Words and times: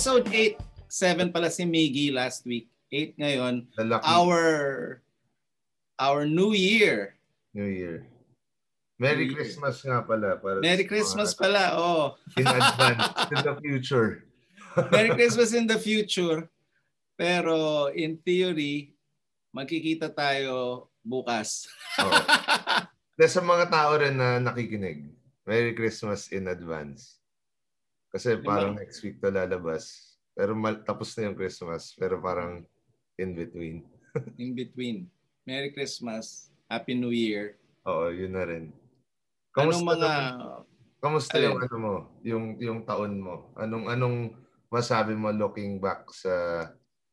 episode 0.00 0.32
8. 0.32 1.28
7 1.28 1.28
pala 1.28 1.52
si 1.52 1.68
Miggy 1.68 2.08
last 2.08 2.48
week. 2.48 2.72
8 2.88 3.20
ngayon. 3.20 3.68
Our 4.00 4.40
our 6.00 6.24
new 6.24 6.56
year. 6.56 7.20
New 7.52 7.68
Year. 7.68 8.08
Merry 8.96 9.28
New 9.28 9.36
Year. 9.36 9.44
Christmas 9.44 9.84
nga 9.84 10.00
pala. 10.00 10.40
Para 10.40 10.64
Merry 10.64 10.88
Christmas 10.88 11.36
mga- 11.36 11.40
pala. 11.44 11.62
Oh. 11.76 12.16
In 12.40 12.48
advance, 12.48 13.04
in 13.28 13.40
the 13.44 13.54
future. 13.60 14.24
Merry 14.96 15.12
Christmas 15.20 15.52
in 15.52 15.68
the 15.68 15.76
future. 15.76 16.48
Pero 17.20 17.92
in 17.92 18.16
theory, 18.24 18.96
magkikita 19.52 20.16
tayo 20.16 20.88
bukas. 21.04 21.68
Dahil 23.20 23.28
sa 23.36 23.44
mga 23.44 23.68
tao 23.68 24.00
rin 24.00 24.16
na 24.16 24.40
nakikinig, 24.40 25.12
Merry 25.44 25.76
Christmas 25.76 26.32
in 26.32 26.48
advance. 26.48 27.19
Kasi 28.10 28.38
parang 28.42 28.74
next 28.74 29.00
week 29.06 29.22
to 29.22 29.30
lalabas. 29.30 30.14
Pero 30.34 30.54
mal- 30.58 30.82
tapos 30.82 31.14
na 31.14 31.30
yung 31.30 31.38
Christmas. 31.38 31.94
Pero 31.94 32.18
parang 32.18 32.66
in 33.16 33.34
between. 33.38 33.86
in 34.42 34.54
between. 34.54 35.06
Merry 35.46 35.70
Christmas. 35.70 36.50
Happy 36.70 36.94
New 36.94 37.14
Year. 37.14 37.58
Oo, 37.86 38.10
yun 38.10 38.34
na 38.34 38.44
rin. 38.46 38.74
Anong 39.54 39.82
mga 39.82 40.10
naman- 40.10 40.66
kamusta 41.00 41.34
Alin? 41.38 41.46
yung 41.50 41.58
ano 41.58 41.76
mo? 41.78 41.94
Yung, 42.22 42.44
yung 42.60 42.78
taon 42.86 43.14
mo? 43.18 43.50
Anong, 43.58 43.90
anong 43.90 44.16
masabi 44.70 45.18
mo 45.18 45.34
looking 45.34 45.82
back 45.82 46.06
sa... 46.14 46.66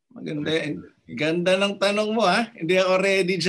maganda 0.08 0.50
ganda 1.16 1.56
ng 1.56 1.80
tanong 1.80 2.10
mo 2.12 2.28
ha. 2.28 2.52
Hindi 2.52 2.76
ako 2.76 2.94
ready. 3.00 3.40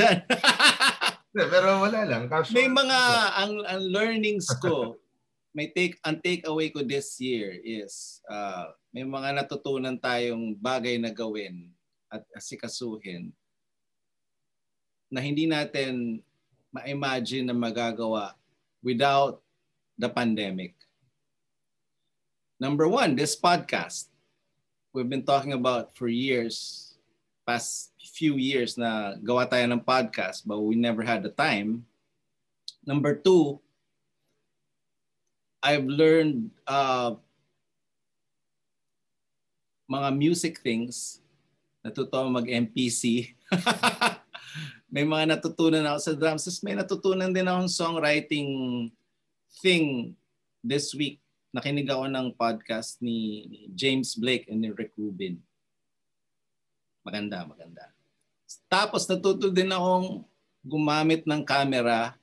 Hindi, 1.29 1.45
Pero 1.51 1.83
wala 1.83 2.01
lang. 2.07 2.31
Casual. 2.31 2.55
May 2.55 2.69
mga 2.71 2.99
ang, 3.35 3.55
ang 3.67 3.83
learnings 3.91 4.49
ko, 4.63 4.97
may 5.59 5.67
take 5.75 5.99
ang 6.07 6.23
take 6.23 6.47
away 6.47 6.71
ko 6.71 6.87
this 6.87 7.19
year 7.19 7.59
is 7.67 8.23
uh, 8.31 8.71
may 8.95 9.03
mga 9.03 9.43
natutunan 9.43 9.99
tayong 9.99 10.55
bagay 10.55 11.03
na 11.03 11.11
gawin 11.11 11.75
at 12.07 12.23
asikasuhin 12.31 13.35
na 15.11 15.19
hindi 15.19 15.51
natin 15.51 16.23
ma-imagine 16.71 17.51
na 17.51 17.59
magagawa 17.59 18.39
without 18.87 19.43
the 19.99 20.07
pandemic. 20.07 20.79
Number 22.63 22.87
one, 22.87 23.19
this 23.19 23.35
podcast. 23.35 24.15
We've 24.95 25.11
been 25.11 25.27
talking 25.27 25.59
about 25.59 25.91
for 25.99 26.07
years, 26.07 26.87
past 27.43 27.91
few 27.99 28.39
years 28.39 28.79
na 28.79 29.19
gawa 29.19 29.43
tayo 29.51 29.67
ng 29.67 29.83
podcast 29.83 30.47
but 30.47 30.63
we 30.63 30.79
never 30.79 31.03
had 31.03 31.27
the 31.27 31.35
time. 31.35 31.83
Number 32.87 33.19
two, 33.19 33.59
I've 35.59 35.87
learned 35.87 36.55
uh, 36.65 37.19
mga 39.91 40.09
music 40.15 40.63
things. 40.63 41.21
Natuto 41.83 42.23
mag-MPC. 42.31 43.35
may 44.95 45.05
mga 45.05 45.37
natutunan 45.37 45.85
ako 45.85 45.99
sa 46.01 46.15
drums. 46.17 46.45
Tapos 46.49 46.63
may 46.65 46.77
natutunan 46.77 47.33
din 47.33 47.49
akong 47.49 47.69
songwriting 47.69 48.51
thing 49.61 50.17
this 50.65 50.97
week. 50.97 51.21
Nakinig 51.53 51.89
ako 51.89 52.09
ng 52.09 52.29
podcast 52.37 53.01
ni 53.01 53.49
James 53.73 54.17
Blake 54.17 54.49
and 54.49 54.65
ni 54.65 54.71
Rick 54.73 54.97
Rubin. 54.97 55.41
Maganda, 57.05 57.45
maganda. 57.45 57.93
Tapos 58.69 59.05
natuto 59.09 59.53
din 59.53 59.73
akong 59.73 60.25
gumamit 60.65 61.25
ng 61.29 61.45
camera 61.45 62.17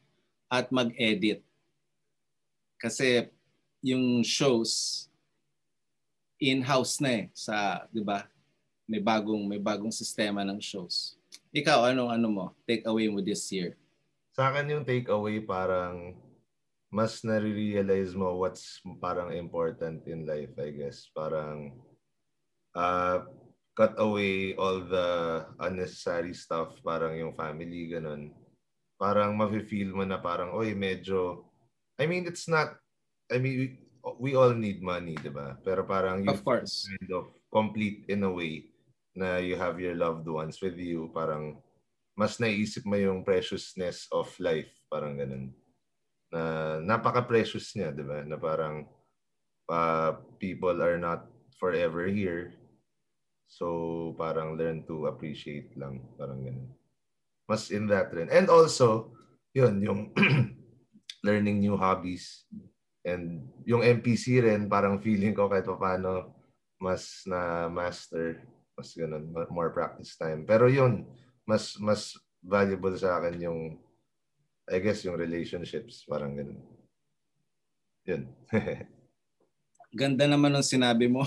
at 0.49 0.69
mag-edit. 0.73 1.44
Kasi 2.85 3.33
yung 3.81 4.21
shows 4.21 5.05
in-house 6.37 7.01
na 7.01 7.25
eh 7.25 7.25
sa, 7.33 7.81
'di 7.89 8.05
ba? 8.05 8.29
May 8.85 9.01
bagong 9.01 9.41
may 9.49 9.57
bagong 9.57 9.89
sistema 9.89 10.45
ng 10.45 10.61
shows. 10.61 11.17
Ikaw 11.49 11.89
anong 11.89 12.13
ano 12.13 12.27
mo? 12.29 12.45
Take 12.69 12.85
away 12.85 13.09
mo 13.09 13.25
this 13.25 13.49
year. 13.49 13.73
Sa 14.37 14.53
akin 14.53 14.69
yung 14.69 14.85
takeaway 14.85 15.41
parang 15.41 16.13
mas 16.93 17.25
nare-realize 17.25 18.13
mo 18.13 18.37
what's 18.37 18.79
parang 19.01 19.33
important 19.33 20.05
in 20.05 20.23
life, 20.29 20.53
I 20.61 20.69
guess. 20.69 21.09
Parang 21.11 21.73
uh, 22.77 23.25
cut 23.75 23.99
away 23.99 24.55
all 24.55 24.79
the 24.79 25.07
unnecessary 25.59 26.31
stuff, 26.31 26.71
parang 26.79 27.19
yung 27.19 27.35
family, 27.35 27.91
ganun. 27.91 28.31
Parang 28.95 29.35
mafe-feel 29.35 29.91
mo 29.91 30.07
na 30.07 30.15
parang, 30.23 30.55
oy, 30.55 30.71
medyo, 30.71 31.43
I 31.99 32.05
mean, 32.05 32.27
it's 32.27 32.47
not, 32.47 32.75
I 33.31 33.39
mean, 33.39 33.77
we, 34.19 34.35
all 34.35 34.53
need 34.53 34.83
money, 34.83 35.15
di 35.15 35.31
ba? 35.31 35.57
Pero 35.63 35.87
parang 35.87 36.21
you 36.21 36.31
Of 36.31 36.43
course. 36.43 36.85
kind 36.91 37.11
of 37.15 37.31
complete 37.49 38.05
in 38.11 38.23
a 38.23 38.31
way 38.31 38.69
na 39.15 39.39
you 39.39 39.55
have 39.55 39.79
your 39.79 39.95
loved 39.95 40.27
ones 40.27 40.59
with 40.59 40.75
you, 40.75 41.09
parang 41.15 41.57
mas 42.19 42.37
naisip 42.37 42.83
mo 42.83 42.99
yung 42.99 43.23
preciousness 43.23 44.07
of 44.11 44.27
life, 44.43 44.69
parang 44.91 45.15
ganun. 45.15 45.55
Na 46.31 46.77
napaka-precious 46.83 47.71
niya, 47.79 47.95
di 47.95 48.03
ba? 48.03 48.23
Na 48.27 48.35
parang 48.35 48.83
uh, 49.71 50.19
people 50.37 50.83
are 50.83 50.99
not 50.99 51.31
forever 51.55 52.07
here. 52.11 52.53
So 53.47 54.13
parang 54.19 54.59
learn 54.59 54.83
to 54.91 55.07
appreciate 55.07 55.71
lang, 55.79 56.03
parang 56.19 56.43
ganun. 56.43 56.69
Mas 57.47 57.71
in 57.71 57.87
that 57.87 58.11
rin. 58.11 58.27
And 58.27 58.49
also, 58.51 59.15
yun, 59.53 59.79
yung 59.79 60.11
learning 61.25 61.57
new 61.57 61.73
hobbies. 61.73 62.45
And 63.01 63.49
yung 63.65 63.81
MPC 63.81 64.45
rin, 64.45 64.69
parang 64.69 65.01
feeling 65.01 65.33
ko 65.33 65.49
kahit 65.49 65.65
pa 65.65 65.77
paano 65.77 66.37
mas 66.77 67.25
na 67.25 67.65
master, 67.65 68.45
mas 68.77 68.93
ganun, 68.93 69.25
more 69.49 69.73
practice 69.73 70.13
time. 70.13 70.45
Pero 70.45 70.69
yun, 70.69 71.01
mas 71.49 71.73
mas 71.81 72.13
valuable 72.45 72.93
sa 72.93 73.17
akin 73.17 73.41
yung 73.41 73.59
I 74.69 74.77
guess 74.81 75.01
yung 75.05 75.17
relationships, 75.17 76.05
parang 76.05 76.37
ganun. 76.37 76.61
Yun. 78.05 78.29
Ganda 80.01 80.29
naman 80.29 80.53
ng 80.53 80.65
sinabi 80.65 81.09
mo. 81.09 81.25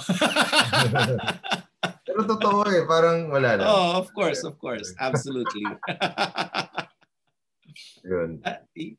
Pero 2.05 2.21
totoo 2.27 2.67
eh, 2.67 2.83
parang 2.85 3.31
wala 3.31 3.57
lang. 3.57 3.67
oh, 3.67 4.03
of 4.03 4.11
course, 4.13 4.43
of 4.43 4.59
course. 4.59 4.91
Absolutely. 4.99 5.63
Yun. 8.11 8.43
I- 8.75 8.99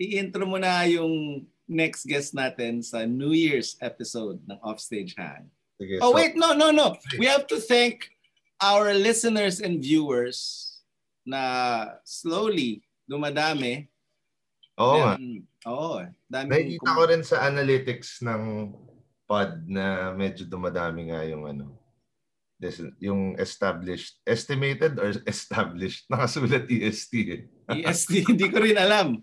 I-intro 0.00 0.48
mo 0.48 0.56
na 0.56 0.88
yung 0.88 1.44
next 1.68 2.08
guest 2.08 2.32
natin 2.32 2.80
sa 2.80 3.04
New 3.04 3.36
Year's 3.36 3.76
episode 3.84 4.40
ng 4.48 4.56
Offstage 4.64 5.12
Hang. 5.20 5.52
Sige, 5.76 6.00
Oh 6.00 6.10
so- 6.10 6.16
wait, 6.16 6.32
no, 6.40 6.56
no, 6.56 6.72
no. 6.72 6.96
We 7.20 7.28
have 7.28 7.44
to 7.52 7.60
thank 7.60 8.08
our 8.64 8.96
listeners 8.96 9.60
and 9.60 9.84
viewers 9.84 10.66
na 11.28 11.40
slowly 12.08 12.80
dumadami. 13.04 13.92
Oo 14.80 14.96
nga. 14.96 15.14
Mm, 15.20 15.40
Oo, 15.68 16.00
dami. 16.24 16.48
Nakikita 16.48 16.90
ko 16.96 17.02
rin 17.04 17.22
sa 17.22 17.44
analytics 17.44 18.24
ng 18.24 18.72
pod 19.28 19.60
na 19.68 20.16
medyo 20.16 20.48
dumadami 20.48 21.12
nga 21.12 21.20
yung 21.28 21.44
ano. 21.44 21.76
This, 22.60 22.80
yung 23.00 23.40
established, 23.40 24.20
estimated 24.28 25.00
or 25.00 25.16
established? 25.24 26.04
Nakasulat 26.12 26.68
EST 26.68 27.12
eh. 27.28 27.40
EST, 27.72 28.28
hindi 28.28 28.48
ko 28.52 28.60
rin 28.60 28.76
alam. 28.76 29.20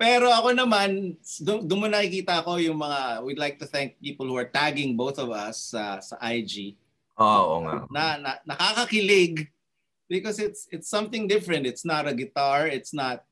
Pero 0.00 0.32
ako 0.32 0.56
naman, 0.56 1.20
do- 1.44 1.60
doon 1.60 1.80
mo 1.84 1.88
nakikita 1.92 2.40
ko 2.40 2.56
yung 2.56 2.80
mga, 2.80 3.20
we'd 3.20 3.36
like 3.36 3.60
to 3.60 3.68
thank 3.68 4.00
people 4.00 4.24
who 4.24 4.32
are 4.40 4.48
tagging 4.48 4.96
both 4.96 5.20
of 5.20 5.28
us 5.28 5.76
sa 5.76 6.00
sa 6.00 6.16
IG. 6.24 6.80
Oo 7.20 7.60
nga. 7.68 7.84
Na, 7.92 8.04
na 8.16 8.30
nakakakilig 8.48 9.44
because 10.08 10.40
it's 10.40 10.64
it's 10.72 10.88
something 10.88 11.28
different. 11.28 11.68
It's 11.68 11.84
not 11.84 12.08
a 12.08 12.16
guitar, 12.16 12.64
it's 12.64 12.96
not 12.96 13.28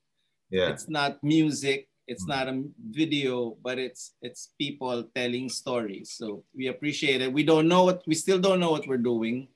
Yeah. 0.52 0.72
it's 0.72 0.88
not 0.88 1.20
music, 1.25 1.88
it's 2.08 2.25
Mm. 2.25 2.32
not 2.32 2.44
a 2.48 2.56
video, 2.93 3.56
but 3.64 3.76
it's 3.81 4.16
it's 4.25 4.52
people 4.56 5.08
telling 5.12 5.48
stories. 5.48 6.12
So 6.16 6.44
we 6.52 6.69
appreciate 6.69 7.20
it. 7.25 7.32
We 7.32 7.44
don't 7.48 7.69
know 7.69 7.84
what 7.88 8.04
we 8.04 8.12
still 8.16 8.40
don't 8.40 8.60
know 8.60 8.72
what 8.72 8.84
we're 8.88 9.00
doing. 9.00 9.48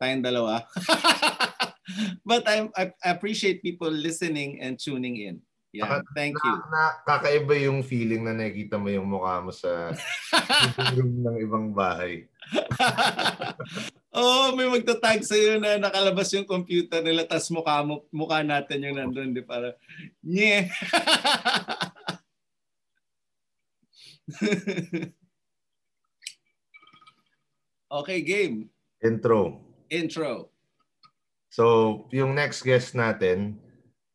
Tayong 0.00 0.24
dalawa. 0.24 0.64
but 2.28 2.44
I, 2.48 2.68
I 2.76 2.84
I 3.04 3.08
appreciate 3.12 3.60
people 3.64 3.88
listening 3.92 4.60
and 4.60 4.76
tuning 4.80 5.16
in. 5.20 5.40
Yeah, 5.70 6.02
thank 6.18 6.34
you. 6.34 6.54
Na, 6.66 6.66
na, 6.66 6.98
kakaiba 7.06 7.54
yung 7.62 7.86
feeling 7.86 8.26
na 8.26 8.34
nakikita 8.34 8.74
mo 8.74 8.90
yung 8.90 9.06
mukha 9.06 9.38
mo 9.38 9.54
sa 9.54 9.94
room 10.98 11.22
ng 11.22 11.38
ibang 11.46 11.70
bahay. 11.70 12.26
oh, 14.18 14.50
may 14.58 14.66
magtatag 14.66 15.22
sa 15.22 15.38
iyo 15.38 15.62
na 15.62 15.78
nakalabas 15.78 16.26
yung 16.34 16.42
computer 16.42 16.98
nila 16.98 17.22
tas 17.22 17.46
mukha 17.54 17.86
mo 17.86 18.02
mukha 18.10 18.42
natin 18.42 18.82
yung 18.82 18.98
nandoon 18.98 19.30
di 19.30 19.46
para 19.46 19.78
nye. 20.26 20.66
okay, 28.02 28.26
game. 28.26 28.74
Intro. 29.06 29.62
Intro. 29.86 30.50
So, 31.46 32.10
yung 32.10 32.34
next 32.34 32.66
guest 32.66 32.98
natin, 32.98 33.69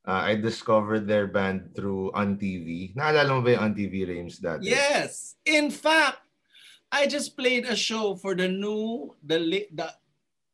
uh, 0.08 0.22
I 0.30 0.36
discovered 0.38 1.08
their 1.10 1.28
band 1.28 1.74
through 1.76 2.14
On 2.14 2.38
TV. 2.38 2.94
Naalala 2.96 3.30
mo 3.30 3.42
ba 3.42 3.58
yung 3.58 3.64
On 3.70 3.74
TV 3.74 4.06
Rames 4.06 4.40
dati? 4.40 4.70
Yes. 4.70 5.36
In 5.46 5.74
fact, 5.74 6.22
I 6.94 7.10
just 7.10 7.36
played 7.36 7.66
a 7.66 7.76
show 7.76 8.16
for 8.16 8.38
the 8.38 8.48
new, 8.48 9.14
the 9.26 9.68
the 9.74 9.90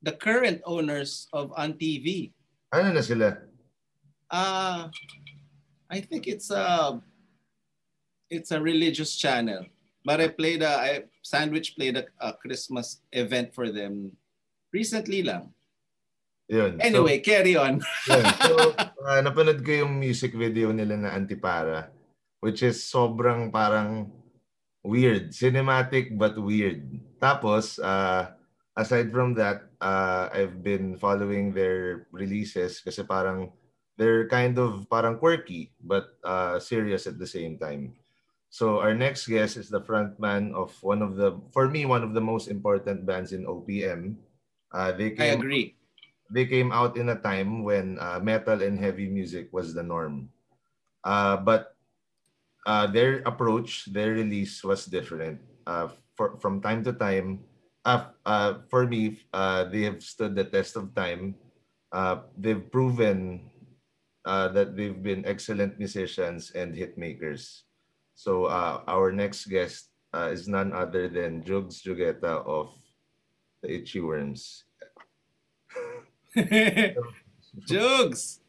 the 0.02 0.16
current 0.16 0.64
owners 0.66 1.28
of 1.36 1.54
on 1.54 1.78
TV. 1.78 2.32
Ano 2.74 2.96
na 2.96 3.04
sila? 3.04 3.38
Uh, 4.32 4.88
I 5.92 6.00
think 6.00 6.26
it's 6.26 6.50
a 6.50 6.98
it's 8.32 8.56
a 8.56 8.60
religious 8.64 9.20
channel. 9.20 9.68
But 10.02 10.24
I 10.24 10.34
played 10.34 10.64
a 10.64 10.74
I 10.74 10.92
Sandwich 11.22 11.76
played 11.78 12.00
a, 12.00 12.08
a 12.18 12.34
Christmas 12.34 13.04
event 13.12 13.54
for 13.54 13.70
them 13.70 14.16
recently 14.74 15.22
lang. 15.22 15.54
Yun. 16.52 16.84
Anyway, 16.84 17.24
so, 17.24 17.26
carry 17.32 17.56
on. 17.56 17.80
yun. 18.12 18.26
So, 18.44 18.76
uh, 18.76 19.20
napanood 19.24 19.64
ko 19.64 19.88
yung 19.88 19.96
music 19.96 20.36
video 20.36 20.76
nila 20.76 21.00
na 21.00 21.16
Antipara 21.16 21.88
which 22.42 22.66
is 22.66 22.84
sobrang 22.84 23.54
parang 23.54 24.10
weird. 24.84 25.32
Cinematic 25.32 26.18
but 26.18 26.36
weird. 26.36 26.84
Tapos, 27.22 27.78
uh, 27.78 28.34
aside 28.76 29.14
from 29.14 29.38
that, 29.38 29.70
uh, 29.80 30.28
I've 30.34 30.60
been 30.66 30.98
following 30.98 31.54
their 31.54 32.10
releases 32.12 32.82
kasi 32.82 33.06
parang 33.06 33.54
they're 33.96 34.26
kind 34.28 34.58
of 34.58 34.90
parang 34.90 35.22
quirky 35.22 35.70
but 35.78 36.18
uh, 36.26 36.58
serious 36.58 37.06
at 37.06 37.22
the 37.22 37.30
same 37.30 37.62
time. 37.62 37.94
So 38.52 38.84
our 38.84 38.98
next 38.98 39.30
guest 39.32 39.56
is 39.56 39.72
the 39.72 39.80
frontman 39.80 40.52
of 40.52 40.76
one 40.84 41.00
of 41.00 41.16
the, 41.16 41.40
for 41.56 41.72
me, 41.72 41.86
one 41.86 42.04
of 42.04 42.12
the 42.12 42.20
most 42.20 42.50
important 42.52 43.06
bands 43.06 43.32
in 43.32 43.48
OPM. 43.48 44.18
Uh, 44.74 44.92
they 44.92 45.16
came, 45.16 45.32
I 45.32 45.40
agree. 45.40 45.78
They 46.32 46.48
came 46.48 46.72
out 46.72 46.96
in 46.96 47.10
a 47.10 47.20
time 47.20 47.64
when 47.64 48.00
uh, 48.00 48.20
metal 48.24 48.64
and 48.64 48.80
heavy 48.80 49.12
music 49.12 49.52
was 49.52 49.76
the 49.76 49.84
norm. 49.84 50.32
Uh, 51.04 51.36
but 51.38 51.76
uh, 52.66 52.88
their 52.88 53.20
approach, 53.26 53.92
their 53.92 54.14
release 54.14 54.64
was 54.64 54.86
different. 54.86 55.42
Uh, 55.68 55.90
for, 56.16 56.38
from 56.40 56.62
time 56.62 56.84
to 56.86 56.94
time, 56.94 57.44
uh, 57.86 58.06
uh, 58.26 58.54
for 58.70 58.88
me, 58.88 59.20
they 59.72 59.84
have 59.84 60.02
stood 60.04 60.36
the 60.36 60.46
test 60.46 60.76
of 60.78 60.94
time. 60.96 61.36
They've 62.38 62.72
proven 62.72 63.50
that 64.24 64.78
they've 64.78 65.02
been 65.02 65.26
excellent 65.26 65.80
musicians 65.80 66.52
and 66.52 66.76
hit 66.76 66.98
makers. 66.98 67.66
So 68.16 68.48
our 68.88 69.12
next 69.12 69.46
guest 69.46 69.90
is 70.14 70.48
none 70.48 70.72
other 70.72 71.10
than 71.10 71.44
Jugs 71.44 71.82
Jugeta 71.82 72.46
of 72.46 72.72
the 73.64 73.74
Itchy 73.74 74.00
Worms. 74.00 74.66
Jugs! 77.70 78.40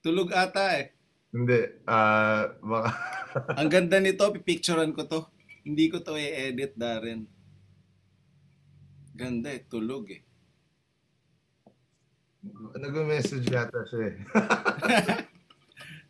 Tulog 0.00 0.32
ata 0.32 0.80
eh. 0.80 0.96
Hindi. 1.30 1.60
Uh, 1.84 2.42
baka... 2.64 2.90
Ang 3.60 3.68
ganda 3.70 4.00
nito, 4.00 4.24
pipicturean 4.32 4.96
ko 4.96 5.04
to. 5.04 5.20
Hindi 5.62 5.92
ko 5.92 6.00
to 6.00 6.16
i-edit, 6.16 6.74
Darren. 6.74 7.28
Ganda 9.12 9.52
eh, 9.52 9.62
tulog 9.68 10.08
eh. 10.08 10.22
Nag-message 12.80 13.52
yata 13.52 13.84
siya 13.84 14.00
eh. 14.08 14.16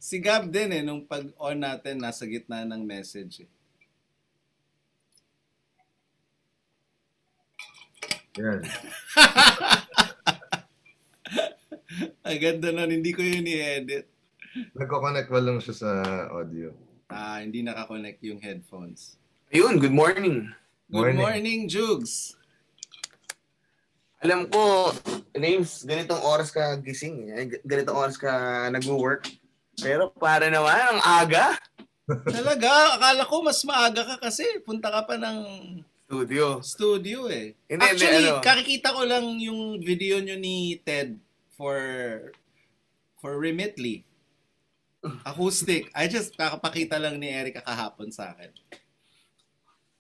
Si 0.01 0.17
Gab 0.17 0.49
din 0.49 0.73
eh, 0.73 0.81
nung 0.81 1.05
pag-on 1.05 1.61
natin, 1.61 2.01
nasa 2.01 2.25
gitna 2.25 2.65
ng 2.65 2.81
message 2.87 3.45
eh. 3.45 3.51
Yan. 8.41 8.65
Ang 12.27 12.39
ganda 12.39 12.69
nun, 12.71 12.91
hindi 12.91 13.11
ko 13.11 13.23
yun 13.23 13.47
i-edit. 13.47 14.07
Nagko-connect 14.75 15.31
ba 15.31 15.41
lang 15.43 15.59
siya 15.63 15.75
sa 15.75 15.91
audio? 16.31 16.75
Ah, 17.11 17.43
hindi 17.43 17.63
nakakonect 17.67 18.23
yung 18.23 18.39
headphones. 18.39 19.19
Ayun, 19.51 19.83
good 19.83 19.95
morning. 19.95 20.47
Good 20.91 21.15
morning, 21.15 21.19
morning 21.19 21.61
Jugs. 21.67 22.39
Alam 24.23 24.47
ko, 24.47 24.95
names, 25.35 25.83
ganitong 25.83 26.23
oras 26.23 26.55
ka 26.55 26.79
gising. 26.79 27.31
Eh. 27.35 27.59
Ganitong 27.67 27.99
oras 27.99 28.15
ka 28.21 28.31
nag-work. 28.71 29.27
Pero 29.81 30.13
para 30.15 30.47
naman, 30.47 30.77
ang 30.77 31.01
aga. 31.03 31.59
Talaga, 32.37 32.99
akala 32.99 33.23
ko 33.27 33.43
mas 33.43 33.63
maaga 33.67 34.03
ka 34.03 34.17
kasi 34.19 34.45
punta 34.67 34.91
ka 34.91 35.07
pa 35.07 35.15
ng 35.19 35.39
studio. 36.07 36.59
Studio 36.63 37.19
eh. 37.31 37.55
Hindi, 37.71 37.87
Actually, 37.87 38.19
hindi, 38.19 38.31
ano, 38.35 38.43
kakikita 38.43 38.89
ko 38.95 39.03
lang 39.07 39.25
yung 39.39 39.79
video 39.79 40.19
nyo 40.19 40.37
ni 40.39 40.79
Ted 40.83 41.19
for 41.61 41.77
for 43.21 43.37
Remitly. 43.37 44.09
Acoustic. 45.29 45.93
I 45.93 46.09
just 46.09 46.33
kakapakita 46.33 46.97
lang 46.97 47.21
ni 47.21 47.29
Eric 47.29 47.61
kahapon 47.61 48.09
sa 48.09 48.33
akin. 48.33 48.49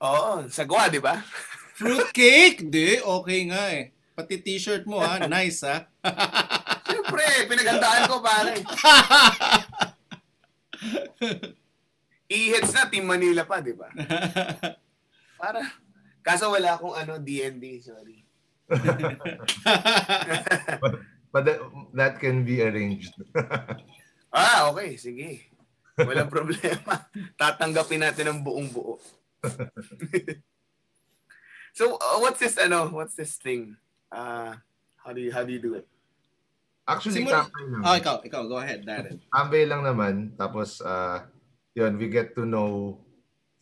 Oo, 0.00 0.48
sagwa, 0.48 0.88
di 0.88 0.96
ba? 0.96 1.20
Fruitcake? 1.76 2.64
Di, 2.64 3.04
okay 3.04 3.40
nga 3.52 3.76
eh. 3.76 3.92
Pati 4.16 4.40
t-shirt 4.40 4.88
mo 4.88 5.04
ha, 5.04 5.20
nice 5.28 5.60
ha. 5.64 5.84
Siyempre, 6.88 7.24
pinagandaan 7.44 8.08
ko 8.08 8.24
pare. 8.24 8.64
I-hits 12.32 12.72
na 12.72 12.88
Team 12.88 13.04
Manila 13.04 13.44
pa, 13.44 13.60
di 13.60 13.76
ba? 13.76 13.92
Para, 15.36 15.60
kaso 16.24 16.48
wala 16.52 16.76
akong 16.76 16.96
ano, 16.96 17.20
DND, 17.20 17.84
sorry. 17.84 18.24
but, 21.32 21.44
that, 21.46 21.58
that 21.94 22.14
can 22.20 22.44
be 22.44 22.62
arranged. 22.62 23.14
ah, 24.32 24.70
okay, 24.70 24.96
sige. 24.96 25.50
Walang 26.06 26.32
problema. 26.36 27.08
Tatanggapin 27.36 28.00
natin 28.04 28.30
ang 28.30 28.40
buong 28.40 28.68
buo. 28.72 28.96
so, 31.76 31.96
uh, 31.96 32.18
what's 32.20 32.40
this 32.40 32.56
ano? 32.60 32.88
What's 32.92 33.16
this 33.16 33.36
thing? 33.40 33.76
Uh, 34.12 34.56
how 35.00 35.12
do 35.12 35.20
you 35.20 35.32
how 35.32 35.44
do 35.44 35.52
you 35.52 35.62
do 35.62 35.76
it? 35.76 35.86
Actually, 36.88 37.22
Simula, 37.22 37.46
tambay 37.46 37.66
lang. 37.70 37.82
Oh, 37.86 37.94
ikaw, 37.94 38.16
ikaw, 38.26 38.42
go 38.50 38.58
ahead, 38.58 38.82
Darren. 38.82 39.22
Tambay 39.30 39.62
lang 39.68 39.86
naman. 39.86 40.34
Tapos, 40.34 40.82
uh, 40.82 41.22
yun, 41.76 41.94
we 41.94 42.10
get 42.10 42.34
to 42.34 42.42
know, 42.42 42.98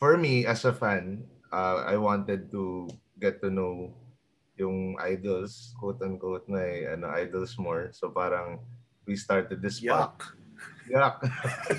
for 0.01 0.17
me, 0.17 0.49
as 0.49 0.65
a 0.65 0.73
fan, 0.73 1.29
uh, 1.53 1.85
I 1.85 2.01
wanted 2.01 2.49
to 2.57 2.89
get 3.21 3.45
to 3.45 3.53
know 3.53 3.93
yung 4.59 4.99
idols, 5.01 5.75
quote-unquote 5.79 6.47
na 6.51 6.61
eh, 6.61 6.91
ano, 6.93 7.09
idols 7.15 7.57
more. 7.59 7.91
So 7.95 8.11
parang, 8.11 8.61
we 9.07 9.17
started 9.17 9.63
this 9.63 9.81
Yuck. 9.81 10.35
Yuck. 10.91 11.23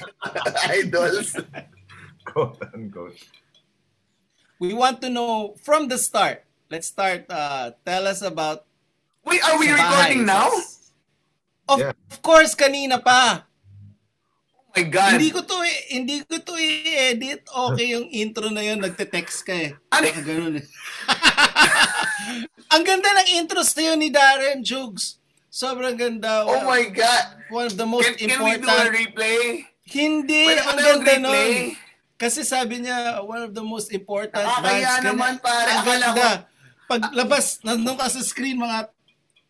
idols. 0.79 1.35
quote-unquote. 2.25 3.19
We 4.59 4.73
want 4.73 4.99
to 5.01 5.09
know 5.09 5.55
from 5.63 5.87
the 5.87 5.97
start. 5.97 6.43
Let's 6.69 6.87
start. 6.87 7.25
Uh, 7.29 7.71
tell 7.85 8.05
us 8.07 8.21
about 8.21 8.65
Wait, 9.25 9.43
are 9.43 9.59
we 9.59 9.69
recording 9.71 10.25
now? 10.25 10.49
Of, 11.69 11.79
yeah. 11.79 11.93
of 12.09 12.17
course, 12.21 12.55
kanina 12.55 12.97
pa. 12.97 13.45
Oh 14.57 14.73
my 14.73 14.83
God. 14.89 15.17
Hindi 15.17 15.29
ko 15.29 15.41
to, 15.45 15.57
hindi 15.89 16.25
ko 16.25 16.37
to 16.41 16.53
i-edit. 16.57 17.45
Okay 17.45 17.93
yung 17.93 18.09
intro 18.09 18.49
na 18.49 18.61
yun, 18.65 18.81
nagte-text 18.81 19.45
ka 19.45 19.53
eh. 19.53 19.77
Ano? 19.93 20.07
Ganun 20.25 20.61
eh. 20.61 20.65
Ang 22.73 22.83
ganda 22.85 23.09
ng 23.21 23.29
intro 23.41 23.61
sa'yo 23.65 23.97
ni 23.97 24.13
Darren 24.13 24.61
Jugs. 24.61 25.17
Sobrang 25.49 25.97
ganda. 25.97 26.45
Oh 26.45 26.61
my 26.63 26.85
God. 26.93 27.25
One 27.49 27.65
of 27.65 27.75
the 27.75 27.87
most 27.87 28.05
can, 28.05 28.29
important. 28.29 28.63
Can 28.63 28.85
we 28.85 28.85
do 28.85 28.85
a 28.85 28.93
replay? 28.93 29.41
Hindi. 29.89 30.43
Pwede 30.45 30.61
ang 30.61 30.77
ganda 30.77 31.13
nun. 31.17 31.73
Kasi 32.19 32.45
sabi 32.45 32.85
niya, 32.85 33.25
one 33.25 33.41
of 33.49 33.55
the 33.57 33.65
most 33.65 33.89
important 33.89 34.45
Nakakaya 34.45 35.01
bands. 35.01 35.05
naman 35.07 35.33
pare. 35.41 35.71
Ang 35.71 35.85
ganda. 35.87 36.27
Paglabas, 36.85 37.63
nandun 37.65 37.97
ka 37.97 38.11
sa 38.11 38.21
screen, 38.21 38.61
mga 38.61 38.89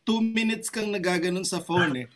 two 0.07 0.23
minutes 0.23 0.71
kang 0.71 0.91
nagaganon 0.91 1.43
sa 1.43 1.59
phone 1.59 2.05
eh. 2.05 2.07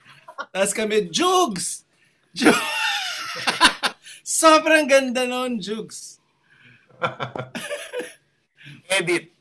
Tapos 0.52 0.72
kami, 0.72 1.12
Jugs! 1.12 1.84
Jugs! 2.32 2.60
Sobrang 4.24 4.88
ganda 4.88 5.28
nun, 5.28 5.60
Jugs. 5.60 6.18
Edit. 8.88 9.34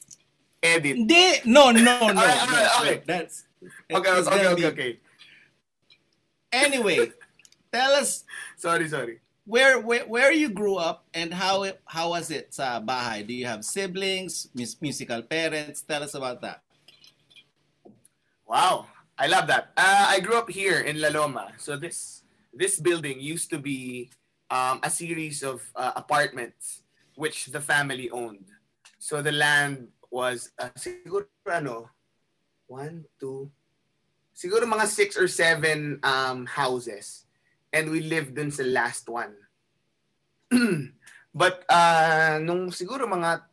Edit. 0.63 0.97
Hindi. 0.97 1.43
No, 1.45 1.71
no, 1.71 1.83
no. 1.83 1.93
Okay, 2.13 2.23
okay, 2.23 2.67
okay. 2.79 3.03
That's, 3.05 3.45
okay, 3.91 4.11
okay, 4.11 4.47
okay, 4.47 4.67
okay. 4.67 4.93
Anyway, 6.53 7.11
tell 7.73 7.93
us. 7.99 8.25
Sorry, 8.57 8.89
sorry. 8.89 9.19
Where, 9.45 9.81
where 9.81 10.07
where 10.07 10.31
you 10.31 10.51
grew 10.51 10.77
up 10.77 11.03
and 11.15 11.35
how 11.35 11.67
how 11.85 12.11
was 12.15 12.31
it 12.31 12.55
sa 12.55 12.79
bahay? 12.79 13.27
Do 13.27 13.35
you 13.35 13.47
have 13.47 13.65
siblings, 13.67 14.47
mus- 14.55 14.79
musical 14.79 15.19
parents? 15.23 15.83
Tell 15.83 16.03
us 16.07 16.15
about 16.15 16.39
that. 16.47 16.63
Wow, 18.47 18.87
I 19.19 19.27
love 19.27 19.49
that. 19.49 19.75
Uh, 19.75 20.15
I 20.15 20.21
grew 20.21 20.39
up 20.39 20.47
here 20.47 20.79
in 20.87 21.01
La 21.01 21.09
Loma. 21.11 21.51
So 21.59 21.75
this 21.75 22.23
this 22.55 22.79
building 22.79 23.19
used 23.19 23.51
to 23.51 23.59
be 23.59 24.15
um, 24.47 24.79
a 24.85 24.91
series 24.91 25.43
of 25.43 25.65
uh, 25.75 25.91
apartments 25.97 26.87
which 27.17 27.47
the 27.51 27.61
family 27.61 28.11
owned. 28.11 28.47
So 28.99 29.23
the 29.23 29.33
land 29.33 29.89
was 30.13 30.53
uh, 30.61 30.69
siguro 30.77 31.25
ano, 31.49 31.89
one, 32.69 33.09
two, 33.17 33.49
siguro 34.37 34.69
mga 34.69 34.85
six 34.85 35.17
or 35.17 35.27
seven 35.27 35.99
um, 36.05 36.45
houses. 36.45 37.25
And 37.73 37.89
we 37.89 38.05
lived 38.05 38.37
dun 38.37 38.53
sa 38.53 38.69
last 38.69 39.09
one. 39.09 39.33
But 41.33 41.65
uh, 41.65 42.37
nung 42.45 42.69
siguro 42.69 43.09
mga 43.09 43.49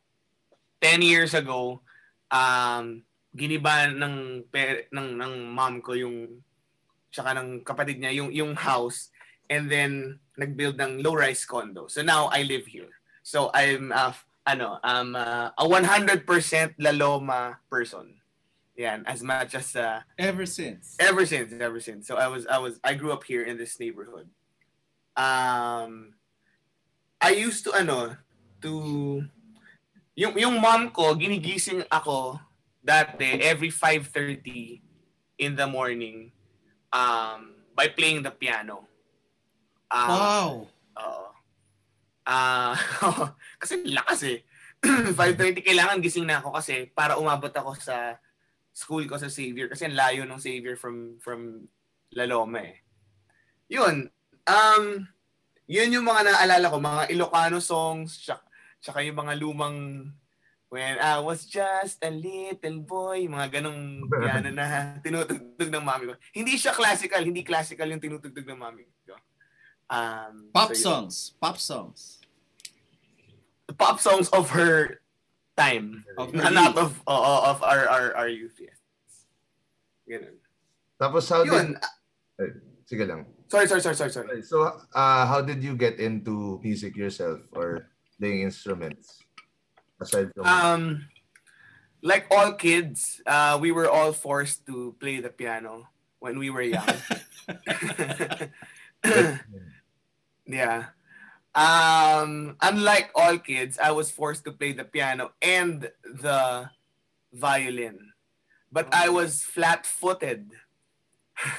10 0.84 1.00
years 1.00 1.32
ago, 1.32 1.80
um, 2.28 3.00
giniba 3.32 3.88
ng, 3.88 4.44
per, 4.52 4.92
ng, 4.92 5.16
ng 5.16 5.34
mom 5.48 5.80
ko 5.80 5.96
yung, 5.96 6.44
tsaka 7.08 7.40
ng 7.40 7.64
kapatid 7.64 8.04
niya, 8.04 8.12
yung, 8.12 8.36
yung 8.36 8.54
house. 8.60 9.16
And 9.48 9.72
then, 9.72 10.20
nag-build 10.36 10.76
ng 10.76 11.00
low-rise 11.00 11.48
condo. 11.48 11.88
So 11.88 12.04
now, 12.04 12.28
I 12.32 12.44
live 12.44 12.68
here. 12.68 13.00
So 13.24 13.52
I'm, 13.56 13.96
uh, 13.96 14.12
ano, 14.50 14.82
um, 14.82 15.14
uh, 15.16 15.54
a 15.54 15.66
100% 15.66 16.26
Laloma 16.82 17.58
person. 17.70 18.18
Yan, 18.80 19.04
as 19.06 19.22
much 19.22 19.54
as 19.54 19.76
uh, 19.76 20.02
Ever 20.18 20.46
since. 20.46 20.96
ever 20.98 21.26
since, 21.26 21.54
ever 21.54 21.80
since. 21.80 22.08
So 22.08 22.16
I 22.16 22.28
was, 22.28 22.48
I 22.48 22.58
was, 22.58 22.80
I 22.82 22.96
grew 22.96 23.12
up 23.12 23.24
here 23.24 23.44
in 23.44 23.58
this 23.58 23.78
neighborhood. 23.80 24.30
Um, 25.20 26.16
I 27.22 27.36
used 27.36 27.66
to, 27.66 27.74
ano, 27.76 28.16
to, 28.64 29.24
yung, 30.16 30.34
yung 30.40 30.62
mom 30.62 30.90
ko, 30.90 31.14
ginigising 31.14 31.84
ako 31.92 32.40
dati 32.80 33.44
every 33.44 33.70
5.30 33.70 34.82
in 35.38 35.56
the 35.56 35.68
morning 35.68 36.32
um, 36.96 37.60
by 37.76 37.88
playing 37.88 38.24
the 38.24 38.32
piano. 38.32 38.88
Um, 39.92 40.08
Wow. 40.10 40.50
Oo. 41.00 41.29
Ah, 42.26 42.76
kasi 43.62 43.84
lakas 43.88 44.22
eh. 44.28 44.40
5.30 45.20 45.60
kailangan 45.60 46.00
gising 46.00 46.24
na 46.24 46.40
ako 46.40 46.56
kasi 46.56 46.88
para 46.96 47.20
umabot 47.20 47.52
ako 47.52 47.76
sa 47.76 48.16
school 48.72 49.04
ko 49.12 49.20
sa 49.20 49.28
Xavier 49.28 49.68
kasi 49.68 49.84
ang 49.84 50.00
layo 50.00 50.24
ng 50.24 50.40
Xavier 50.40 50.80
from 50.80 51.20
from 51.20 51.68
La 52.16 52.24
Loma 52.24 52.64
eh. 52.64 52.80
Yun. 53.70 54.08
Um, 54.48 55.06
yun 55.70 55.94
yung 55.94 56.08
mga 56.08 56.32
naalala 56.32 56.72
ko, 56.72 56.78
mga 56.82 57.04
Ilocano 57.14 57.60
songs, 57.62 58.26
tsaka, 58.26 58.42
tsaka 58.82 59.06
yung 59.06 59.20
mga 59.20 59.34
lumang 59.38 59.78
When 60.70 61.02
I 61.02 61.18
was 61.18 61.50
just 61.50 61.98
a 62.06 62.14
little 62.14 62.86
boy, 62.86 63.26
mga 63.26 63.58
ganong 63.58 64.06
piano 64.22 64.54
na 64.54 65.02
tinutugtog 65.02 65.66
ng 65.74 65.82
mami 65.82 66.14
ko. 66.14 66.16
Hindi 66.30 66.62
siya 66.62 66.78
classical, 66.78 67.26
hindi 67.26 67.42
classical 67.42 67.90
yung 67.90 67.98
tinutugtog 67.98 68.46
ng 68.46 68.62
mami 68.62 68.86
ko. 68.86 69.18
Um, 69.90 70.50
Pop 70.54 70.70
so 70.70 70.74
yun. 70.74 70.82
songs. 70.82 71.34
Pop 71.42 71.58
songs. 71.58 72.20
The 73.68 73.74
pop 73.74 74.00
songs 74.00 74.30
of 74.30 74.50
her 74.52 75.02
time. 75.58 76.06
Of 76.18 76.34
her 76.34 76.50
not 76.50 76.76
youth. 76.76 76.84
of 76.84 76.92
oo, 77.10 77.38
of 77.46 77.62
our 77.62 77.86
our 77.90 78.06
our 78.16 78.30
youth. 78.30 78.58
Yes. 78.58 78.78
Ganun. 80.10 80.42
Tapos 81.00 81.30
how 81.30 81.46
Yun. 81.46 81.78
did... 82.38 82.60
Sige 82.90 83.06
lang. 83.06 83.30
Sorry, 83.48 83.70
sorry, 83.70 83.82
sorry, 83.82 83.98
sorry, 83.98 84.12
sorry. 84.12 84.42
So, 84.42 84.66
uh, 84.94 85.24
how 85.26 85.42
did 85.42 85.62
you 85.62 85.78
get 85.78 86.02
into 86.02 86.60
music 86.62 86.98
yourself 86.98 87.40
or 87.54 87.86
playing 88.18 88.42
instruments? 88.42 89.22
Aside 90.02 90.34
from... 90.34 90.46
Um, 90.46 90.84
like 92.02 92.26
all 92.30 92.54
kids, 92.54 93.22
uh, 93.26 93.58
we 93.62 93.72
were 93.72 93.90
all 93.90 94.14
forced 94.14 94.66
to 94.68 94.96
play 95.00 95.22
the 95.22 95.30
piano 95.30 95.90
when 96.20 96.38
we 96.38 96.50
were 96.50 96.66
young. 96.66 96.90
yeah. 100.50 100.98
Um, 101.54 102.58
unlike 102.62 103.12
all 103.16 103.38
kids, 103.38 103.78
I 103.78 103.92
was 103.92 104.12
forced 104.12 104.44
to 104.46 104.52
play 104.52 104.74
the 104.74 104.84
piano 104.84 105.32
and 105.42 105.92
the 106.04 106.70
violin. 107.34 108.14
But 108.72 108.94
I 108.94 109.10
was 109.10 109.42
flat-footed. 109.42 110.52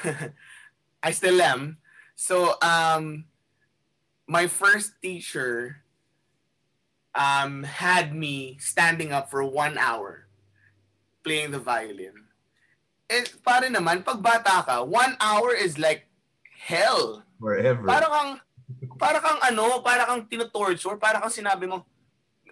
I 1.02 1.11
still 1.11 1.42
am. 1.42 1.78
So, 2.14 2.54
um, 2.62 3.25
my 4.28 4.47
first 4.47 4.94
teacher 5.02 5.82
um, 7.14 7.64
had 7.64 8.14
me 8.14 8.59
standing 8.61 9.12
up 9.12 9.30
for 9.30 9.42
one 9.44 9.78
hour 9.78 10.28
playing 11.25 11.50
the 11.50 11.59
violin. 11.59 12.30
Eh, 13.11 13.26
pare 13.42 13.66
naman, 13.66 14.06
pag 14.06 14.23
bata 14.23 14.62
ka, 14.62 14.85
one 14.87 15.16
hour 15.18 15.50
is 15.50 15.78
like 15.82 16.06
hell. 16.62 17.26
Forever. 17.40 17.82
Para 17.82 18.06
kang, 18.06 18.30
para 18.99 19.19
kang 19.21 19.41
ano, 19.41 19.81
para 19.81 20.05
kang 20.07 20.27
tinotorture, 20.29 21.00
para 21.00 21.21
kang 21.21 21.33
sinabi 21.33 21.65
mo, 21.65 21.85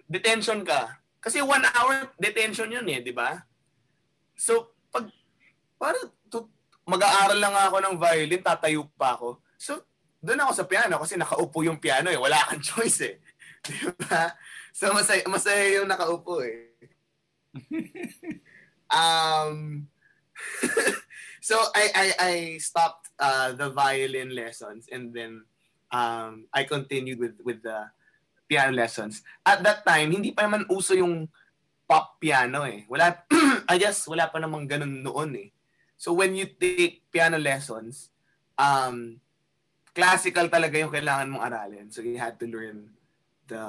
detention 0.09 0.65
ka. 0.65 0.97
Kasi 1.19 1.43
one 1.43 1.63
hour 1.75 2.15
detention 2.15 2.71
yun 2.71 2.87
eh, 2.87 3.03
di 3.03 3.11
ba? 3.11 3.43
So, 4.39 4.71
pag, 4.89 5.11
parang 5.75 6.09
tu- 6.31 6.49
mag-aaral 6.87 7.37
lang 7.37 7.53
ako 7.53 7.77
ng 7.83 7.95
violin, 7.99 8.41
tatayo 8.41 8.87
pa 8.95 9.19
ako. 9.19 9.43
So, 9.59 9.83
doon 10.23 10.39
ako 10.43 10.51
sa 10.55 10.67
piano 10.67 10.95
kasi 10.99 11.19
nakaupo 11.19 11.63
yung 11.63 11.79
piano 11.79 12.07
eh. 12.07 12.19
Wala 12.19 12.39
kang 12.47 12.63
choice 12.73 12.99
eh. 13.03 13.15
Di 13.63 13.91
ba? 14.07 14.31
So, 14.71 14.95
masaya, 14.95 15.23
masaya 15.27 15.63
yung 15.79 15.91
nakaupo 15.91 16.39
eh. 16.43 16.71
um, 18.99 19.83
so, 21.43 21.59
I, 21.75 21.85
I, 21.91 22.07
I 22.15 22.33
stopped 22.63 23.11
uh, 23.19 23.51
the 23.51 23.69
violin 23.75 24.31
lessons 24.31 24.87
and 24.87 25.11
then 25.11 25.43
um, 25.91 26.45
I 26.53 26.63
continued 26.63 27.19
with, 27.19 27.37
with 27.43 27.61
the 27.61 27.89
piano 28.49 28.73
lessons. 28.73 29.21
At 29.45 29.61
that 29.63 29.85
time, 29.85 30.11
hindi 30.11 30.33
pa 30.33 30.49
naman 30.49 30.65
uso 30.69 30.97
yung 30.97 31.29
pop 31.89 32.21
piano 32.21 32.65
eh. 32.65 32.85
Wala, 32.89 33.25
I 33.71 33.77
guess 33.77 34.05
wala 34.09 34.29
pa 34.29 34.41
namang 34.41 34.69
ganun 34.69 35.05
noon 35.05 35.31
eh. 35.37 35.49
So 35.97 36.13
when 36.13 36.33
you 36.33 36.49
take 36.49 37.05
piano 37.11 37.37
lessons, 37.37 38.09
um, 38.57 39.19
classical 39.93 40.47
talaga 40.47 40.79
yung 40.79 40.93
kailangan 40.93 41.29
mong 41.29 41.45
aralin. 41.45 41.87
So 41.91 42.01
you 42.01 42.17
had 42.17 42.39
to 42.39 42.47
learn 42.47 42.93
the 43.49 43.63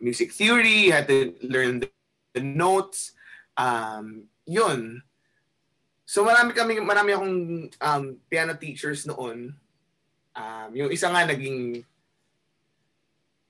music 0.00 0.32
theory, 0.32 0.88
you 0.88 0.92
had 0.92 1.06
to 1.08 1.36
learn 1.44 1.84
the, 1.84 1.88
the 2.32 2.40
notes, 2.40 3.12
um, 3.56 4.24
yun. 4.48 5.04
So 6.08 6.24
marami 6.24 6.56
kami, 6.56 6.80
marami 6.80 7.10
akong 7.12 7.36
um, 7.80 8.04
piano 8.28 8.56
teachers 8.56 9.04
noon. 9.04 9.56
Um, 10.34 10.68
yung 10.74 10.90
isa 10.90 11.08
nga 11.08 11.22
naging 11.22 11.86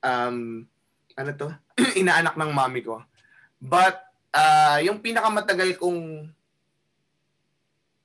um, 0.05 0.69
ano 1.17 1.31
to? 1.35 1.49
Inaanak 2.01 2.37
ng 2.37 2.53
mami 2.53 2.85
ko. 2.85 3.01
But 3.59 4.05
uh, 4.37 4.79
yung 4.85 5.01
pinakamatagal 5.01 5.81
kong 5.81 6.29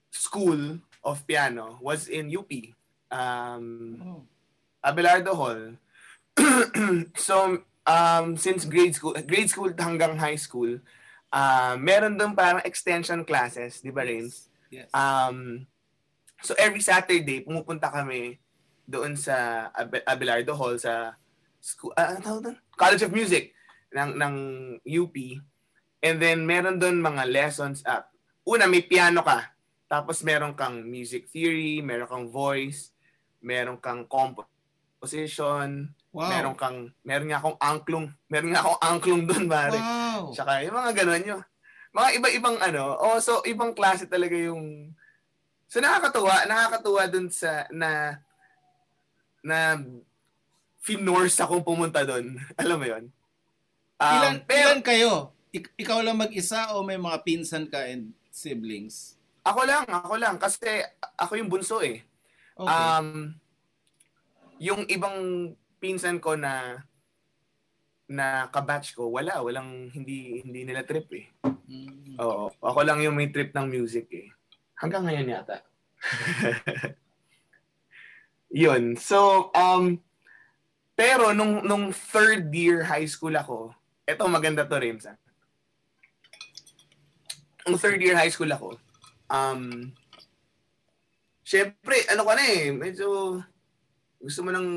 school 0.10 0.80
of 1.04 1.24
piano 1.28 1.78
was 1.84 2.08
in 2.08 2.32
UP. 2.32 2.50
Um, 3.12 3.98
Oh. 4.00 4.24
Abelardo 4.80 5.36
Hall. 5.36 5.76
so, 7.20 7.60
um, 7.84 8.38
since 8.40 8.64
grade 8.64 8.96
school, 8.96 9.12
grade 9.28 9.50
school 9.52 9.68
hanggang 9.76 10.16
high 10.16 10.40
school, 10.40 10.80
uh, 11.34 11.76
meron 11.76 12.16
doon 12.16 12.32
parang 12.32 12.64
extension 12.64 13.28
classes, 13.28 13.84
di 13.84 13.92
ba, 13.92 14.08
Rains? 14.08 14.48
Yes. 14.72 14.88
Um, 14.96 15.68
so, 16.40 16.56
every 16.56 16.80
Saturday, 16.80 17.44
pumupunta 17.44 17.92
kami 17.92 18.40
doon 18.90 19.14
sa 19.14 19.70
Abe- 19.70 20.02
Abelardo 20.02 20.58
Hall 20.58 20.82
sa 20.82 21.14
school, 21.62 21.94
ah, 21.94 22.18
ano 22.18 22.20
tawag 22.26 22.42
doon? 22.50 22.58
College 22.74 23.06
of 23.06 23.14
Music 23.14 23.54
ng, 23.94 24.18
ng 24.18 24.36
UP. 24.82 25.16
And 26.02 26.18
then, 26.18 26.50
meron 26.50 26.82
doon 26.82 26.98
mga 26.98 27.30
lessons. 27.30 27.86
Uh, 27.86 28.02
una, 28.50 28.66
may 28.66 28.82
piano 28.82 29.22
ka. 29.22 29.54
Tapos, 29.86 30.26
meron 30.26 30.58
kang 30.58 30.82
music 30.82 31.30
theory, 31.30 31.86
meron 31.86 32.10
kang 32.10 32.28
voice, 32.34 32.94
meron 33.46 33.78
kang 33.78 34.10
composition, 34.10 35.94
wow. 36.10 36.30
meron 36.30 36.56
kang, 36.58 36.90
meron 37.06 37.30
nga 37.30 37.40
akong 37.42 37.60
angklong, 37.62 38.08
meron 38.26 38.50
nga 38.54 38.62
akong 38.66 38.82
angklong 38.82 39.24
doon, 39.30 39.46
pare. 39.46 39.78
Wow. 39.78 40.34
Tsaka 40.34 40.66
yung 40.66 40.78
mga 40.78 40.92
ganun 41.04 41.30
yun. 41.36 41.42
Mga 41.90 42.10
iba-ibang 42.22 42.58
ano. 42.62 42.98
Oh, 43.02 43.18
so 43.18 43.42
ibang 43.46 43.74
klase 43.74 44.06
talaga 44.06 44.38
yung 44.38 44.94
So 45.70 45.78
nakakatuwa, 45.78 46.50
nakakatuwa 46.50 47.04
dun 47.06 47.30
sa 47.30 47.70
na 47.70 48.18
na 49.44 49.80
finorce 50.80 51.38
akong 51.40 51.64
pumunta 51.64 52.04
doon. 52.08 52.40
Alam 52.62 52.78
mo 52.80 52.86
'yon? 52.88 53.06
Um, 54.00 54.16
ilan, 54.16 54.36
pero 54.48 54.68
ilan 54.76 54.82
kayo? 54.84 55.12
Ik- 55.50 55.74
ikaw 55.76 56.00
lang 56.00 56.20
mag-isa 56.20 56.72
o 56.78 56.86
may 56.86 56.96
mga 56.96 57.20
pinsan 57.26 57.68
ka 57.68 57.84
and 57.90 58.14
siblings? 58.30 59.20
ako 59.50 59.62
lang, 59.66 59.86
ako 59.88 60.16
lang 60.20 60.36
kasi 60.38 60.84
ako 61.18 61.34
yung 61.40 61.50
bunso 61.50 61.82
eh. 61.82 62.04
Okay. 62.60 62.70
Um 62.70 63.34
yung 64.60 64.84
ibang 64.92 65.18
pinsan 65.80 66.20
ko 66.20 66.36
na 66.36 66.84
na 68.10 68.50
kabatch 68.50 68.98
ko, 68.98 69.08
wala, 69.14 69.40
walang 69.40 69.88
hindi 69.94 70.44
hindi 70.44 70.66
nila 70.66 70.84
trip 70.84 71.08
eh. 71.14 71.26
Mm. 71.46 72.18
Oo. 72.20 72.52
Ako 72.60 72.82
lang 72.84 73.00
yung 73.02 73.16
may 73.16 73.30
trip 73.30 73.54
ng 73.54 73.70
music 73.70 74.10
eh. 74.12 74.28
Hanggang 74.76 75.06
ngayon 75.06 75.34
yata. 75.40 75.62
Yun. 78.50 78.98
So, 78.98 79.50
um, 79.54 80.02
pero 80.98 81.32
nung, 81.32 81.62
nung 81.64 81.94
third 81.94 82.50
year 82.52 82.84
high 82.84 83.06
school 83.06 83.34
ako, 83.38 83.74
eto 84.10 84.26
maganda 84.26 84.66
to, 84.66 84.78
Rims. 84.78 85.06
ah. 85.06 85.18
Nung 87.70 87.78
third 87.78 88.02
year 88.02 88.18
high 88.18 88.34
school 88.34 88.50
ako, 88.50 88.76
um, 89.30 89.94
syempre, 91.46 92.04
ano 92.10 92.26
ka 92.26 92.34
na 92.34 92.44
eh, 92.46 92.74
medyo 92.74 93.40
gusto 94.20 94.44
mo 94.44 94.52
nang 94.52 94.68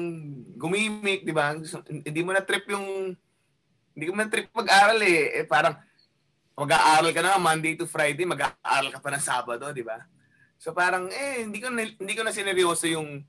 gumimik, 0.55 1.27
di 1.27 1.35
ba? 1.35 1.57
Hindi 1.89 2.21
mo 2.23 2.31
na 2.31 2.45
trip 2.47 2.69
yung 2.71 3.17
Hindi 3.93 4.09
ko 4.09 4.17
man 4.17 4.33
trip 4.33 4.49
mag-aral 4.57 4.97
eh. 5.05 5.37
eh 5.37 5.45
parang 5.45 5.77
mag-aaral 6.57 7.13
ka 7.13 7.21
na 7.21 7.37
Monday 7.37 7.77
to 7.77 7.85
Friday, 7.85 8.25
mag-aaral 8.25 8.89
ka 8.89 9.05
pa 9.05 9.13
ng 9.13 9.21
Sabado, 9.21 9.69
di 9.69 9.85
ba? 9.85 10.01
So 10.57 10.73
parang 10.73 11.13
eh 11.13 11.45
hindi 11.45 11.61
ko 11.61 11.69
na, 11.69 11.85
hindi 11.85 12.15
ko 12.17 12.25
na 12.25 12.33
sineryoso 12.33 12.89
yung 12.89 13.21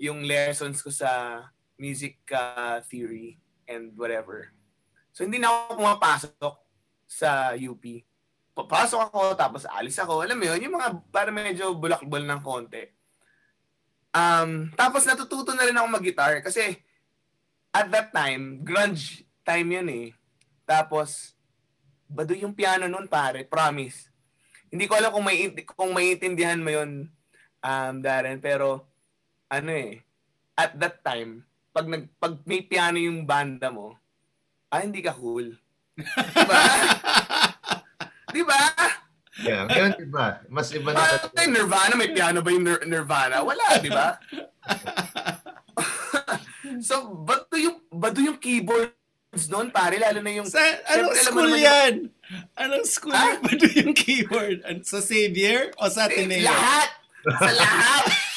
yung 0.00 0.24
lessons 0.24 0.80
ko 0.80 0.88
sa 0.88 1.44
music 1.76 2.16
uh, 2.32 2.80
theory 2.88 3.36
and 3.68 3.92
whatever. 4.00 4.48
So 5.12 5.28
hindi 5.28 5.36
na 5.36 5.52
ako 5.52 5.76
pumapasok 5.76 6.54
sa 7.04 7.52
UP. 7.52 7.84
Papasok 8.56 9.12
ako, 9.12 9.20
tapos 9.36 9.68
alis 9.68 10.00
ako. 10.00 10.24
Alam 10.24 10.40
mo 10.40 10.44
yun, 10.48 10.64
yung 10.64 10.74
mga 10.80 10.88
para 11.12 11.28
medyo 11.28 11.76
bulakbol 11.76 12.24
ng 12.24 12.40
konti. 12.40 12.88
Um, 14.10 14.72
tapos 14.74 15.06
natututo 15.06 15.54
na 15.54 15.68
rin 15.68 15.76
ako 15.76 15.86
mag-guitar 15.86 16.42
kasi 16.42 16.80
at 17.70 17.86
that 17.94 18.10
time, 18.10 18.64
grunge 18.66 19.22
time 19.46 19.68
yun 19.70 19.88
eh. 19.88 20.08
Tapos, 20.66 21.38
bado 22.10 22.34
yung 22.34 22.54
piano 22.54 22.90
nun 22.90 23.06
pare, 23.06 23.46
promise. 23.46 24.10
Hindi 24.70 24.90
ko 24.90 24.98
alam 24.98 25.14
kung 25.14 25.26
may 25.26 25.54
kung 25.62 25.94
maiintindihan 25.94 26.58
mo 26.58 26.70
yun, 26.70 27.10
um, 27.62 27.94
Darren, 28.02 28.42
pero 28.42 28.89
ano 29.50 29.70
eh, 29.74 30.00
at 30.54 30.78
that 30.78 31.02
time, 31.02 31.42
pag 31.74 31.90
nag 31.90 32.06
pag 32.16 32.38
may 32.46 32.62
piano 32.62 32.96
yung 32.96 33.26
banda 33.26 33.68
mo, 33.68 33.98
ah 34.70 34.80
hindi 34.80 35.02
ka 35.02 35.10
cool. 35.12 35.58
diba? 35.98 36.58
diba? 38.34 38.60
Yeah, 39.40 39.64
ganun 39.66 39.96
diba? 39.96 40.26
Mas 40.52 40.68
iba 40.70 40.92
na. 40.92 41.00
Ay, 41.32 41.48
Nirvana, 41.48 41.96
may 41.96 42.12
piano 42.12 42.44
ba 42.44 42.52
yung 42.52 42.64
Nir- 42.66 42.84
Nirvana? 42.84 43.40
Wala, 43.40 43.64
di 43.80 43.88
ba? 43.88 44.20
so, 46.88 47.16
bato 47.24 47.56
yung, 47.56 47.80
bato 47.88 48.20
yung 48.20 48.36
keyboards 48.36 49.48
noon, 49.48 49.72
pare, 49.72 49.96
lalo 49.96 50.20
na 50.20 50.32
yung... 50.34 50.44
Sa, 50.44 50.60
anong 50.92 51.16
mo 51.16 51.24
school 51.24 51.48
naman 51.48 51.64
yan? 51.64 51.94
Anong 52.58 52.84
school 52.84 53.16
yan? 53.16 53.38
Ba 53.44 53.50
yung 53.80 53.96
keyboard? 53.96 54.58
Sa 54.84 55.00
Xavier 55.00 55.72
o 55.80 55.88
sa 55.88 56.10
Eh, 56.12 56.20
Ateneo? 56.20 56.44
lahat! 56.44 56.88
Sa 57.24 57.52
lahat! 57.56 58.29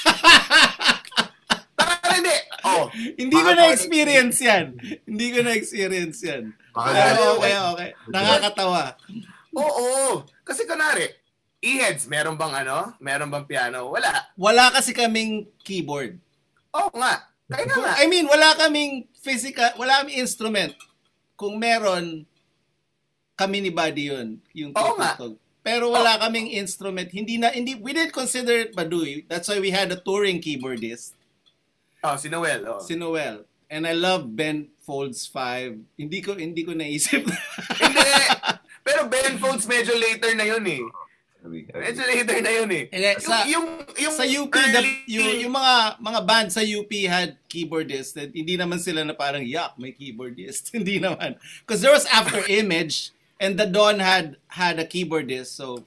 Oh, 2.63 2.88
Hindi 2.93 3.36
ko 3.36 3.51
na-experience 3.51 4.38
yan. 4.39 4.65
Hindi 5.03 5.25
ko 5.36 5.39
na-experience 5.43 6.20
yan. 6.24 6.43
Baka 6.72 6.89
Pero 6.89 7.22
ganun. 7.22 7.38
okay, 7.38 7.53
okay. 7.60 7.89
Nakakatawa. 8.10 8.84
oo. 9.53 10.24
Kasi 10.41 10.63
kunwari, 10.63 11.12
e-heads, 11.60 12.08
meron 12.08 12.39
bang 12.39 12.65
ano? 12.65 12.96
Meron 12.98 13.29
bang 13.29 13.46
piano? 13.46 13.91
Wala. 13.91 14.32
Wala 14.36 14.72
kasi 14.72 14.91
kaming 14.91 15.48
keyboard. 15.62 16.17
Oo 16.74 16.91
nga. 16.98 17.27
Kaya 17.51 17.67
nga. 17.70 18.00
I 18.00 18.08
mean, 18.08 18.25
wala 18.25 18.55
kaming 18.55 19.05
physical, 19.20 19.70
wala 19.77 20.01
kaming 20.03 20.24
instrument. 20.24 20.74
Kung 21.36 21.60
meron, 21.60 22.24
kami 23.36 23.60
ni 23.60 23.72
Buddy 23.72 24.10
yun. 24.10 24.39
Yung 24.55 24.72
Oo 24.74 24.96
nga. 24.98 25.20
Pero 25.63 25.91
wala 25.91 26.20
kaming 26.20 26.51
instrument. 26.60 27.08
Hindi 27.08 27.39
na, 27.39 27.51
hindi, 27.51 27.75
we 27.79 27.96
didn't 27.96 28.12
consider 28.12 28.67
it 28.67 28.75
Baduy. 28.75 29.24
That's 29.32 29.48
why 29.48 29.63
we 29.63 29.72
had 29.72 29.91
a 29.91 30.00
touring 30.00 30.43
keyboardist, 30.43 31.15
Oh, 32.03 32.15
si 32.19 32.27
Noel. 32.27 32.62
Oh. 32.67 32.79
si 32.83 32.95
Noel. 32.95 33.48
And 33.72 33.88
I 33.88 33.95
love 33.95 34.36
Ben 34.36 34.69
Folds 34.83 35.25
5. 35.25 35.98
Hindi 35.98 36.19
ko, 36.22 36.36
hindi 36.36 36.62
ko 36.67 36.75
naisip. 36.75 37.24
Hindi. 37.81 38.03
Pero 38.83 39.07
Ben 39.07 39.39
Folds 39.39 39.65
medyo 39.65 39.95
later 39.95 40.36
na 40.36 40.43
yun 40.43 40.62
eh. 40.67 40.83
Medyo 41.48 42.03
later 42.03 42.38
na 42.43 42.51
yun 42.51 42.69
eh. 42.72 42.83
Hindi, 42.91 43.10
sa- 43.24 43.48
yung, 43.48 43.65
yung, 43.95 44.13
sa 44.13 44.27
UP, 44.27 44.51
the, 44.51 44.60
early- 44.60 45.03
yung, 45.07 45.48
yung 45.48 45.53
mga 45.55 45.75
mga 46.03 46.19
band 46.27 46.50
sa 46.51 46.62
UP 46.62 46.91
had 47.07 47.39
keyboardist. 47.48 48.19
And 48.19 48.36
hindi 48.36 48.60
naman 48.60 48.83
sila 48.83 49.07
na 49.07 49.15
parang, 49.15 49.41
yuck, 49.41 49.80
may 49.80 49.95
keyboardist. 49.95 50.69
hindi 50.78 50.99
naman. 50.99 51.39
Because 51.63 51.80
there 51.82 51.95
was 51.95 52.06
After 52.12 52.43
Image, 52.51 53.15
and 53.39 53.60
the 53.60 53.65
Dawn 53.67 53.99
had 53.99 54.38
had 54.47 54.80
a 54.80 54.86
keyboardist. 54.86 55.56
So, 55.56 55.84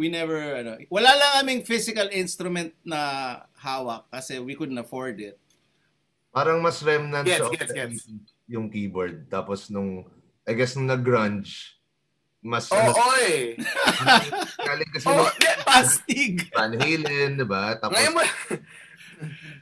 we 0.00 0.08
never, 0.08 0.40
ano, 0.64 0.80
wala 0.88 1.12
lang 1.12 1.44
kaming 1.44 1.60
physical 1.60 2.08
instrument 2.08 2.72
na 2.80 3.44
hawak 3.60 4.08
kasi 4.08 4.40
we 4.40 4.56
couldn't 4.56 4.80
afford 4.80 5.20
it. 5.20 5.36
Parang 6.32 6.64
mas 6.64 6.80
remnant 6.80 7.28
Gets, 7.28 7.44
of 7.44 7.52
gets. 7.52 7.68
80s 7.68 8.08
yung 8.48 8.72
keyboard. 8.72 9.28
Tapos 9.28 9.68
nung, 9.68 10.08
I 10.48 10.56
guess 10.56 10.72
nung 10.72 10.88
nag-grunge, 10.88 11.76
mas 12.40 12.72
oh, 12.72 12.80
eh. 13.28 13.60
galing 14.56 14.90
kasi 14.96 15.04
Oo, 15.04 15.20
nung 15.20 15.36
di- 15.36 15.60
pa- 15.68 15.84
Astig! 15.84 16.34
Van 16.56 16.72
Halen, 16.72 17.36
di 17.36 17.44
ba? 17.44 17.76
Tapos 17.76 18.00
ngayon 18.00 18.12
mo, 18.16 18.22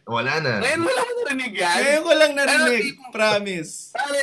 wala 0.07 0.39
na. 0.39 0.63
ngayon 0.63 0.81
mo 0.87 0.91
lang 0.95 1.09
narinig 1.19 1.55
yan. 1.59 1.79
Ngayon 1.83 2.03
ko 2.07 2.13
lang 2.15 2.33
narinig. 2.39 2.85
Promise. 3.11 3.91
Pare, 3.91 4.23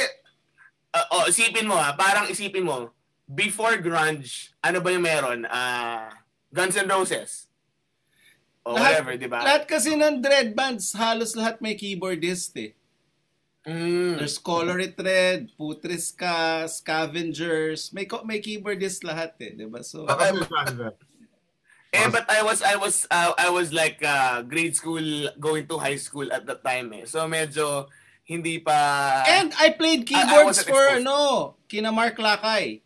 uh, 0.95 1.05
oh, 1.11 1.23
isipin 1.27 1.67
mo 1.67 1.75
ha, 1.75 1.91
parang 1.99 2.31
isipin 2.31 2.63
mo, 2.63 2.95
before 3.25 3.77
grunge, 3.81 4.53
ano 4.61 4.79
ba 4.79 4.89
yung 4.93 5.05
meron? 5.05 5.45
Ah, 5.49 6.09
Guns 6.53 6.77
N' 6.77 6.87
Roses. 6.87 7.49
O 8.65 8.73
Lahat- 8.73 9.01
whatever, 9.05 9.13
di 9.17 9.29
ba? 9.29 9.45
Lahat 9.45 9.63
kasi 9.69 9.93
ng 9.93 10.21
dread 10.21 10.57
bands, 10.57 10.93
halos 10.93 11.37
lahat 11.37 11.61
may 11.61 11.77
keyboardist 11.77 12.53
eh. 12.57 12.73
Mm. 13.65 14.21
There's 14.21 14.37
Colored 14.37 14.93
Red, 14.93 15.49
Putriska, 15.57 16.69
Scavengers, 16.69 17.89
may 17.97 18.05
may 18.21 18.37
keyboardist 18.37 19.01
lahat 19.01 19.33
eh, 19.41 19.57
'di 19.57 19.65
ba? 19.65 19.81
So. 19.81 20.05
Eh, 21.95 22.09
but 22.11 22.27
I 22.27 22.43
was, 22.43 22.59
I 22.61 22.75
was, 22.75 23.07
uh, 23.07 23.31
I 23.39 23.47
was 23.49 23.71
like 23.71 24.03
uh, 24.03 24.43
grade 24.43 24.75
school 24.75 25.31
going 25.39 25.65
to 25.71 25.79
high 25.79 25.95
school 25.95 26.27
at 26.27 26.43
that 26.45 26.59
time 26.61 26.91
eh. 26.91 27.07
So 27.07 27.23
medyo 27.23 27.87
hindi 28.27 28.59
pa... 28.59 29.23
And 29.23 29.55
I 29.55 29.71
played 29.71 30.03
I- 30.03 30.03
I 30.03 30.09
keyboards 30.11 30.59
wasn't 30.59 30.69
for 30.75 30.83
exposed. 30.91 31.07
ano, 31.07 31.19
kina 31.71 31.95
Mark 31.95 32.19
Lakay. 32.19 32.84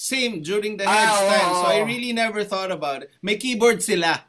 Same 0.00 0.40
during 0.40 0.80
the 0.80 0.88
Ah, 0.88 0.96
heads 0.96 1.20
oo, 1.20 1.28
time. 1.28 1.50
So 1.60 1.66
I 1.68 1.78
really 1.84 2.16
never 2.16 2.40
thought 2.40 2.72
about 2.72 3.04
it. 3.04 3.12
May 3.20 3.36
keyboard 3.36 3.84
sila. 3.84 4.24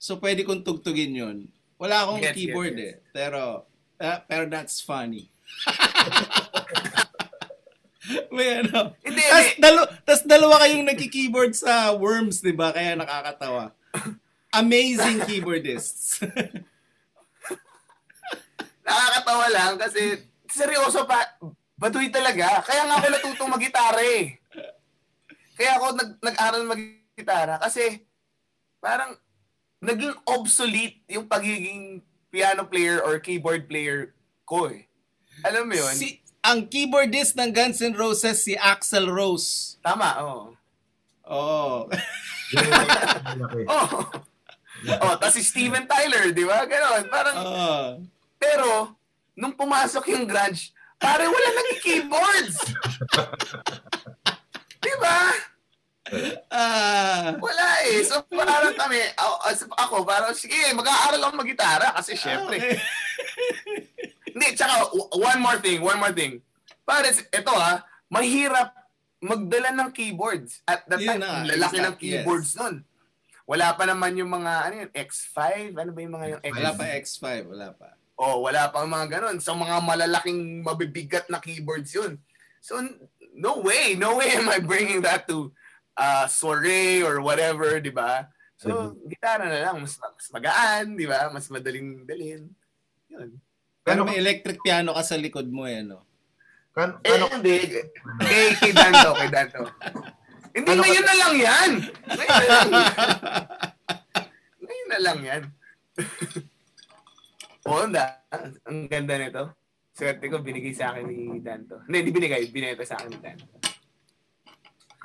So 0.00 0.16
pwede 0.16 0.40
kong 0.40 0.64
tugtugin 0.64 1.12
'yun. 1.12 1.52
Wala 1.76 2.08
akong 2.08 2.24
Gets, 2.24 2.32
keyboard 2.32 2.80
gets, 2.80 2.96
eh. 2.96 3.12
Pero 3.12 3.68
ah, 4.00 4.24
pero 4.24 4.48
that's 4.48 4.80
funny. 4.80 5.28
May 8.32 8.64
ano. 8.64 8.96
Hindi, 9.02 9.20
Tas, 9.20 9.46
dalo, 9.58 9.80
tas 10.06 10.22
dalawa 10.22 10.62
kayong 10.62 10.86
nagki-keyboard 10.86 11.52
sa 11.52 11.92
Worms, 11.92 12.40
'di 12.40 12.56
ba? 12.56 12.72
Kaya 12.72 12.96
nakakatawa. 12.96 13.76
Amazing 14.54 15.20
keyboardists. 15.28 16.22
Nakakatawa 18.86 19.46
lang 19.52 19.74
kasi 19.76 20.22
seryoso 20.48 21.04
pa, 21.04 21.36
baduy 21.76 22.08
talaga. 22.08 22.62
Kaya 22.62 22.86
nga 22.86 22.96
ako 22.96 23.06
natutong 23.10 23.52
mag-gitara 23.52 24.00
eh. 24.00 24.38
Kaya 25.56 25.80
ako 25.80 25.86
nag 25.96 26.10
nag-aral 26.20 26.62
mag-gitara 26.68 27.56
kasi 27.58 28.04
parang 28.78 29.16
naging 29.80 30.12
obsolete 30.28 31.00
yung 31.08 31.24
pagiging 31.24 32.04
piano 32.28 32.68
player 32.68 33.00
or 33.00 33.16
keyboard 33.18 33.64
player 33.64 34.12
ko 34.44 34.68
eh. 34.68 34.84
Alam 35.44 35.72
mo 35.72 35.74
yun? 35.76 35.94
si 35.96 36.20
ang 36.46 36.70
keyboardist 36.70 37.34
ng 37.34 37.50
Guns 37.50 37.82
N' 37.82 37.98
Roses 37.98 38.46
si 38.46 38.54
Axel 38.54 39.10
Rose. 39.10 39.82
Tama, 39.82 40.22
oo. 40.22 40.54
Oh. 41.26 41.90
Malaki. 42.54 43.64
Oh. 44.86 44.92
oh, 45.02 45.16
tapos 45.16 45.40
si 45.40 45.42
Steven 45.42 45.88
Tyler, 45.88 46.36
di 46.36 46.44
ba? 46.44 46.62
Ganon. 46.68 47.08
Parang, 47.08 47.36
oh. 47.42 47.88
pero, 48.36 48.92
nung 49.32 49.56
pumasok 49.56 50.04
yung 50.12 50.28
grunge, 50.28 50.70
pare 51.00 51.26
wala 51.26 51.48
naging 51.56 51.80
keyboards. 51.80 52.76
di 54.84 54.94
ba? 55.00 55.32
Ah. 56.50 57.34
Wala 57.34 57.66
eh. 57.90 58.02
So 58.06 58.22
parang 58.30 58.74
kami, 58.78 58.98
ako, 59.74 60.06
parang, 60.06 60.32
sige, 60.32 60.54
mag-aaral 60.72 61.18
ako 61.18 61.32
mag-gitara 61.42 61.90
kasi 61.98 62.14
syempre. 62.14 62.56
Okay. 62.62 62.78
Hindi, 64.36 64.52
tsaka 64.52 64.92
one 65.16 65.40
more 65.40 65.58
thing, 65.58 65.80
one 65.80 65.98
more 65.98 66.12
thing. 66.12 66.44
Pare, 66.86 67.08
ito 67.10 67.52
ha, 67.56 67.82
mahirap 68.12 68.70
magdala 69.18 69.72
ng 69.72 69.90
keyboards. 69.90 70.60
At 70.68 70.84
that 70.86 71.00
time, 71.00 71.24
na, 71.24 71.42
lalaki 71.42 71.80
ng 71.80 71.96
exact, 71.96 72.02
keyboards 72.04 72.50
nun. 72.54 72.84
Wala 73.48 73.72
pa 73.74 73.88
naman 73.88 74.18
yung 74.18 74.30
mga, 74.30 74.52
ano 74.68 74.74
yun, 74.84 74.90
X5? 74.92 75.38
Ano 75.74 75.90
ba 75.94 76.00
yung 76.04 76.14
mga 76.14 76.26
yung 76.36 76.42
X? 76.44 76.52
Wala 76.52 76.72
pa 76.76 76.84
X5, 76.84 77.26
wala 77.48 77.68
pa. 77.72 77.88
Oh, 78.16 78.44
wala 78.44 78.68
pa 78.68 78.84
mga 78.84 79.06
ganun. 79.08 79.36
Sa 79.40 79.56
mga 79.56 79.80
malalaking 79.80 80.60
mabibigat 80.60 81.28
na 81.32 81.40
keyboards 81.40 81.92
yun. 81.96 82.20
So, 82.60 82.76
no 83.36 83.64
way, 83.64 83.96
no 83.96 84.20
way 84.20 84.36
am 84.36 84.52
I 84.52 84.60
bringing 84.60 85.00
that 85.04 85.24
to 85.32 85.52
uh, 85.96 86.26
soiree 86.28 87.02
or 87.02 87.20
whatever, 87.20 87.80
di 87.80 87.90
ba? 87.90 88.28
So, 88.56 88.96
gitara 89.04 89.48
na 89.48 89.58
lang, 89.68 89.76
mas, 89.84 90.00
mas 90.00 90.28
magaan, 90.32 90.96
di 90.96 91.04
ba? 91.04 91.28
Mas 91.28 91.48
madaling 91.52 92.08
dalhin. 92.08 92.48
Yun. 93.12 93.36
Pero 93.84 94.02
may 94.02 94.16
electric 94.16 94.64
piano 94.64 94.96
ka 94.96 95.02
sa 95.04 95.20
likod 95.20 95.46
mo 95.52 95.68
eh, 95.68 95.84
no? 95.84 96.02
Kan, 96.72 97.00
Eh, 97.04 97.16
ano, 97.16 97.28
hindi. 97.32 97.84
Kay, 98.20 98.56
kay 98.60 98.72
Danto, 98.72 99.12
kay 99.16 99.28
Danto. 99.28 99.64
Hindi, 100.56 100.68
Ano 100.72 100.80
ka- 100.80 100.88
ngayon 100.88 101.04
na 101.04 101.16
lang 101.16 101.34
yan. 101.36 101.70
Ngayon 102.08 102.32
na 102.32 102.46
lang 102.48 102.68
yan. 102.72 102.88
ngayon 104.66 104.88
na 104.88 104.98
lang 105.00 105.18
yan. 105.20 105.42
oh, 107.68 107.80
ang, 107.84 107.92
ang 108.64 108.78
ganda 108.88 109.14
nito. 109.16 109.42
Swerte 109.96 110.28
ko, 110.28 110.44
binigay 110.44 110.76
sa 110.76 110.92
akin 110.92 111.08
ni 111.08 111.40
Dan 111.40 111.64
to. 111.64 111.80
Hindi, 111.88 112.04
hindi 112.04 112.12
binigay. 112.12 112.42
Binenta 112.52 112.84
sa 112.84 113.00
akin 113.00 113.08
ni 113.08 113.18
Dan. 113.20 113.36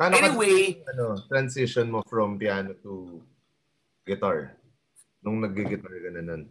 Kano 0.01 0.17
Anyway. 0.17 0.81
ka, 0.81 0.97
ano, 0.97 1.05
transition 1.29 1.85
mo 1.85 2.01
from 2.01 2.41
piano 2.41 2.73
to 2.81 3.21
guitar? 4.01 4.57
Nung 5.21 5.37
nag-guitar 5.37 5.93
ka 5.93 6.09
na 6.09 6.21
nun. 6.25 6.49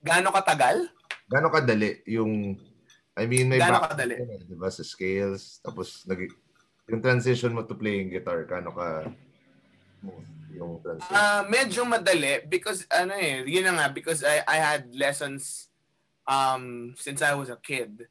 Gaano 0.00 0.32
katagal? 0.32 0.88
Gaano 1.28 1.52
kadali 1.52 2.00
yung 2.08 2.56
I 3.12 3.28
mean, 3.28 3.52
may 3.52 3.60
back- 3.60 3.92
kadali? 3.92 4.16
eh, 4.16 4.44
di 4.44 4.56
ba, 4.56 4.72
sa 4.72 4.80
scales. 4.80 5.60
Tapos, 5.60 6.08
nag, 6.08 6.24
yung 6.88 7.04
transition 7.04 7.52
mo 7.52 7.64
to 7.64 7.76
playing 7.76 8.08
guitar, 8.08 8.40
gaano 8.44 8.72
ka 8.72 9.12
yung 10.56 10.80
transition? 10.80 11.12
Ah, 11.12 11.44
medyo 11.44 11.84
madali 11.84 12.48
because 12.48 12.88
ano 12.88 13.12
eh, 13.12 13.44
yun 13.44 13.68
na 13.68 13.76
nga 13.76 13.86
because 13.92 14.24
I 14.24 14.40
I 14.46 14.56
had 14.56 14.88
lessons 14.96 15.68
um 16.24 16.96
since 16.96 17.20
I 17.20 17.36
was 17.36 17.52
a 17.52 17.60
kid. 17.60 18.08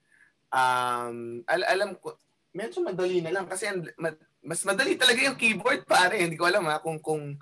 Um 0.54 1.42
al- 1.50 1.66
alam 1.66 1.98
ko 1.98 2.22
medyo 2.54 2.82
madali 2.82 3.18
na 3.20 3.34
lang 3.34 3.50
kasi 3.50 3.66
ang- 3.66 3.90
mas 4.46 4.62
madali 4.62 4.94
talaga 4.96 5.26
yung 5.26 5.36
keyboard 5.36 5.90
pare. 5.90 6.22
Hindi 6.22 6.38
ko 6.38 6.46
alam 6.46 6.70
ha 6.70 6.78
kung 6.78 7.02
kung 7.02 7.36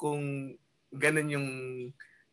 kung 0.00 0.56
ganun 0.88 1.28
yung 1.28 1.48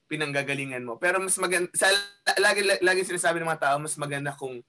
pinanggagalingan 0.08 0.88
mo. 0.88 0.96
Pero 0.96 1.20
mas 1.20 1.36
maganda 1.36 1.68
sa 1.76 1.92
lagi 2.40 2.64
lagi 2.64 3.02
sinasabi 3.04 3.44
ng 3.44 3.50
mga 3.52 3.64
tao 3.70 3.78
mas 3.78 4.00
maganda 4.00 4.32
kung 4.32 4.64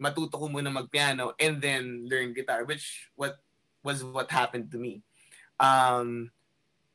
matuto 0.00 0.40
ko 0.40 0.48
muna 0.48 0.72
magpiano 0.72 1.36
and 1.36 1.60
then 1.60 2.04
learn 2.08 2.32
guitar 2.36 2.64
which 2.68 3.08
what 3.16 3.40
was 3.84 4.00
what 4.00 4.32
happened 4.32 4.72
to 4.72 4.80
me. 4.80 5.04
Um 5.60 6.32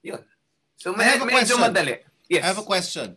yun. 0.02 0.26
So 0.82 0.98
I 0.98 1.06
have 1.06 1.22
a 1.22 1.30
medyo 1.30 1.56
question. 1.56 1.62
madali. 1.62 1.96
Yes. 2.26 2.42
I 2.42 2.48
have 2.50 2.62
a 2.62 2.66
question. 2.66 3.08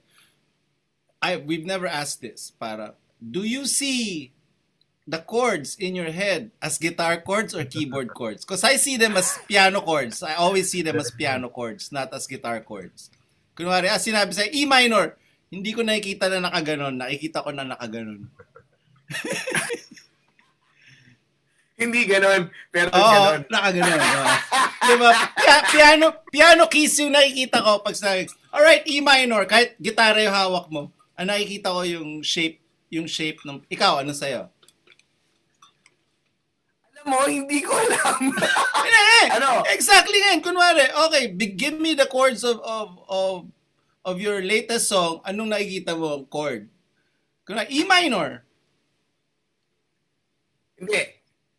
I 1.24 1.40
we've 1.40 1.64
never 1.64 1.88
asked 1.88 2.20
this. 2.20 2.52
Para 2.52 3.00
do 3.16 3.48
you 3.48 3.64
see 3.64 4.36
the 5.04 5.20
chords 5.20 5.76
in 5.76 5.94
your 5.94 6.08
head 6.10 6.50
as 6.60 6.80
guitar 6.80 7.20
chords 7.20 7.54
or 7.54 7.64
keyboard 7.64 8.12
chords? 8.18 8.44
Because 8.44 8.64
I 8.64 8.76
see 8.76 8.96
them 8.96 9.16
as 9.16 9.38
piano 9.48 9.80
chords. 9.80 10.22
I 10.22 10.34
always 10.34 10.70
see 10.70 10.82
them 10.82 10.96
as 10.96 11.10
piano 11.12 11.48
chords, 11.48 11.92
not 11.92 12.12
as 12.12 12.26
guitar 12.26 12.60
chords. 12.60 13.10
Kunwari, 13.54 13.86
ah, 13.86 14.00
sinabi 14.00 14.34
sa 14.34 14.48
E 14.48 14.66
minor, 14.66 15.14
hindi 15.52 15.70
ko 15.70 15.86
nakikita 15.86 16.26
na 16.26 16.50
nakaganon. 16.50 16.98
Nakikita 16.98 17.44
ko 17.44 17.54
na 17.54 17.62
nakaganon. 17.62 18.26
Hindi 21.74 22.06
ganon, 22.06 22.54
pero 22.70 22.86
Oo, 22.94 23.02
ganon. 23.02 23.42
nakaganon. 23.50 24.00
Oh. 24.84 24.86
diba? 24.92 25.10
Pia- 25.32 25.64
piano, 25.72 26.06
piano 26.28 26.68
keys 26.68 26.92
yung 27.00 27.16
nakikita 27.16 27.64
ko 27.64 27.80
pag 27.80 27.96
sa 27.96 28.12
Alright, 28.52 28.84
E 28.84 29.00
minor, 29.00 29.48
kahit 29.48 29.80
gitara 29.80 30.20
yung 30.20 30.36
hawak 30.36 30.68
mo. 30.68 30.92
Ang 31.16 31.32
nakikita 31.32 31.72
ko 31.72 31.80
yung 31.88 32.20
shape, 32.20 32.60
yung 32.92 33.08
shape 33.08 33.40
ng... 33.48 33.64
Ikaw, 33.72 34.04
ano 34.04 34.12
sa'yo? 34.12 34.52
Mo, 37.04 37.28
hindi 37.28 37.60
ko 37.60 37.72
alam. 37.72 38.32
Eh, 39.24 39.28
Ano? 39.36 39.62
Exactly 39.70 40.18
nga. 40.20 40.40
Kunwari, 40.42 40.84
okay, 41.08 41.30
give 41.32 41.78
me 41.80 41.94
the 41.94 42.04
chords 42.06 42.42
of, 42.44 42.60
of, 42.60 42.88
of, 43.08 43.46
of 44.04 44.20
your 44.20 44.42
latest 44.42 44.88
song. 44.88 45.20
Anong 45.24 45.52
nakikita 45.54 45.96
mo 45.96 46.24
chord? 46.28 46.68
Kunwari, 47.46 47.68
E 47.70 47.84
minor. 47.84 48.42
hindi. 50.78 51.00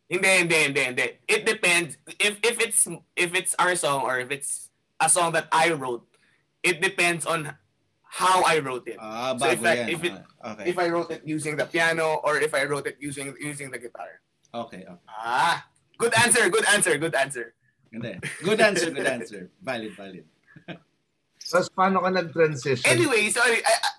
Hindi, 0.06 0.28
hindi, 0.44 0.58
hindi, 0.70 0.82
hindi. 0.86 1.06
It 1.26 1.42
depends. 1.42 1.98
If 2.22 2.38
if 2.46 2.56
it's 2.62 2.86
if 3.18 3.34
it's 3.34 3.58
our 3.58 3.74
song 3.74 4.06
or 4.06 4.22
if 4.22 4.30
it's 4.30 4.70
a 5.02 5.10
song 5.10 5.32
that 5.34 5.50
I 5.50 5.74
wrote, 5.74 6.06
it 6.62 6.78
depends 6.78 7.26
on 7.26 7.50
how 8.06 8.46
I 8.46 8.62
wrote 8.62 8.86
it. 8.86 9.02
Ah, 9.02 9.34
So 9.34 9.50
if 9.50 9.58
I- 9.66 9.82
yan. 9.82 9.88
if 9.90 10.00
it- 10.06 10.14
Ah, 10.38 10.54
okay. 10.54 10.70
If 10.70 10.78
I 10.78 10.86
wrote 10.94 11.10
it 11.10 11.26
using 11.26 11.58
the 11.58 11.66
piano 11.66 12.22
or 12.22 12.38
if 12.38 12.54
I 12.54 12.62
wrote 12.70 12.86
it 12.86 13.02
using 13.02 13.34
using 13.42 13.74
the 13.74 13.82
guitar. 13.82 14.22
Okay, 14.64 14.82
okay. 14.86 15.06
Ah, 15.10 15.66
good 15.98 16.14
answer, 16.16 16.48
good 16.48 16.64
answer, 16.72 16.94
good 16.96 17.14
answer. 17.14 17.52
Hindi. 17.92 18.18
Good 18.44 18.60
answer, 18.60 18.88
good 18.90 19.06
answer. 19.06 19.50
Valid, 19.62 19.92
valid. 19.96 20.24
Tapos, 21.50 21.68
paano 21.70 22.02
ka 22.02 22.10
nag-transition? 22.10 22.86
Anyway, 22.90 23.30
sorry. 23.30 23.62
I, 23.62 23.74
I- 23.78 23.94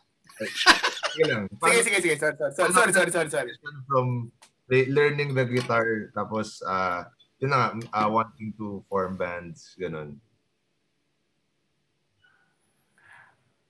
Sige 1.15 1.24
lang. 1.26 1.48
sige, 1.50 1.58
Paano 1.58 1.80
sige, 1.82 1.98
sige. 2.04 2.15
Sorry, 2.20 2.36
sorry, 2.38 2.54
sorry, 2.54 2.72
sorry, 2.74 2.91
sorry, 2.93 3.10
sorry, 3.10 3.30
sorry. 3.32 3.52
transition 3.56 3.76
from 3.88 4.08
le- 4.70 4.91
learning 4.91 5.34
the 5.34 5.46
guitar, 5.48 6.12
tapos, 6.13 6.60
ah, 6.67 7.08
yun 7.39 7.50
na 7.56 7.72
nga, 7.74 7.88
ah, 7.96 8.08
wanting 8.12 8.52
to 8.60 8.84
form 8.91 9.15
bands, 9.17 9.74
ganun. 9.80 10.20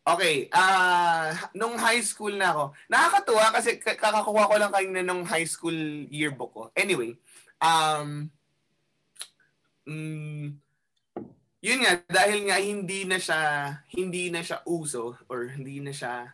Okay, 0.08 0.48
ah 0.56 1.36
nung 1.52 1.76
high 1.76 2.00
school 2.00 2.32
na 2.32 2.56
ako, 2.56 2.72
nakakatuwa 2.88 3.46
kasi 3.52 3.76
kakakuha 3.76 4.48
ko 4.48 4.56
lang 4.56 4.72
kanina 4.72 5.04
nung 5.04 5.28
high 5.28 5.44
school 5.44 5.76
yearbook 6.08 6.56
ko. 6.56 6.64
Anyway, 6.80 7.20
um, 7.60 8.32
mm, 9.84 10.56
yun 11.60 11.80
nga, 11.84 12.00
dahil 12.08 12.48
nga 12.48 12.56
hindi 12.56 13.04
na 13.04 13.20
siya, 13.20 13.42
hindi 13.92 14.32
na 14.32 14.40
siya 14.40 14.64
uso 14.64 15.20
or 15.28 15.52
hindi 15.52 15.84
na 15.84 15.92
siya 15.92 16.32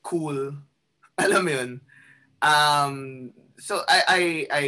cool, 0.00 0.56
alam 1.20 1.44
mo 1.44 1.52
yun. 1.52 1.70
Um, 2.40 2.94
so, 3.60 3.84
I, 3.84 4.00
I, 4.08 4.22
I, 4.48 4.64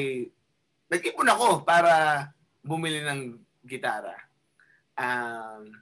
nag-ipon 0.92 1.32
ako 1.32 1.64
para 1.64 2.28
bumili 2.60 3.00
ng 3.00 3.40
gitara. 3.64 4.12
Um, 4.92 5.81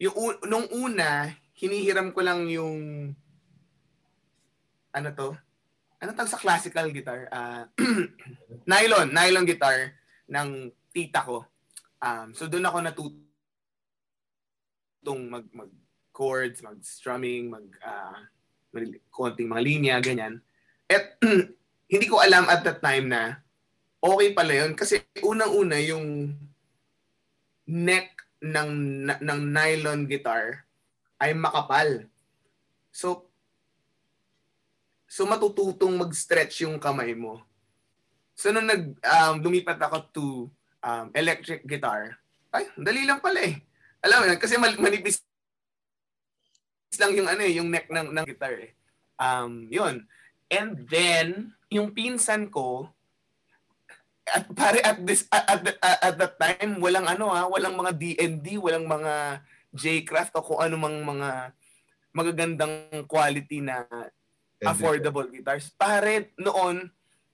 yung 0.00 0.40
nung 0.48 0.64
una, 0.72 1.28
hinihiram 1.60 2.08
ko 2.16 2.24
lang 2.24 2.48
yung 2.48 3.12
ano 4.96 5.08
to? 5.12 5.36
Ano 6.00 6.16
tawag 6.16 6.32
sa 6.32 6.40
classical 6.40 6.88
guitar? 6.88 7.28
Ah, 7.28 7.68
nylon, 8.70 9.12
nylon 9.12 9.44
guitar 9.44 9.92
ng 10.24 10.72
tita 10.88 11.20
ko. 11.20 11.44
Um, 12.00 12.32
so 12.32 12.48
doon 12.48 12.64
ako 12.64 12.80
natutong 12.80 13.20
mag 15.28 15.44
mag 15.52 15.68
chords, 16.16 16.64
mag 16.64 16.80
strumming, 16.80 17.52
mag 17.52 17.68
mag- 18.72 19.04
konting 19.12 19.52
mga 19.52 19.62
linya, 19.62 20.00
ganyan. 20.00 20.40
At 20.88 21.20
hindi 21.92 22.06
ko 22.08 22.24
alam 22.24 22.48
at 22.48 22.64
that 22.64 22.80
time 22.80 23.12
na 23.12 23.36
okay 24.00 24.32
pala 24.32 24.64
yun 24.64 24.72
kasi 24.72 25.04
unang-una 25.20 25.76
yung 25.76 26.32
neck 27.68 28.19
ng 28.40 28.70
ng 29.20 29.40
nylon 29.52 30.08
guitar 30.08 30.64
ay 31.20 31.36
makapal. 31.36 32.08
So 32.88 33.28
so 35.04 35.28
matututong 35.28 36.00
mag-stretch 36.00 36.64
yung 36.64 36.80
kamay 36.80 37.12
mo. 37.12 37.44
So 38.32 38.48
nung 38.48 38.64
nag 38.64 38.96
um, 39.04 39.34
lumipat 39.44 39.76
ako 39.76 39.96
to 40.16 40.26
um, 40.80 41.06
electric 41.12 41.68
guitar, 41.68 42.16
ay, 42.50 42.66
dali 42.74 43.04
lang 43.04 43.20
pala 43.20 43.44
eh. 43.44 43.60
Alam 44.00 44.32
mo 44.32 44.40
kasi 44.40 44.56
mal- 44.56 44.80
manipis 44.80 45.20
lang 46.98 47.16
yung 47.16 47.28
ano 47.28 47.42
eh, 47.44 47.52
yung 47.56 47.68
neck 47.68 47.88
ng 47.88 48.12
ng 48.12 48.26
guitar 48.26 48.56
eh. 48.56 48.72
Um, 49.20 49.68
yun. 49.68 50.08
And 50.50 50.88
then 50.88 51.54
yung 51.70 51.92
pinsan 51.94 52.50
ko 52.50 52.90
at 54.34 54.44
pare 54.54 54.80
at 54.82 54.98
this 55.02 55.26
at, 55.30 55.44
at, 55.48 55.62
at 55.82 56.14
that 56.16 56.34
time 56.38 56.78
walang 56.78 57.06
ano 57.06 57.30
ha, 57.30 57.46
walang 57.50 57.74
mga 57.74 57.92
D&D, 57.98 58.58
walang 58.58 58.86
mga 58.86 59.44
J-craft 59.70 60.34
o 60.34 60.42
kung 60.42 60.58
ano 60.58 60.74
mang 60.74 60.98
mga 60.98 61.54
magagandang 62.10 63.06
quality 63.06 63.62
na 63.62 63.86
affordable 64.66 65.30
guitars. 65.30 65.70
Pare 65.78 66.34
noon 66.34 66.90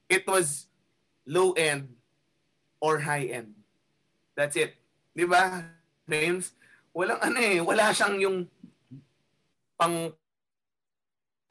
it 0.07 0.23
was 0.29 0.69
low 1.25 1.57
end 1.57 1.97
or 2.79 3.01
high 3.01 3.33
end. 3.33 3.57
That's 4.37 4.55
it. 4.61 4.77
'Di 5.17 5.25
ba? 5.25 5.65
James, 6.07 6.53
walang 6.93 7.19
ano 7.19 7.39
eh, 7.41 7.59
wala 7.59 7.91
siyang 7.91 8.21
yung 8.21 8.39
pang 9.81 10.13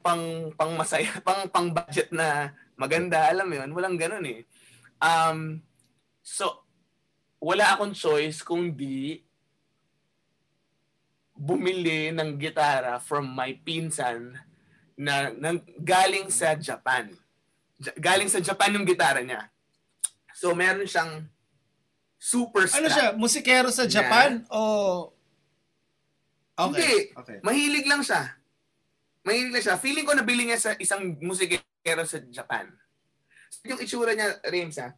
pang 0.00 0.54
pang 0.54 0.72
masaya, 0.78 1.18
pang 1.26 1.50
pang 1.50 1.68
budget 1.74 2.14
na 2.14 2.54
maganda, 2.78 3.26
alam 3.26 3.50
mo 3.50 3.54
'yun, 3.58 3.70
walang 3.74 3.98
ganoon 3.98 4.26
eh. 4.26 4.40
Um, 5.02 5.62
so, 6.24 6.64
wala 7.40 7.76
akong 7.76 7.92
choice 7.92 8.40
kung 8.40 8.72
di 8.72 9.20
bumili 11.36 12.08
ng 12.16 12.40
gitara 12.40 12.96
from 12.96 13.28
my 13.28 13.52
pinsan 13.60 14.32
na, 14.96 15.28
nang 15.36 15.60
galing 15.84 16.32
sa 16.32 16.56
Japan. 16.56 17.12
Ja- 17.76 17.96
galing 18.00 18.32
sa 18.32 18.40
Japan 18.40 18.72
yung 18.72 18.88
gitara 18.88 19.20
niya. 19.20 19.52
So, 20.32 20.56
meron 20.56 20.88
siyang 20.88 21.28
super 22.16 22.64
Ano 22.72 22.88
siya? 22.88 23.12
Musikero 23.12 23.68
sa 23.68 23.84
Japan 23.84 24.44
o... 24.48 25.12
Hindi. 26.56 26.80
Okay. 26.80 27.00
Okay. 27.12 27.38
Mahilig 27.44 27.84
lang 27.84 28.00
siya. 28.00 28.32
Mahilig 29.28 29.52
lang 29.52 29.64
siya. 29.68 29.76
Feeling 29.76 30.08
ko 30.08 30.16
nabili 30.16 30.48
niya 30.48 30.56
sa 30.56 30.72
isang 30.80 31.20
musikero 31.20 32.00
sa 32.08 32.16
Japan. 32.32 32.72
Yung 33.66 33.80
itsura 33.82 34.12
niya, 34.14 34.38
Rames, 34.46 34.78
ha? 34.78 34.94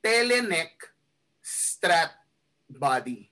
Teleneck 0.00 0.78
strat 1.42 2.14
body. 2.68 3.28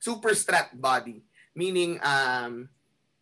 Super 0.00 0.32
strat 0.36 0.72
body. 0.76 1.22
Meaning, 1.56 2.00
um, 2.04 2.68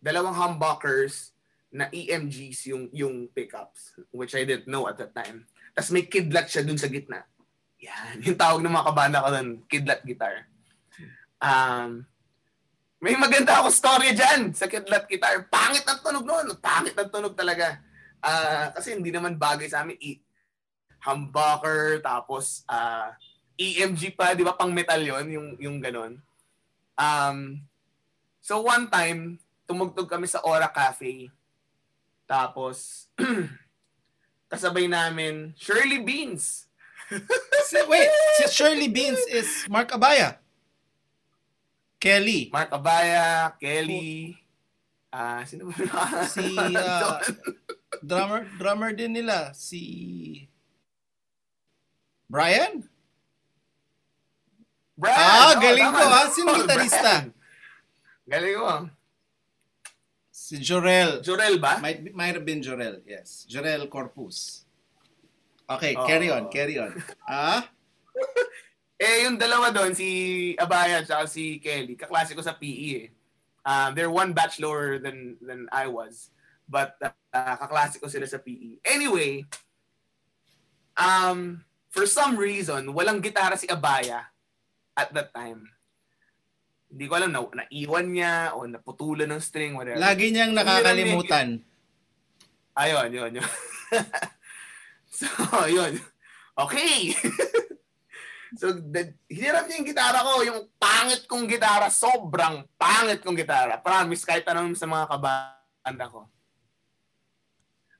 dalawang 0.02 0.36
humbuckers 0.36 1.32
na 1.74 1.90
EMGs 1.90 2.70
yung 2.70 2.84
yung 2.94 3.26
pickups, 3.34 3.98
which 4.14 4.38
I 4.38 4.46
didn't 4.46 4.70
know 4.70 4.86
at 4.86 4.94
that 5.02 5.10
time. 5.10 5.48
Tapos 5.74 5.90
may 5.90 6.06
kidlat 6.06 6.46
siya 6.46 6.62
dun 6.62 6.78
sa 6.78 6.86
gitna. 6.86 7.26
Yan, 7.82 8.22
yung 8.22 8.38
tawag 8.38 8.62
ng 8.62 8.70
mga 8.70 8.88
kabanda 8.94 9.24
ko 9.26 9.28
dun, 9.34 9.50
kidlat 9.66 10.00
guitar. 10.06 10.46
Um, 11.42 12.06
may 13.02 13.18
maganda 13.18 13.60
ako 13.60 13.68
story 13.68 14.16
dyan 14.16 14.54
sa 14.54 14.70
kidlat 14.70 15.04
guitar. 15.10 15.44
Pangit 15.50 15.84
ang 15.84 16.00
tunog 16.00 16.24
noon. 16.24 16.56
Pangit 16.56 16.96
ang 16.96 17.10
tunog 17.12 17.36
talaga. 17.36 17.76
Uh, 18.24 18.72
kasi 18.72 18.96
hindi 18.96 19.12
naman 19.12 19.36
bagay 19.36 19.68
sa 19.68 19.84
amin. 19.84 20.00
Humbucker, 21.04 22.00
tapos 22.00 22.64
uh, 22.64 23.12
ah, 23.12 23.20
EMG 23.60 24.16
pa, 24.16 24.32
di 24.32 24.42
ba? 24.42 24.56
Pang 24.56 24.72
metal 24.72 24.98
yon 25.04 25.26
yung, 25.30 25.48
yung 25.60 25.76
ganon. 25.78 26.18
Um, 26.96 27.60
so 28.40 28.64
one 28.64 28.88
time, 28.88 29.38
tumugtog 29.68 30.08
kami 30.08 30.26
sa 30.26 30.40
Aura 30.42 30.66
Cafe. 30.72 31.28
Tapos, 32.24 33.06
kasabay 34.50 34.88
namin, 34.88 35.52
Shirley 35.60 36.00
Beans. 36.00 36.66
si, 37.68 37.78
wait, 37.84 38.08
si 38.40 38.44
Shirley 38.48 38.88
Beans 38.88 39.20
is 39.28 39.68
Mark 39.68 39.92
Abaya. 39.92 40.40
Kelly. 42.00 42.48
Mark 42.52 42.72
Abaya, 42.72 43.52
Kelly. 43.60 44.40
Ah, 45.14 45.40
uh, 45.40 45.40
sino 45.46 45.70
ba? 45.70 46.26
si 46.26 46.58
uh, 46.74 47.22
drummer 48.02 48.50
drummer 48.58 48.90
din 48.90 49.14
nila 49.14 49.54
si 49.54 49.82
Brian? 52.34 52.82
Brian! 54.98 55.14
Ah, 55.22 55.54
oh, 55.54 55.62
galing 55.62 55.86
ko 55.86 56.02
ha. 56.02 56.20
Sino 56.34 56.50
gitarista? 56.58 57.30
Galing 58.26 58.58
ko. 58.58 58.90
Si 60.34 60.58
Jorel. 60.58 61.22
Jorel 61.22 61.62
ba? 61.62 61.78
Might, 61.78 62.10
might 62.10 62.34
have 62.34 62.42
been 62.42 62.58
Jorel, 62.58 63.06
yes. 63.06 63.46
Jorel 63.46 63.86
Corpus. 63.86 64.66
Okay, 65.70 65.94
oh. 65.94 66.02
carry 66.10 66.26
on, 66.34 66.50
carry 66.50 66.74
on. 66.74 66.90
Ah? 67.22 67.70
eh, 68.98 69.30
yung 69.30 69.38
dalawa 69.38 69.70
doon, 69.70 69.94
si 69.94 70.58
Abaya 70.58 71.06
at 71.06 71.30
si 71.30 71.62
Kelly, 71.62 71.94
kaklase 71.94 72.34
ko 72.34 72.42
sa 72.42 72.58
PE 72.58 72.90
eh. 72.98 73.08
Um, 73.62 73.94
they're 73.94 74.10
one 74.10 74.34
batch 74.34 74.58
lower 74.58 74.98
than 74.98 75.38
than 75.38 75.70
I 75.70 75.86
was. 75.86 76.34
But 76.66 76.98
uh, 76.98 77.54
kaklase 77.62 78.02
ko 78.02 78.10
sila 78.10 78.26
sa 78.26 78.42
PE. 78.42 78.82
Anyway, 78.84 79.46
um, 80.98 81.64
for 81.94 82.10
some 82.10 82.34
reason, 82.34 82.90
walang 82.90 83.22
gitara 83.22 83.54
si 83.54 83.70
Abaya 83.70 84.26
at 84.98 85.14
that 85.14 85.30
time. 85.30 85.62
Hindi 86.90 87.06
ko 87.06 87.14
alam 87.14 87.30
na 87.30 87.46
naiwan 87.46 88.06
niya 88.10 88.34
o 88.58 88.66
naputulan 88.66 89.30
ng 89.30 89.38
string, 89.38 89.78
whatever. 89.78 90.02
Lagi 90.02 90.34
niyang 90.34 90.58
nakakalimutan. 90.58 91.62
Ayun, 92.74 93.08
yun, 93.14 93.32
yun. 93.38 93.50
so, 95.22 95.26
yun. 95.70 95.94
Okay. 96.58 97.14
so, 98.58 98.74
the, 98.74 99.14
hiniram 99.30 99.70
niya 99.70 99.78
yung 99.78 99.90
gitara 99.94 100.18
ko, 100.18 100.42
yung 100.42 100.60
pangit 100.74 101.30
kong 101.30 101.46
gitara, 101.46 101.86
sobrang 101.94 102.66
pangit 102.74 103.22
kong 103.22 103.38
gitara. 103.38 103.78
Promise, 103.78 104.26
kahit 104.26 104.46
anong 104.50 104.74
sa 104.74 104.90
mga 104.90 105.06
kabanda 105.14 106.06
ko. 106.10 106.26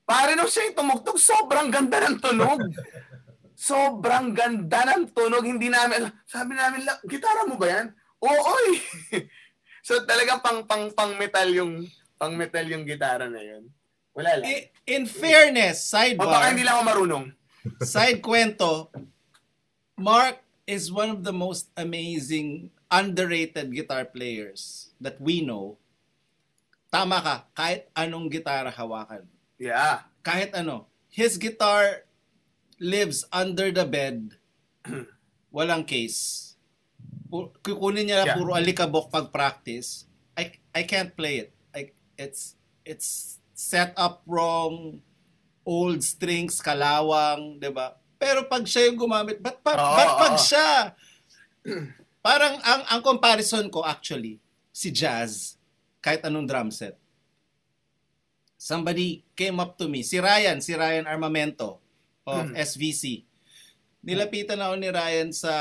Pare 0.03 0.35
nung 0.35 0.51
siya 0.51 0.71
yung 0.71 0.79
tumugtog, 0.79 1.19
sobrang 1.19 1.71
ganda 1.71 2.03
ng 2.03 2.19
tunog. 2.19 2.59
Sobrang 3.55 4.35
ganda 4.35 4.83
ng 4.95 5.15
tunog. 5.15 5.47
Hindi 5.47 5.71
namin, 5.71 6.11
sabi 6.27 6.59
namin, 6.59 6.85
gitara 7.07 7.47
mo 7.47 7.55
ba 7.55 7.67
yan? 7.71 7.87
Oo, 8.19 8.35
oy. 8.35 8.69
so 9.87 10.03
talagang 10.03 10.43
pang 10.43 10.67
pang 10.67 10.91
pang 10.91 11.13
metal 11.15 11.49
yung 11.55 11.87
pang 12.19 12.35
metal 12.35 12.67
yung 12.67 12.83
gitara 12.83 13.31
na 13.31 13.41
yun. 13.41 13.71
Wala 14.15 14.43
lang. 14.43 14.47
In, 14.47 14.61
in 14.87 15.03
fairness, 15.07 15.87
sidebar. 15.87 16.27
O 16.27 16.35
baka 16.35 16.51
hindi 16.55 16.67
lang 16.67 16.83
ako 16.83 16.85
marunong. 16.87 17.25
side 17.95 18.21
kwento, 18.23 18.91
Mark 19.99 20.43
is 20.67 20.91
one 20.91 21.11
of 21.11 21.21
the 21.23 21.35
most 21.35 21.71
amazing 21.77 22.71
underrated 22.91 23.71
guitar 23.75 24.07
players 24.07 24.91
that 25.03 25.19
we 25.19 25.43
know. 25.43 25.77
Tama 26.95 27.19
ka, 27.19 27.37
kahit 27.59 27.91
anong 27.95 28.31
gitara 28.31 28.71
hawakan. 28.71 29.27
Yeah. 29.59 30.07
Kahit 30.23 30.55
ano. 30.55 30.87
His 31.11 31.39
guitar 31.39 32.07
lives 32.79 33.25
under 33.31 33.71
the 33.71 33.87
bed, 33.87 34.35
walang 35.55 35.87
case. 35.87 36.55
Kukunin 37.35 38.11
niya 38.11 38.27
yeah. 38.27 38.37
puro 38.39 38.55
alikabok 38.55 39.11
pag 39.11 39.31
practice. 39.35 40.07
I 40.39 40.55
I 40.71 40.83
can't 40.87 41.15
play 41.15 41.47
it. 41.47 41.51
I 41.75 41.91
it's 42.15 42.55
it's 42.87 43.39
set 43.55 43.95
up 43.99 44.23
wrong, 44.27 45.03
old 45.67 46.03
strings, 46.03 46.63
kalawang, 46.63 47.59
'di 47.59 47.71
ba? 47.75 47.99
Pero 48.19 48.47
pag 48.47 48.63
siya 48.65 48.89
yung 48.89 48.97
gumamit, 48.97 49.43
ba't, 49.43 49.59
pa, 49.61 49.75
oh, 49.77 49.95
ba't 49.99 50.13
pag 50.17 50.37
siya? 50.39 50.71
Parang 52.25 52.57
ang 52.63 52.83
ang 52.89 53.03
comparison 53.05 53.67
ko 53.69 53.85
actually 53.85 54.41
si 54.71 54.89
jazz 54.95 55.61
kahit 56.01 56.25
anong 56.25 56.49
drum 56.49 56.71
set. 56.71 56.97
Somebody 58.57 59.27
came 59.37 59.61
up 59.61 59.77
to 59.77 59.93
me, 59.93 60.01
si 60.01 60.17
Ryan, 60.17 60.65
si 60.65 60.73
Ryan 60.73 61.05
Armamento 61.05 61.84
of 62.27 62.51
hmm. 62.51 62.57
SVC. 62.57 63.25
Nilapitan 64.05 64.61
ako 64.61 64.75
ni 64.77 64.89
Ryan 64.93 65.33
sa, 65.33 65.53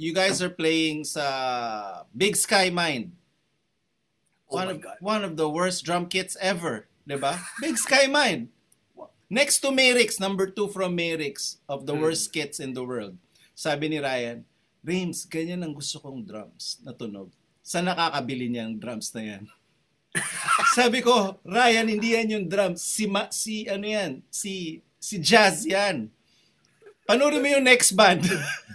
you 0.00 0.16
guys 0.16 0.40
are 0.40 0.52
playing 0.52 1.04
sa 1.04 1.24
Big 2.16 2.32
Sky 2.32 2.72
Mind. 2.72 3.12
Oh 4.48 4.56
one 4.56 4.68
of, 4.72 4.78
God. 4.80 4.96
One 5.00 5.22
of 5.24 5.34
the 5.36 5.48
worst 5.48 5.84
drum 5.84 6.08
kits 6.08 6.36
ever. 6.40 6.88
Diba? 7.04 7.36
Big 7.60 7.76
Sky 7.76 8.08
Mind. 8.08 8.48
Next 9.28 9.60
to 9.64 9.72
Merix, 9.72 10.20
number 10.20 10.48
two 10.48 10.68
from 10.68 10.96
Merix 10.96 11.60
of 11.68 11.84
the 11.84 11.92
hmm. 11.92 12.08
worst 12.08 12.32
kits 12.32 12.60
in 12.60 12.72
the 12.72 12.84
world. 12.84 13.16
Sabi 13.52 13.92
ni 13.92 14.00
Ryan, 14.00 14.44
Rames, 14.84 15.24
ganyan 15.24 15.64
ang 15.64 15.72
gusto 15.72 15.96
kong 15.96 16.28
drums 16.28 16.80
na 16.84 16.92
tunog. 16.92 17.32
Sa 17.64 17.80
nakakabili 17.80 18.52
niyang 18.52 18.76
drums 18.76 19.08
na 19.16 19.22
yan? 19.24 19.44
Sabi 20.76 21.00
ko, 21.00 21.40
Ryan, 21.40 21.88
hindi 21.88 22.12
yan 22.12 22.36
yung 22.36 22.46
drums. 22.52 22.84
Si, 22.84 23.08
ma, 23.08 23.32
si 23.32 23.64
ano 23.64 23.88
yan? 23.88 24.20
Si 24.28 24.84
Si 25.04 25.20
Jazz 25.20 25.68
yan. 25.68 26.08
Panoorin 27.04 27.44
mo 27.44 27.48
yung 27.52 27.68
next 27.68 27.92
band. 27.92 28.24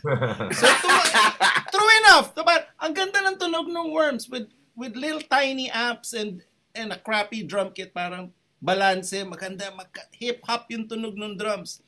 so, 0.61 0.65
tu- 0.69 1.01
true 1.73 1.91
enough. 2.05 2.37
Diba? 2.37 2.69
Ang 2.77 2.93
ganda 2.93 3.25
ng 3.25 3.41
tunog 3.41 3.65
ng 3.65 3.89
Worms 3.89 4.29
with 4.29 4.45
with 4.77 4.93
little 4.93 5.25
tiny 5.25 5.73
amps 5.73 6.13
and 6.13 6.45
and 6.77 6.93
a 6.93 6.99
crappy 7.01 7.41
drum 7.41 7.73
kit. 7.73 7.89
Parang 7.97 8.29
balance, 8.61 9.17
maganda, 9.25 9.73
mag 9.73 9.89
hip-hop 10.21 10.69
yung 10.69 10.85
tunog 10.85 11.17
ng 11.17 11.33
drums. 11.33 11.81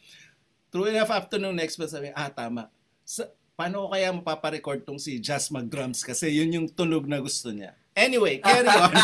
True 0.74 0.90
enough, 0.90 1.14
after 1.14 1.38
nung 1.38 1.54
next 1.54 1.78
band, 1.78 1.94
sabi, 1.94 2.10
ah, 2.10 2.34
tama. 2.34 2.74
Sa, 3.06 3.30
paano 3.54 3.86
ko 3.86 3.88
kaya 3.94 4.10
mapaparecord 4.10 4.82
tong 4.82 4.98
si 4.98 5.22
Jazz 5.22 5.54
mag-drums? 5.54 6.02
Kasi 6.02 6.34
yun 6.34 6.50
yung 6.50 6.68
tunog 6.72 7.06
na 7.06 7.22
gusto 7.22 7.54
niya. 7.54 7.78
Anyway, 7.94 8.42
carry 8.42 8.66
on. 8.66 8.90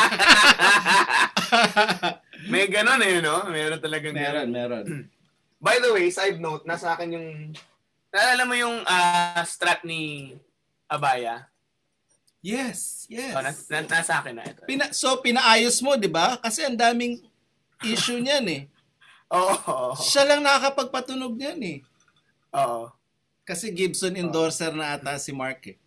May 2.51 2.65
ganun 2.71 3.03
eh, 3.05 3.19
no? 3.19 3.45
Meron 3.51 3.83
talagang 3.83 4.15
meron. 4.15 4.49
Meron, 4.49 4.87
meron. 4.87 5.16
By 5.57 5.81
the 5.81 5.89
way, 5.89 6.13
side 6.13 6.37
note, 6.37 6.65
nasa 6.69 6.93
akin 6.93 7.17
yung... 7.17 7.29
Naalala 8.13 8.43
mo 8.45 8.53
yung 8.53 8.85
uh, 8.85 9.41
strat 9.43 9.81
ni 9.81 10.33
Abaya? 10.85 11.49
Yes, 12.45 13.09
yes. 13.09 13.33
Oh, 13.33 13.41
na, 13.41 13.51
na, 13.51 13.77
nasa 13.89 14.21
akin 14.21 14.37
na 14.37 14.45
ito. 14.45 14.61
Pina, 14.69 14.93
so, 14.93 15.17
pinaayos 15.19 15.81
mo, 15.81 15.97
di 15.97 16.07
ba? 16.07 16.37
Kasi 16.39 16.63
ang 16.63 16.77
daming 16.77 17.19
issue 17.81 18.21
niyan 18.21 18.45
eh. 18.47 18.61
Oo. 19.35 19.91
Oh, 19.91 19.93
Siya 19.97 20.23
lang 20.23 20.45
nakakapagpatunog 20.45 21.35
niyan 21.35 21.59
eh. 21.65 21.77
Oo. 22.55 22.93
Kasi 23.43 23.73
Gibson 23.73 24.15
endorser 24.15 24.71
oh. 24.71 24.79
na 24.79 24.95
ata 24.95 25.17
si 25.17 25.33
Mark 25.33 25.65
eh. 25.67 25.77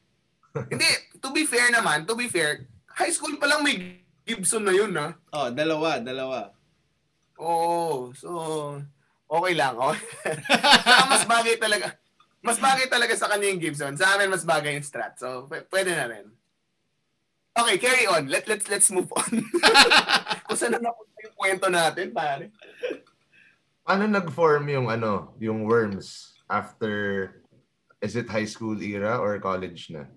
Hindi, 0.74 0.88
to 1.22 1.30
be 1.30 1.46
fair 1.46 1.70
naman, 1.70 2.04
to 2.04 2.18
be 2.18 2.26
fair, 2.26 2.66
high 2.90 3.14
school 3.14 3.38
pa 3.38 3.46
lang 3.46 3.62
may 3.62 4.02
Gibson 4.26 4.66
na 4.66 4.74
yun, 4.74 4.92
ha? 4.98 5.14
Oh, 5.30 5.48
dalawa, 5.48 6.02
dalawa. 6.02 6.50
Oo, 7.40 8.12
so 8.12 8.28
okay 9.30 9.54
lang. 9.54 9.74
Okay. 9.80 10.34
mas 11.06 11.24
bagay 11.24 11.54
talaga. 11.56 11.86
Mas 12.40 12.58
bagay 12.58 12.86
talaga 12.90 13.14
sa 13.14 13.28
kanya 13.30 13.46
yung 13.52 13.62
Gibson. 13.62 13.94
Sa 13.94 14.16
amin 14.16 14.32
mas 14.32 14.42
bagay 14.42 14.74
yung 14.74 14.86
Strat. 14.86 15.16
So 15.20 15.46
p- 15.46 15.64
pwede 15.70 15.94
na 15.94 16.10
rin. 16.10 16.26
Okay, 17.54 17.76
carry 17.78 18.04
on. 18.06 18.30
Let 18.30 18.46
let's 18.46 18.66
let's 18.70 18.88
move 18.90 19.10
on. 19.12 19.44
Kung 20.46 20.58
saan 20.58 20.72
na 20.74 20.80
napunta 20.80 21.18
yung 21.20 21.36
kwento 21.36 21.66
natin, 21.68 22.14
pare. 22.14 22.54
Ano 23.84 24.06
nag-form 24.06 24.70
yung 24.70 24.86
ano, 24.88 25.34
yung 25.42 25.66
Worms 25.66 26.38
after 26.46 26.92
is 28.00 28.16
it 28.16 28.30
high 28.30 28.48
school 28.48 28.78
era 28.80 29.20
or 29.20 29.36
college 29.42 29.92
na? 29.92 30.08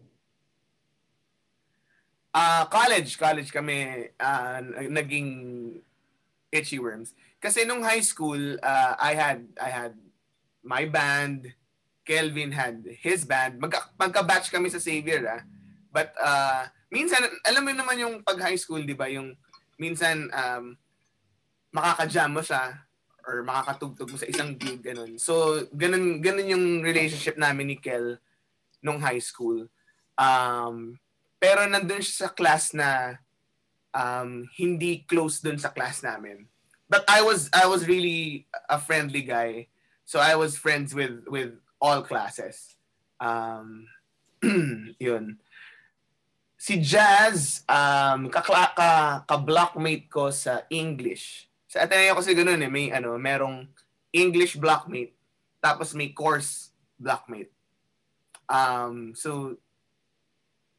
Uh, 2.34 2.66
college, 2.66 3.20
college 3.20 3.54
kami 3.54 4.10
uh, 4.18 4.62
naging 4.90 5.30
Itchy 6.50 6.80
Worms. 6.80 7.14
Kasi 7.44 7.68
nung 7.68 7.84
high 7.84 8.00
school, 8.00 8.40
uh, 8.64 8.96
I 8.96 9.12
had 9.20 9.44
I 9.60 9.68
had 9.68 9.94
my 10.64 10.88
band, 10.88 11.52
Kelvin 12.08 12.56
had 12.56 12.88
his 13.04 13.28
band. 13.28 13.60
Magka, 13.60 13.92
magka-batch 14.00 14.48
kami 14.48 14.72
sa 14.72 14.80
Xavier, 14.80 15.28
ah. 15.28 15.44
But 15.92 16.16
uh, 16.16 16.72
minsan 16.88 17.20
alam 17.44 17.68
mo 17.68 17.76
naman 17.76 18.00
yung 18.00 18.16
pag 18.24 18.40
high 18.40 18.56
school, 18.56 18.80
'di 18.80 18.96
ba, 18.96 19.12
yung 19.12 19.36
minsan 19.76 20.32
um, 20.32 20.80
makaka-jam 21.76 22.32
mo 22.32 22.40
siya 22.40 22.80
or 23.28 23.44
makakatugtog 23.44 24.08
mo 24.08 24.18
sa 24.20 24.30
isang 24.30 24.56
gig, 24.56 24.84
ganun. 24.84 25.20
So, 25.20 25.64
ganun, 25.72 26.20
ganun 26.20 26.48
yung 26.48 26.66
relationship 26.84 27.40
namin 27.40 27.72
ni 27.72 27.78
Kel 27.80 28.20
nung 28.84 29.00
high 29.00 29.24
school. 29.24 29.68
Um, 30.20 31.00
pero 31.40 31.64
nandun 31.64 32.04
siya 32.04 32.28
sa 32.28 32.30
class 32.36 32.76
na 32.76 33.20
um, 33.96 34.44
hindi 34.60 35.08
close 35.08 35.40
dun 35.40 35.56
sa 35.56 35.72
class 35.72 36.04
namin. 36.04 36.44
But 36.94 37.10
I 37.10 37.26
was 37.26 37.50
I 37.50 37.66
was 37.66 37.90
really 37.90 38.46
a 38.70 38.78
friendly 38.78 39.26
guy. 39.26 39.74
So 40.06 40.22
I 40.22 40.38
was 40.38 40.54
friends 40.54 40.94
with 40.94 41.26
with 41.26 41.58
all 41.82 42.06
classes. 42.06 42.78
Um, 43.18 43.90
yun. 45.02 45.42
Si 46.54 46.78
Jazz, 46.78 47.66
um, 47.66 48.30
kakla, 48.30 48.78
ka, 48.78 49.26
ka-blockmate 49.26 50.06
ko 50.06 50.30
sa 50.30 50.70
English. 50.70 51.50
Sa 51.66 51.82
Ateneo 51.82 52.14
kasi 52.14 52.38
ganun 52.38 52.62
eh, 52.62 52.70
may 52.70 52.94
ano, 52.94 53.18
merong 53.18 53.66
English 54.14 54.56
blockmate, 54.56 55.18
tapos 55.60 55.98
may 55.98 56.14
course 56.14 56.78
blockmate. 57.02 57.52
Um, 58.48 59.18
so, 59.18 59.58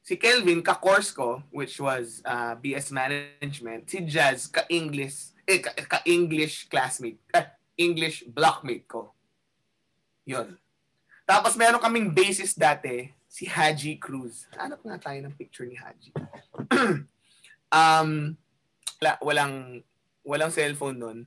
si 0.00 0.16
Kelvin, 0.16 0.62
ka-course 0.62 1.10
ko, 1.10 1.42
which 1.50 1.76
was 1.82 2.22
uh, 2.24 2.54
BS 2.56 2.94
Management. 2.94 3.90
Si 3.90 4.00
Jazz, 4.08 4.48
ka-English, 4.48 5.33
eh, 5.44 5.60
ka- 5.60 5.76
ka-English 5.76 6.68
classmate, 6.68 7.20
eh, 7.32 7.46
English 7.76 8.24
blockmate 8.28 8.86
ko. 8.88 9.12
Yun. 10.24 10.56
Tapos 11.24 11.56
meron 11.56 11.80
kaming 11.80 12.12
basis 12.12 12.52
dati, 12.56 13.12
si 13.28 13.48
Haji 13.48 13.98
Cruz. 13.98 14.46
Hanap 14.54 14.80
nga 14.84 15.10
tayo 15.10 15.18
ng 15.24 15.34
picture 15.34 15.66
ni 15.66 15.74
Haji. 15.74 16.10
um, 17.78 18.10
wala, 19.00 19.12
walang, 19.20 19.54
walang 20.22 20.52
cellphone 20.54 20.98
nun. 21.00 21.18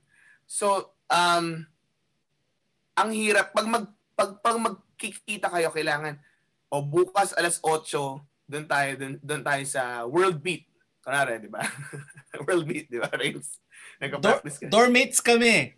So, 0.48 0.96
um, 1.12 1.68
ang 2.96 3.10
hirap, 3.12 3.52
pag, 3.52 3.68
mag, 3.68 3.86
pag, 4.16 4.40
pag 4.40 4.56
magkikita 4.56 5.52
kayo, 5.52 5.70
kailangan, 5.70 6.18
o 6.72 6.82
bukas 6.82 7.36
alas 7.36 7.60
8, 7.62 8.24
doon 8.48 8.66
tayo, 8.66 8.90
doon, 8.96 9.14
doon 9.20 9.42
tayo 9.44 9.64
sa 9.68 10.02
World 10.08 10.40
Beat. 10.40 10.64
Kunwari, 11.04 11.44
di 11.44 11.52
ba? 11.52 11.62
World 12.48 12.64
Beat, 12.64 12.88
di 12.88 12.98
ba, 12.98 13.12
Rames? 13.12 13.60
Dor- 13.98 14.06
Nagka-practice 14.38 14.56
ka. 14.58 14.66
dormates 14.68 15.18
kami. 15.18 15.74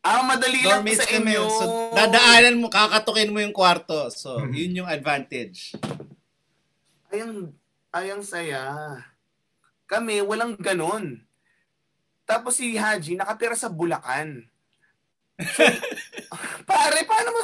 ah, 0.00 0.22
madali 0.22 0.62
lang 0.62 0.80
Dormates 0.80 0.98
sa 0.98 1.10
kami. 1.10 1.34
inyo. 1.34 1.42
So, 1.50 1.64
dadaanan 1.92 2.56
mo, 2.56 2.66
kakatukin 2.68 3.28
mo 3.28 3.38
yung 3.38 3.52
kwarto. 3.52 4.08
So, 4.08 4.40
yun 4.46 4.72
yung 4.76 4.88
advantage. 4.88 5.74
Ayang, 7.08 7.52
ayang 7.90 8.22
saya. 8.22 8.62
Kami, 9.84 10.18
walang 10.20 10.56
ganon. 10.56 11.22
Tapos 12.22 12.56
si 12.56 12.74
Haji, 12.74 13.14
nakatira 13.14 13.54
sa 13.54 13.68
Bulacan. 13.68 14.46
So, 15.36 15.62
pare, 16.66 17.02
paano 17.02 17.28
mo? 17.30 17.40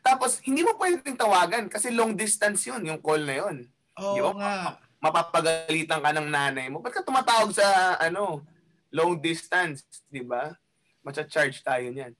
Tapos, 0.00 0.38
hindi 0.42 0.60
mo 0.60 0.76
pwedeng 0.76 1.14
tawagan 1.14 1.66
kasi 1.66 1.88
long 1.88 2.12
distance 2.12 2.64
yun, 2.64 2.82
yung 2.82 2.98
call 2.98 3.22
na 3.22 3.36
yun. 3.38 3.56
Oo 3.94 4.14
Di 4.14 4.20
ba? 4.20 4.30
nga. 4.34 4.54
Mapapagalitan 5.00 5.98
ka 5.98 6.10
ng 6.12 6.28
nanay 6.28 6.68
mo. 6.68 6.78
Ba't 6.78 6.92
ka 6.92 7.02
tumatawag 7.02 7.50
sa, 7.50 7.66
ano, 7.98 8.40
long 8.92 9.18
distance, 9.18 9.82
di 10.12 10.20
ba? 10.22 10.52
Macha-charge 11.02 11.64
tayo 11.64 11.88
niyan. 11.90 12.12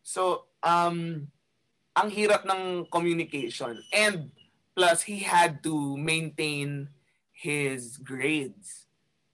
So, 0.00 0.48
um, 0.62 1.26
ang 1.94 2.08
hirap 2.10 2.46
ng 2.46 2.86
communication. 2.88 3.82
And 3.90 4.30
plus, 4.74 5.02
he 5.06 5.22
had 5.22 5.62
to 5.66 5.98
maintain 5.98 6.90
his 7.34 7.98
grades. 7.98 8.86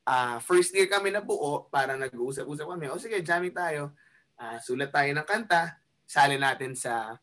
Ah, 0.08 0.40
first 0.40 0.72
year 0.74 0.88
kami 0.88 1.12
na 1.12 1.22
buo, 1.22 1.68
para 1.68 1.94
nag-uusap-usap 1.94 2.66
kami. 2.66 2.88
O 2.90 2.98
sige, 2.98 3.20
jamming 3.20 3.54
tayo. 3.54 3.92
Ah, 4.40 4.56
sulat 4.58 4.90
tayo 4.90 5.12
ng 5.12 5.28
kanta. 5.28 5.76
Sali 6.08 6.40
natin 6.40 6.74
sa 6.74 7.20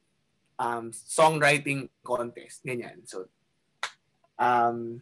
um, 0.56 0.93
songwriting 0.93 1.89
contest. 2.06 2.62
Ganyan. 2.63 3.04
So, 3.04 3.30
um, 4.38 5.02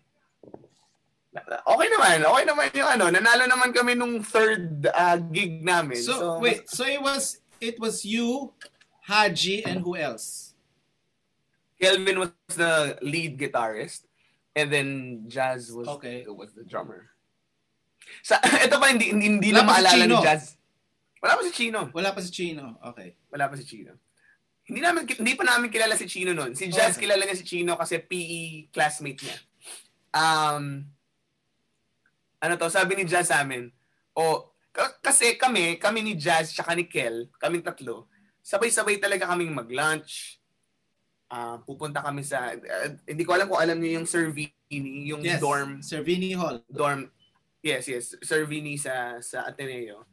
okay 1.43 1.87
naman. 1.91 2.17
Okay 2.23 2.43
naman 2.47 2.65
yung 2.73 2.89
ano. 2.89 3.05
Nanalo 3.11 3.43
naman 3.47 3.69
kami 3.75 3.95
nung 3.95 4.23
third 4.23 4.87
ah, 4.93 5.19
gig 5.19 5.63
namin. 5.63 5.99
So, 5.99 6.39
wait. 6.39 6.69
So, 6.69 6.87
it 6.87 7.01
was, 7.01 7.43
it 7.59 7.79
was 7.79 8.05
you, 8.05 8.53
Haji, 9.05 9.65
and 9.65 9.81
who 9.81 9.95
else? 9.95 10.55
Kelvin 11.79 12.19
was 12.19 12.31
the 12.55 12.97
lead 13.01 13.37
guitarist. 13.37 14.07
And 14.55 14.71
then 14.71 14.89
Jazz 15.27 15.67
was 15.75 15.87
Okay. 15.99 16.23
was 16.31 16.55
the 16.55 16.63
drummer. 16.63 17.11
Sa 18.23 18.39
ito 18.65 18.79
pa 18.79 18.87
hindi 18.87 19.11
hindi, 19.11 19.27
hindi 19.27 19.49
Wala 19.51 19.61
na 19.61 19.67
pa 19.67 19.73
si 19.75 19.83
maalala 19.83 20.03
ni. 20.07 20.17
Jazz. 20.23 20.43
Wala 21.19 21.33
pa 21.35 21.41
si 21.43 21.51
Chino. 21.51 21.79
Wala 21.91 22.09
pa 22.15 22.19
si 22.23 22.31
Chino. 22.31 22.65
Okay. 22.79 23.09
Wala 23.27 23.51
pa 23.51 23.55
si 23.59 23.67
Chino. 23.67 23.99
Hindi 24.63 24.79
namin 24.79 25.03
hindi 25.03 25.33
pa 25.35 25.43
namin 25.43 25.67
kilala 25.67 25.99
si 25.99 26.07
Chino 26.07 26.31
noon. 26.31 26.55
Si 26.55 26.71
Jazz 26.71 26.95
Okay. 26.95 27.03
kilala 27.03 27.27
niya 27.27 27.35
si 27.35 27.43
Chino 27.43 27.75
kasi 27.75 27.99
PE 27.99 28.71
classmate 28.71 29.19
niya. 29.27 29.37
Um 30.15 30.87
ano 32.45 32.55
to, 32.55 32.69
sabi 32.69 32.95
ni 32.95 33.03
Jazz 33.03 33.33
sa 33.33 33.41
amin, 33.41 33.67
o 34.13 34.45
ka- 34.69 35.01
kasi 35.01 35.33
kami, 35.35 35.75
kami 35.75 36.05
ni 36.05 36.13
Jazz 36.13 36.53
tsaka 36.53 36.77
ni 36.77 36.85
Kel, 36.85 37.27
kaming 37.41 37.65
tatlo, 37.65 38.05
sabay-sabay 38.39 39.01
talaga 39.01 39.25
kaming 39.25 39.51
mag-lunch. 39.51 40.37
Ah, 41.25 41.57
pupunta 41.65 42.05
kami 42.05 42.21
sa 42.21 42.53
ah, 42.53 42.89
hindi 43.09 43.25
ko 43.25 43.33
alam 43.33 43.49
kung 43.49 43.57
alam 43.57 43.81
niyo 43.81 43.97
yung 43.97 44.07
Sir 44.07 44.29
Vini, 44.29 45.09
yung 45.09 45.25
Yes. 45.25 45.41
dorm 45.41 45.81
Sir 45.81 46.05
Vinny 46.05 46.37
Hall. 46.37 46.61
dorm 46.69 47.09
Yes, 47.65 47.89
yes. 47.89 48.13
Sir 48.21 48.45
Vinny 48.45 48.77
sa 48.77 49.17
sa 49.25 49.49
Ateneo. 49.49 50.05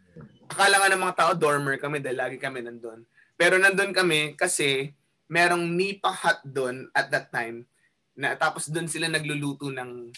Akala 0.49 0.81
nga 0.81 0.88
ng 0.88 1.05
mga 1.05 1.16
tao 1.21 1.33
dormer 1.37 1.77
kami 1.77 2.01
dahil 2.01 2.16
lagi 2.16 2.40
kami 2.40 2.64
nandun. 2.64 3.05
Pero 3.37 3.61
nandun 3.61 3.92
kami 3.92 4.33
kasi 4.40 4.97
merong 5.29 5.61
Nipa 5.68 6.09
Hut 6.16 6.40
doon 6.49 6.88
at 6.97 7.12
that 7.12 7.29
time 7.29 7.68
na 8.16 8.33
tapos 8.40 8.73
doon 8.73 8.88
sila 8.88 9.05
nagluluto 9.05 9.68
ng 9.68 10.09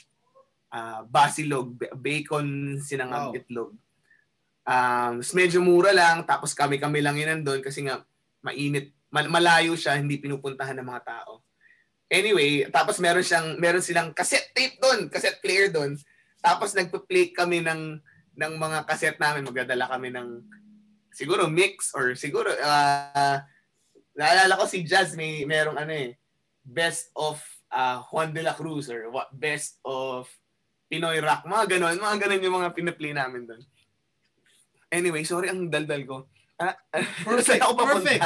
ah, 0.74 1.06
basilog, 1.06 1.78
ba- 1.78 1.94
bacon, 1.94 2.76
sinangag 2.82 3.30
Wow. 3.30 3.38
itlog. 3.38 3.70
Um, 4.64 5.20
medyo 5.36 5.60
mura 5.62 5.92
lang 5.92 6.24
tapos 6.24 6.56
kami-kami 6.56 6.98
lang 7.04 7.14
yun 7.20 7.30
nandun 7.30 7.60
kasi 7.62 7.84
nga 7.86 8.02
mainit, 8.42 8.90
mal- 9.12 9.30
malayo 9.30 9.78
siya, 9.78 9.94
hindi 9.94 10.18
pinupuntahan 10.18 10.74
ng 10.82 10.88
mga 10.88 11.04
tao. 11.06 11.44
Anyway, 12.10 12.66
tapos 12.74 12.98
meron 12.98 13.22
siyang 13.24 13.56
meron 13.56 13.84
silang 13.84 14.10
cassette 14.12 14.50
tape 14.52 14.76
doon, 14.82 15.06
cassette 15.08 15.40
player 15.40 15.70
doon. 15.70 15.94
Tapos 16.42 16.74
nagpe-play 16.76 17.32
kami 17.32 17.62
ng 17.64 18.02
ng 18.34 18.52
mga 18.58 18.78
cassette 18.84 19.20
namin, 19.22 19.46
magdadala 19.46 19.86
kami 19.88 20.10
ng 20.10 20.42
siguro 21.14 21.46
mix 21.46 21.94
or 21.94 22.18
siguro 22.18 22.50
ah 22.66 23.46
naalala 24.18 24.58
ko 24.58 24.66
si 24.66 24.82
Jazz 24.82 25.14
may 25.14 25.46
merong 25.46 25.78
ano 25.78 25.94
eh 25.94 26.18
best 26.66 27.14
of 27.14 27.38
ah, 27.70 28.02
Juan 28.10 28.34
de 28.34 28.42
la 28.42 28.54
Cruz 28.54 28.90
or 28.90 29.10
what 29.14 29.30
best 29.30 29.78
of 29.86 30.26
Pinoy 30.94 31.18
rock, 31.18 31.42
mga 31.42 31.74
ganon, 31.74 31.98
mga 31.98 32.18
ganon 32.22 32.44
yung 32.46 32.58
mga 32.62 32.70
pinaplay 32.70 33.10
namin 33.10 33.50
doon. 33.50 33.62
Anyway, 34.94 35.26
sorry 35.26 35.50
ang 35.50 35.66
daldal 35.66 36.06
ko. 36.06 36.16
Ah, 36.54 36.78
Perfect, 37.26 37.66
ako 37.66 37.82
perfect. 37.82 38.22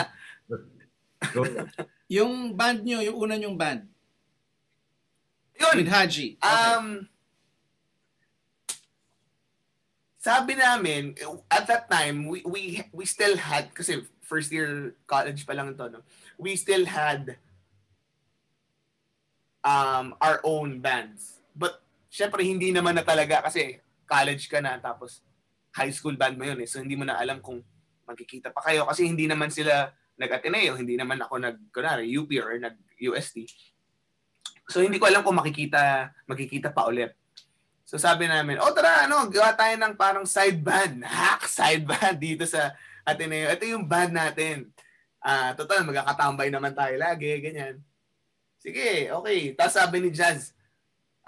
Yung 2.12 2.52
band 2.52 2.84
nyo, 2.84 3.00
yung 3.00 3.16
una 3.16 3.40
nyong 3.40 3.56
band. 3.56 3.88
Yun, 5.56 5.76
With 5.80 5.88
Haji. 5.88 6.36
Okay. 6.36 6.44
Um, 6.44 7.08
sabi 10.20 10.52
namin, 10.60 11.16
at 11.48 11.64
that 11.66 11.88
time, 11.88 12.28
we, 12.28 12.44
we, 12.44 12.84
we 12.92 13.08
still 13.08 13.32
had, 13.32 13.72
kasi 13.72 14.04
first 14.20 14.52
year 14.52 14.92
college 15.08 15.48
pa 15.48 15.56
lang 15.56 15.72
ito, 15.72 15.88
no? 15.88 16.04
we 16.36 16.52
still 16.52 16.84
had 16.84 17.40
um, 19.64 20.12
our 20.20 20.44
own 20.44 20.84
bands. 20.84 21.40
But, 21.56 21.80
syempre, 22.08 22.44
hindi 22.44 22.72
naman 22.72 22.96
na 22.96 23.04
talaga 23.04 23.44
kasi 23.44 23.80
college 24.08 24.48
ka 24.48 24.58
na, 24.64 24.80
tapos 24.80 25.22
high 25.76 25.92
school 25.92 26.16
band 26.16 26.40
mo 26.40 26.44
yun 26.48 26.58
eh. 26.60 26.68
So, 26.68 26.80
hindi 26.80 26.96
mo 26.96 27.04
na 27.04 27.20
alam 27.20 27.38
kung 27.44 27.60
magkikita 28.08 28.50
pa 28.52 28.64
kayo 28.64 28.88
kasi 28.88 29.04
hindi 29.04 29.28
naman 29.28 29.52
sila 29.52 29.92
nag-Ateneo, 30.18 30.74
hindi 30.74 30.96
naman 30.96 31.20
ako 31.22 31.34
nag, 31.38 31.56
kunwari, 31.70 32.08
UP 32.10 32.32
or 32.40 32.58
nag-UST. 32.58 33.46
So, 34.68 34.80
hindi 34.80 34.98
ko 34.98 35.06
alam 35.06 35.22
kung 35.22 35.36
makikita, 35.36 36.12
makikita 36.26 36.72
pa 36.74 36.88
ulit. 36.88 37.14
So 37.88 37.96
sabi 37.96 38.28
namin, 38.28 38.60
oh 38.60 38.68
tara, 38.76 39.08
ano, 39.08 39.24
gawa 39.32 39.56
tayo 39.56 39.72
ng 39.80 39.96
parang 39.96 40.28
side 40.28 40.60
band. 40.60 41.00
Hack 41.08 41.48
side 41.48 41.88
band 41.88 42.20
dito 42.20 42.44
sa 42.44 42.76
Ateneo. 43.00 43.48
Ito 43.48 43.64
yung 43.64 43.88
band 43.88 44.12
natin. 44.12 44.68
Ah, 45.24 45.56
total, 45.56 45.88
magkakatambay 45.88 46.52
naman 46.52 46.76
tayo 46.76 46.92
lagi, 47.00 47.40
ganyan. 47.40 47.80
Sige, 48.60 49.08
okay. 49.08 49.56
Tapos 49.56 49.80
sabi 49.80 50.04
ni 50.04 50.12
Jazz, 50.12 50.52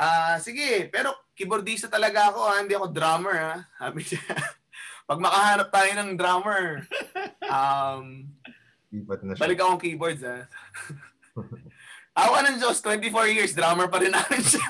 ah, 0.01 0.37
sige, 0.41 0.89
pero 0.89 1.13
keyboardista 1.37 1.93
talaga 1.93 2.33
ako, 2.33 2.41
ha? 2.49 2.65
hindi 2.65 2.73
ako 2.73 2.89
drummer, 2.89 3.37
ha? 3.37 3.57
Sabi 3.77 4.01
niya. 4.01 4.25
Pag 5.11 5.21
makahanap 5.21 5.69
tayo 5.69 5.91
ng 5.93 6.11
drummer, 6.17 6.65
um, 7.53 8.25
na 8.89 9.35
siya. 9.37 9.43
balik 9.45 9.61
akong 9.61 9.83
keyboards, 9.83 10.25
ha? 10.29 10.49
Awa 12.17 12.43
ng 12.49 12.57
Diyos, 12.57 12.81
24 12.83 13.37
years, 13.37 13.53
drummer 13.53 13.93
pa 13.93 14.01
rin 14.01 14.11
namin 14.11 14.43
siya. 14.43 14.67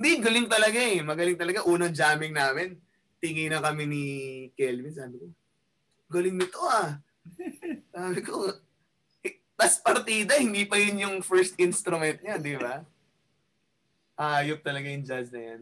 Hindi, 0.00 0.10
galing 0.24 0.48
talaga 0.48 0.80
eh. 0.80 1.04
Magaling 1.04 1.36
talaga. 1.36 1.60
Unang 1.68 1.92
jamming 1.92 2.32
namin. 2.32 2.80
tingin 3.20 3.52
na 3.52 3.60
kami 3.60 3.84
ni 3.84 4.04
Kelvin, 4.56 4.96
sabi 4.96 5.20
ko, 5.20 5.28
galing 6.08 6.40
nito 6.40 6.56
ah. 6.64 6.96
sabi 7.92 8.24
ko, 8.24 8.48
tas 9.60 9.76
partida, 9.76 10.40
hindi 10.40 10.64
pa 10.64 10.80
yun 10.80 11.04
yung 11.04 11.16
first 11.20 11.52
instrument 11.60 12.16
niya, 12.24 12.40
di 12.40 12.56
ba? 12.56 12.80
Ayop 14.16 14.64
talaga 14.64 14.88
yung 14.88 15.04
jazz 15.04 15.28
na 15.28 15.40
yan. 15.44 15.60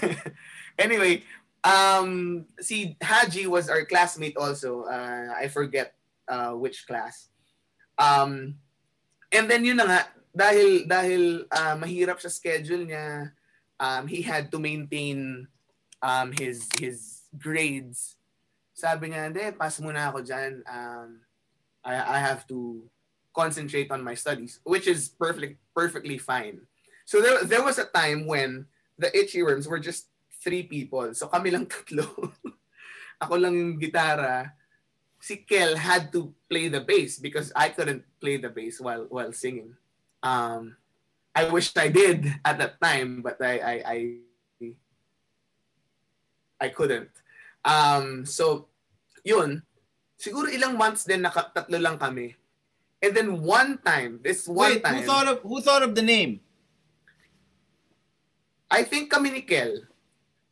anyway, 0.84 1.20
um, 1.60 2.44
si 2.56 2.96
Haji 2.96 3.44
was 3.44 3.68
our 3.68 3.84
classmate 3.84 4.40
also. 4.40 4.88
Uh, 4.88 5.36
I 5.36 5.52
forget 5.52 5.92
uh, 6.24 6.56
which 6.56 6.88
class. 6.88 7.28
Um, 8.00 8.56
and 9.28 9.44
then 9.44 9.68
yun 9.68 9.76
na 9.76 9.84
nga, 9.84 10.00
dahil, 10.32 10.88
dahil 10.88 11.44
uh, 11.52 11.76
mahirap 11.76 12.16
sa 12.24 12.32
schedule 12.32 12.88
niya, 12.88 13.36
um, 13.76 14.08
he 14.08 14.24
had 14.24 14.48
to 14.48 14.58
maintain 14.60 15.48
um, 16.00 16.32
his 16.36 16.68
his 16.80 17.28
grades. 17.36 18.16
Sabi 18.76 19.12
niya, 19.12 19.28
hindi, 19.28 19.44
pass 19.56 19.80
muna 19.80 20.08
ako 20.08 20.24
dyan. 20.24 20.64
Um, 20.64 21.20
I, 21.84 21.96
I 21.96 22.18
have 22.20 22.48
to 22.48 22.84
concentrate 23.34 23.90
on 23.90 24.02
my 24.02 24.14
studies, 24.14 24.60
which 24.64 24.86
is 24.86 25.08
perfect, 25.08 25.58
perfectly 25.74 26.18
fine. 26.18 26.60
So 27.04 27.20
there, 27.20 27.44
there 27.44 27.62
was 27.62 27.78
a 27.78 27.86
time 27.86 28.26
when 28.26 28.66
the 28.98 29.10
itchy 29.16 29.42
worms 29.42 29.66
were 29.66 29.78
just 29.78 30.08
three 30.42 30.62
people. 30.62 31.12
So 31.14 31.28
kami 31.28 31.50
lang 31.50 31.66
tatlo. 31.66 32.06
ako 33.20 33.34
lang 33.36 33.54
yung 33.54 33.76
gitara. 33.76 34.56
Si 35.20 35.44
Kel 35.44 35.76
had 35.76 36.08
to 36.16 36.32
play 36.48 36.72
the 36.72 36.80
bass 36.80 37.20
because 37.20 37.52
I 37.52 37.68
couldn't 37.68 38.08
play 38.16 38.40
the 38.40 38.48
bass 38.48 38.80
while 38.80 39.04
while 39.12 39.36
singing. 39.36 39.76
Um, 40.24 40.80
I 41.36 41.44
wished 41.52 41.76
I 41.76 41.92
did 41.92 42.24
at 42.40 42.56
that 42.56 42.80
time, 42.80 43.20
but 43.20 43.36
I 43.44 43.60
I 43.60 43.76
I, 43.84 43.98
I 46.56 46.68
couldn't. 46.72 47.12
Um, 47.60 48.24
so, 48.24 48.72
yun. 49.20 49.60
Siguro 50.16 50.48
ilang 50.48 50.76
months 50.76 51.04
din 51.04 51.20
naka, 51.20 51.52
tatlo 51.52 51.76
lang 51.76 52.00
kami. 52.00 52.36
And 53.00 53.16
then 53.16 53.40
one 53.40 53.80
time, 53.80 54.20
this 54.20 54.44
one 54.44 54.76
Wait, 54.76 54.84
time, 54.84 55.00
who 55.00 55.08
thought 55.08 55.28
of 55.28 55.40
who 55.40 55.60
thought 55.64 55.82
of 55.82 55.96
the 55.96 56.04
name? 56.04 56.40
I 58.70 58.84
think 58.86 59.10
kami 59.10 59.34
ni 59.34 59.42
Kel. 59.42 59.88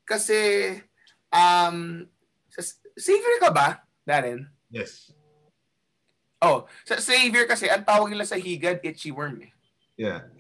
Kasi, 0.03 0.75
um, 1.31 2.09
sa, 2.51 2.61
Savior 2.99 3.39
ka 3.39 3.55
ba, 3.55 3.85
Darren? 4.03 4.51
Yes. 4.73 5.15
Oh, 6.43 6.67
sa 6.83 6.99
Savior 6.99 7.47
kasi, 7.47 7.71
ang 7.71 7.87
tawag 7.87 8.11
nila 8.11 8.27
sa 8.27 8.35
higad, 8.35 8.83
itchy 8.83 9.15
worm 9.15 9.39
eh. 9.45 9.53
Yeah. 9.99 10.31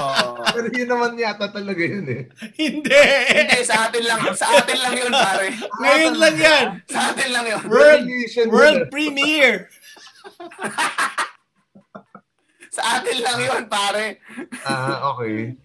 Oh. 0.00 0.40
Pero 0.56 0.72
yun 0.72 0.88
naman 0.88 1.20
yata 1.20 1.52
talaga 1.52 1.84
yun 1.84 2.08
eh. 2.08 2.24
Hindi. 2.56 3.04
Hindi, 3.36 3.58
sa 3.68 3.84
atin 3.84 4.00
lang, 4.08 4.20
sa 4.32 4.48
atin 4.64 4.80
lang 4.80 4.94
yun, 4.96 5.12
pare. 5.12 5.52
Ngayon 5.52 6.14
lang 6.16 6.36
yan. 6.40 6.66
Sa 6.88 7.12
atin 7.12 7.28
lang 7.36 7.44
yun. 7.44 7.60
World 7.68 8.08
World 8.48 8.88
premiere. 8.88 9.68
Sa 12.76 12.82
atin 13.00 13.18
lang 13.24 13.38
yun, 13.40 13.64
pare. 13.66 14.20
Ah, 14.64 15.14
okay. 15.14 15.56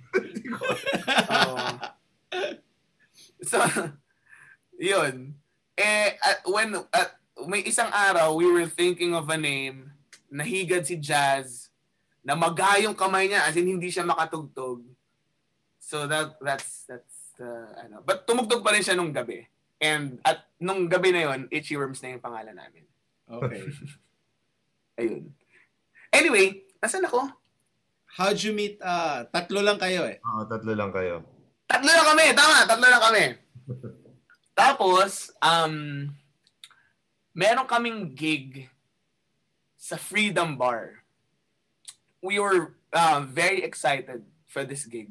Oh. 1.29 1.77
So, 3.43 3.59
yun. 4.79 5.35
Eh, 5.75 6.15
at 6.15 6.47
when, 6.47 6.79
at, 6.95 7.19
may 7.43 7.59
isang 7.67 7.91
araw, 7.91 8.39
we 8.39 8.47
were 8.47 8.71
thinking 8.71 9.11
of 9.11 9.27
a 9.27 9.35
name, 9.35 9.91
nahigad 10.31 10.87
si 10.87 10.95
Jazz, 10.95 11.67
na 12.23 12.39
maga 12.39 12.79
yung 12.79 12.95
kamay 12.95 13.27
niya, 13.27 13.43
as 13.43 13.59
in 13.59 13.67
hindi 13.67 13.91
siya 13.91 14.07
makatugtog. 14.07 14.79
So 15.83 16.07
that 16.07 16.39
that's 16.39 16.87
that's 16.87 17.35
the 17.35 17.67
ano. 17.83 17.99
But 17.99 18.23
tumugtog 18.23 18.63
pa 18.63 18.71
rin 18.71 18.81
siya 18.81 18.95
nung 18.95 19.11
gabi. 19.11 19.43
And 19.83 20.23
at 20.23 20.47
nung 20.63 20.87
gabi 20.87 21.11
na 21.11 21.27
yon, 21.27 21.51
Itchy 21.51 21.75
Worms 21.75 21.99
na 21.99 22.15
yung 22.15 22.23
pangalan 22.23 22.55
namin. 22.55 22.87
Okay. 23.27 23.67
Ayun. 24.97 25.33
Anyway, 26.13 26.61
nasan 26.77 27.05
ako? 27.05 27.25
How'd 28.13 28.37
you 28.45 28.53
meet? 28.53 28.77
Ah, 28.77 29.25
tatlo 29.25 29.65
lang 29.65 29.81
kayo 29.81 30.05
eh. 30.05 30.21
Oo, 30.21 30.45
tatlo 30.45 30.77
lang 30.77 30.93
kayo. 30.93 31.25
Tatlo 31.65 31.89
lang 31.89 32.07
kami, 32.13 32.25
tama, 32.37 32.57
tatlo 32.69 32.85
lang 32.85 33.03
kami. 33.03 33.23
Tapos, 34.61 35.33
um, 35.41 36.05
meron 37.33 37.65
kaming 37.65 38.13
gig 38.13 38.69
sa 39.73 39.97
Freedom 39.97 40.53
Bar. 40.53 41.01
We 42.21 42.37
were 42.37 42.77
uh, 42.93 43.25
very 43.25 43.65
excited 43.65 44.21
for 44.45 44.61
this 44.61 44.85
gig 44.85 45.09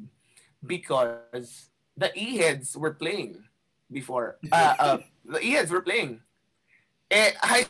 because 0.63 1.67
the 1.99 2.09
E-Heads 2.15 2.79
were 2.79 2.95
playing 2.95 3.43
before. 3.91 4.39
Uh, 4.47 4.73
uh, 4.79 4.97
the 5.27 5.43
E-Heads 5.43 5.69
were 5.69 5.83
playing. 5.83 6.23
Eh, 7.11 7.35
high 7.43 7.67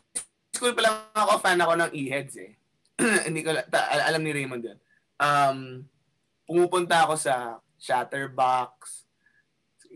school 0.53 0.77
pa 0.77 0.85
lang 0.85 0.95
ako, 1.17 1.41
fan 1.41 1.59
ako 1.59 1.73
ng 1.73 1.91
E-Heads 1.97 2.35
eh. 2.37 2.51
Hindi 3.27 3.41
ko, 3.41 3.57
ta- 3.67 3.89
al- 3.89 4.13
alam 4.13 4.21
ni 4.21 4.31
Raymond 4.31 4.61
yun. 4.61 4.79
Um, 5.17 5.57
pumupunta 6.45 7.09
ako 7.09 7.17
sa 7.17 7.57
Chatterbox. 7.81 9.03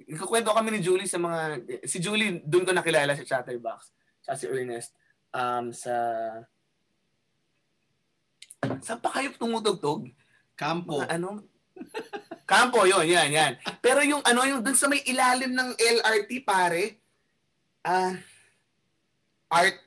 Ikukwento 0.10 0.52
kami 0.52 0.74
ni 0.74 0.80
Julie 0.82 1.06
sa 1.06 1.22
mga... 1.22 1.62
Si 1.86 2.02
Julie, 2.02 2.42
doon 2.42 2.66
ko 2.66 2.74
nakilala 2.74 3.14
sa 3.14 3.24
Chatterbox. 3.24 3.94
Sa 4.26 4.34
si 4.34 4.50
Ernest. 4.50 4.98
Um, 5.30 5.70
sa... 5.70 5.94
Saan 8.82 9.00
pa 9.00 9.14
kayo 9.14 9.30
tumutugtog? 9.38 10.10
Campo. 10.58 11.06
Mga 11.06 11.22
ano? 11.22 11.46
Campo, 12.50 12.82
yun, 12.90 13.06
yan, 13.06 13.30
yan. 13.30 13.54
Pero 13.78 14.02
yung 14.02 14.26
ano, 14.26 14.42
yung 14.42 14.66
dun 14.66 14.74
sa 14.74 14.90
may 14.90 15.06
ilalim 15.06 15.54
ng 15.54 15.78
LRT, 15.78 16.32
pare, 16.42 16.98
ah, 17.86 18.18
art 19.52 19.87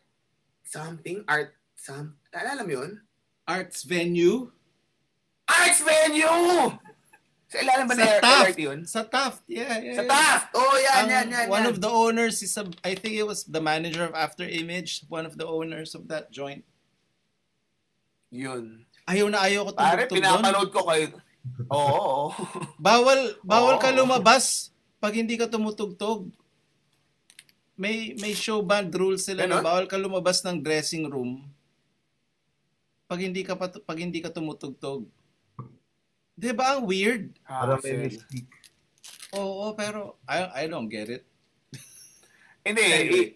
something, 0.70 1.26
art 1.26 1.50
some, 1.74 2.14
alala 2.30 2.62
mo 2.62 2.70
yun? 2.78 3.02
Arts 3.42 3.82
venue. 3.82 4.46
Arts 5.50 5.82
venue! 5.82 6.78
Sa 7.50 7.58
ilalim 7.58 7.90
ba 7.90 7.98
Sa 7.98 8.06
ng 8.06 8.22
Taft. 8.22 8.46
LRT 8.46 8.60
yun? 8.62 8.80
Sa 8.86 9.02
Taft. 9.02 9.42
Yeah, 9.50 9.74
yeah. 9.82 9.96
Sa 9.98 10.02
yeah. 10.06 10.12
Taft! 10.14 10.46
Oh, 10.54 10.74
yan, 10.78 10.94
Ang- 10.94 11.10
yan, 11.10 11.26
yan, 11.34 11.46
one 11.50 11.66
yan. 11.66 11.72
of 11.74 11.82
the 11.82 11.90
owners 11.90 12.38
is 12.46 12.54
a, 12.54 12.62
I 12.86 12.94
think 12.94 13.18
it 13.18 13.26
was 13.26 13.42
the 13.42 13.58
manager 13.58 14.06
of 14.06 14.14
After 14.14 14.46
Image, 14.46 15.02
one 15.10 15.26
of 15.26 15.34
the 15.34 15.42
owners 15.50 15.98
of 15.98 16.06
that 16.06 16.30
joint. 16.30 16.62
Yun. 18.30 18.86
Ayaw 19.10 19.26
na 19.26 19.42
ayaw 19.42 19.66
ko 19.66 19.72
Pare, 19.74 20.06
pinapanood 20.06 20.70
ko 20.70 20.86
kayo. 20.86 21.10
Oo, 21.66 21.90
oo. 21.98 22.26
Bawal 22.78 23.34
bawal 23.42 23.82
ka 23.82 23.90
Oo. 23.90 24.06
lumabas 24.06 24.70
pag 25.02 25.18
hindi 25.18 25.34
ka 25.34 25.50
tumutugtog. 25.50 26.30
May 27.80 28.12
may 28.14 28.36
show 28.36 28.60
band 28.60 28.92
rules 28.92 29.24
sila 29.24 29.48
na 29.48 29.64
bawal 29.64 29.88
ka 29.88 29.96
lumabas 29.96 30.44
ng 30.44 30.60
dressing 30.60 31.08
room 31.08 31.48
pag 33.08 33.18
hindi 33.18 33.40
ka 33.40 33.56
pat- 33.56 33.82
pag 33.82 33.96
hindi 33.96 34.20
ka 34.20 34.28
tumutugtog. 34.28 35.08
'Di 36.36 36.52
ba 36.52 36.76
ang 36.76 36.84
weird? 36.84 37.40
Parang 37.42 37.80
may 37.80 37.96
Hassle. 37.96 38.04
mystique. 38.06 38.52
Oo, 39.32 39.72
pero 39.72 40.20
I 40.24 40.62
I 40.62 40.68
don't 40.68 40.86
get 40.86 41.08
it. 41.08 41.24
Hindi, 42.66 42.82
Anyway. 42.82 43.08
it, 43.08 43.30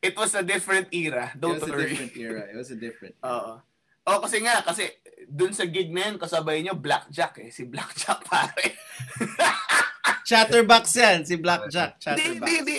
it 0.00 0.14
was 0.14 0.32
a 0.32 0.40
different 0.40 0.88
era. 0.90 1.28
It 1.28 1.36
Don't 1.36 1.60
was 1.60 1.66
a 1.66 1.68
worry. 1.68 1.92
different 1.92 2.14
era. 2.16 2.42
It 2.46 2.56
was 2.56 2.70
a 2.70 2.78
different. 2.78 3.14
Oo. 3.26 3.60
Oh, 4.06 4.18
kasi 4.22 4.40
nga, 4.40 4.64
kasi 4.64 4.88
dun 5.28 5.52
sa 5.52 5.66
gig 5.66 5.92
na 5.92 6.08
yun, 6.08 6.16
kasabay 6.16 6.62
nyo, 6.62 6.72
Blackjack 6.72 7.36
eh. 7.42 7.50
Si 7.50 7.68
Blackjack, 7.68 8.24
pare. 8.24 8.80
Chatterbox 10.28 10.84
yan, 10.94 11.18
si 11.26 11.36
Blackjack. 11.36 12.00
Chatterbox. 12.00 12.32
hindi, 12.32 12.52
hindi. 12.56 12.76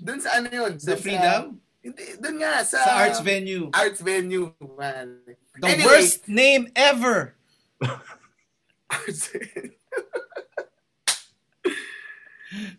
Dun 0.00 0.18
sa 0.20 0.40
ano 0.40 0.48
yun? 0.48 0.72
Sa 0.80 0.96
dun 0.96 1.02
Freedom? 1.02 1.42
Hindi, 1.80 2.02
dun 2.20 2.36
nga, 2.44 2.60
sa... 2.60 2.76
Sa 2.84 2.92
arts 3.00 3.20
venue. 3.24 3.72
Arts 3.72 4.00
venue, 4.04 4.52
man. 4.76 5.24
The 5.60 5.68
Anyway. 5.68 5.86
worst 5.88 6.28
name 6.28 6.68
ever. 6.76 7.36
Arts 8.90 9.32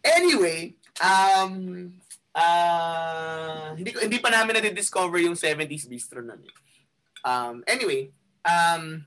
anyway, 0.04 0.76
um, 1.02 1.94
ah, 2.36 3.74
hindi 3.76 3.92
ko 3.92 4.04
hindi 4.04 4.20
pa 4.20 4.30
namin 4.30 4.60
na-discover 4.60 5.20
yung 5.24 5.36
70s 5.38 5.88
bistro 5.88 6.20
nun. 6.22 6.42
eh. 6.44 6.56
Um, 7.24 7.64
anyway, 7.68 8.10
um, 8.44 9.06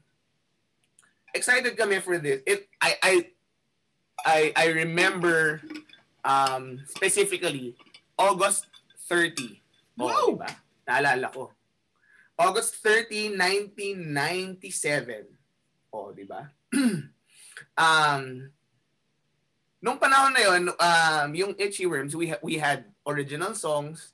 excited 1.34 1.76
kami 1.76 1.98
for 2.00 2.18
this. 2.18 2.40
It 2.46 2.68
I 2.80 2.90
I 3.02 3.12
I 4.24 4.40
I 4.56 4.66
remember 4.72 5.60
um 6.24 6.80
specifically 6.88 7.76
August 8.18 8.66
30. 9.08 9.60
Oh, 9.98 10.06
Wow. 10.10 10.26
diba? 10.34 10.50
Naalala 10.86 11.28
ko. 11.30 11.50
August 12.34 12.82
30, 12.82 13.36
1997. 13.38 15.30
Oh, 15.94 16.10
di 16.10 16.26
ba? 16.26 16.50
um, 17.78 18.24
nung 19.78 19.98
panahon 20.02 20.34
na 20.34 20.42
yon, 20.42 20.62
um, 20.74 21.28
yung 21.34 21.54
Itchy 21.54 21.86
Worms, 21.86 22.16
we, 22.18 22.34
ha- 22.34 22.42
we 22.42 22.58
had 22.58 22.90
original 23.06 23.54
songs 23.54 24.12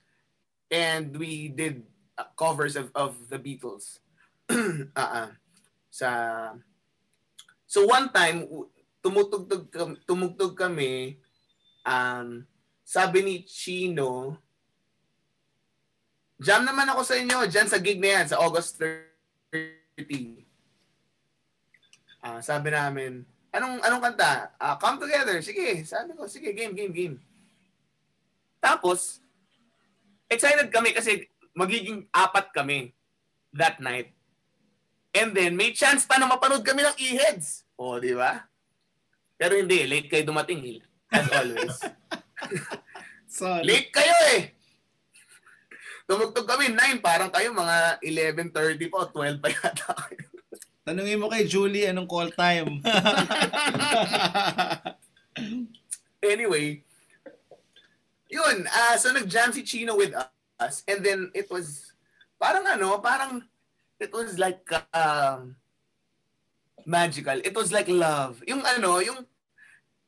and 0.69 1.17
we 1.17 1.49
did 1.49 1.83
uh, 2.21 2.29
covers 2.37 2.77
of, 2.77 2.93
of 2.95 3.17
the 3.33 3.39
Beatles. 3.41 3.99
uh 4.99 5.31
sa 5.91 6.09
So 7.71 7.87
one 7.87 8.11
time 8.11 8.47
tumutugtog 8.99 9.71
tumugtog 10.03 10.59
kami 10.59 11.23
um 11.87 12.43
sabi 12.91 13.23
ni 13.23 13.35
Chino, 13.47 14.35
jam 16.43 16.67
naman 16.67 16.91
ako 16.91 17.07
sa 17.07 17.15
inyo 17.15 17.47
dyan 17.47 17.71
sa 17.71 17.79
gig 17.79 18.03
na 18.03 18.19
yan, 18.19 18.27
sa 18.27 18.43
August 18.43 18.83
30. 18.83 20.43
Ah, 22.19 22.43
sabi 22.43 22.75
namin, 22.75 23.23
anong 23.55 23.79
anong 23.87 24.03
kanta? 24.11 24.51
Ah, 24.59 24.75
come 24.75 24.99
together. 25.07 25.39
Sige, 25.39 25.87
sabi 25.87 26.19
ko, 26.19 26.27
sige, 26.27 26.51
game, 26.51 26.75
game, 26.75 26.91
game. 26.91 27.17
Tapos, 28.59 29.23
excited 30.27 30.67
kami 30.75 30.91
kasi 30.91 31.31
magiging 31.55 32.11
apat 32.11 32.51
kami 32.51 32.91
that 33.55 33.79
night. 33.79 34.11
And 35.15 35.31
then, 35.31 35.55
may 35.55 35.71
chance 35.79 36.03
pa 36.11 36.19
na 36.19 36.27
mapanood 36.27 36.67
kami 36.67 36.83
ng 36.83 36.99
e-heads. 36.99 37.63
O, 37.79 38.03
di 38.03 38.19
ba? 38.19 38.51
Pero 39.39 39.55
hindi, 39.55 39.87
late 39.87 40.11
kayo 40.11 40.27
dumating. 40.27 40.59
eh. 40.67 40.79
As 41.11 41.27
always. 41.31 41.79
Sorry. 43.31 43.63
late 43.63 43.91
kayo 43.95 44.17
eh! 44.37 44.55
Tumugtog 46.11 46.49
kami 46.49 46.75
9, 46.75 46.99
parang 46.99 47.31
kayo 47.31 47.55
mga 47.55 48.03
11.30 48.03 48.91
po, 48.91 49.07
12 49.07 49.39
pa 49.39 49.49
yata 49.49 49.95
kayo. 49.95 50.27
Tanungin 50.83 51.23
mo 51.23 51.31
kay 51.31 51.47
Julie 51.47 51.87
anong 51.87 52.11
call 52.11 52.35
time. 52.35 52.81
Anyway, 56.21 56.85
yun, 58.29 58.69
ah 58.69 58.93
so 59.01 59.09
nag-jam 59.09 59.49
si 59.57 59.65
Chino 59.65 59.97
with 59.97 60.13
us 60.61 60.85
and 60.85 61.01
then 61.01 61.33
it 61.33 61.49
was 61.49 61.97
parang 62.37 62.69
ano, 62.69 63.01
parang 63.01 63.41
it 63.97 64.13
was 64.13 64.37
like 64.37 64.61
um 64.93 65.57
magical. 66.85 67.41
It 67.41 67.57
was 67.57 67.73
like 67.73 67.89
love. 67.89 68.45
Yung 68.45 68.61
ano, 68.61 69.01
yung 69.01 69.25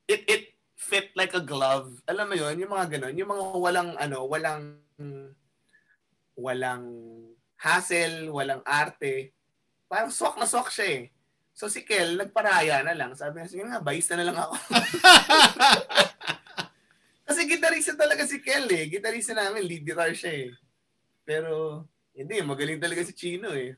it 0.04 0.20
it 0.28 0.44
fit 0.92 1.08
like 1.16 1.32
a 1.32 1.40
glove. 1.40 1.88
Alam 2.04 2.28
mo 2.28 2.36
yun, 2.36 2.60
yung 2.60 2.72
mga 2.76 3.00
ganun, 3.00 3.16
yung 3.16 3.32
mga 3.32 3.44
walang 3.56 3.90
ano, 3.96 4.28
walang 4.28 4.76
walang 6.36 6.84
hassle, 7.56 8.28
walang 8.28 8.60
arte. 8.68 9.32
Parang 9.88 10.12
swak 10.12 10.36
na 10.36 10.44
swak 10.44 10.68
siya 10.68 11.00
eh. 11.00 11.02
So 11.56 11.72
si 11.72 11.80
Kel, 11.80 12.20
nagparaya 12.20 12.84
na 12.84 12.92
lang. 12.92 13.16
Sabi 13.16 13.40
niya, 13.40 13.48
sige 13.48 13.64
nga, 13.64 13.80
bayista 13.80 14.20
na 14.20 14.28
lang 14.28 14.36
ako. 14.36 14.52
Kasi 17.28 17.40
gitarista 17.48 17.96
talaga 17.96 18.28
si 18.28 18.44
Kel 18.44 18.68
eh. 18.68 18.92
Gitarista 18.92 19.32
namin, 19.32 19.64
lead 19.64 19.88
guitar 19.88 20.12
siya 20.12 20.32
eh. 20.32 20.48
Pero, 21.24 21.84
hindi, 22.12 22.40
magaling 22.44 22.80
talaga 22.80 23.04
si 23.04 23.16
Chino 23.16 23.52
eh. 23.52 23.76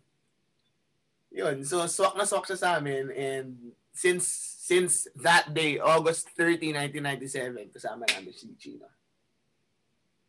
Yun, 1.35 1.67
so 1.67 1.83
swak 1.91 2.15
na 2.15 2.27
swak 2.27 2.47
siya 2.47 2.59
sa 2.59 2.71
amin 2.79 3.11
and 3.11 3.75
since 3.91 4.54
since 4.65 5.05
that 5.21 5.53
day, 5.53 5.77
August 5.77 6.33
30, 6.41 6.73
1997, 6.97 7.69
kasama 7.69 8.09
namin 8.09 8.33
si 8.33 8.49
Chino. 8.57 8.89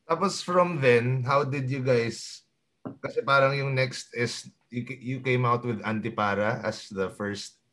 Tapos 0.04 0.44
from 0.44 0.84
then, 0.84 1.24
how 1.24 1.48
did 1.48 1.72
you 1.72 1.80
guys, 1.80 2.44
kasi 3.00 3.24
parang 3.24 3.56
yung 3.56 3.72
next 3.72 4.12
is, 4.12 4.52
you, 4.68 4.84
you 5.00 5.18
came 5.24 5.48
out 5.48 5.64
with 5.64 5.80
Antipara 5.88 6.60
as 6.68 6.92
the 6.92 7.08
first 7.16 7.64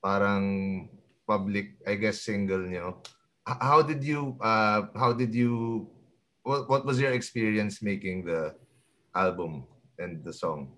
parang 0.00 0.88
public, 1.28 1.76
I 1.84 2.00
guess, 2.00 2.24
single 2.24 2.64
nyo. 2.64 3.04
How 3.44 3.84
did 3.84 4.00
you, 4.00 4.40
uh, 4.40 4.88
how 4.96 5.12
did 5.12 5.36
you, 5.36 5.84
what, 6.42 6.64
what 6.64 6.82
was 6.88 6.96
your 6.96 7.12
experience 7.12 7.84
making 7.84 8.24
the 8.24 8.56
album 9.12 9.68
and 10.00 10.24
the 10.24 10.32
song? 10.32 10.72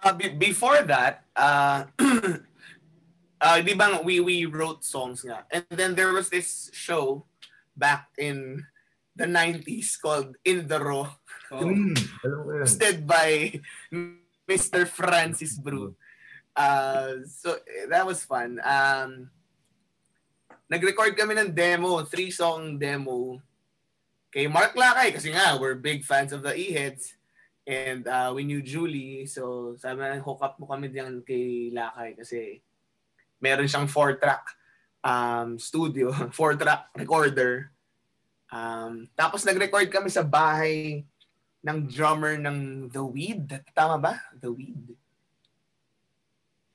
Uh, 0.00 0.16
be- 0.16 0.32
before 0.32 0.80
that, 0.88 1.28
uh, 1.36 1.84
uh, 3.40 3.60
di 3.60 3.74
ba 3.74 4.00
we, 4.04 4.20
we 4.20 4.44
wrote 4.46 4.84
songs 4.84 5.24
nga. 5.24 5.44
And 5.50 5.64
then 5.70 5.94
there 5.94 6.12
was 6.12 6.28
this 6.28 6.70
show 6.72 7.24
back 7.76 8.08
in 8.18 8.64
the 9.16 9.26
90s 9.26 10.00
called 10.00 10.36
In 10.44 10.68
the 10.68 10.78
Raw, 10.80 11.10
Oh. 11.50 11.66
Hmm, 11.66 11.98
hosted 12.62 13.02
by 13.10 13.58
Mr. 14.46 14.86
Francis 14.86 15.58
Bru. 15.58 15.98
Uh, 16.54 17.26
so 17.26 17.58
eh, 17.66 17.90
that 17.90 18.06
was 18.06 18.22
fun. 18.22 18.62
Um, 18.62 19.34
nag-record 20.70 21.18
kami 21.18 21.34
ng 21.34 21.50
demo, 21.50 22.06
three-song 22.06 22.78
demo 22.78 23.42
kay 24.30 24.46
Mark 24.46 24.78
Lakay 24.78 25.10
kasi 25.10 25.34
nga, 25.34 25.58
we're 25.58 25.74
big 25.74 26.06
fans 26.06 26.30
of 26.30 26.46
the 26.46 26.54
E-Heads. 26.54 27.18
And 27.66 28.06
uh, 28.06 28.30
we 28.30 28.46
knew 28.46 28.62
Julie, 28.62 29.26
so 29.26 29.74
sabi 29.74 30.06
na, 30.06 30.22
hook 30.22 30.38
up 30.46 30.54
mo 30.62 30.70
kami 30.70 30.86
diyan 30.86 31.26
kay 31.26 31.74
Lakay 31.74 32.14
kasi 32.14 32.62
meron 33.40 33.66
siyang 33.66 33.88
four-track 33.88 34.44
um, 35.02 35.56
studio, 35.58 36.12
four-track 36.38 36.92
recorder. 36.94 37.72
Um, 38.52 39.08
tapos 39.16 39.42
nag-record 39.42 39.88
kami 39.88 40.12
sa 40.12 40.22
bahay 40.22 41.02
ng 41.60 41.88
drummer 41.88 42.36
ng 42.40 42.88
The 42.88 43.02
Weed. 43.04 43.48
Tama 43.72 43.96
ba? 44.00 44.14
The 44.36 44.48
Weed. 44.48 44.96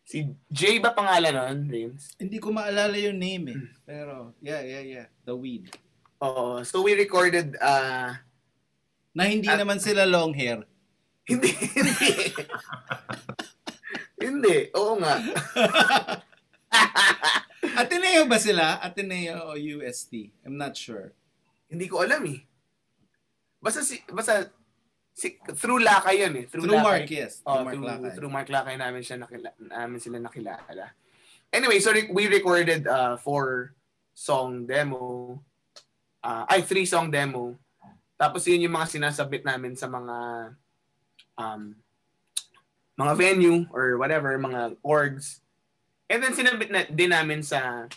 Si 0.05 0.21
Jay 0.53 0.77
ba 0.77 0.93
pangalan 0.93 1.33
nun, 1.33 1.59
James? 1.65 2.13
Hindi 2.21 2.37
ko 2.37 2.53
maalala 2.53 2.93
yung 2.93 3.17
name 3.17 3.57
eh. 3.57 3.61
Pero, 3.81 4.37
yeah, 4.37 4.61
yeah, 4.61 4.83
yeah. 4.85 5.07
The 5.25 5.33
Weed. 5.33 5.73
Oo. 6.21 6.61
So 6.61 6.85
we 6.85 6.93
recorded, 6.93 7.57
uh, 7.57 8.13
Na 9.15 9.31
hindi 9.31 9.47
Ah. 9.47 9.55
naman 9.55 9.79
sila 9.79 10.03
long 10.03 10.35
hair. 10.35 10.61
hindi, 11.25 11.49
hindi. 11.49 12.35
hindi, 14.27 14.57
oo 14.77 14.93
nga. 15.01 15.15
Ateneo 17.81 18.23
ba 18.29 18.37
sila? 18.39 18.79
Ateneo 18.79 19.51
o 19.51 19.57
UST? 19.57 20.31
I'm 20.45 20.55
not 20.55 20.77
sure. 20.77 21.11
hindi 21.69 21.89
ko 21.89 22.05
alam 22.05 22.23
eh. 22.29 22.39
Basta 23.59 23.81
si, 23.81 23.99
basta, 24.07 24.47
si, 25.11 25.35
through 25.57 25.81
Lakay 25.81 26.23
yun 26.23 26.33
eh. 26.39 26.45
Through 26.45 26.69
Mark, 26.69 27.09
yes. 27.09 27.41
Oh, 27.43 27.59
Through 27.59 27.65
Mark 27.65 27.73
through, 27.73 27.87
Lakay. 27.89 28.11
through 28.15 28.31
Mark 28.31 28.49
Lakay 28.49 28.75
namin 28.77 29.01
siya 29.01 29.17
nakila, 29.19 29.49
namin 29.57 29.99
sila 29.99 30.17
nakilala. 30.21 30.93
Anyway, 31.51 31.79
so 31.79 31.91
we 32.11 32.27
recorded 32.27 32.87
uh, 32.87 33.17
four 33.17 33.73
song 34.13 34.67
demo. 34.67 35.39
Uh, 36.23 36.45
ay, 36.47 36.61
three 36.61 36.85
song 36.87 37.11
demo. 37.11 37.55
Tapos 38.15 38.47
yun 38.47 38.63
yung 38.63 38.75
mga 38.75 38.95
sinasabit 38.95 39.43
namin 39.43 39.75
sa 39.75 39.91
mga 39.91 40.15
um, 41.35 41.75
mga 42.95 43.13
venue 43.19 43.67
or 43.75 43.99
whatever, 43.99 44.31
mga 44.39 44.79
orgs. 44.79 45.43
And 46.05 46.21
then 46.21 46.37
sinabit 46.37 46.69
na 46.69 46.85
din 46.85 47.09
namin 47.09 47.41
sa 47.41 47.89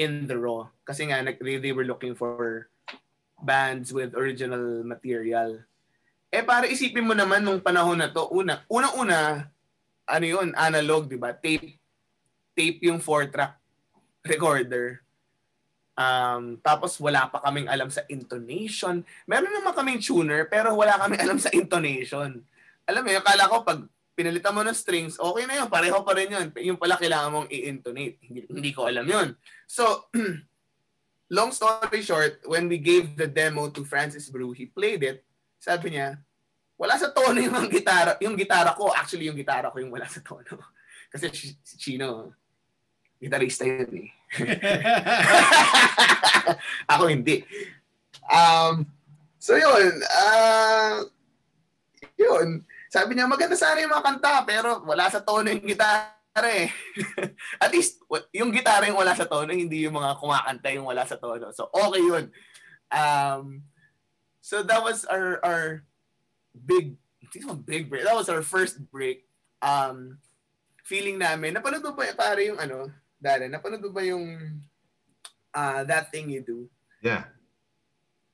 In 0.00 0.24
The 0.24 0.36
Raw. 0.36 0.72
Kasi 0.82 1.08
nga, 1.08 1.20
nag- 1.20 1.40
they, 1.40 1.60
they 1.60 1.76
were 1.76 1.84
looking 1.84 2.16
for 2.16 2.68
bands 3.42 3.92
with 3.92 4.16
original 4.16 4.80
material. 4.82 5.60
Eh, 6.32 6.40
para 6.40 6.64
isipin 6.64 7.04
mo 7.04 7.12
naman 7.12 7.44
nung 7.44 7.60
panahon 7.60 8.00
na 8.00 8.08
to, 8.08 8.24
una, 8.32 8.64
unang-una, 8.72 9.52
ano 10.08 10.24
yun, 10.24 10.56
analog, 10.56 11.12
di 11.12 11.20
ba? 11.20 11.36
Tape, 11.36 11.76
tape 12.56 12.80
yung 12.88 13.04
four-track 13.04 13.60
recorder. 14.24 15.04
Um, 15.92 16.56
tapos 16.64 16.96
wala 16.96 17.28
pa 17.28 17.44
kaming 17.44 17.68
alam 17.68 17.92
sa 17.92 18.00
intonation. 18.08 19.04
Meron 19.28 19.52
naman 19.52 19.76
kaming 19.76 20.00
tuner, 20.00 20.48
pero 20.48 20.72
wala 20.72 20.96
kaming 20.96 21.20
alam 21.28 21.36
sa 21.36 21.52
intonation. 21.52 22.40
Alam 22.88 23.02
mo 23.04 23.10
yun, 23.12 23.24
kala 23.24 23.52
ko 23.52 23.56
pag 23.60 23.84
pinalitan 24.12 24.52
mo 24.52 24.60
ng 24.60 24.76
strings, 24.76 25.16
okay 25.16 25.44
na 25.48 25.64
yun, 25.64 25.68
pareho 25.72 25.98
pa 26.04 26.12
rin 26.12 26.28
yun. 26.28 26.46
Yung 26.60 26.78
pala 26.80 27.00
kailangan 27.00 27.32
mong 27.32 27.48
i-intonate. 27.48 28.20
Hindi, 28.20 28.40
hindi 28.48 28.70
ko 28.70 28.88
alam 28.88 29.08
yun. 29.08 29.32
So, 29.64 30.08
long 31.36 31.50
story 31.52 32.04
short, 32.04 32.44
when 32.44 32.68
we 32.68 32.76
gave 32.76 33.16
the 33.16 33.26
demo 33.26 33.72
to 33.72 33.88
Francis 33.88 34.28
Brew, 34.28 34.52
he 34.52 34.68
played 34.68 35.02
it. 35.02 35.24
Sabi 35.56 35.96
niya, 35.96 36.20
wala 36.76 36.98
sa 37.00 37.08
tono 37.14 37.40
yung 37.40 37.70
gitara, 37.72 38.20
yung 38.20 38.36
gitara 38.36 38.76
ko. 38.76 38.92
Actually, 38.92 39.32
yung 39.32 39.38
gitara 39.38 39.72
ko 39.72 39.80
yung 39.80 39.94
wala 39.94 40.04
sa 40.10 40.20
tono. 40.20 40.60
Kasi 41.12 41.32
si 41.32 41.74
Chino, 41.80 42.36
gitarista 43.16 43.64
yun 43.64 43.92
eh. 43.96 44.08
Ako 46.92 47.08
hindi. 47.08 47.44
Um, 48.28 48.84
so 49.38 49.54
yun, 49.54 49.92
ah 50.08 51.04
yun. 52.18 52.64
Sabi 52.92 53.16
niya, 53.16 53.24
maganda 53.24 53.56
sana 53.56 53.80
yung 53.80 53.88
mga 53.88 54.04
kanta, 54.04 54.44
pero 54.44 54.84
wala 54.84 55.08
sa 55.08 55.24
tono 55.24 55.48
yung 55.48 55.64
gitara 55.64 56.12
eh. 56.52 56.68
At 57.64 57.72
least, 57.72 58.04
yung 58.36 58.52
gitara 58.52 58.84
yung 58.84 59.00
wala 59.00 59.16
sa 59.16 59.24
tono, 59.24 59.48
hindi 59.48 59.88
yung 59.88 59.96
mga 59.96 60.20
kumakanta 60.20 60.68
yung 60.76 60.84
wala 60.84 61.08
sa 61.08 61.16
tono. 61.16 61.48
So, 61.56 61.72
okay 61.72 62.04
yun. 62.04 62.28
Um, 62.92 63.64
so 64.44 64.60
that 64.60 64.84
was 64.84 65.08
our, 65.08 65.40
our 65.40 65.88
big, 66.52 67.00
big 67.64 67.88
break. 67.88 68.04
That 68.04 68.12
was 68.12 68.28
our 68.28 68.44
first 68.44 68.76
break. 68.92 69.24
Um, 69.64 70.20
feeling 70.84 71.16
namin, 71.16 71.56
napanood 71.56 71.80
mo 71.80 71.96
ba 71.96 72.12
pare 72.12 72.44
yung 72.44 72.60
ano, 72.60 72.92
Dara, 73.16 73.48
napanood 73.48 73.80
mo 73.80 73.88
ba 73.88 74.04
yung 74.04 74.36
ah, 75.56 75.80
That 75.80 76.12
Thing 76.12 76.28
You 76.28 76.44
Do? 76.44 76.68
Yeah. 77.00 77.24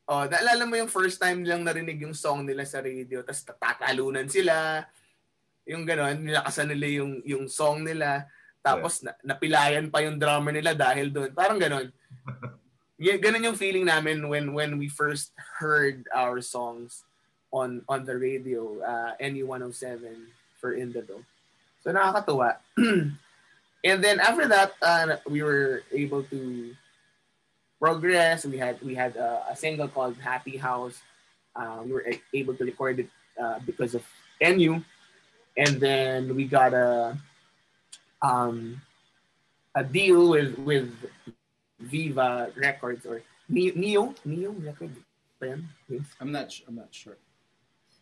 Oh, 0.09 0.24
naalala 0.24 0.64
mo 0.64 0.72
yung 0.72 0.88
first 0.88 1.20
time 1.20 1.44
nilang 1.44 1.68
narinig 1.68 2.00
yung 2.00 2.16
song 2.16 2.48
nila 2.48 2.64
sa 2.64 2.80
radio, 2.80 3.20
tapos 3.20 3.44
tatalunan 3.44 4.24
sila, 4.24 4.88
yung 5.68 5.84
gano'n, 5.84 6.24
nilakasan 6.24 6.72
nila 6.72 7.04
yung, 7.04 7.20
yung 7.28 7.44
song 7.44 7.84
nila, 7.84 8.24
tapos 8.64 9.04
na, 9.04 9.12
napilayan 9.20 9.92
pa 9.92 10.00
yung 10.00 10.16
drummer 10.16 10.56
nila 10.56 10.72
dahil 10.72 11.12
doon. 11.12 11.30
Parang 11.36 11.61
gano'n. 11.61 11.92
Yeah, 12.98 13.14
ganun 13.14 13.46
yung 13.46 13.54
feeling 13.54 13.86
namin 13.86 14.26
when 14.26 14.50
when 14.50 14.74
we 14.74 14.90
first 14.90 15.30
heard 15.62 16.02
our 16.11 16.42
songs 16.42 17.06
on 17.54 17.86
on 17.86 18.02
the 18.02 18.18
radio, 18.18 18.74
uh, 18.82 19.14
NE 19.22 19.46
107 19.46 20.26
for 20.59 20.74
Indado. 20.74 21.22
So 21.78 21.94
nakakatuwa. 21.94 22.59
and 23.86 23.98
then 24.02 24.18
after 24.18 24.50
that, 24.50 24.74
uh, 24.82 25.22
we 25.30 25.46
were 25.46 25.86
able 25.94 26.26
to 26.26 26.74
progress. 27.80 28.44
We 28.44 28.58
had 28.58 28.80
we 28.82 28.94
had 28.94 29.16
uh, 29.16 29.46
a 29.50 29.56
single 29.56 29.88
called 29.88 30.16
Happy 30.18 30.56
House. 30.56 30.98
Uh, 31.54 31.82
we 31.84 31.92
were 31.92 32.06
able 32.34 32.54
to 32.54 32.64
record 32.64 33.00
it 33.00 33.08
uh, 33.40 33.58
because 33.66 33.94
of 33.94 34.04
NU, 34.40 34.82
and 35.56 35.80
then 35.80 36.34
we 36.34 36.44
got 36.46 36.74
a 36.74 37.16
um, 38.22 38.80
a 39.74 39.82
deal 39.82 40.30
with 40.30 40.58
with 40.58 40.90
Viva 41.80 42.50
Records 42.56 43.06
or 43.06 43.22
Neo 43.48 43.72
Neo, 43.74 44.14
Neo 44.24 44.52
Record. 44.58 44.92
ba 45.38 45.54
yan? 45.54 45.62
Yes. 45.86 46.02
I'm 46.18 46.34
not 46.34 46.50
I'm 46.66 46.74
not 46.74 46.90
sure. 46.90 47.14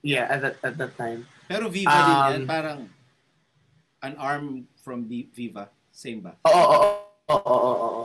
Yeah, 0.01 0.25
at 0.29 0.41
that 0.41 0.57
at 0.65 0.75
that 0.81 0.97
time. 0.97 1.29
Pero 1.49 1.69
Viva 1.69 1.93
din 1.93 2.17
yan, 2.17 2.41
Um, 2.41 2.49
parang 2.49 2.81
an 4.01 4.15
arm 4.17 4.47
from 4.81 5.05
Viva. 5.09 5.69
Same 5.93 6.21
ba? 6.25 6.33
Oo, 6.49 6.53
oo, 6.53 6.81
oo, 7.29 7.37
oo, 7.37 7.61
oo, 7.61 7.89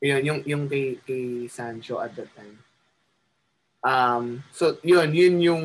Yun, 0.00 0.24
yung, 0.24 0.40
yung 0.46 0.64
kay, 0.68 0.98
kay 1.06 1.48
Sancho 1.48 1.98
at 1.98 2.14
that 2.14 2.30
time. 2.36 2.58
Um, 3.82 4.44
so, 4.52 4.78
yun, 4.82 5.14
yun 5.14 5.40
yung 5.40 5.64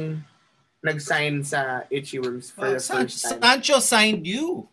nag-sign 0.83 1.43
sa 1.43 1.81
Itchy 1.89 2.19
Worms 2.19 2.51
for 2.51 2.65
Wow, 2.65 2.73
the 2.73 2.79
San- 2.79 2.97
first 3.07 3.23
time. 3.23 3.41
Sancho 3.41 3.79
signed 3.79 4.25
you. 4.27 4.67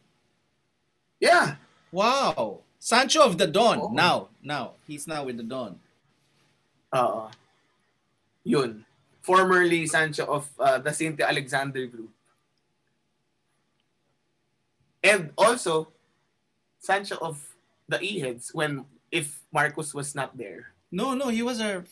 Yeah. 1.20 1.56
Wow. 1.92 2.60
Sancho 2.78 3.20
of 3.20 3.36
the 3.36 3.46
Dawn. 3.46 3.78
Oo. 3.78 3.92
Now, 3.92 4.28
now. 4.42 4.72
He's 4.88 5.06
now 5.06 5.24
with 5.24 5.36
the 5.36 5.44
Dawn. 5.44 5.78
Oo. 6.96 7.28
Yun. 8.44 8.84
Formerly 9.20 9.86
Sancho 9.86 10.24
of 10.24 10.48
uh, 10.58 10.78
the 10.78 10.92
Saint 10.92 11.20
Alexander 11.20 11.86
Group. 11.86 12.08
And 15.04 15.30
also, 15.36 15.88
Sancho 16.80 17.16
of 17.20 17.40
the 17.88 18.00
E-Heads 18.00 18.52
when 18.54 18.84
if 19.10 19.42
Marcos 19.52 19.94
was 19.94 20.14
not 20.14 20.38
there. 20.38 20.72
No, 20.90 21.14
no, 21.14 21.28
he 21.28 21.42
was 21.42 21.60
our 21.60 21.84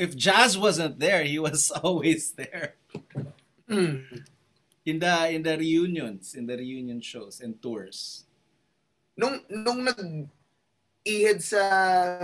if 0.00 0.16
Jazz 0.16 0.56
wasn't 0.56 0.98
there, 0.98 1.24
he 1.24 1.38
was 1.38 1.70
always 1.84 2.32
there. 2.32 2.80
Hmm. 3.68 4.24
In 4.84 4.96
the 4.98 5.14
in 5.28 5.42
the 5.44 5.56
reunions, 5.60 6.34
in 6.34 6.48
the 6.48 6.56
reunion 6.56 7.00
shows 7.00 7.40
and 7.40 7.60
tours. 7.60 8.24
Nung, 9.16 9.44
nung 9.52 9.84
nag 9.84 10.00
E-Head 11.04 11.40
sa 11.40 11.62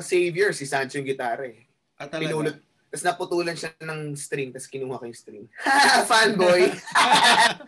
Savior, 0.00 0.52
si 0.52 0.64
Sancho 0.64 1.00
yung 1.00 1.08
gitara 1.08 1.48
eh. 1.48 1.64
At 1.96 2.12
talaga. 2.12 2.32
Pinulot. 2.32 2.56
Tapos 2.92 3.04
naputulan 3.04 3.56
siya 3.56 3.72
ng 3.84 4.16
string, 4.16 4.52
tapos 4.52 4.68
kinuha 4.68 5.00
ko 5.00 5.04
yung 5.04 5.16
string. 5.16 5.44
Fanboy! 6.08 6.72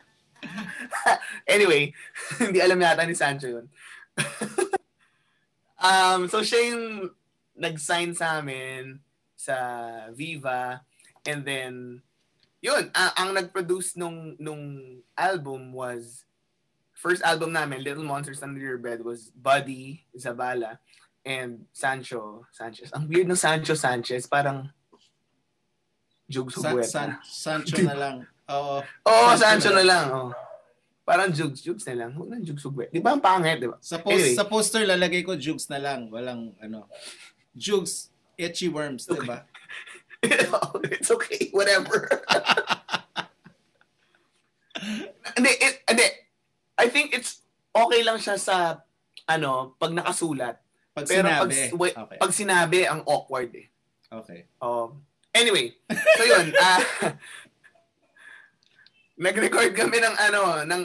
anyway, 1.48 1.92
hindi 2.40 2.58
alam 2.60 2.80
yata 2.80 3.04
ni 3.04 3.16
Sancho 3.16 3.48
yun. 3.48 3.66
Um, 5.78 6.28
so 6.28 6.42
siya 6.42 6.74
yung 6.74 7.10
nag-sign 7.58 8.14
sa 8.14 8.38
amin 8.38 8.98
sa 9.34 9.54
Viva 10.14 10.82
and 11.26 11.42
then 11.44 12.02
yun, 12.60 12.90
a- 12.94 13.14
ang 13.18 13.34
nag-produce 13.34 13.94
nung 13.94 14.34
nung 14.38 14.98
album 15.14 15.72
was 15.72 16.26
first 16.90 17.22
album 17.22 17.54
namin, 17.54 17.86
Little 17.86 18.02
Monsters 18.02 18.42
Under 18.42 18.58
Your 18.58 18.78
Bed 18.78 19.06
was 19.06 19.30
Buddy 19.30 20.02
Zabala 20.18 20.82
and 21.22 21.66
Sancho 21.70 22.46
Sanchez. 22.50 22.90
Ang 22.90 23.06
weird 23.06 23.30
ng 23.30 23.38
Sancho 23.38 23.78
Sanchez, 23.78 24.26
parang 24.26 24.70
Jugs 26.28 26.58
San. 26.58 26.82
San, 26.82 27.18
Sancho 27.22 27.78
na 27.86 27.94
lang. 27.94 28.16
Oo. 28.50 28.82
Oo, 28.82 29.28
Sancho 29.38 29.70
Sancho 29.70 29.70
na 29.70 29.82
na 29.82 29.86
lang. 29.86 30.06
Oh. 30.10 30.30
Parang 31.08 31.32
Jugs, 31.32 31.64
Jugs 31.64 31.88
na 31.88 32.04
lang. 32.04 32.12
Huwag 32.12 32.28
na 32.28 32.36
Jugs 32.44 32.60
Hugueta. 32.68 32.92
Di 32.92 33.00
ba 33.00 33.16
ang 33.16 33.24
pangit, 33.24 33.64
di 33.64 33.68
ba? 33.72 33.80
Sa, 33.80 33.96
post, 33.96 34.12
Anyway. 34.12 34.36
sa 34.36 34.44
poster, 34.44 34.84
lalagay 34.84 35.24
ko 35.24 35.40
Jugs 35.40 35.72
na 35.72 35.80
lang. 35.80 36.12
Walang, 36.12 36.52
ano. 36.60 36.84
Jugs, 37.56 38.12
itchy 38.36 38.68
worms, 38.68 39.08
di 39.08 39.16
ba? 39.24 39.48
It's 40.92 41.08
okay, 41.08 41.48
whatever. 41.56 42.10
Hindi, 45.38 45.52
it, 45.58 45.74
hindi. 45.86 46.06
I 46.78 46.86
think 46.90 47.14
it's 47.14 47.42
okay 47.74 48.02
lang 48.02 48.18
siya 48.18 48.38
sa 48.38 48.82
ano, 49.26 49.74
pag 49.78 49.94
nakasulat. 49.94 50.58
Pag 50.94 51.06
Pero 51.06 51.26
sinabi. 51.26 51.54
pag, 51.70 51.78
wait, 51.78 51.94
okay. 51.94 52.18
pag 52.18 52.32
sinabi, 52.34 52.78
ang 52.86 53.02
awkward 53.06 53.50
eh. 53.54 53.66
okay. 54.10 54.46
Um, 54.58 55.02
anyway, 55.34 55.74
so 55.90 56.22
yun, 56.26 56.50
ah 56.62 56.82
nag-record 59.18 59.74
kami 59.74 59.98
ng 59.98 60.16
ano, 60.30 60.62
ng 60.64 60.82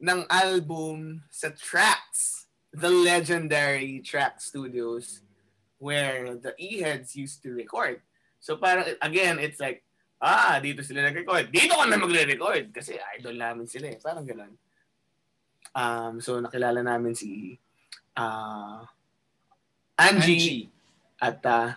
ng 0.00 0.20
album 0.26 1.22
sa 1.30 1.54
Tracks, 1.54 2.50
the 2.74 2.90
legendary 2.90 4.02
Track 4.02 4.42
Studios 4.42 5.22
where 5.80 6.36
the 6.36 6.52
E-Heads 6.60 7.16
used 7.16 7.40
to 7.40 7.56
record. 7.56 8.04
So 8.42 8.60
parang 8.60 8.84
again, 9.00 9.40
it's 9.40 9.62
like 9.62 9.86
ah, 10.20 10.60
dito 10.60 10.84
sila 10.84 11.08
nag-record. 11.08 11.48
Dito 11.48 11.78
kami 11.78 11.96
magre-record 11.96 12.74
kasi 12.74 13.00
idol 13.16 13.40
namin 13.40 13.64
sila 13.64 13.88
eh. 13.88 13.98
Parang 14.02 14.26
gano'n. 14.26 14.52
Um, 15.72 16.14
so 16.20 16.36
nakilala 16.42 16.84
namin 16.84 17.14
si 17.14 17.56
ah 18.18 18.84
Angie, 19.96 20.34
Angie. 20.34 20.64
at 21.22 21.40
uh, 21.46 21.70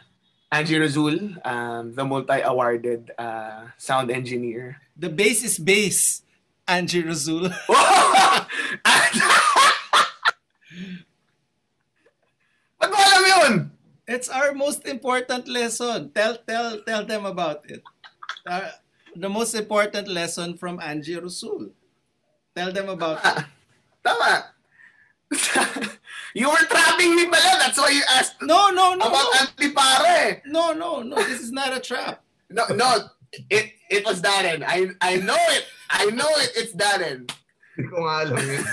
Angie 0.53 0.77
Razul, 0.77 1.33
um, 1.41 1.97
the 1.97 2.05
multi-awarded 2.05 3.09
uh, 3.17 3.73
sound 3.81 4.11
engineer. 4.13 4.77
The 4.93 5.09
bass 5.09 5.41
is 5.41 5.57
bass. 5.57 6.21
Angie 6.69 7.01
Razul. 7.01 7.49
Ba't 12.77 12.89
mo 12.93 12.97
alam 13.01 13.23
yun? 13.25 13.53
It's 14.05 14.29
our 14.29 14.53
most 14.53 14.85
important 14.85 15.49
lesson. 15.49 16.13
Tell 16.13 16.37
tell 16.45 16.85
tell 16.85 17.01
them 17.01 17.25
about 17.25 17.65
it. 17.65 17.81
Uh, 18.45 18.77
the 19.17 19.33
most 19.33 19.57
important 19.57 20.05
lesson 20.05 20.53
from 20.61 20.77
Angie 20.77 21.17
Rasul. 21.17 21.73
Tell 22.53 22.69
them 22.69 22.93
about 22.93 23.25
it. 23.25 23.49
Tama. 24.05 24.53
you 26.33 26.49
were 26.49 26.65
trapping 26.69 27.15
me 27.15 27.25
pala. 27.29 27.61
That's 27.61 27.77
why 27.77 27.89
you 27.89 28.03
asked 28.17 28.41
No, 28.41 28.69
no, 28.69 28.93
no, 28.93 29.05
about 29.05 29.29
no. 29.33 29.39
Antipare. 29.45 30.41
No, 30.45 30.73
no, 30.73 31.01
no. 31.01 31.15
This 31.15 31.41
is 31.41 31.51
not 31.51 31.75
a 31.75 31.79
trap. 31.79 32.23
No, 32.49 32.65
no. 32.73 33.09
It 33.49 33.73
it 33.89 34.05
was 34.05 34.21
Darren. 34.21 34.61
I 34.65 34.93
I 35.01 35.17
know 35.17 35.37
it. 35.57 35.65
I 35.89 36.05
know 36.13 36.29
it. 36.41 36.51
It's 36.53 36.73
Darren. 36.73 37.29
Hindi 37.73 37.89
ko 37.89 38.05
nga 38.05 38.15
alam 38.25 38.37
yun. 38.37 38.65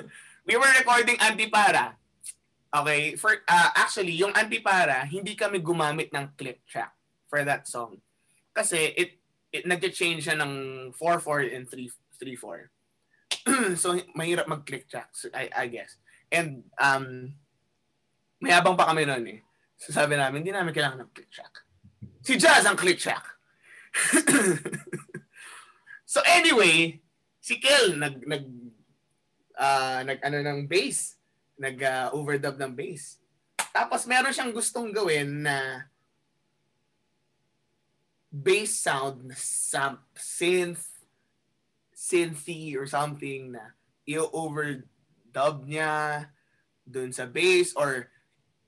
we 0.48 0.56
were 0.56 0.72
recording 0.80 1.20
Antipara. 1.20 2.00
Okay, 2.70 3.18
for 3.18 3.34
uh, 3.44 3.70
actually 3.76 4.14
yung 4.16 4.32
Antipara, 4.32 5.04
hindi 5.04 5.34
kami 5.36 5.60
gumamit 5.60 6.08
ng 6.14 6.32
click 6.38 6.64
track 6.64 6.94
for 7.28 7.44
that 7.44 7.68
song. 7.68 8.00
Kasi 8.56 8.96
it 8.96 9.20
it 9.52 9.66
nag-change 9.66 10.24
siya 10.24 10.38
ng 10.38 10.52
4/4 10.94 11.52
and 11.52 11.66
3 11.68 11.90
3/4. 12.16 12.70
so 13.80 13.96
mahirap 14.12 14.46
mag-click 14.46 14.88
track, 14.90 15.08
so, 15.12 15.28
I 15.32 15.48
I 15.52 15.66
guess. 15.68 15.96
And 16.30 16.64
um 16.76 17.36
mayabang 18.40 18.76
pa 18.76 18.90
kami 18.90 19.04
noon 19.04 19.26
eh. 19.38 19.40
So 19.80 19.92
sabi 19.92 20.16
namin, 20.16 20.44
hindi 20.44 20.52
namin 20.52 20.76
kailangan 20.76 21.04
ng 21.04 21.12
click 21.12 21.32
track. 21.32 21.54
Si 22.20 22.36
Jazz 22.36 22.68
ang 22.68 22.76
click 22.76 23.00
track. 23.00 23.24
so 26.12 26.20
anyway, 26.28 27.00
si 27.40 27.56
Kel 27.56 27.96
nag 27.96 28.20
nag 28.28 28.44
ah 29.56 30.04
nag 30.04 30.20
ano 30.20 30.38
ng 30.44 30.68
bass, 30.68 31.16
nag 31.56 31.76
ah, 31.80 32.12
overdub 32.12 32.60
ng 32.60 32.76
bass. 32.76 33.20
Tapos 33.70 34.04
meron 34.04 34.32
siyang 34.32 34.52
gustong 34.52 34.92
gawin 34.92 35.48
na 35.48 35.88
bass 38.30 38.84
sound 38.84 39.26
na 39.26 39.34
synth 40.14 40.89
synthy 42.10 42.74
or 42.74 42.90
something 42.90 43.54
na 43.54 43.70
i-overdub 44.02 45.62
niya 45.70 46.26
dun 46.82 47.14
sa 47.14 47.30
bass 47.30 47.70
or 47.78 48.10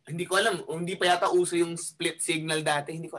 hindi 0.06 0.26
ko 0.26 0.38
alam, 0.38 0.62
hindi 0.70 0.94
pa 0.94 1.10
yata 1.10 1.34
uso 1.34 1.58
yung 1.58 1.74
split 1.74 2.22
signal 2.22 2.62
dati, 2.62 2.94
hindi 2.94 3.10
ko 3.10 3.18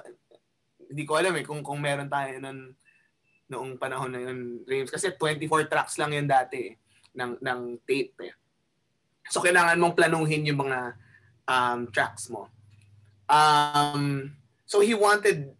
hindi 0.87 1.03
ko 1.03 1.13
alam 1.19 1.35
eh 1.35 1.43
kung 1.43 1.59
kung 1.63 1.79
meron 1.83 2.11
tayo 2.11 2.39
nun 2.39 2.75
noong 3.53 3.77
panahon 3.77 4.11
na 4.13 4.21
yun, 4.25 4.65
James. 4.65 4.89
Kasi 4.89 5.13
24 5.13 5.69
tracks 5.69 6.01
lang 6.01 6.15
yun 6.15 6.25
dati 6.25 6.73
eh, 6.73 6.73
ng, 7.13 7.37
ng 7.37 7.59
tape 7.85 8.17
eh. 8.25 8.33
So, 9.29 9.45
kailangan 9.45 9.79
mong 9.79 9.95
planuhin 9.95 10.47
yung 10.49 10.65
mga 10.67 10.79
um, 11.47 11.87
tracks 11.93 12.33
mo. 12.33 12.49
Um, 13.29 14.35
so, 14.65 14.81
he 14.81 14.97
wanted, 14.97 15.53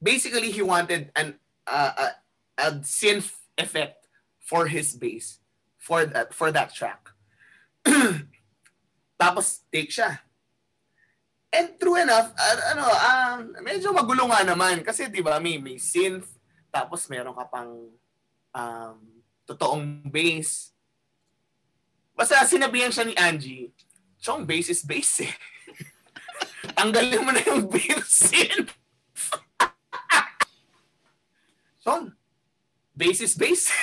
basically, 0.00 0.50
he 0.50 0.64
wanted 0.64 1.12
an, 1.14 1.38
uh, 1.68 1.92
a, 1.94 2.06
a 2.58 2.66
synth 2.82 3.30
effect 3.58 4.06
for 4.38 4.70
his 4.70 4.94
bass, 4.94 5.42
for 5.76 6.06
that, 6.06 6.32
for 6.32 6.54
that 6.54 6.72
track. 6.72 7.10
Tapos, 9.20 9.66
take 9.70 9.90
siya. 9.90 10.22
and 11.52 11.80
true 11.80 11.96
enough, 11.96 12.32
uh, 12.36 12.60
ano, 12.76 12.84
um, 12.84 13.38
medyo 13.64 13.92
magulo 13.92 14.28
nga 14.28 14.44
naman. 14.44 14.84
Kasi 14.84 15.08
di 15.08 15.24
ba, 15.24 15.40
may, 15.40 15.56
may 15.56 15.80
synth, 15.80 16.28
tapos 16.68 17.08
meron 17.08 17.32
ka 17.32 17.48
pang 17.48 17.88
um, 18.52 18.98
totoong 19.48 20.04
bass. 20.12 20.76
Basta 22.12 22.44
sinabihan 22.44 22.92
siya 22.92 23.08
ni 23.08 23.14
Angie, 23.16 23.72
Chong, 24.18 24.44
bass 24.44 24.68
is 24.68 24.84
bass 24.84 25.24
eh. 25.24 25.34
Tanggalin 26.76 27.24
mo 27.24 27.30
na 27.32 27.40
yung 27.46 27.70
bass 27.70 28.28
synth. 28.28 28.74
Chong, 31.84 32.12
bass 32.98 33.22
is 33.22 33.38
bass. 33.38 33.70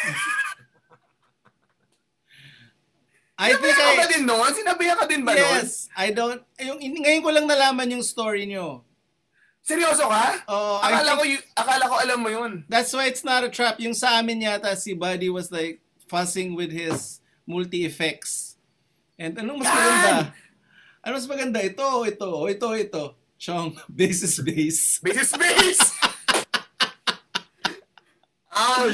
I 3.36 3.51
think 3.59 3.76
Sinabihan 3.76 3.99
ka 3.99 4.03
I... 4.07 4.11
din 4.16 4.24
noon? 4.24 4.51
Sinabihan 4.55 4.95
ka 4.95 5.05
din 5.11 5.24
ba 5.28 5.32
noon? 5.36 5.59
Yes, 5.63 5.91
I 5.91 6.16
don't... 6.16 6.39
Yung, 6.55 6.80
ngayon 6.80 7.20
ko 7.24 7.32
lang 7.36 7.47
nalaman 7.47 7.91
yung 7.91 8.03
story 8.03 8.47
nyo. 8.47 8.88
Seryoso 9.59 10.07
ka? 10.07 10.39
Oh, 10.47 10.80
I 10.80 10.93
akala 10.95 11.03
think- 11.03 11.20
ko 11.20 11.24
y- 11.28 11.47
akala 11.57 11.84
ko 11.89 11.95
alam 11.99 12.20
mo 12.24 12.30
yun. 12.32 12.63
That's 12.72 12.95
why 12.95 13.11
it's 13.11 13.28
not 13.28 13.43
a 13.43 13.51
trap. 13.51 13.76
Yung 13.84 13.91
sa 13.91 14.24
amin 14.24 14.39
yata, 14.47 14.72
si 14.80 14.95
Buddy 14.95 15.28
was 15.28 15.51
like 15.51 15.84
fussing 16.07 16.55
with 16.55 16.72
his 16.72 17.20
multi-effects. 17.43 18.55
And 19.20 19.36
anong 19.36 19.63
mas 19.63 19.72
maganda? 19.72 20.16
Ano 21.03 21.11
mas 21.20 21.28
maganda? 21.28 21.59
Ito, 21.59 22.07
ito, 22.07 22.30
ito, 22.47 22.68
ito. 22.72 23.03
Chong, 23.36 23.76
bass 23.91 24.24
is 24.24 24.39
bass. 24.39 25.03
Basis 25.03 25.36
space! 25.36 25.94
Ah, 28.55 28.87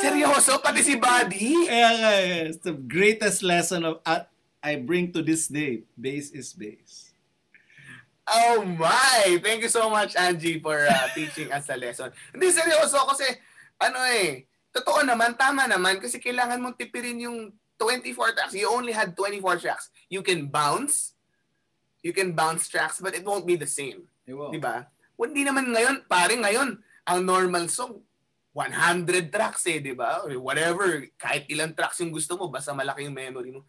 seryoso? 0.00 0.56
Pati 0.64 0.80
si 0.80 0.96
Buddy? 0.96 1.68
Kaya 1.68 1.90
nga, 2.00 2.12
eh, 2.16 2.48
it's 2.48 2.64
the 2.64 2.72
greatest 2.72 3.44
lesson 3.44 3.84
of 3.84 4.00
uh, 4.08 4.24
I 4.64 4.80
bring 4.80 5.12
to 5.12 5.20
this 5.20 5.52
day. 5.52 5.84
Bass 5.92 6.32
is 6.32 6.56
bass. 6.56 7.12
Oh 8.24 8.64
my! 8.64 9.36
Thank 9.44 9.68
you 9.68 9.68
so 9.68 9.92
much, 9.92 10.16
Angie, 10.16 10.64
for 10.64 10.88
uh, 10.88 11.06
teaching 11.16 11.52
us 11.52 11.68
a 11.68 11.76
lesson. 11.76 12.08
Hindi, 12.32 12.56
seryoso 12.56 13.04
kasi, 13.04 13.28
ano 13.76 14.00
eh, 14.08 14.48
totoo 14.72 15.04
naman, 15.04 15.36
tama 15.36 15.68
naman, 15.68 16.00
kasi 16.00 16.16
kailangan 16.16 16.62
mong 16.62 16.80
tipirin 16.80 17.20
yung 17.20 17.52
24 17.76 18.32
tracks. 18.32 18.54
You 18.56 18.72
only 18.72 18.96
had 18.96 19.12
24 19.12 19.60
tracks. 19.60 19.92
You 20.08 20.24
can 20.24 20.48
bounce, 20.48 21.12
you 22.00 22.16
can 22.16 22.32
bounce 22.32 22.70
tracks, 22.70 22.96
but 23.02 23.12
it 23.12 23.26
won't 23.28 23.44
be 23.44 23.60
the 23.60 23.68
same. 23.68 24.08
Ewan. 24.24 24.56
Di 24.56 24.62
ba? 24.62 24.88
Hindi 25.20 25.44
naman 25.44 25.68
ngayon, 25.68 26.08
pare 26.08 26.38
ngayon, 26.38 26.80
ang 27.04 27.20
normal 27.26 27.66
song, 27.68 28.00
100 28.52 29.32
tracks 29.32 29.64
eh, 29.64 29.80
di 29.80 29.96
ba? 29.96 30.28
Whatever, 30.36 31.08
kahit 31.16 31.48
ilang 31.48 31.72
tracks 31.72 32.04
yung 32.04 32.12
gusto 32.12 32.36
mo, 32.36 32.52
basta 32.52 32.76
malaki 32.76 33.08
yung 33.08 33.16
memory 33.16 33.48
mo. 33.48 33.64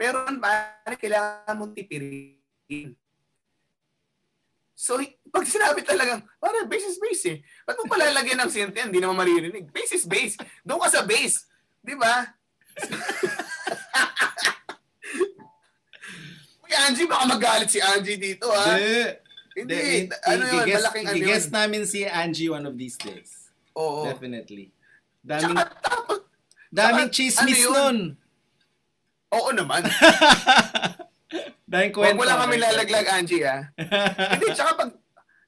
Pero 0.00 0.24
pare, 0.40 0.96
kailangan 0.96 1.60
mong 1.60 1.76
tipirin. 1.76 2.96
So, 4.72 4.96
pag 5.28 5.44
sinabi 5.44 5.84
talagang, 5.84 6.24
parang 6.40 6.64
bass 6.64 6.88
is 6.88 6.96
bass 6.96 7.20
eh. 7.28 7.44
Ba't 7.68 7.76
mo 7.76 7.84
palalagyan 7.84 8.40
ng 8.40 8.48
synth 8.48 8.72
yan? 8.72 8.88
Hindi 8.88 9.04
naman 9.04 9.20
maririnig. 9.20 9.68
Bass 9.68 9.92
is 9.92 10.08
bass. 10.08 10.40
Doon 10.64 10.80
ka 10.80 10.88
sa 10.88 11.04
bass. 11.04 11.44
Di 11.84 11.92
ba? 11.92 12.24
Uy, 16.64 16.72
Angie, 16.88 17.04
baka 17.04 17.28
magalit 17.28 17.68
si 17.68 17.84
Angie 17.84 18.16
dito, 18.16 18.48
ha? 18.48 18.80
Hindi. 18.80 19.20
Hindi. 19.52 20.08
Di- 20.08 20.24
ano 20.24 20.48
yun? 20.48 20.64
Malaking 20.64 21.04
ano 21.04 21.12
yun. 21.12 21.28
i-guess 21.28 21.52
namin 21.52 21.84
si 21.84 22.08
Angie 22.08 22.48
one 22.48 22.64
of 22.64 22.80
these 22.80 22.96
days. 22.96 23.39
Oo. 23.76 24.06
Definitely. 24.06 24.72
Daming, 25.20 25.52
Tsaka, 25.54 25.74
tapos, 25.84 26.18
daming 26.72 27.08
tsaka, 27.10 27.16
chismis 27.16 27.60
ano 27.60 27.66
yun? 27.66 27.74
nun. 27.76 27.98
Oo 29.30 29.50
naman. 29.52 29.82
daming 31.70 31.92
Huwag 31.94 32.16
kwento. 32.16 32.18
mo 32.18 32.24
lang 32.26 32.40
kami 32.40 32.56
lalaglag, 32.58 33.08
Angie, 33.12 33.44
ha? 33.46 33.58
Hindi, 34.34 34.46
tsaka 34.50 34.72
pag, 34.74 34.90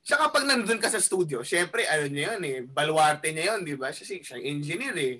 tsaka 0.04 0.24
pag 0.30 0.44
nandun 0.46 0.78
ka 0.78 0.86
sa 0.86 1.02
studio, 1.02 1.42
syempre, 1.42 1.82
ano 1.88 2.06
niya 2.06 2.36
yun 2.36 2.42
eh, 2.46 2.58
baluarte 2.62 3.32
niya 3.32 3.54
yun, 3.56 3.66
di 3.66 3.74
ba? 3.74 3.90
Siya, 3.90 4.20
siya 4.22 4.38
yung 4.38 4.60
engineer 4.60 4.96
eh. 4.98 5.16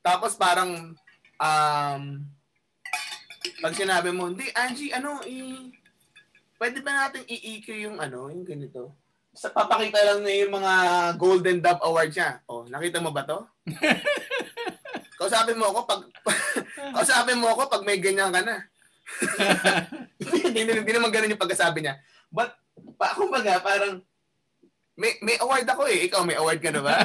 Tapos 0.00 0.38
parang, 0.38 0.94
um, 1.36 2.02
pag 3.58 3.74
sinabi 3.74 4.14
mo, 4.14 4.30
hindi, 4.30 4.48
Angie, 4.54 4.94
ano, 4.94 5.20
i, 5.26 5.68
pwede 6.56 6.78
ba 6.80 7.06
natin 7.06 7.26
i-EQ 7.26 7.66
yung 7.84 7.98
ano, 7.98 8.30
yung 8.30 8.46
ganito? 8.46 8.94
Sa 9.38 9.54
papakita 9.54 10.02
lang 10.02 10.26
niya 10.26 10.42
yung 10.42 10.58
mga 10.58 10.72
Golden 11.14 11.62
Dove 11.62 11.82
Award 11.86 12.10
niya. 12.10 12.42
Oh, 12.50 12.66
nakita 12.66 12.98
mo 12.98 13.14
ba 13.14 13.22
to? 13.22 13.38
Kausapin 15.18 15.58
mo 15.58 15.70
ako 15.70 15.86
pag 15.86 16.02
kausapin 16.94 17.38
mo 17.38 17.50
ako 17.50 17.70
pag 17.70 17.82
may 17.86 17.98
ganyan 17.98 18.34
ka 18.34 18.42
na. 18.42 18.66
hindi, 20.18 20.58
hindi, 20.62 20.72
hindi 20.78 20.92
naman 20.94 21.10
ganun 21.10 21.34
yung 21.34 21.42
pagkasabi 21.42 21.82
niya. 21.82 21.98
But, 22.30 22.54
pa, 22.94 23.14
kumbaga, 23.18 23.58
parang, 23.62 24.02
may, 24.98 25.18
may 25.22 25.38
award 25.42 25.66
ako 25.66 25.90
eh. 25.90 26.06
Ikaw, 26.06 26.22
may 26.22 26.38
award 26.38 26.58
ka 26.62 26.70
na 26.70 26.82
ba? 26.82 27.02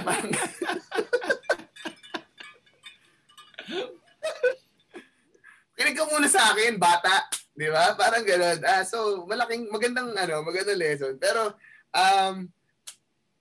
Kinig 5.73 5.97
ka 5.97 6.03
muna 6.09 6.29
sa 6.29 6.53
akin, 6.53 6.77
bata. 6.77 7.29
Di 7.53 7.69
ba? 7.69 7.93
Parang 7.97 8.25
gano'n. 8.25 8.61
Ah, 8.61 8.85
so, 8.85 9.25
malaking, 9.25 9.69
magandang, 9.73 10.13
ano, 10.13 10.41
magandang 10.45 10.81
lesson. 10.81 11.17
Pero, 11.17 11.53
um, 11.93 12.49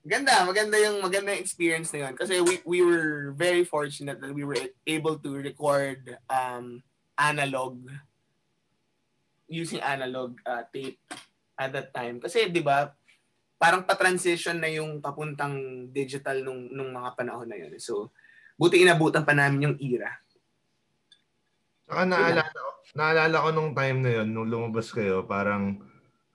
ganda, 0.04 0.44
maganda 0.46 0.76
yung 0.78 1.02
maganda 1.02 1.34
experience 1.34 1.90
na 1.92 2.08
yun. 2.08 2.14
Kasi 2.14 2.40
we, 2.40 2.60
we 2.64 2.80
were 2.84 3.32
very 3.36 3.64
fortunate 3.64 4.20
that 4.20 4.32
we 4.32 4.44
were 4.44 4.58
able 4.86 5.18
to 5.18 5.30
record 5.40 6.16
um, 6.30 6.82
analog 7.18 7.80
using 9.52 9.84
analog 9.84 10.40
uh, 10.48 10.64
tape 10.72 11.00
at 11.60 11.72
that 11.76 11.92
time. 11.92 12.16
Kasi 12.20 12.48
'di 12.48 12.64
ba, 12.64 12.96
parang 13.60 13.84
pa-transition 13.84 14.56
na 14.56 14.72
yung 14.72 14.98
papuntang 15.04 15.86
digital 15.92 16.40
nung 16.40 16.72
nung 16.72 16.90
mga 16.90 17.12
panahon 17.14 17.46
na 17.46 17.60
yun. 17.60 17.76
So, 17.76 18.10
buti 18.56 18.80
inabutan 18.80 19.28
pa 19.28 19.36
namin 19.36 19.70
yung 19.70 19.76
era. 19.78 20.08
Saka 21.84 22.08
naalala 22.08 22.42
naalala 22.92 23.44
ko 23.44 23.48
nung 23.52 23.72
time 23.72 23.98
na 24.04 24.10
yun, 24.20 24.28
nung 24.32 24.48
lumabas 24.48 24.92
kayo, 24.92 25.24
parang, 25.24 25.80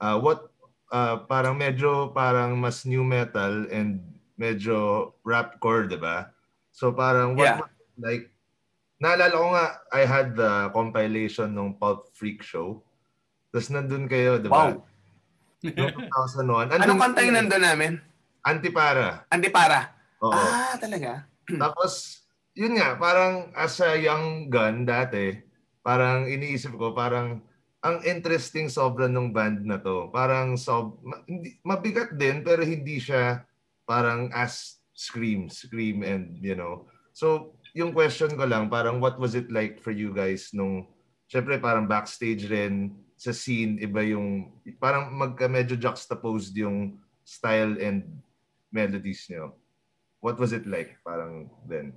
uh, 0.01 0.17
what, 0.17 0.49
uh, 0.89 1.23
parang 1.25 1.55
medyo 1.55 2.11
parang 2.11 2.55
mas 2.55 2.83
new 2.83 3.03
metal 3.03 3.67
and 3.69 3.99
medyo 4.35 5.11
rapcore, 5.21 5.89
di 5.89 5.97
ba? 5.97 6.29
So 6.71 6.93
parang, 6.93 7.33
what, 7.33 7.57
Yeah. 7.57 7.59
like, 7.97 8.29
naalala 8.97 9.33
ko 9.33 9.47
nga, 9.49 9.65
I 9.89 10.03
had 10.05 10.37
the 10.37 10.69
compilation 10.71 11.57
ng 11.57 11.77
Pulp 11.77 12.13
Freak 12.13 12.45
show. 12.45 12.85
Tapos 13.49 13.73
nandun 13.73 14.05
kayo, 14.05 14.37
di 14.37 14.45
ba? 14.45 14.77
Wow. 14.77 14.85
Noong 15.65 16.05
2001. 16.13 16.69
Anong 16.69 16.85
Andun- 16.85 17.01
kanta 17.01 17.19
yung 17.25 17.35
nandun 17.35 17.63
namin? 17.65 17.93
Antipara. 18.45 19.25
Antipara. 19.27 19.89
Oo. 20.21 20.31
Ah, 20.31 20.77
talaga? 20.77 21.25
Tapos, 21.63 22.21
yun 22.53 22.77
nga, 22.77 22.93
parang 22.95 23.49
as 23.57 23.81
a 23.81 23.97
young 23.97 24.47
gun 24.47 24.85
dati, 24.85 25.33
parang 25.81 26.29
iniisip 26.29 26.77
ko, 26.77 26.93
parang 26.93 27.41
ang 27.85 28.01
interesting 28.03 28.67
sobra 28.67 29.05
nung 29.05 29.29
band 29.29 29.61
na 29.61 29.77
to. 29.77 30.09
Parang 30.09 30.57
sob, 30.57 30.97
hindi, 31.29 31.61
mabigat 31.61 32.17
din, 32.17 32.41
pero 32.41 32.65
hindi 32.65 32.97
siya 32.97 33.45
parang 33.85 34.33
as 34.33 34.81
Scream, 34.97 35.45
Scream 35.45 36.01
and, 36.01 36.41
you 36.41 36.57
know. 36.57 36.89
So, 37.13 37.53
yung 37.77 37.93
question 37.93 38.33
ko 38.33 38.49
lang, 38.49 38.73
parang 38.73 38.97
what 38.97 39.21
was 39.21 39.37
it 39.37 39.53
like 39.53 39.77
for 39.77 39.93
you 39.93 40.09
guys 40.09 40.49
nung, 40.57 40.89
syempre 41.29 41.61
parang 41.61 41.85
backstage 41.85 42.49
rin, 42.49 42.97
sa 43.17 43.29
scene, 43.33 43.77
iba 43.81 44.01
yung, 44.01 44.53
parang 44.81 45.13
magka 45.13 45.45
medyo 45.45 45.77
juxtaposed 45.77 46.53
yung 46.57 46.97
style 47.21 47.77
and 47.77 48.05
melodies 48.73 49.29
nyo. 49.29 49.53
What 50.21 50.41
was 50.41 50.49
it 50.53 50.65
like 50.65 50.97
parang 51.05 51.49
then? 51.69 51.93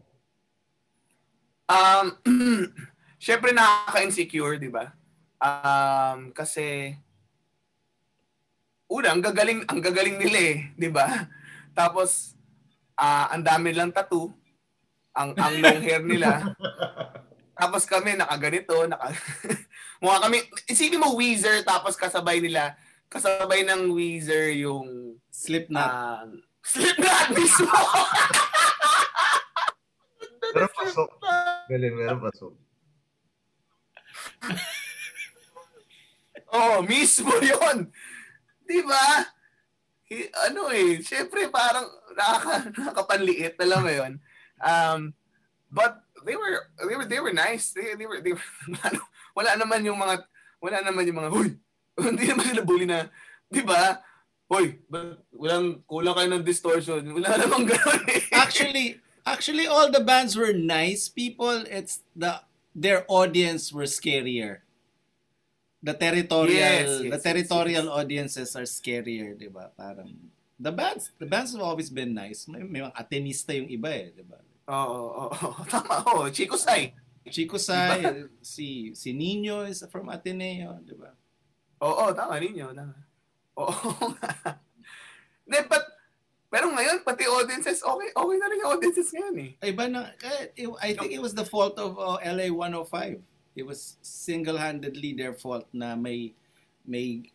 Um, 1.73 2.21
syempre 3.21 3.57
nakaka-insecure, 3.57 4.61
di 4.61 4.69
ba? 4.69 4.93
Um, 5.41 6.37
kasi, 6.37 6.93
una, 8.85 9.17
ang 9.17 9.25
gagaling, 9.25 9.65
ang 9.65 9.81
gagaling 9.81 10.21
nila 10.21 10.39
eh, 10.39 10.57
di 10.77 10.93
ba? 10.93 11.09
Tapos, 11.79 12.37
ah 13.01 13.33
ang 13.33 13.41
dami 13.41 13.73
lang 13.73 13.89
tattoo, 13.89 14.29
ang, 15.17 15.33
ang 15.41 15.55
long 15.57 15.81
hair 15.81 16.05
nila. 16.05 16.45
Tapos 17.61 17.89
kami, 17.89 18.17
nakaganito, 18.17 18.85
naka, 18.85 19.17
mukha 20.01 20.29
kami, 20.29 20.45
isipin 20.69 21.01
mo 21.01 21.13
Weezer, 21.13 21.61
tapos 21.61 21.93
kasabay 21.93 22.41
nila, 22.41 22.73
kasabay 23.13 23.69
ng 23.69 23.93
Weezer 23.93 24.57
yung 24.57 25.21
Slipknot. 25.29 25.85
um, 25.85 26.41
Slipknot 26.65 27.37
mismo! 27.37 27.69
Pero 30.57 30.67
pasok. 30.73 31.09
Galing, 31.69 31.95
meron 32.01 32.21
pasok. 32.25 32.53
Oh, 36.51 36.83
mismo 36.83 37.31
yon. 37.55 37.91
Di 38.67 38.81
ba? 38.83 39.27
Ano 40.51 40.71
eh, 40.75 40.99
syempre 41.03 41.47
parang 41.51 41.87
nakaka, 42.19 42.55
nakakapanliit, 42.77 43.55
alam 43.63 43.81
mo 43.87 43.91
yun. 43.91 44.13
Um, 44.61 45.01
but 45.71 46.03
they 46.27 46.35
were, 46.35 46.67
they 46.83 46.97
were, 46.99 47.07
they 47.07 47.21
were 47.23 47.35
nice. 47.35 47.71
They, 47.71 47.95
they 47.95 48.07
were, 48.07 48.21
they 48.21 48.35
were, 48.35 48.49
ano, 48.87 49.01
wala 49.35 49.55
naman 49.55 49.87
yung 49.87 49.99
mga, 49.99 50.27
wala 50.59 50.79
naman 50.83 51.07
yung 51.07 51.19
mga, 51.23 51.31
huy, 51.31 51.49
hindi 52.01 52.25
naman 52.27 52.47
sila 52.51 52.63
bully 52.67 52.87
na, 52.87 53.07
Di 53.51 53.67
ba? 53.67 53.99
Hoy, 54.47 54.79
walang 55.35 55.83
kulang 55.87 56.15
kayo 56.15 56.29
ng 56.31 56.47
distortion. 56.47 57.03
Wala 57.03 57.35
namang 57.39 57.67
gano'n 57.67 58.03
eh. 58.11 58.23
actually, 58.35 58.99
actually, 59.27 59.67
all 59.67 59.91
the 59.91 60.03
bands 60.03 60.39
were 60.39 60.55
nice 60.55 61.11
people. 61.11 61.67
It's 61.67 62.03
the 62.15 62.43
their 62.75 63.03
audience 63.11 63.75
were 63.75 63.91
scarier. 63.91 64.63
The 65.81 65.97
territorial, 65.97 66.61
Yes, 66.61 66.89
yes, 66.89 66.99
the 67.09 67.17
yes, 67.17 67.25
territorial 67.25 67.87
audiences 67.89 68.53
are 68.53 68.69
scarier, 68.69 69.33
di 69.33 69.49
ba? 69.49 69.73
Parang 69.73 70.13
the 70.61 70.69
bands, 70.69 71.09
the 71.17 71.25
bands 71.25 71.57
have 71.57 71.65
always 71.65 71.89
been 71.89 72.13
nice. 72.13 72.45
May, 72.45 72.61
may 72.61 72.85
mga 72.85 72.93
atenista 72.93 73.57
yung 73.57 73.65
iba 73.73 73.89
eh, 73.89 74.13
di 74.13 74.21
ba? 74.21 74.37
Oo, 74.69 75.01
oo, 75.09 75.27
oo. 75.33 75.61
Tama, 75.73 76.05
oo. 76.05 76.29
Chico 76.29 76.61
Sai. 76.61 76.93
Chico 77.33 77.57
Sai, 77.57 78.29
si 78.45 78.93
si 78.93 79.17
Nino 79.17 79.65
is 79.65 79.81
from 79.89 80.13
Ateneo, 80.13 80.85
di 80.85 80.93
ba? 80.93 81.17
Oo, 81.81 82.13
tama 82.13 82.37
ninyo. 82.37 82.77
Tama. 82.77 82.97
Oo. 83.57 83.73
Hindi, 85.49 85.59
but, 85.65 85.85
pero 86.53 86.69
ngayon, 86.77 87.01
pati 87.09 87.25
audiences, 87.25 87.81
okay, 87.81 88.13
okay 88.13 88.37
na 88.37 88.47
rin 88.53 88.61
yung 88.61 88.73
audiences 88.77 89.09
ngayon 89.17 89.37
eh. 89.41 89.51
Iba 89.65 89.89
na, 89.89 90.13
kaya 90.21 90.53
it- 90.53 90.81
I 90.85 90.93
think 90.93 91.17
it 91.17 91.23
was 91.25 91.33
the 91.33 91.47
fault 91.49 91.81
of 91.81 91.97
uh, 91.97 92.21
LA 92.21 92.53
105. 92.53 93.17
It 93.55 93.67
was 93.67 93.99
single-handedly 94.01 95.19
their 95.19 95.35
fault 95.35 95.67
na 95.75 95.99
may 95.99 96.33
may 96.87 97.27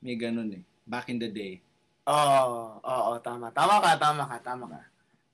may 0.00 0.16
ganun 0.16 0.56
eh. 0.56 0.64
Back 0.88 1.12
in 1.12 1.20
the 1.20 1.28
day. 1.28 1.60
Oo, 2.08 2.80
oo, 2.80 3.10
tama. 3.20 3.52
Tama 3.52 3.78
ka, 3.78 3.90
tama 4.00 4.24
ka, 4.26 4.36
tama 4.40 4.64
ka. 4.66 4.80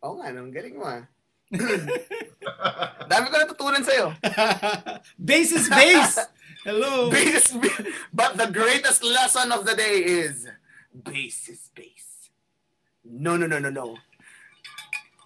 Oo 0.05 0.21
nga, 0.21 0.29
nang 0.35 0.53
galing 0.53 0.77
mo 0.77 0.85
ah. 0.85 1.07
Dami 3.11 3.27
ko 3.31 3.37
natutunan 3.39 3.87
sa'yo. 3.87 4.11
bass 5.31 5.51
is 5.55 5.71
bass! 5.71 6.27
Hello! 6.67 7.07
Bass, 7.15 7.55
but 8.11 8.35
the 8.35 8.51
greatest 8.51 9.07
lesson 9.07 9.55
of 9.55 9.63
the 9.63 9.79
day 9.79 10.03
is 10.03 10.51
bass 10.91 11.47
is 11.47 11.71
bass. 11.71 12.35
No, 13.07 13.39
no, 13.39 13.47
no, 13.47 13.63
no, 13.63 13.71
no. 13.71 13.95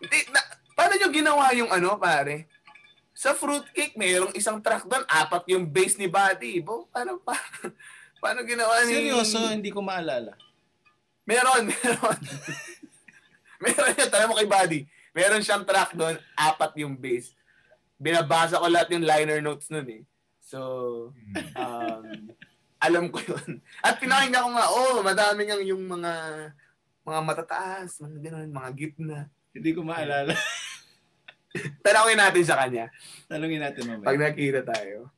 Di, 0.04 0.20
na, 0.28 0.40
paano 0.76 1.00
nyo 1.00 1.08
ginawa 1.08 1.48
yung 1.56 1.72
ano, 1.72 1.96
pare? 1.96 2.44
Sa 3.20 3.36
fruitcake, 3.36 4.00
mayroong 4.00 4.32
isang 4.32 4.64
track 4.64 4.88
doon, 4.88 5.04
apat 5.04 5.44
yung 5.52 5.68
bass 5.68 6.00
ni 6.00 6.08
Buddy. 6.08 6.64
Bo, 6.64 6.88
paano, 6.88 7.20
paano, 7.20 7.76
paano 8.24 8.40
ginawa 8.48 8.80
ni... 8.88 8.96
Seryoso, 8.96 9.44
hindi 9.52 9.68
ko 9.68 9.84
maalala. 9.84 10.32
Meron, 11.28 11.68
meron. 11.68 12.20
meron 13.60 13.92
yun, 13.92 14.08
tala 14.08 14.24
mo 14.24 14.40
kay 14.40 14.48
Buddy. 14.48 14.80
Meron 15.12 15.44
siyang 15.44 15.68
track 15.68 15.92
doon, 15.92 16.16
apat 16.32 16.72
yung 16.80 16.96
bass. 16.96 17.36
Binabasa 18.00 18.56
ko 18.56 18.72
lahat 18.72 18.88
yung 18.88 19.04
liner 19.04 19.44
notes 19.44 19.68
nun 19.68 20.00
eh. 20.00 20.02
So, 20.40 21.12
um, 21.60 22.04
alam 22.80 23.12
ko 23.12 23.20
yun. 23.20 23.60
At 23.84 24.00
pinakinggan 24.00 24.48
ko 24.48 24.50
nga, 24.56 24.66
oh, 24.72 25.04
madami 25.04 25.44
ngang 25.44 25.68
yung 25.68 25.84
mga 25.84 26.12
mga 27.04 27.20
matataas, 27.20 28.00
mga 28.00 28.32
ganun, 28.32 28.48
mga 28.48 28.70
gitna. 28.80 29.18
Hindi 29.52 29.76
ko 29.76 29.84
maalala. 29.84 30.32
Tanawin 31.86 32.18
natin 32.18 32.44
sa 32.46 32.56
kanya 32.62 32.90
Tanungin 33.26 33.62
natin 33.62 33.82
mamaya. 33.86 34.06
pag 34.06 34.18
nakita 34.18 34.60
tayo. 34.66 35.10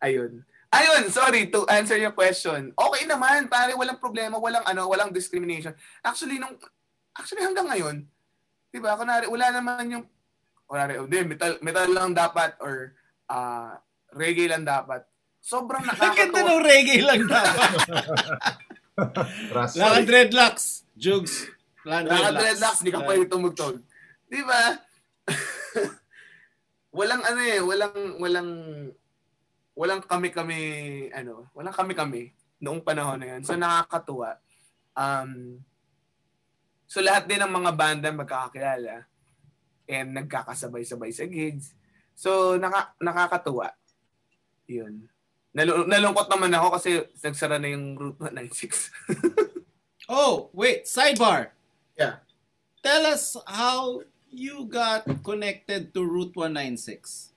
Ayun. 0.00 0.44
Ayun, 0.72 1.08
sorry 1.08 1.48
to 1.48 1.64
answer 1.72 1.96
your 1.96 2.12
question. 2.12 2.74
Okay 2.76 3.02
naman, 3.08 3.48
pare, 3.48 3.72
walang 3.72 3.96
problema, 3.96 4.36
walang 4.36 4.64
ano, 4.66 4.90
walang 4.90 5.14
discrimination. 5.14 5.72
Actually 6.04 6.36
nung 6.36 6.52
actually 7.16 7.40
hanggang 7.40 7.64
ngayon, 7.70 8.04
'di 8.68 8.78
ba? 8.82 8.98
Kunwari 8.98 9.24
wala 9.30 9.46
naman 9.56 9.88
yung 9.88 10.04
kunwari, 10.68 11.00
oh, 11.00 11.08
di, 11.08 11.24
metal 11.24 11.56
metal 11.64 11.88
lang 11.88 12.12
dapat 12.12 12.58
or 12.60 12.92
ah 13.32 13.80
reggae 14.12 14.50
lang 14.50 14.68
dapat. 14.68 15.06
Sobrang 15.40 15.80
Ang 16.02 16.16
ganda 16.18 16.40
ng 16.44 16.60
reggae 16.60 17.00
lang 17.00 17.24
dapat. 17.24 17.70
Rasta. 19.56 19.78
Laka 19.80 20.00
dreadlocks. 20.02 20.88
Jugs. 20.96 21.46
Laka 21.86 22.10
Naka 22.10 22.30
dreadlocks, 22.34 22.80
di 22.82 22.90
ka 22.90 23.00
pwede 23.04 23.28
tumugtog. 23.30 23.78
Di 24.26 24.42
ba? 24.42 24.80
walang 26.98 27.22
ano 27.22 27.40
eh, 27.42 27.60
walang 27.60 27.96
walang 28.20 28.50
walang 29.76 30.00
kami-kami 30.04 30.58
ano, 31.12 31.48
walang 31.52 31.76
kami-kami 31.76 32.32
noong 32.62 32.80
panahon 32.80 33.20
na 33.20 33.26
'yan. 33.36 33.42
So 33.44 33.54
nakakatuwa. 33.54 34.40
Um 34.96 35.60
So 36.86 37.02
lahat 37.02 37.26
din 37.26 37.42
ng 37.42 37.50
mga 37.50 37.72
banda 37.74 38.08
magkakakilala 38.14 39.10
and 39.90 40.08
nagkakasabay-sabay 40.14 41.10
sa 41.10 41.26
gigs. 41.26 41.74
So 42.14 42.56
naka, 42.56 42.94
nakakatuwa. 43.02 43.74
'Yun. 44.70 45.10
Nalu- 45.56 45.88
nalungkot 45.88 46.28
naman 46.28 46.52
ako 46.52 46.68
kasi 46.76 47.00
nagsara 47.24 47.56
na 47.56 47.72
yung 47.72 47.96
Route 47.96 48.20
196. 48.20 48.92
Oh, 50.06 50.50
wait. 50.54 50.86
Sidebar. 50.86 51.50
Yeah. 51.98 52.22
Tell 52.82 53.02
us 53.10 53.34
how 53.46 54.06
you 54.30 54.66
got 54.66 55.06
connected 55.24 55.94
to 55.94 56.04
Route 56.04 56.34
196. 56.34 57.32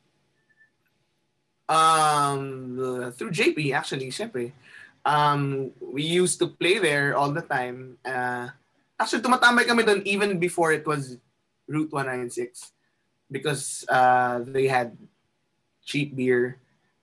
Um, 1.69 3.13
through 3.13 3.31
JP 3.31 3.73
actually, 3.73 4.09
syempre. 4.09 4.51
Um, 5.05 5.71
we 5.79 6.03
used 6.03 6.39
to 6.39 6.47
play 6.47 6.79
there 6.79 7.15
all 7.15 7.31
the 7.31 7.45
time. 7.45 7.97
Uh, 8.03 8.49
actually, 8.99 9.21
tumatambay 9.21 9.65
kami 9.65 9.83
doon 9.85 10.01
even 10.05 10.39
before 10.41 10.73
it 10.73 10.85
was 10.85 11.17
Route 11.69 11.93
196 11.93 12.73
because 13.31 13.85
uh, 13.87 14.41
they 14.49 14.65
had 14.65 14.97
cheap 15.85 16.17
beer. 16.17 16.57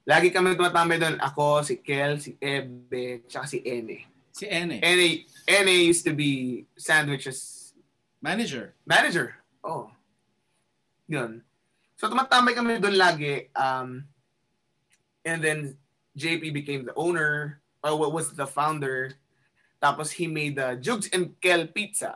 Lagi 0.06 0.34
kami 0.34 0.58
tumatambay 0.58 0.98
doon. 0.98 1.16
Ako, 1.22 1.62
si 1.62 1.78
Kel, 1.78 2.18
si 2.18 2.34
Ebe, 2.42 3.22
tsaka 3.30 3.46
si 3.46 3.62
Ene. 3.62 4.06
Si 4.34 4.44
Ene. 4.50 4.82
Ene, 4.82 5.24
Ene 5.46 5.74
used 5.86 6.04
to 6.04 6.12
be 6.12 6.66
sandwiches 6.74 7.56
Manager. 8.22 8.74
manager. 8.86 9.36
Oh. 9.66 9.90
Yun. 11.10 11.42
So 11.98 12.06
tumatambay 12.06 12.54
kami 12.54 12.78
doon 12.78 12.94
lagi. 12.94 13.50
Um, 13.50 14.06
and 15.26 15.42
then 15.42 15.58
JP 16.14 16.54
became 16.54 16.86
the 16.86 16.94
owner, 16.94 17.58
or 17.82 17.98
what 17.98 18.14
was 18.14 18.30
the 18.30 18.46
founder. 18.46 19.18
Tapos 19.82 20.14
he 20.14 20.30
made 20.30 20.54
the 20.56 20.78
Jugs 20.78 21.10
and 21.10 21.34
Kel 21.42 21.66
Pizza. 21.66 22.14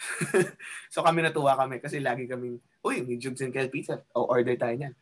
so 0.92 1.02
kami 1.04 1.20
natuwa 1.20 1.52
kami 1.58 1.76
kasi 1.82 2.00
lagi 2.00 2.24
kaming, 2.24 2.56
uy, 2.80 3.04
may 3.04 3.18
Jugs 3.20 3.42
and 3.44 3.52
Kel 3.52 3.68
Pizza. 3.68 4.00
O 4.14 4.30
order 4.30 4.54
tayo 4.56 4.72
niyan. 4.78 4.94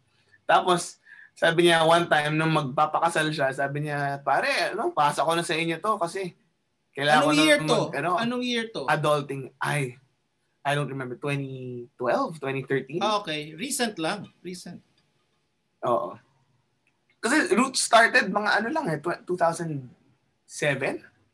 Tapos 0.48 0.98
sabi 1.38 1.70
niya 1.70 1.86
one 1.86 2.10
time 2.10 2.34
nung 2.34 2.50
magpapakasal 2.50 3.30
siya, 3.30 3.54
sabi 3.54 3.86
niya, 3.86 4.18
pare, 4.26 4.74
ano, 4.74 4.90
pasa 4.90 5.22
ko 5.22 5.38
na 5.38 5.46
sa 5.46 5.54
inyo 5.54 5.78
to 5.78 5.94
kasi 6.02 6.34
kailangan 6.98 7.22
Anong 7.22 7.30
ko 7.30 7.38
na 7.38 7.44
year 7.46 7.58
to? 7.62 7.78
mag- 7.78 7.94
ano, 7.94 8.10
Anong 8.18 8.42
year 8.42 8.66
to? 8.74 8.82
adulting. 8.90 9.54
Ay, 9.62 9.94
I 10.66 10.74
don't 10.74 10.90
remember. 10.90 11.16
2012, 11.16 11.92
2013? 11.96 12.98
Ah, 13.00 13.22
okay. 13.22 13.54
Recent 13.54 13.96
lang. 13.98 14.28
Recent. 14.42 14.82
Oo. 15.86 16.18
Kasi 17.18 17.50
Roots 17.54 17.82
started 17.82 18.30
mga 18.30 18.62
ano 18.62 18.68
lang 18.70 18.86
eh, 18.90 18.98
tw- 19.02 19.22
2007, 19.26 19.86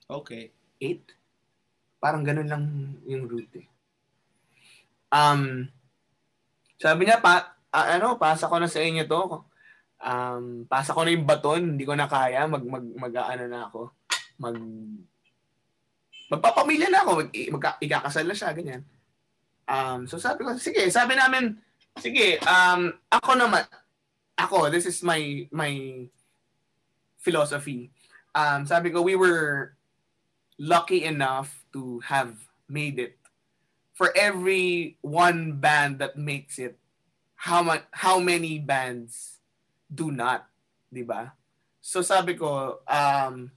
Okay. 0.04 0.52
8. 0.80 1.16
Parang 2.00 2.20
ganun 2.20 2.48
lang 2.48 2.64
yung 3.08 3.24
root 3.24 3.48
eh. 3.56 3.64
Um, 5.08 5.64
sabi 6.76 7.08
niya, 7.08 7.22
pa, 7.24 7.56
ah, 7.72 7.96
ano, 7.96 8.20
pasa 8.20 8.50
ko 8.50 8.60
na 8.60 8.68
sa 8.68 8.84
inyo 8.84 9.08
to. 9.08 9.40
Um, 10.04 10.68
pasa 10.68 10.92
ko 10.92 11.00
na 11.00 11.16
yung 11.16 11.24
baton, 11.24 11.62
hindi 11.76 11.88
ko 11.88 11.96
na 11.96 12.04
kaya, 12.04 12.44
mag, 12.44 12.60
mag, 12.60 12.84
mag 12.84 13.14
ano 13.16 13.44
na 13.48 13.60
ako, 13.70 13.80
mag, 14.36 14.56
magpapamilya 16.28 16.92
na 16.92 17.00
ako, 17.00 17.10
mag, 17.24 17.30
mag, 17.32 17.64
ikakasal 17.80 18.28
na 18.28 18.36
siya, 18.36 18.52
ganyan. 18.52 18.84
Um, 19.68 20.06
so 20.06 20.18
sabi 20.18 20.44
ko, 20.44 20.56
sige, 20.56 20.90
sabi 20.92 21.16
namin, 21.16 21.56
sige, 21.98 22.40
um, 22.44 22.92
ako 23.08 23.38
naman, 23.38 23.64
ako, 24.36 24.68
this 24.68 24.86
is 24.86 25.02
my, 25.02 25.48
my 25.50 26.04
philosophy. 27.18 27.90
Um, 28.34 28.66
sabi 28.66 28.90
ko, 28.90 29.00
we 29.00 29.16
were 29.16 29.76
lucky 30.58 31.04
enough 31.04 31.64
to 31.72 32.00
have 32.04 32.34
made 32.68 32.98
it. 32.98 33.16
For 33.94 34.10
every 34.18 34.98
one 35.00 35.62
band 35.62 36.02
that 36.02 36.18
makes 36.18 36.58
it, 36.58 36.76
how 37.38 37.62
much, 37.62 37.86
how 37.92 38.18
many 38.18 38.58
bands 38.58 39.38
do 39.86 40.10
not, 40.10 40.50
di 40.90 41.06
ba? 41.06 41.32
So 41.78 42.02
sabi 42.02 42.34
ko, 42.34 42.80
um, 42.88 43.52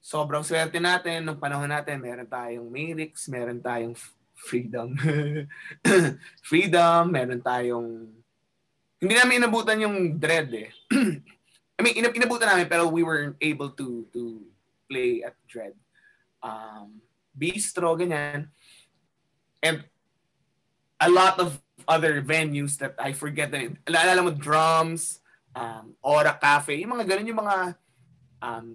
sobrang 0.00 0.42
swerte 0.42 0.80
natin 0.80 1.28
nung 1.28 1.38
panahon 1.38 1.70
natin. 1.70 2.00
Meron 2.00 2.26
tayong 2.26 2.66
Mayrix, 2.72 3.28
meron 3.28 3.60
tayong 3.60 3.94
Freedom. 4.40 4.96
Freedom, 6.48 7.02
meron 7.10 7.42
tayong... 7.44 7.88
Hindi 9.00 9.14
namin 9.16 9.40
inabutan 9.44 9.80
yung 9.80 10.20
Dread 10.20 10.48
eh. 10.52 10.70
I 11.80 11.80
mean, 11.80 11.96
inab- 11.96 12.16
inabutan 12.16 12.52
namin 12.52 12.68
pero 12.68 12.92
we 12.92 13.00
were 13.00 13.32
able 13.40 13.72
to 13.72 14.04
to 14.12 14.44
play 14.84 15.24
at 15.24 15.32
Dread. 15.48 15.72
Um, 16.44 17.00
Bistro, 17.32 17.96
ganyan. 17.96 18.52
And 19.64 19.88
a 21.00 21.08
lot 21.08 21.40
of 21.40 21.56
other 21.88 22.20
venues 22.20 22.76
that 22.84 22.92
I 23.00 23.16
forget 23.16 23.48
na 23.48 23.72
Alala 23.88 24.20
mo, 24.20 24.36
drums, 24.36 25.24
um, 25.56 25.96
Aura 26.04 26.36
Cafe, 26.36 26.76
yung 26.76 26.92
mga 26.92 27.08
ganun 27.08 27.32
yung 27.32 27.40
mga 27.40 27.56
um, 28.44 28.66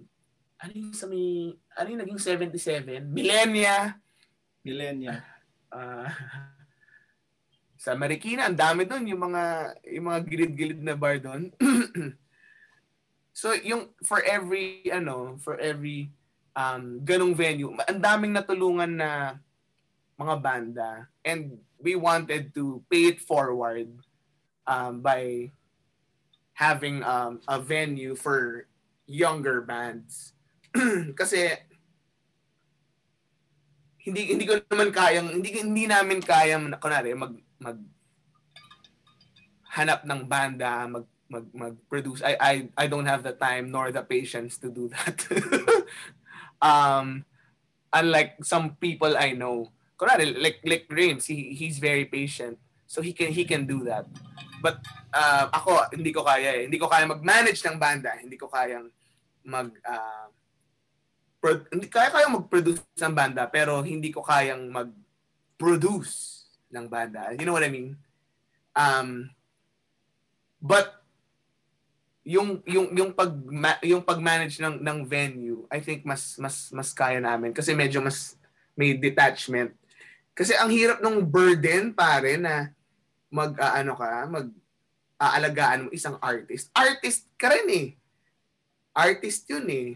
ano 0.56 0.72
yung 0.72 0.90
sa 0.90 1.06
may, 1.06 1.54
ano 1.76 1.86
yung 1.86 2.02
naging 2.02 2.18
77? 2.18 3.06
Millennia. 3.06 4.00
Millennia. 4.64 5.22
Ah, 5.72 6.10
sa 7.82 7.94
Marikina, 7.94 8.48
ang 8.48 8.58
dami 8.58 8.88
doon 8.88 9.06
yung 9.06 9.22
mga 9.30 9.44
yung 9.94 10.06
mga 10.10 10.20
gilid-gilid 10.26 10.80
na 10.82 10.96
bar 10.98 11.20
doon. 11.22 11.52
so 13.40 13.52
yung 13.62 13.92
for 14.02 14.24
every 14.24 14.86
ano, 14.90 15.38
for 15.38 15.60
every 15.60 16.10
um 16.56 17.04
ganong 17.04 17.36
venue, 17.36 17.70
ang 17.86 18.00
daming 18.00 18.32
natulungan 18.34 18.90
na 18.96 19.38
mga 20.16 20.36
banda 20.40 20.90
and 21.22 21.60
we 21.76 21.94
wanted 21.94 22.56
to 22.56 22.80
pay 22.88 23.12
it 23.12 23.20
forward 23.20 23.92
um, 24.66 25.04
by 25.04 25.52
having 26.56 27.04
um, 27.04 27.40
a 27.48 27.60
venue 27.60 28.16
for 28.16 28.66
younger 29.04 29.60
bands. 29.60 30.32
Kasi 31.20 31.52
hindi 34.06 34.38
hindi 34.38 34.46
ko 34.46 34.62
naman 34.70 34.94
kayang 34.94 35.28
hindi 35.42 35.50
hindi 35.50 35.90
namin 35.90 36.22
kayang 36.22 36.70
kunari 36.78 37.10
mag 37.18 37.34
mag 37.58 37.78
hanap 39.76 40.06
ng 40.06 40.24
banda, 40.24 40.86
mag 40.88 41.04
mag 41.26 41.46
mag-produce. 41.50 42.22
I 42.22 42.34
I 42.38 42.54
I 42.78 42.86
don't 42.86 43.04
have 43.04 43.26
the 43.26 43.34
time 43.34 43.68
nor 43.68 43.90
the 43.90 44.06
patience 44.06 44.56
to 44.62 44.70
do 44.70 44.88
that. 44.94 45.26
um 46.62 47.26
unlike 47.90 48.40
some 48.46 48.78
people 48.78 49.18
I 49.18 49.34
know. 49.34 49.74
Kunwari, 49.98 50.32
like 50.38 50.62
like 50.62 50.86
Rames, 50.88 51.26
he 51.26 51.52
he's 51.52 51.82
very 51.82 52.06
patient. 52.06 52.56
So 52.86 53.02
he 53.02 53.10
can 53.10 53.34
he 53.34 53.42
can 53.42 53.66
do 53.66 53.82
that. 53.90 54.06
But 54.62 54.80
uh, 55.10 55.50
ako 55.50 55.90
hindi 55.92 56.14
ko 56.14 56.22
kaya 56.22 56.62
eh. 56.62 56.70
Hindi 56.70 56.78
ko 56.78 56.86
kaya 56.86 57.10
mag-manage 57.10 57.60
ng 57.66 57.76
banda, 57.76 58.14
hindi 58.16 58.38
ko 58.38 58.46
kayang 58.46 58.88
mag 59.42 59.74
uh, 59.82 60.30
pro- 61.46 61.70
kaya 61.86 62.10
kayang 62.10 62.34
mag-produce 62.42 62.82
ng 62.98 63.14
banda 63.14 63.46
pero 63.46 63.78
hindi 63.86 64.10
ko 64.10 64.26
kayang 64.26 64.66
mag-produce 64.66 66.42
ng 66.74 66.90
banda. 66.90 67.30
You 67.38 67.46
know 67.46 67.54
what 67.54 67.62
I 67.62 67.70
mean? 67.70 67.94
Um 68.74 69.30
but 70.58 71.06
yung 72.26 72.58
yung 72.66 72.90
yung 72.90 73.10
pag 73.14 73.30
yung 73.86 74.02
pag-manage 74.02 74.58
ng 74.58 74.82
ng 74.82 74.98
venue, 75.06 75.62
I 75.70 75.78
think 75.78 76.02
mas 76.02 76.34
mas 76.42 76.74
mas 76.74 76.90
kaya 76.90 77.22
namin 77.22 77.54
kasi 77.54 77.70
medyo 77.70 78.02
mas 78.02 78.34
may 78.74 78.98
detachment. 78.98 79.70
Kasi 80.34 80.52
ang 80.58 80.68
hirap 80.68 80.98
ng 80.98 81.22
burden 81.22 81.94
pare 81.94 82.34
na 82.34 82.74
mag 83.30 83.54
uh, 83.54 83.72
ano 83.78 83.94
ka, 83.94 84.26
mag 84.26 84.50
aalagaan 85.16 85.86
mo 85.86 85.88
isang 85.94 86.18
artist. 86.18 86.68
Artist 86.74 87.30
ka 87.38 87.54
rin 87.54 87.68
eh. 87.70 87.86
Artist 88.90 89.46
'yun 89.46 89.66
eh. 89.70 89.88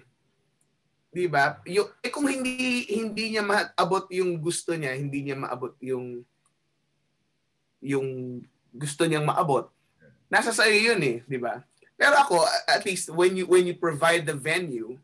'Di 1.10 1.26
ba? 1.26 1.58
Yung 1.66 1.90
eh 2.00 2.10
kung 2.10 2.26
hindi 2.30 2.86
hindi 2.86 3.34
niya 3.34 3.42
maabot 3.42 4.06
yung 4.14 4.38
gusto 4.38 4.74
niya, 4.78 4.94
hindi 4.94 5.26
niya 5.26 5.36
maabot 5.36 5.74
yung 5.82 6.22
yung 7.82 8.40
gusto 8.70 9.02
niyang 9.04 9.26
maabot. 9.26 9.66
Nasa 10.30 10.54
sa 10.54 10.70
iyo 10.70 10.94
'yun 10.94 11.02
eh, 11.02 11.16
'di 11.26 11.38
ba? 11.42 11.66
Pero 12.00 12.16
ako, 12.16 12.40
at 12.64 12.86
least 12.86 13.12
when 13.12 13.36
you 13.36 13.44
when 13.44 13.66
you 13.66 13.76
provide 13.76 14.24
the 14.24 14.32
venue, 14.32 14.96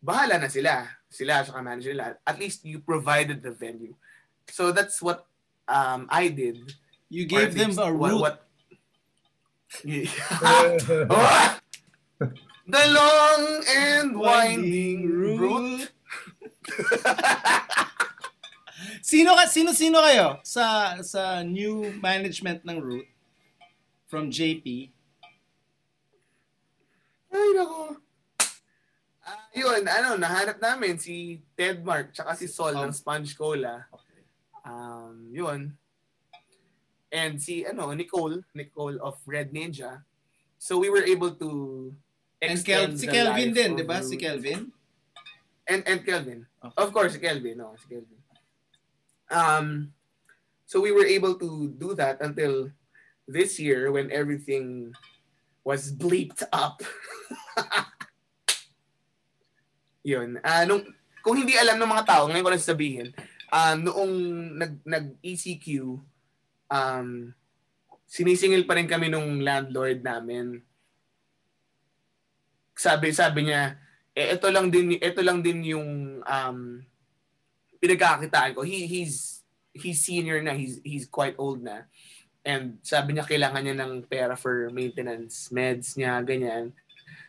bahala 0.00 0.40
na 0.40 0.48
sila. 0.48 0.88
Sila 1.12 1.44
sa 1.44 1.60
manager 1.60 1.92
nila. 1.92 2.16
At 2.24 2.40
least 2.40 2.64
you 2.64 2.80
provided 2.80 3.44
the 3.44 3.52
venue. 3.52 3.92
So 4.48 4.72
that's 4.72 5.02
what 5.04 5.28
um, 5.68 6.08
I 6.08 6.32
did. 6.32 6.72
You 7.12 7.28
gave 7.28 7.52
them 7.52 7.76
a 7.76 7.92
route. 7.92 8.16
What, 8.16 8.40
what, 8.40 8.48
oh! 11.12 11.61
The 12.66 12.84
long 12.90 13.64
and 13.66 14.16
winding, 14.16 15.08
winding 15.08 15.38
route. 15.38 15.90
sino 19.02 19.34
ka 19.34 19.44
sino 19.50 19.74
sino 19.74 19.98
kayo 19.98 20.38
sa 20.46 20.96
sa 21.02 21.42
new 21.42 21.90
management 21.98 22.62
ng 22.62 22.78
route 22.78 23.10
from 24.06 24.30
JP? 24.30 24.92
Ay, 27.32 27.48
nako. 27.56 27.96
Uh, 29.22 29.46
yun, 29.56 29.88
ano, 29.88 30.20
nahanap 30.20 30.60
namin 30.60 31.00
si 31.00 31.40
Ted 31.56 31.80
Mark 31.80 32.12
tsaka 32.12 32.36
si 32.36 32.44
Sol 32.44 32.76
oh. 32.76 32.84
ng 32.84 32.92
Sponge 32.92 33.32
Cola. 33.32 33.88
Um, 34.68 35.32
yun. 35.32 35.72
And 37.08 37.40
si, 37.40 37.64
ano, 37.64 37.88
Nicole, 37.96 38.44
Nicole 38.52 39.00
of 39.00 39.16
Red 39.24 39.48
Ninja. 39.52 40.04
So 40.60 40.76
we 40.76 40.92
were 40.92 41.04
able 41.08 41.32
to 41.40 41.92
And 42.42 42.58
Kel- 42.58 42.98
si 42.98 43.06
Kelvin 43.06 43.54
din, 43.54 43.78
di 43.78 43.86
ba? 43.86 44.02
Si 44.02 44.18
Kelvin? 44.18 44.66
And, 45.62 45.86
and 45.86 46.02
Kelvin. 46.02 46.42
Okay. 46.58 46.74
Of 46.74 46.90
course, 46.90 47.14
si 47.14 47.22
Kelvin. 47.22 47.62
No, 47.62 47.78
si 47.78 47.86
Kelvin. 47.86 48.18
Um, 49.30 49.94
so 50.66 50.82
we 50.82 50.90
were 50.90 51.06
able 51.06 51.38
to 51.38 51.70
do 51.78 51.94
that 51.94 52.18
until 52.18 52.74
this 53.30 53.62
year 53.62 53.94
when 53.94 54.10
everything 54.10 54.90
was 55.62 55.94
bleeped 55.94 56.42
up. 56.50 56.82
Yun. 60.02 60.42
Uh, 60.42 60.66
nung, 60.66 60.82
kung 61.22 61.38
hindi 61.38 61.54
alam 61.54 61.78
ng 61.78 61.92
mga 61.94 62.06
tao, 62.10 62.26
ngayon 62.26 62.42
ko 62.42 62.50
lang 62.50 62.58
sabihin, 62.58 63.08
uh, 63.54 63.78
noong 63.78 64.14
nag, 64.58 64.74
nag-ECQ, 64.82 66.02
um, 66.66 67.30
sinisingil 68.10 68.66
pa 68.66 68.74
rin 68.74 68.90
kami 68.90 69.06
nung 69.06 69.38
landlord 69.38 70.02
namin. 70.02 70.58
Sabi 72.82 73.14
sabi 73.14 73.46
niya, 73.46 73.78
eh 74.10 74.34
ito 74.34 74.50
lang 74.50 74.66
din 74.66 74.98
ito 74.98 75.22
lang 75.22 75.38
din 75.38 75.62
yung 75.62 76.18
um 76.26 76.58
pinagkakitaan 77.78 78.58
ko. 78.58 78.66
He 78.66 78.90
he's 78.90 79.46
he's 79.70 80.02
senior 80.02 80.42
na, 80.42 80.50
he's 80.58 80.82
he's 80.82 81.06
quite 81.06 81.38
old 81.38 81.62
na. 81.62 81.86
And 82.42 82.82
sabi 82.82 83.14
niya 83.14 83.22
kailangan 83.22 83.62
niya 83.62 83.76
ng 83.78 84.02
pera 84.10 84.34
for 84.34 84.66
maintenance, 84.74 85.54
meds 85.54 85.94
niya, 85.94 86.18
ganyan. 86.26 86.74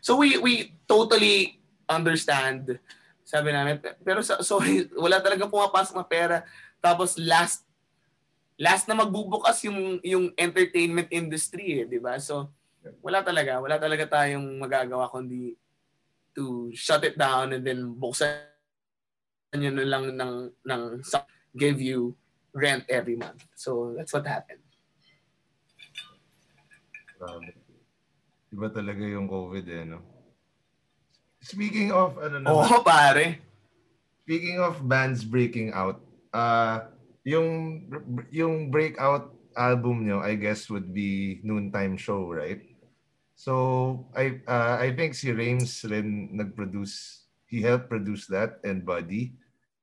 So 0.02 0.18
we 0.18 0.42
we 0.42 0.74
totally 0.90 1.62
understand. 1.86 2.82
Sabi 3.22 3.54
namin, 3.54 3.78
pero 4.02 4.26
so, 4.26 4.42
sorry, 4.58 4.90
wala 4.98 5.22
talaga 5.22 5.46
pumapasok 5.46 5.94
na 6.02 6.06
pera. 6.06 6.38
Tapos 6.82 7.14
last 7.22 7.62
last 8.58 8.90
na 8.90 8.98
magbubukas 8.98 9.62
yung 9.70 10.02
yung 10.02 10.34
entertainment 10.34 11.10
industry 11.14 11.82
eh, 11.82 11.86
'di 11.86 12.02
ba? 12.02 12.18
So 12.18 12.50
wala 13.04 13.24
talaga, 13.24 13.60
wala 13.64 13.78
talaga 13.80 14.06
tayong 14.08 14.60
magagawa 14.60 15.08
kundi 15.08 15.56
to 16.34 16.72
shut 16.74 17.04
it 17.06 17.16
down 17.16 17.54
and 17.54 17.64
then 17.64 17.94
buksan 17.94 18.50
niyo 19.54 19.70
na 19.70 19.86
lang 19.86 20.18
ng 20.18 20.34
ng 20.66 20.82
give 21.54 21.78
you 21.78 22.18
rent 22.54 22.86
every 22.90 23.16
month. 23.16 23.46
So 23.54 23.94
that's 23.98 24.14
what 24.14 24.26
happened. 24.26 24.66
Grabe. 27.18 27.54
Iba 28.54 28.68
talaga 28.70 29.02
yung 29.06 29.26
COVID 29.30 29.66
eh, 29.70 29.84
no? 29.86 30.00
Speaking 31.42 31.92
of, 31.92 32.18
ano 32.22 32.40
naman. 32.40 32.54
Oo, 32.54 32.62
oh, 32.62 32.82
pare. 32.86 33.42
Speaking 34.24 34.62
of 34.62 34.80
bands 34.86 35.26
breaking 35.26 35.76
out, 35.76 36.00
uh, 36.32 36.88
yung, 37.28 37.84
yung 38.32 38.72
breakout 38.72 39.34
album 39.58 40.08
nyo, 40.08 40.24
I 40.24 40.40
guess, 40.40 40.70
would 40.70 40.94
be 40.94 41.42
Noontime 41.44 41.98
Show, 41.98 42.32
right? 42.32 42.73
So, 43.44 44.08
I 44.16 44.40
uh, 44.48 44.80
I 44.80 44.96
think 44.96 45.20
si 45.20 45.36
Rames 45.36 45.84
rin 45.84 46.32
nag-produce, 46.32 47.28
he 47.52 47.60
helped 47.60 47.92
produce 47.92 48.24
that 48.32 48.64
and 48.64 48.88
Buddy. 48.88 49.36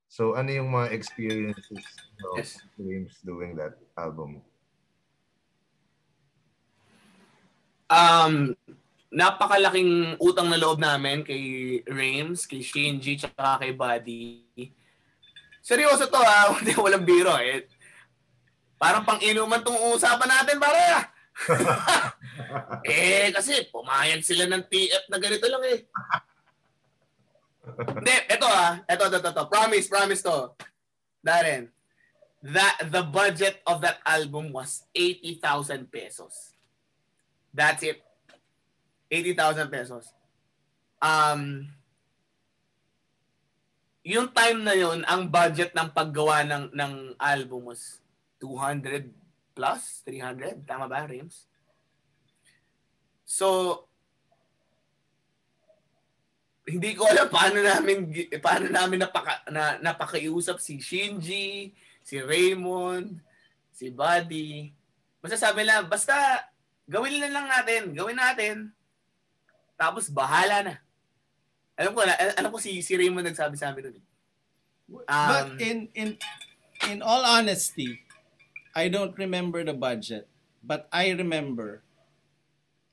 So, 0.08 0.32
ano 0.32 0.48
yung 0.48 0.72
mga 0.72 0.96
experiences 0.96 1.84
of 2.24 2.40
yes. 2.40 2.56
Rames 2.80 3.20
doing 3.20 3.60
that 3.60 3.76
album? 4.00 4.40
um, 7.90 8.54
napakalaking 9.10 10.14
utang 10.22 10.46
na 10.46 10.56
loob 10.56 10.78
namin 10.78 11.26
kay 11.26 11.82
Rames, 11.90 12.46
kay 12.46 12.62
Shinji, 12.62 13.18
tsaka 13.18 13.66
kay 13.66 13.74
Buddy. 13.74 14.46
Seryoso 15.60 16.06
to 16.06 16.22
ha, 16.22 16.54
hindi 16.62 16.72
walang 16.78 17.04
biro 17.04 17.34
eh. 17.42 17.66
Parang 18.80 19.04
pang 19.04 19.20
inuman 19.20 19.60
tong 19.60 19.76
usapan 19.92 20.30
natin, 20.30 20.56
pare. 20.56 21.19
eh, 22.84 23.32
kasi 23.32 23.64
pumayag 23.72 24.20
sila 24.20 24.44
ng 24.50 24.64
TF 24.68 25.04
na 25.08 25.18
ganito 25.18 25.46
lang 25.48 25.64
eh. 25.70 25.78
Hindi, 28.00 28.16
ito 28.28 28.48
ah. 28.48 28.80
Ito, 28.88 29.04
ito, 29.08 29.18
ito. 29.20 29.44
Promise, 29.48 29.86
promise 29.88 30.22
to. 30.24 30.52
Darren, 31.20 31.68
that 32.40 32.88
the 32.88 33.04
budget 33.04 33.60
of 33.68 33.84
that 33.84 34.00
album 34.08 34.52
was 34.52 34.88
80,000 34.96 35.92
pesos. 35.92 36.56
That's 37.52 37.84
it. 37.84 38.00
80,000 39.12 39.68
pesos. 39.68 40.08
Um, 41.00 41.68
yung 44.00 44.32
time 44.32 44.64
na 44.64 44.72
yun, 44.72 45.04
ang 45.04 45.28
budget 45.28 45.76
ng 45.76 45.92
paggawa 45.92 46.46
ng, 46.46 46.64
ng 46.72 46.92
album 47.20 47.68
was 47.68 48.00
200 48.40 49.12
plus, 49.52 50.02
300. 50.06 50.64
Tama 50.64 50.86
ba, 50.86 51.06
Rims? 51.06 51.46
So, 53.24 53.78
hindi 56.66 56.94
ko 56.94 57.06
alam 57.06 57.30
paano 57.36 57.58
namin 57.62 58.10
paano 58.38 58.66
namin 58.70 58.98
napaka, 59.02 59.42
na, 59.50 59.78
napakiusap 59.78 60.58
si 60.62 60.78
Shinji, 60.78 61.74
si 62.02 62.16
Raymond, 62.18 63.18
si 63.74 63.90
Buddy. 63.90 64.70
Basta 65.22 65.38
sabi 65.38 65.66
lang, 65.66 65.86
basta 65.86 66.14
gawin 66.90 67.22
na 67.22 67.30
lang 67.30 67.46
natin, 67.46 67.94
gawin 67.94 68.18
natin. 68.18 68.56
Tapos 69.78 70.10
bahala 70.10 70.66
na. 70.66 70.74
Alam 71.78 71.96
ko 71.96 72.04
na, 72.04 72.14
alam 72.36 72.50
ko 72.52 72.58
si 72.60 72.82
si 72.84 72.92
Raymond 72.98 73.30
nagsabi 73.30 73.56
sa 73.56 73.72
amin 73.72 73.94
eh. 73.94 74.04
But 74.90 75.06
Um, 75.06 75.54
in 75.62 75.86
in 75.94 76.18
in 76.90 76.98
all 76.98 77.22
honesty, 77.22 78.02
I 78.74 78.88
don't 78.88 79.16
remember 79.18 79.64
the 79.64 79.74
budget, 79.74 80.28
but 80.62 80.86
I 80.92 81.10
remember 81.10 81.82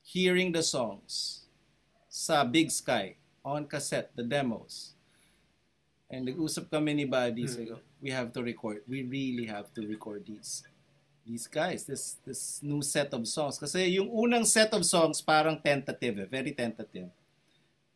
hearing 0.02 0.52
the 0.52 0.62
songs 0.62 1.44
sa 2.08 2.42
Big 2.44 2.70
Sky 2.70 3.16
on 3.44 3.66
cassette, 3.66 4.10
the 4.16 4.22
demos. 4.24 4.94
And 6.08 6.24
nag-usap 6.26 6.72
kami 6.72 6.94
ni 6.94 7.04
Buddy, 7.04 7.44
Hmm. 7.44 7.52
sabi 7.52 7.66
ko, 7.68 7.76
we 8.00 8.10
have 8.10 8.32
to 8.32 8.40
record. 8.40 8.80
We 8.88 9.04
really 9.04 9.44
have 9.46 9.68
to 9.76 9.84
record 9.84 10.24
these 10.24 10.64
these 11.28 11.44
guys, 11.44 11.84
this 11.84 12.16
this 12.24 12.64
new 12.64 12.80
set 12.80 13.12
of 13.12 13.20
songs. 13.28 13.60
Kasi 13.60 13.84
yung 14.00 14.08
unang 14.08 14.48
set 14.48 14.72
of 14.72 14.80
songs 14.88 15.20
parang 15.20 15.60
tentative, 15.60 16.24
eh, 16.24 16.28
very 16.28 16.56
tentative. 16.56 17.12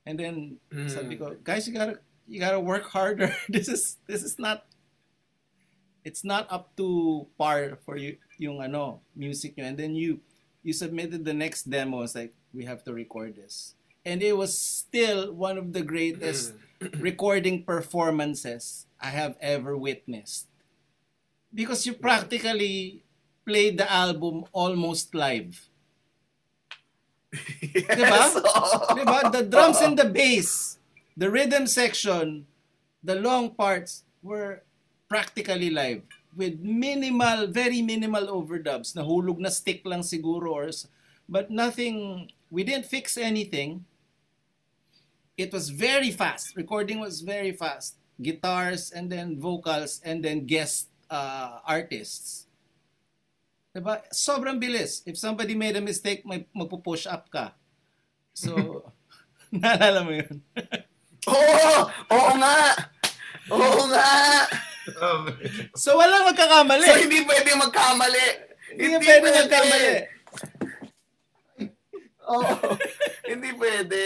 And 0.05 0.21
then 0.21 0.61
Mm. 0.69 0.91
sabi 0.93 1.17
ko, 1.17 1.33
guys, 1.41 1.65
you 1.65 1.73
gotta 1.73 1.97
you 2.29 2.37
gotta 2.37 2.61
work 2.61 2.93
harder. 2.93 3.33
this 3.49 3.73
is 3.73 3.97
this 4.05 4.21
is 4.21 4.37
not 4.37 4.69
it's 6.05 6.25
not 6.25 6.51
up 6.51 6.75
to 6.77 7.27
par 7.39 7.79
for 7.85 7.97
you 7.97 8.19
yung 8.39 8.63
ano 8.63 9.01
music 9.15 9.57
nyo. 9.57 9.67
And 9.67 9.79
then 9.79 9.95
you 9.95 10.21
you 10.63 10.73
submitted 10.73 11.25
the 11.25 11.35
next 11.35 11.71
demo. 11.71 12.03
It's 12.03 12.15
like 12.15 12.35
we 12.55 12.65
have 12.67 12.85
to 12.85 12.93
record 12.93 13.37
this, 13.37 13.75
and 14.05 14.23
it 14.23 14.37
was 14.37 14.57
still 14.57 15.33
one 15.33 15.59
of 15.59 15.73
the 15.73 15.83
greatest 15.83 16.55
recording 16.99 17.63
performances 17.63 18.87
I 19.01 19.15
have 19.15 19.39
ever 19.41 19.77
witnessed 19.77 20.47
because 21.55 21.87
you 21.87 21.93
practically 21.93 23.05
played 23.45 23.79
the 23.79 23.91
album 23.91 24.45
almost 24.53 25.15
live. 25.15 25.69
yes, 27.61 27.89
Diba? 27.97 28.21
Diba? 28.93 29.33
The 29.33 29.43
drums 29.45 29.81
and 29.81 29.99
the 29.99 30.05
bass, 30.05 30.79
the 31.17 31.31
rhythm 31.31 31.67
section, 31.67 32.47
the 33.03 33.17
long 33.17 33.51
parts 33.55 34.05
were 34.23 34.63
practically 35.13 35.69
live 35.69 36.01
with 36.33 36.57
minimal, 36.65 37.45
very 37.53 37.85
minimal 37.85 38.33
overdubs. 38.33 38.97
Nahulog 38.97 39.37
na 39.37 39.53
stick 39.53 39.85
lang 39.85 40.01
siguro 40.01 40.49
or 40.49 40.73
but 41.29 41.53
nothing, 41.53 42.33
we 42.49 42.65
didn't 42.65 42.89
fix 42.89 43.21
anything. 43.21 43.85
It 45.37 45.53
was 45.53 45.69
very 45.69 46.09
fast. 46.09 46.57
Recording 46.57 46.97
was 46.97 47.21
very 47.21 47.53
fast. 47.53 48.01
Guitars 48.17 48.89
and 48.89 49.13
then 49.13 49.37
vocals 49.37 50.01
and 50.01 50.25
then 50.25 50.49
guest 50.49 50.89
uh, 51.13 51.61
artists. 51.69 52.49
Diba? 53.77 54.01
Sobrang 54.09 54.57
bilis. 54.57 55.05
If 55.05 55.21
somebody 55.21 55.53
made 55.53 55.77
a 55.77 55.85
mistake, 55.85 56.25
may 56.25 56.49
magpo-push 56.57 57.05
up 57.05 57.29
ka. 57.29 57.53
So, 58.33 58.89
naalala 59.53 60.01
mo 60.09 60.13
yun? 60.17 60.41
Oo! 61.29 61.73
Oo 62.09 62.33
nga! 62.41 62.57
Oo 63.53 63.83
nga! 63.93 64.09
Um, 64.99 65.31
So, 65.79 65.95
walang 65.95 66.27
magkakamali. 66.27 66.87
So, 66.87 66.99
hindi 66.99 67.23
pwede 67.23 67.51
magkamali. 67.55 68.27
Hindi 68.75 68.87
ka 68.93 68.99
pwede 68.99 69.29
magkamali. 69.31 69.93
Oo. 72.33 72.55
hindi 73.31 73.51
pwede. 73.59 74.01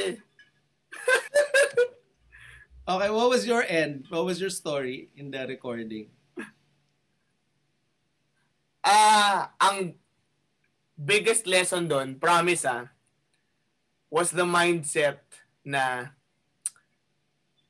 Okay, 2.86 3.10
what 3.10 3.28
was 3.28 3.42
your 3.42 3.66
end? 3.66 4.06
What 4.14 4.24
was 4.24 4.38
your 4.38 4.50
story 4.50 5.10
in 5.18 5.34
the 5.34 5.42
recording? 5.46 6.06
Ah, 8.86 9.50
ang 9.58 9.98
biggest 10.94 11.50
lesson 11.50 11.90
doon, 11.90 12.14
promise 12.22 12.62
ah, 12.62 12.86
was 14.06 14.30
the 14.30 14.46
mindset 14.46 15.18
na 15.66 16.14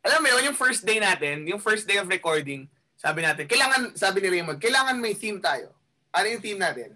alam 0.07 0.23
mo 0.23 0.31
yun, 0.31 0.53
yung 0.53 0.59
first 0.61 0.87
day 0.87 1.03
natin, 1.03 1.49
yung 1.51 1.59
first 1.59 1.89
day 1.89 1.99
of 1.99 2.07
recording, 2.07 2.71
sabi 3.07 3.23
natin, 3.23 3.47
kailangan, 3.47 3.95
sabi 3.95 4.19
ni 4.19 4.29
Raymond, 4.35 4.59
kailangan 4.59 4.99
may 4.99 5.15
theme 5.15 5.39
tayo. 5.39 5.71
Ano 6.11 6.27
yung 6.27 6.43
theme 6.43 6.59
natin? 6.59 6.91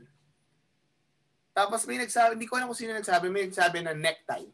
Tapos 1.54 1.86
may 1.86 2.02
nagsabi, 2.02 2.34
hindi 2.34 2.50
ko 2.50 2.58
alam 2.58 2.66
kung 2.66 2.74
sino 2.82 2.98
nagsabi, 2.98 3.30
may 3.30 3.46
nagsabi 3.46 3.78
na 3.86 3.94
necktie. 3.94 4.50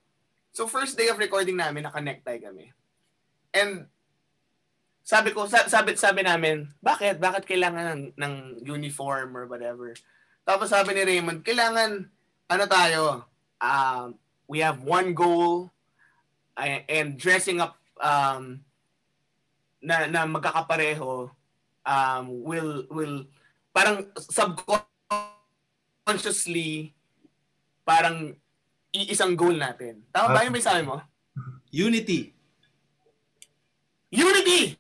So 0.52 0.68
first 0.68 1.00
day 1.00 1.09
of 1.09 1.16
recording 1.16 1.57
namin, 1.57 1.88
naka-necktie 1.88 2.44
kami. 2.44 2.76
And 3.57 3.88
sabi 5.00 5.32
ko, 5.32 5.48
sa- 5.48 5.64
sabi, 5.64 5.96
sabi 5.96 6.28
namin, 6.28 6.68
bakit? 6.84 7.16
Bakit 7.16 7.48
kailangan 7.48 7.84
ng, 7.88 8.02
ng 8.20 8.34
uniform 8.68 9.32
or 9.32 9.48
whatever? 9.48 9.96
Tapos 10.44 10.68
sabi 10.68 10.92
ni 10.92 11.09
Raymond, 11.09 11.40
kailangan, 11.40 12.04
ano 12.52 12.64
tayo, 12.68 13.24
um, 13.64 14.12
we 14.44 14.61
have 14.61 14.84
one 14.84 15.16
goal 15.16 15.72
uh, 16.61 16.84
and 16.84 17.16
dressing 17.16 17.64
up 17.64 17.80
um, 17.96 18.61
na, 19.80 20.04
na 20.04 20.28
magkakapareho 20.28 21.32
um, 21.87 22.43
will, 22.43 22.84
will, 22.91 23.22
parang 23.70 24.11
subconsciously, 24.18 26.93
parang 27.82 28.34
iisang 28.91 29.32
goal 29.32 29.55
natin. 29.55 30.03
Tama 30.11 30.34
ba 30.34 30.43
yung 30.43 30.53
may 30.53 30.61
sabi 30.61 30.82
mo? 30.82 30.99
Unity. 31.70 32.34
Unity! 34.11 34.74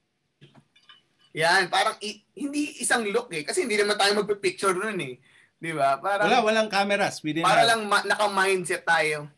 Yan, 1.36 1.68
parang 1.68 1.94
i- 2.00 2.24
hindi 2.32 2.80
isang 2.80 3.04
look 3.06 3.28
eh. 3.30 3.44
Kasi 3.44 3.68
hindi 3.68 3.76
naman 3.76 3.94
tayo 3.94 4.16
magpipicture 4.16 4.72
nun 4.72 4.96
eh. 4.98 5.20
Di 5.56 5.72
ba? 5.76 6.00
Parang, 6.00 6.26
Wala, 6.26 6.40
walang 6.40 6.68
cameras. 6.72 7.20
We 7.20 7.36
para 7.36 7.62
have- 7.62 7.70
lang 7.76 7.80
ma- 7.84 8.02
naka-mindset 8.02 8.82
tayo. 8.82 9.28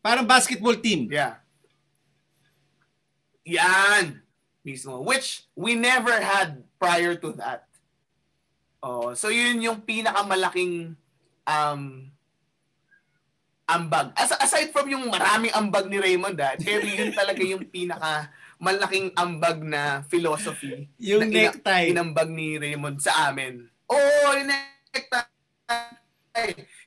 Parang 0.00 0.24
basketball 0.24 0.80
team. 0.80 1.12
Yeah. 1.12 1.38
Yan. 3.44 4.23
Mismo. 4.64 5.04
Which 5.04 5.44
we 5.52 5.76
never 5.76 6.16
had 6.16 6.64
prior 6.80 7.14
to 7.20 7.36
that. 7.36 7.68
Oh, 8.80 9.12
so 9.12 9.28
yun 9.28 9.60
yung 9.60 9.80
pinakamalaking 9.80 10.96
um 11.44 12.08
ambag. 13.64 14.12
As, 14.16 14.32
aside 14.36 14.72
from 14.72 14.88
yung 14.88 15.08
maraming 15.08 15.52
ambag 15.52 15.88
ni 15.88 16.00
Raymond, 16.00 16.36
ah, 16.40 16.56
pero 16.56 16.84
yun 16.84 17.12
talaga 17.12 17.40
yung 17.40 17.64
pinaka 17.64 18.28
malaking 18.56 19.12
ambag 19.16 19.60
na 19.60 20.00
philosophy 20.08 20.88
Yung 20.96 21.20
na 21.20 21.28
ina- 21.28 21.52
necktie. 21.52 21.86
inambag 21.92 22.28
ni 22.32 22.56
Raymond 22.56 23.00
sa 23.00 23.28
amin. 23.28 23.68
Oo, 23.88 24.28
yung 24.36 24.48
necktie. 24.48 25.28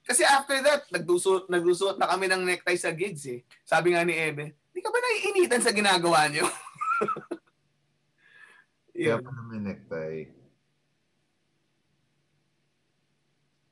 Kasi 0.01 0.23
after 0.23 0.57
that, 0.63 0.87
nagdusuot, 0.89 1.51
nagdusuot 1.51 1.99
na 1.99 2.07
kami 2.07 2.25
ng 2.25 2.45
necktie 2.45 2.79
sa 2.79 2.93
gigs 2.95 3.25
eh. 3.27 3.43
Sabi 3.61 3.91
nga 3.93 4.01
ni 4.01 4.15
Ebe, 4.15 4.55
di 4.71 4.79
ka 4.79 4.89
ba 4.89 4.97
naiinitan 4.97 5.61
sa 5.61 5.75
ginagawa 5.75 6.29
niyo? 6.31 6.47
kaya 8.97 9.21
Yun. 9.21 9.21
pala 9.21 9.41
may 9.45 9.61
necktie. 9.61 10.33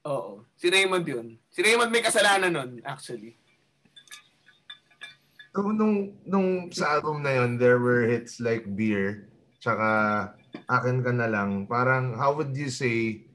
Oo. 0.05 0.45
Si 0.53 0.69
Raymond 0.69 1.05
yun. 1.09 1.27
Si 1.49 1.65
Raymond 1.65 1.89
may 1.89 2.05
kasalanan 2.05 2.53
nun, 2.53 2.71
actually. 2.85 3.41
So, 5.49 5.65
nung, 5.73 6.13
nung 6.29 6.69
sa 6.69 6.99
album 6.99 7.25
na 7.25 7.41
yon 7.41 7.57
there 7.57 7.81
were 7.81 8.05
hits 8.05 8.37
like 8.37 8.69
Beer, 8.77 9.33
tsaka 9.57 10.29
Akin 10.69 11.01
Ka 11.01 11.09
Na 11.09 11.25
Lang. 11.25 11.65
Parang, 11.65 12.13
how 12.13 12.37
would 12.37 12.53
you 12.53 12.69
say, 12.69 13.25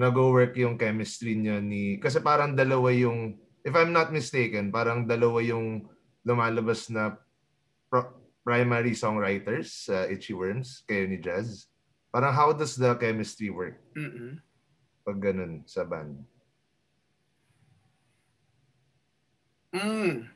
nag-work 0.00 0.56
yung 0.56 0.80
chemistry 0.80 1.36
niyo 1.36 1.60
ni... 1.60 2.00
Kasi 2.00 2.24
parang 2.24 2.56
dalawa 2.56 2.88
yung, 2.88 3.36
if 3.60 3.76
I'm 3.76 3.92
not 3.92 4.08
mistaken, 4.10 4.72
parang 4.72 5.04
dalawa 5.04 5.44
yung 5.44 5.86
lumalabas 6.24 6.88
na 6.88 7.20
pro- 7.92 8.23
primary 8.44 8.92
songwriters 8.92 9.88
sa 9.88 10.04
Itchy 10.04 10.36
Worms, 10.36 10.84
kayo 10.84 11.08
ni 11.08 11.16
Jazz. 11.16 11.66
Parang 12.12 12.30
how 12.30 12.52
does 12.52 12.76
the 12.76 12.94
chemistry 13.00 13.48
work 13.50 13.80
Mm-mm. 13.96 14.38
pag 15.02 15.18
ganun 15.18 15.64
sa 15.66 15.82
band? 15.82 16.20
Mm. 19.74 20.30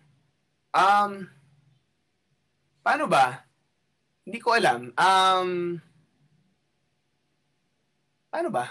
Um, 0.74 1.12
paano 2.82 3.04
ba? 3.06 3.46
Hindi 4.26 4.42
ko 4.42 4.56
alam. 4.56 4.90
Um, 4.98 5.78
paano 8.32 8.48
ba? 8.50 8.66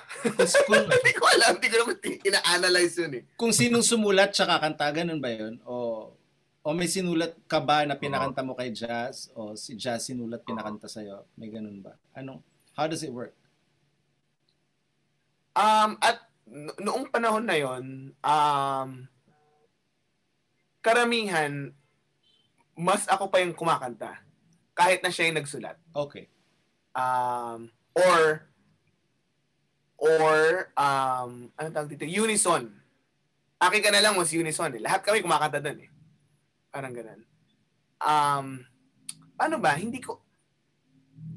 kung, 0.68 0.84
Hindi 1.00 1.14
ko 1.16 1.24
alam. 1.32 1.52
Hindi 1.56 1.70
ko 1.72 1.76
naman 1.86 1.96
ina-analyze 2.04 2.96
yun 3.00 3.14
eh. 3.22 3.24
kung 3.40 3.56
sinong 3.56 3.86
sumulat 3.86 4.36
tsaka 4.36 4.60
kanta, 4.60 4.92
ganun 4.92 5.24
ba 5.24 5.32
yun? 5.32 5.64
O, 5.64 6.12
o 6.68 6.76
may 6.76 6.92
sinulat 6.92 7.32
ka 7.48 7.64
ba 7.64 7.88
na 7.88 7.96
pinakanta 7.96 8.44
mo 8.44 8.52
kay 8.52 8.76
Jazz? 8.76 9.32
O 9.40 9.56
si 9.56 9.80
Jazz 9.80 10.12
sinulat 10.12 10.44
pinakanta 10.44 10.92
sa'yo? 10.92 11.24
May 11.40 11.48
ganun 11.48 11.80
ba? 11.80 11.96
Anong, 12.12 12.44
how 12.76 12.92
does 12.92 13.08
it 13.08 13.16
work? 13.16 13.32
Um, 15.56 15.96
at 16.04 16.28
no- 16.44 16.76
noong 16.76 17.08
panahon 17.08 17.48
na 17.48 17.56
yon, 17.56 18.12
um, 18.20 18.90
karamihan, 20.84 21.72
mas 22.76 23.08
ako 23.08 23.32
pa 23.32 23.40
yung 23.40 23.56
kumakanta. 23.56 24.20
Kahit 24.76 25.00
na 25.00 25.08
siya 25.08 25.32
yung 25.32 25.40
nagsulat. 25.40 25.80
Okay. 25.96 26.28
Um, 26.92 27.72
or, 27.96 28.44
or, 29.96 30.36
um, 30.76 31.48
ano 31.56 31.68
tawag 31.72 31.96
dito? 31.96 32.04
Unison. 32.04 32.76
Akin 33.56 33.80
ka 33.80 33.88
na 33.88 34.04
lang 34.04 34.20
was 34.20 34.36
unison. 34.36 34.76
Eh. 34.76 34.84
Lahat 34.84 35.00
kami 35.00 35.24
kumakanta 35.24 35.64
doon 35.64 35.88
eh. 35.88 35.92
Parang 36.70 36.94
ganun. 36.94 37.22
Um, 37.98 38.48
paano 39.34 39.58
ba? 39.58 39.74
Hindi 39.76 40.00
ko, 40.00 40.22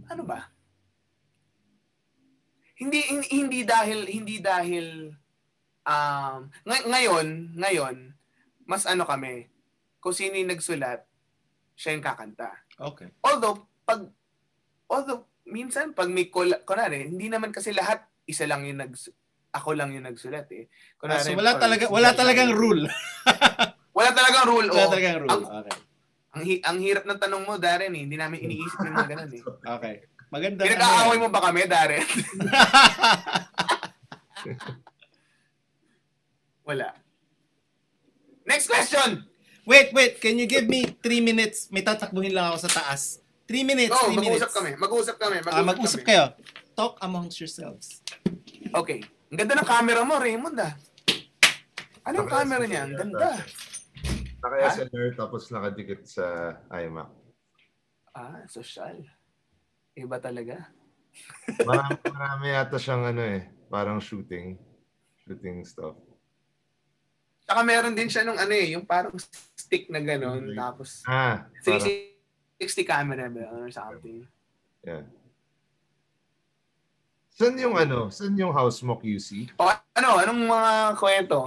ano 0.09 0.23
ba? 0.27 0.51
Hindi, 2.81 3.01
hindi, 3.13 3.27
hindi 3.37 3.61
dahil, 3.63 4.09
hindi 4.09 4.37
dahil, 4.41 5.13
um, 5.85 6.39
ngay- 6.65 6.87
ngayon, 6.89 7.27
ngayon, 7.57 7.97
mas 8.65 8.89
ano 8.89 9.05
kami, 9.05 9.53
kung 10.01 10.17
sino 10.17 10.33
yung 10.33 10.49
nagsulat, 10.49 11.05
siya 11.77 11.93
yung 11.97 12.05
kakanta. 12.05 12.49
Okay. 12.81 13.13
Although, 13.21 13.69
pag, 13.85 14.09
although, 14.89 15.29
minsan, 15.45 15.93
pag 15.93 16.09
may, 16.09 16.33
kol- 16.33 16.65
kunwari, 16.65 17.09
hindi 17.09 17.29
naman 17.29 17.53
kasi 17.53 17.77
lahat, 17.77 18.01
isa 18.25 18.49
lang 18.49 18.65
yung 18.65 18.81
nag, 18.81 18.97
ako 19.53 19.77
lang 19.77 19.93
yung 19.93 20.07
nagsulat 20.09 20.49
eh. 20.55 20.65
Ah, 20.65 20.97
Kunwari, 20.97 21.25
so 21.27 21.37
wala 21.37 21.53
talaga 21.59 21.85
wala 21.91 22.11
talagang 22.15 22.55
rule. 22.55 22.87
Wala 24.01 24.11
talagang 24.17 24.45
rule. 24.49 24.69
Wala 24.69 24.81
oh. 24.81 24.91
talagang 24.91 25.19
rule. 25.21 25.31
Ang, 25.31 25.43
Okay. 25.61 25.77
ang, 26.33 26.43
hi- 26.43 26.63
ang 26.65 26.79
hirap 26.81 27.05
ng 27.05 27.19
tanong 27.21 27.43
mo, 27.45 27.61
Darren, 27.61 27.93
eh. 27.93 28.03
Hindi 28.03 28.17
namin 28.17 28.41
iniisip 28.41 28.81
yung 28.81 28.97
mga 28.97 29.09
ganun 29.13 29.31
eh. 29.31 29.43
Okay. 29.77 29.95
Maganda. 30.31 30.63
Pinag-aaway 30.63 31.19
mo 31.19 31.29
ba 31.29 31.41
kami, 31.43 31.67
Darren? 31.67 32.07
Wala. 36.65 36.95
Next 38.47 38.67
question! 38.67 39.27
Wait, 39.67 39.93
wait. 39.93 40.19
Can 40.19 40.39
you 40.39 40.47
give 40.47 40.67
me 40.67 40.97
three 40.99 41.21
minutes? 41.21 41.69
May 41.71 41.83
tatakbuhin 41.83 42.33
lang 42.33 42.51
ako 42.51 42.67
sa 42.67 42.71
taas. 42.83 43.21
Three 43.45 43.63
minutes. 43.63 43.93
Oh, 43.93 44.09
three 44.09 44.19
minutes. 44.19 44.41
mag-usap 44.41 44.51
kami. 44.55 44.71
Mag-usap 44.79 45.17
kami. 45.19 45.37
Mag-usap, 45.43 45.55
Ah, 45.55 45.67
mag-usap 45.67 46.01
kami. 46.01 46.09
kayo. 46.09 46.25
Talk 46.73 46.95
amongst 47.03 47.37
yourselves. 47.39 48.01
Okay. 48.73 49.03
Ang 49.31 49.39
ganda 49.39 49.59
ng 49.59 49.67
camera 49.69 50.01
mo, 50.03 50.15
Raymond 50.17 50.59
ah. 50.59 50.75
Ano 52.07 52.25
yung 52.25 52.31
camera 52.31 52.65
niya? 52.65 52.87
Ang 52.87 52.95
ganda. 52.97 53.29
Naka-SLR 54.41 55.13
tapos 55.15 55.53
nakadikit 55.53 56.01
sa 56.05 56.57
iMac. 56.73 57.09
Ah, 58.11 58.43
social. 58.49 59.05
Iba 59.95 60.17
talaga. 60.17 60.73
Marami, 61.69 61.99
marami 62.07 62.45
yata 62.55 62.79
siyang 62.79 63.05
ano 63.05 63.23
eh, 63.23 63.51
parang 63.67 63.99
shooting. 63.99 64.55
Shooting 65.27 65.67
stuff. 65.67 65.99
Saka 67.45 67.67
meron 67.67 67.99
din 67.99 68.07
siya 68.07 68.23
nung 68.23 68.39
ano 68.39 68.55
eh, 68.55 68.73
yung 68.73 68.87
parang 68.87 69.13
stick 69.59 69.91
na 69.91 69.99
gano'n. 69.99 70.55
Okay. 70.55 70.57
Tapos 70.57 70.89
Ah, 71.05 71.51
parang, 71.67 71.83
360 72.63 72.87
camera 72.87 73.27
ba 73.27 73.45
or 73.59 73.69
something. 73.75 74.23
yeah. 74.87 75.03
Saan 77.35 77.59
yung 77.59 77.75
ano? 77.75 78.07
Saan 78.13 78.39
yung 78.39 78.55
house 78.55 78.85
mo, 78.87 78.95
QC? 78.95 79.51
O 79.59 79.67
ano, 79.67 80.11
anong 80.23 80.43
mga 80.47 80.73
kwento? 80.95 81.39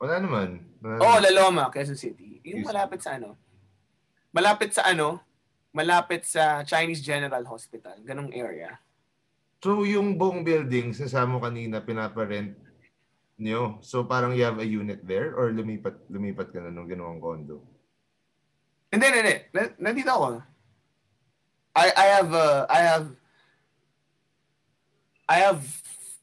Wala 0.00 0.16
naman. 0.22 0.62
Wala 0.84 1.00
Oh, 1.00 1.16
naman. 1.16 1.22
Laloma, 1.24 1.64
Quezon 1.72 1.96
City. 1.96 2.44
Yung 2.44 2.60
malapit 2.60 3.00
sa 3.00 3.16
ano? 3.16 3.40
Malapit 4.30 4.70
sa 4.70 4.84
ano? 4.84 5.16
Malapit 5.72 6.22
sa 6.22 6.60
Chinese 6.62 7.00
General 7.00 7.40
Hospital. 7.48 7.96
Ganong 8.04 8.28
area. 8.30 8.76
So 9.58 9.82
yung 9.82 10.20
buong 10.20 10.44
building, 10.44 10.92
sinasabi 10.92 11.24
mo 11.26 11.40
kanina, 11.40 11.80
pinaparent 11.80 12.52
nyo. 13.40 13.80
So 13.80 14.04
parang 14.04 14.36
you 14.36 14.44
have 14.44 14.60
a 14.60 14.68
unit 14.68 15.00
there 15.02 15.32
or 15.32 15.48
lumipat 15.50 16.04
lumipat 16.06 16.52
ka 16.52 16.60
na 16.60 16.68
nung 16.68 16.84
ginawang 16.84 17.16
condo? 17.16 17.64
Hindi, 18.92 19.08
hindi, 19.08 19.20
hindi. 19.24 19.36
Na- 19.50 19.74
Nandito 19.80 20.10
ako. 20.12 20.26
I 21.74 21.86
I 21.90 22.06
have 22.12 22.30
uh, 22.30 22.60
I 22.68 22.80
have 22.84 23.06
I 25.26 25.36
have 25.40 25.64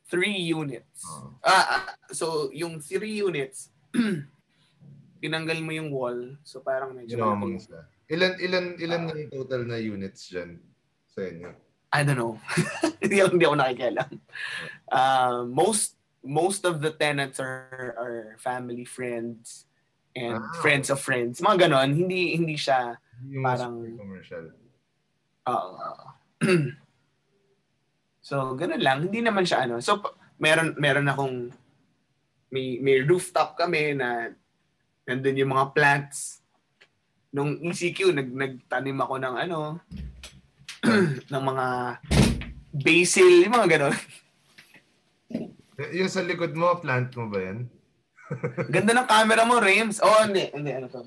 three 0.08 0.38
units. 0.38 1.02
Oo. 1.04 1.34
Ah, 1.42 1.66
ah, 1.82 1.86
so 2.14 2.26
yung 2.54 2.78
three 2.78 3.18
units, 3.18 3.74
tinanggal 5.22 5.62
mo 5.62 5.72
yung 5.72 5.94
wall. 5.94 6.36
So 6.42 6.60
parang 6.60 6.98
medyo 6.98 7.16
malaki. 7.16 7.62
isa. 7.62 7.80
Ilan 8.10 8.34
ilan 8.42 8.66
ilan 8.76 9.02
yung 9.14 9.32
total 9.32 9.64
na 9.64 9.78
units 9.78 10.28
diyan 10.28 10.58
sa 11.08 11.22
inyo? 11.24 11.50
I 11.94 12.02
don't 12.02 12.18
know. 12.18 12.36
hindi 13.04 13.22
ako, 13.22 13.30
hindi 13.38 13.46
ako 13.46 13.56
nakikialam. 13.56 14.12
Uh, 14.90 15.46
most 15.48 15.96
most 16.22 16.66
of 16.66 16.82
the 16.82 16.92
tenants 16.92 17.38
are 17.38 17.94
are 17.96 18.20
family 18.42 18.84
friends 18.84 19.70
and 20.18 20.42
Ah. 20.42 20.52
friends 20.60 20.90
of 20.90 21.00
friends. 21.00 21.40
Mga 21.40 21.70
ganon. 21.70 21.94
Hindi 21.94 22.36
hindi 22.36 22.58
siya 22.58 22.98
Yung 23.22 23.46
Parang- 23.46 23.86
commercial. 24.02 24.50
Oo. 25.46 25.78
so, 28.22 28.58
ganun 28.58 28.82
lang. 28.82 28.98
Hindi 29.06 29.22
naman 29.22 29.46
siya 29.46 29.70
ano. 29.70 29.78
So, 29.78 30.02
meron, 30.42 30.74
meron 30.78 31.06
akong 31.06 31.54
may, 32.50 32.82
may 32.82 33.06
rooftop 33.06 33.56
kami 33.56 33.94
na 33.94 34.34
nandun 35.08 35.42
yung 35.42 35.52
mga 35.54 35.74
plants. 35.74 36.42
Nung 37.32 37.58
ECQ, 37.64 38.12
nag, 38.12 38.30
nagtanim 38.30 39.00
ako 39.00 39.16
ng 39.18 39.36
ano, 39.48 39.60
ng 41.32 41.44
mga 41.44 41.66
basil, 42.72 43.34
yung 43.48 43.56
mga 43.56 43.70
ganon. 43.78 43.96
Y- 45.32 46.04
yung 46.04 46.12
sa 46.12 46.22
likod 46.22 46.54
mo, 46.54 46.78
plant 46.78 47.10
mo 47.16 47.32
ba 47.32 47.40
yan? 47.40 47.60
Ganda 48.74 48.92
ng 48.96 49.08
camera 49.08 49.44
mo, 49.44 49.60
Rames. 49.60 50.00
Oh, 50.04 50.24
hindi. 50.24 50.52
Hindi, 50.52 50.72
ano 50.72 50.88
to? 50.88 51.04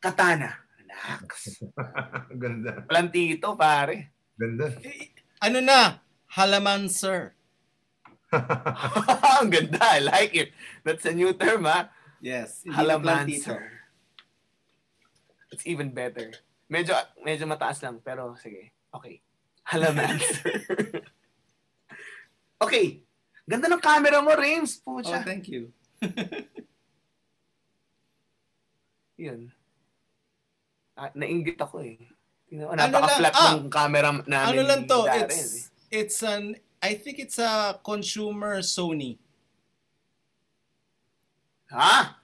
Katana. 0.00 0.52
Relax. 0.80 1.60
Ganda. 2.42 2.84
Plantito, 2.84 3.56
pare. 3.56 4.12
Ganda. 4.36 4.72
Ano 5.42 5.58
na? 5.60 6.00
Halaman, 6.32 6.88
sir. 6.88 7.36
Ang 9.40 9.52
ganda. 9.52 9.76
I 9.92 10.00
like 10.00 10.32
it. 10.32 10.56
That's 10.80 11.04
a 11.04 11.12
new 11.12 11.36
term, 11.36 11.68
ha? 11.68 11.92
Yes. 12.22 12.62
hindi. 12.62 12.78
Halamancer. 12.78 13.82
It's 15.50 15.66
even 15.66 15.90
better. 15.90 16.30
Medyo 16.70 16.94
medyo 17.26 17.50
mataas 17.50 17.82
lang 17.82 17.98
pero 17.98 18.38
sige. 18.38 18.70
Okay. 18.94 19.18
Halamancer. 19.66 20.62
okay. 22.64 23.02
Ganda 23.42 23.66
ng 23.66 23.82
camera 23.82 24.22
mo, 24.22 24.30
Rames. 24.38 24.78
Oh, 24.86 25.02
Pucha. 25.02 25.26
thank 25.26 25.50
you. 25.50 25.74
Yun. 29.18 29.50
Ah, 30.94 31.10
nainggit 31.18 31.58
ako 31.58 31.82
eh. 31.82 31.98
Mo, 32.54 32.70
Ano 32.70 32.78
Napaka-flat? 32.78 33.34
Ah! 33.34 33.58
ng 33.58 33.66
camera 33.66 34.14
namin. 34.22 34.54
Ano 34.54 34.62
lang 34.62 34.86
to? 34.86 35.10
It's 35.10 35.74
eh. 35.90 35.90
it's 35.90 36.22
an 36.22 36.54
I 36.78 36.94
think 36.94 37.18
it's 37.18 37.42
a 37.42 37.82
consumer 37.82 38.62
Sony. 38.62 39.18
Ha? 41.72 42.16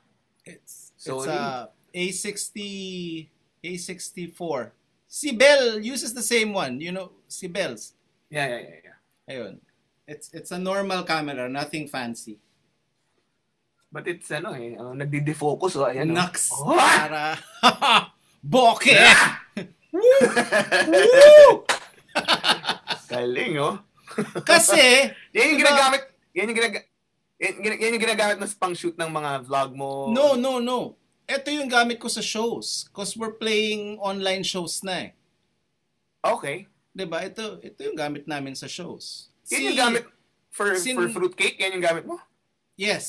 It's 0.45 0.93
it's 0.97 1.09
Sony? 1.09 1.33
a 1.33 1.69
A60 1.95 3.27
A64. 3.65 4.71
Si 5.09 5.33
Bell 5.33 5.81
uses 5.81 6.13
the 6.13 6.23
same 6.23 6.53
one, 6.53 6.81
you 6.81 6.93
know, 6.93 7.11
si 7.27 7.49
Bell's. 7.49 7.97
Yeah, 8.29 8.47
yeah, 8.47 8.61
yeah. 8.61 8.81
yeah. 8.85 8.99
Ayun. 9.29 9.55
It's 10.09 10.33
it's 10.33 10.53
a 10.53 10.61
normal 10.61 11.05
camera, 11.05 11.49
nothing 11.49 11.89
fancy. 11.89 12.37
But 13.89 14.05
it's 14.05 14.29
ano 14.33 14.53
eh, 14.53 14.77
oh, 14.77 14.93
nagdi-defocus 14.93 15.81
oh, 15.81 15.89
ayan. 15.89 16.13
Naks. 16.13 16.53
Oh! 16.61 16.77
Para 16.77 17.41
Boke. 18.45 18.93
Woo! 19.97 20.21
Woo! 20.93 21.65
Galing 23.09 23.57
oh. 23.61 23.81
Kasi 24.45 25.09
Yan 25.33 25.57
yung 25.57 25.61
Diba? 25.61 25.65
ginagamit, 25.65 26.03
yan 26.37 26.49
yung 26.53 26.57
ginagamit, 26.57 26.88
yan, 27.39 27.55
yan- 27.63 27.95
yung 27.95 28.03
ginagamit 28.03 28.37
mo 28.39 28.47
sa 28.47 28.59
pang-shoot 28.59 28.99
ng 28.99 29.11
mga 29.11 29.31
vlog 29.47 29.71
mo. 29.75 30.11
No, 30.11 30.35
no, 30.35 30.59
no. 30.59 30.99
Ito 31.25 31.55
yung 31.55 31.71
gamit 31.71 32.03
ko 32.03 32.11
sa 32.11 32.21
shows. 32.21 32.89
Because 32.91 33.15
we're 33.15 33.37
playing 33.37 34.01
online 34.03 34.43
shows 34.43 34.83
na 34.83 35.09
eh. 35.09 35.11
Okay. 36.19 36.67
'Di 36.91 37.07
ba? 37.07 37.23
Ito, 37.23 37.63
ito 37.63 37.79
yung 37.85 37.95
gamit 37.95 38.27
namin 38.27 38.59
sa 38.59 38.67
shows. 38.67 39.31
Yan 39.49 39.71
yung 39.71 39.79
gamit 39.79 40.05
for, 40.51 40.75
Sin- 40.75 40.99
for 40.99 41.07
fruitcake, 41.09 41.57
yan 41.63 41.79
yung 41.79 41.85
gamit 41.85 42.05
mo? 42.05 42.19
Yes. 42.75 43.07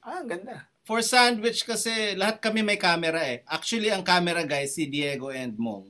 Ah, 0.00 0.24
ang 0.24 0.28
ganda. 0.32 0.64
For 0.88 1.04
sandwich 1.04 1.68
kasi 1.68 2.16
lahat 2.16 2.40
kami 2.40 2.64
may 2.64 2.80
camera 2.80 3.20
eh. 3.20 3.44
Actually, 3.44 3.92
ang 3.92 4.00
camera 4.00 4.40
guys, 4.48 4.72
si 4.72 4.88
Diego 4.88 5.28
and 5.28 5.52
Mong. 5.60 5.84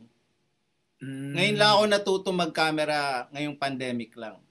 Mm, 0.98 1.38
Ngayon 1.38 1.56
lang 1.56 1.70
ako 1.70 1.82
natuto 1.86 2.28
mag-camera 2.34 3.30
ngayong 3.30 3.54
pandemic 3.54 4.10
lang. 4.18 4.42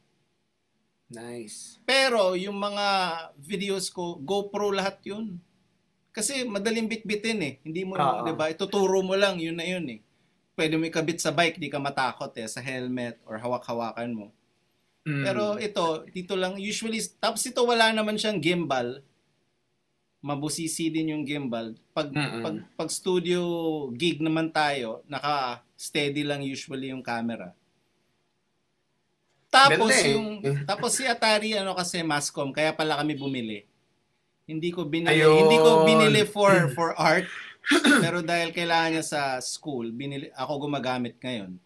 Nice. 1.07 1.79
Pero 1.87 2.35
yung 2.35 2.59
mga 2.59 2.87
videos 3.39 3.87
ko, 3.87 4.19
GoPro 4.19 4.75
lahat 4.75 4.99
yun. 5.07 5.39
Kasi 6.11 6.43
madaling 6.43 6.89
bitbitin 6.89 7.39
eh. 7.45 7.53
Hindi 7.63 7.85
mo, 7.87 7.95
Oo. 7.95 8.25
'di 8.25 8.33
ba? 8.35 8.49
Ituturo 8.51 8.99
mo 9.05 9.15
lang 9.15 9.39
yun 9.39 9.55
na 9.55 9.63
yun 9.63 9.85
eh. 9.87 9.99
Pwede 10.57 10.75
mo 10.75 10.83
ikabit 10.89 11.21
sa 11.21 11.31
bike, 11.31 11.61
di 11.61 11.69
ka 11.69 11.77
matakot 11.79 12.33
eh 12.35 12.49
sa 12.49 12.59
helmet 12.59 13.21
or 13.29 13.37
hawak-hawakan 13.37 14.09
mo. 14.11 14.27
Mm. 15.07 15.23
Pero 15.23 15.43
ito, 15.61 15.85
dito 16.11 16.33
lang 16.35 16.59
usually 16.59 16.99
tapos 17.21 17.45
ito 17.47 17.61
wala 17.63 17.93
naman 17.95 18.17
siyang 18.19 18.41
gimbal. 18.43 18.99
mabusisi 20.21 20.89
din 20.89 21.13
yung 21.13 21.23
gimbal. 21.23 21.77
Pag, 21.93 22.09
Mm-mm. 22.11 22.41
pag, 22.43 22.55
pag 22.75 22.89
studio 22.91 23.39
gig 23.93 24.19
naman 24.19 24.49
tayo, 24.51 25.05
naka-steady 25.07 26.25
lang 26.25 26.41
usually 26.43 26.89
yung 26.91 27.05
camera. 27.05 27.53
Tapos 29.57 29.89
Ganda 29.89 30.05
eh. 30.05 30.13
yung 30.13 30.27
tapos 30.69 30.91
si 30.93 31.03
Atari 31.09 31.57
ano 31.57 31.73
kasi 31.73 32.05
Mascom 32.05 32.53
kaya 32.53 32.69
pala 32.75 33.01
kami 33.01 33.17
bumili. 33.17 33.65
Hindi 34.47 34.71
ko 34.71 34.87
binili, 34.87 35.11
Ayun. 35.11 35.43
hindi 35.43 35.57
ko 35.59 35.83
binili 35.83 36.23
for 36.23 36.71
for 36.71 36.93
art. 36.95 37.27
pero 37.99 38.23
dahil 38.23 38.55
kailangan 38.55 38.95
niya 38.95 39.03
sa 39.03 39.21
school, 39.43 39.91
binili 39.91 40.31
ako 40.31 40.69
gumagamit 40.69 41.19
ngayon. 41.19 41.59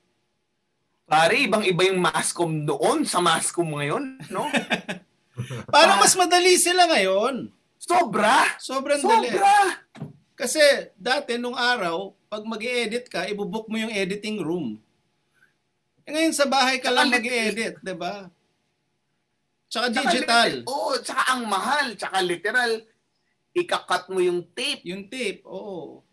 Pare, 1.05 1.45
ibang-iba 1.45 1.91
yung 1.91 2.01
mascom 2.01 2.49
noon 2.49 3.05
sa 3.05 3.21
mascom 3.21 3.67
ngayon, 3.67 4.17
no? 4.31 4.47
Parang 5.75 6.01
mas 6.01 6.15
madali 6.17 6.55
sila 6.57 6.87
ngayon. 6.89 7.51
Sobra! 7.77 8.55
Sobrang 8.57 9.03
dali. 9.03 9.29
Sobra! 9.29 9.77
Kasi 10.33 10.61
dati 10.97 11.37
nung 11.37 11.53
araw, 11.53 12.17
pag 12.31 12.41
mag 12.47 12.63
edit 12.63 13.05
ka, 13.11 13.27
ibubook 13.29 13.67
mo 13.69 13.77
yung 13.77 13.93
editing 13.93 14.41
room. 14.41 14.81
Eh, 16.11 16.19
ngayon 16.19 16.35
sa 16.35 16.43
bahay 16.51 16.83
ka 16.83 16.91
lang 16.91 17.07
lit- 17.07 17.23
mag 17.23 17.27
edit 17.31 17.75
di 17.79 17.95
ba? 17.95 18.27
Tsaka 19.71 19.87
digital. 19.87 20.67
Oo, 20.67 20.99
tsaka 20.99 21.23
ang 21.31 21.47
mahal. 21.47 21.95
Tsaka 21.95 22.19
literal, 22.19 22.83
ikakat 23.55 24.11
mo 24.11 24.19
yung 24.19 24.43
tape. 24.51 24.83
Yung 24.83 25.07
tape, 25.07 25.39
oo. 25.47 26.03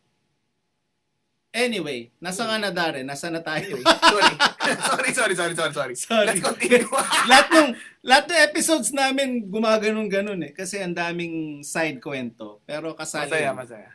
Anyway, 1.51 2.15
nasa 2.23 2.47
nga 2.47 2.55
na 2.55 2.71
Darren? 2.71 3.03
Nasa 3.03 3.27
na 3.35 3.43
tayo? 3.43 3.83
sorry. 4.15 4.35
sorry, 4.87 5.11
sorry, 5.11 5.35
sorry, 5.35 5.55
sorry, 5.59 5.75
sorry. 5.75 5.95
Sorry. 5.99 6.27
Let's 6.31 6.47
continue. 6.47 6.87
lahat 7.35 7.47
ng 7.51 7.69
lahat 8.07 8.25
ng 8.31 8.41
episodes 8.47 8.95
namin 8.95 9.51
gumaganon-ganon 9.51 10.39
eh 10.47 10.53
kasi 10.55 10.79
ang 10.79 10.95
daming 10.95 11.67
side 11.67 11.99
kwento. 11.99 12.63
Pero 12.63 12.95
kasali. 12.95 13.27
masaya, 13.27 13.51
masaya. 13.51 13.91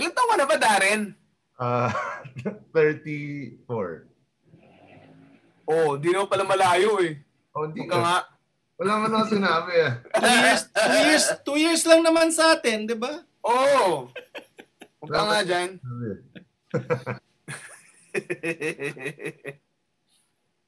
Ilan 0.00 0.16
taon 0.16 0.28
ka 0.32 0.36
na 0.40 0.48
ba, 0.48 0.56
Darren? 0.56 1.02
Ah, 1.60 1.92
34. 2.72 4.15
Oh, 5.66 5.98
di 5.98 6.14
naman 6.14 6.30
pala 6.30 6.46
malayo 6.46 7.02
eh. 7.02 7.18
Oh, 7.50 7.66
hindi 7.66 7.82
Huwag 7.82 7.90
ka 7.90 7.98
nga. 7.98 8.18
Wala 8.76 8.92
man 9.02 9.12
ako 9.16 9.24
sinabi 9.34 9.72
ah. 9.82 9.92
Two 10.14 10.28
years, 10.28 10.62
two 10.68 11.00
years, 11.00 11.24
two 11.42 11.58
years 11.58 11.82
lang 11.88 12.04
naman 12.04 12.28
sa 12.30 12.54
atin, 12.54 12.84
di 12.84 12.92
ba? 12.94 13.24
Oh! 13.40 14.12
Huwag 15.00 15.10
ka 15.10 15.22
nga 15.26 15.40
dyan. 15.42 15.70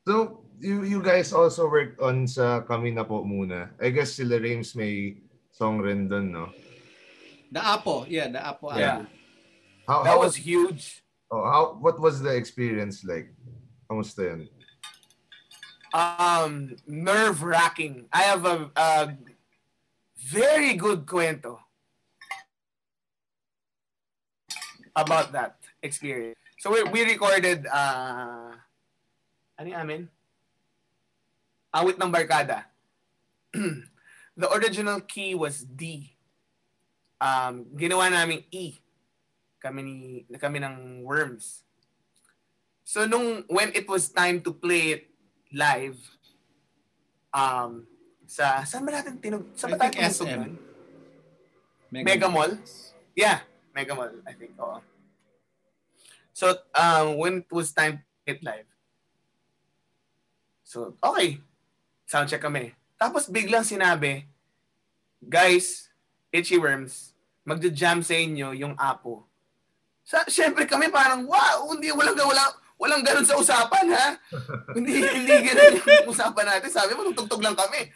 So, 0.08 0.40
you 0.56 0.88
you 0.88 1.04
guys 1.04 1.36
also 1.36 1.68
worked 1.68 2.00
on 2.00 2.24
sa 2.24 2.64
Kami 2.64 2.96
Na 2.96 3.04
Po 3.04 3.20
muna. 3.20 3.68
I 3.76 3.92
guess 3.92 4.16
sila 4.16 4.40
Rames 4.40 4.72
may 4.72 5.20
song 5.52 5.84
rin 5.84 6.08
dun, 6.08 6.32
no? 6.32 6.48
The 7.52 7.60
Apo, 7.60 8.08
yeah, 8.08 8.32
the 8.32 8.40
Apo 8.40 8.72
Yeah. 8.72 9.04
album. 9.04 9.12
How, 9.84 10.00
That 10.04 10.16
how, 10.16 10.24
was 10.24 10.36
huge. 10.36 11.04
oh, 11.28 11.44
how, 11.44 11.62
what 11.80 12.00
was 12.00 12.24
the 12.24 12.32
experience 12.32 13.04
like? 13.04 13.32
Kamusta 13.88 14.32
yun? 14.32 14.48
Um, 15.94 16.76
nerve-wracking. 16.86 18.06
I 18.12 18.22
have 18.28 18.44
a, 18.44 18.70
a 18.76 19.16
very 20.16 20.74
good 20.74 21.06
kwento 21.06 21.58
about 24.94 25.32
that 25.32 25.56
experience. 25.82 26.36
So 26.58 26.72
we, 26.72 26.82
we 26.90 27.04
recorded, 27.04 27.66
uh, 27.66 28.52
ano 29.58 29.66
yung 29.66 29.80
amin? 29.80 30.02
Awit 31.74 31.96
ng 31.96 32.12
Barkada. 32.12 32.66
the 34.36 34.48
original 34.52 35.00
key 35.00 35.34
was 35.34 35.62
D. 35.62 36.12
Um, 37.20 37.66
ginawa 37.78 38.10
namin 38.10 38.44
E. 38.50 38.78
Kami, 39.62 39.80
ni, 39.82 40.26
kami 40.38 40.58
ng 40.58 41.02
Worms. 41.02 41.62
So 42.88 43.04
nung 43.04 43.44
when 43.52 43.68
it 43.76 43.84
was 43.84 44.08
time 44.08 44.40
to 44.40 44.50
play 44.50 44.96
it 44.96 45.12
live, 45.52 45.98
um, 47.32 47.84
sa, 48.28 48.60
saan 48.68 48.84
ba 48.84 48.92
natin 49.00 49.16
tinug, 49.16 49.48
sa 49.56 49.68
I 49.68 49.70
ba 49.72 49.76
tayo 49.80 49.92
SM. 49.92 50.04
tinugtugan? 50.04 50.52
Mega 51.88 52.28
Mall? 52.28 52.52
Yeah, 53.16 53.40
Mega 53.72 53.96
Mall, 53.96 54.12
I 54.28 54.32
think. 54.36 54.52
Oo. 54.60 54.84
So, 56.36 56.54
um, 56.76 57.18
when 57.18 57.34
it 57.42 57.50
was 57.50 57.72
time 57.72 58.04
to 58.04 58.04
hit 58.28 58.44
live, 58.44 58.68
so, 60.62 60.94
okay. 61.00 61.40
Soundcheck 62.08 62.44
kami. 62.44 62.72
Tapos 63.00 63.28
biglang 63.28 63.64
sinabi, 63.64 64.28
guys, 65.24 65.88
Itchy 66.32 66.60
Worms, 66.60 67.16
magja-jam 67.44 68.04
sa 68.04 68.12
inyo 68.12 68.52
yung 68.52 68.76
Apo. 68.76 69.24
Sa, 70.04 70.24
syempre 70.28 70.68
kami 70.68 70.92
parang, 70.92 71.24
wow, 71.24 71.68
hindi, 71.72 71.92
walang, 71.92 72.16
walang, 72.16 72.52
walang 72.78 73.02
ganun 73.02 73.26
sa 73.26 73.36
usapan, 73.36 73.90
ha? 73.90 74.06
hindi, 74.78 75.02
hindi 75.02 75.34
ganun 75.44 75.74
yung 75.82 76.10
usapan 76.14 76.46
natin. 76.56 76.70
Sabi 76.70 76.94
mo, 76.94 77.10
tugtog 77.10 77.42
lang 77.42 77.58
kami. 77.58 77.90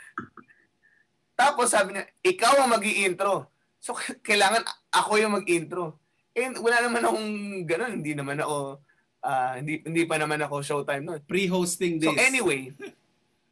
Tapos 1.38 1.70
sabi 1.70 1.96
niya, 1.96 2.04
ikaw 2.20 2.60
ang 2.60 2.74
mag 2.74 2.84
intro 2.84 3.52
So, 3.82 3.98
kailangan 4.22 4.62
ako 4.94 5.18
yung 5.18 5.34
mag-intro. 5.42 5.98
And 6.38 6.54
wala 6.62 6.86
naman 6.86 7.02
akong 7.02 7.30
ganun. 7.66 7.92
Hindi 7.98 8.14
naman 8.14 8.38
ako, 8.38 8.78
ah, 9.26 9.58
hindi, 9.58 9.82
hindi 9.82 10.06
pa 10.06 10.22
naman 10.22 10.38
ako 10.38 10.62
showtime 10.62 11.02
noon. 11.02 11.20
Pre-hosting 11.26 11.98
days. 11.98 12.14
So 12.14 12.14
anyway, 12.14 12.70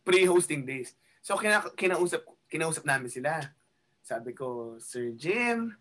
pre-hosting 0.06 0.62
days. 0.62 0.94
So 1.18 1.34
kina, 1.34 1.66
kinausap, 1.74 2.22
kinausap 2.46 2.86
namin 2.86 3.10
sila. 3.10 3.42
Sabi 4.06 4.30
ko, 4.30 4.78
Sir 4.78 5.18
Jim, 5.18 5.74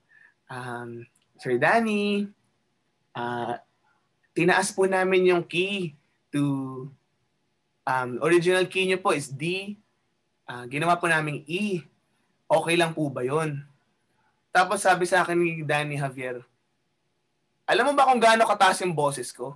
um, 0.50 0.90
Sir 1.38 1.62
Danny, 1.62 2.26
ah, 3.14 3.62
tinaas 4.34 4.72
po 4.74 4.86
namin 4.86 5.30
yung 5.30 5.44
key 5.46 5.96
to, 6.30 6.88
um, 7.86 8.10
original 8.22 8.66
key 8.70 8.86
niyo 8.86 9.02
po 9.02 9.14
is 9.14 9.30
D. 9.30 9.76
Ah, 10.50 10.66
ginawa 10.66 10.98
po 10.98 11.06
namin 11.06 11.46
E. 11.46 11.86
Okay 12.50 12.76
lang 12.78 12.98
po 12.98 13.10
ba 13.14 13.22
yon? 13.22 13.62
Tapos 14.50 14.82
sabi 14.82 15.06
sa 15.06 15.22
akin 15.22 15.38
ni 15.38 15.62
Danny 15.62 15.94
Javier, 15.94 16.42
alam 17.70 17.86
mo 17.86 17.94
ba 17.94 18.10
kung 18.10 18.18
gaano 18.18 18.50
kataas 18.50 18.82
yung 18.82 18.98
boses 18.98 19.30
ko? 19.30 19.54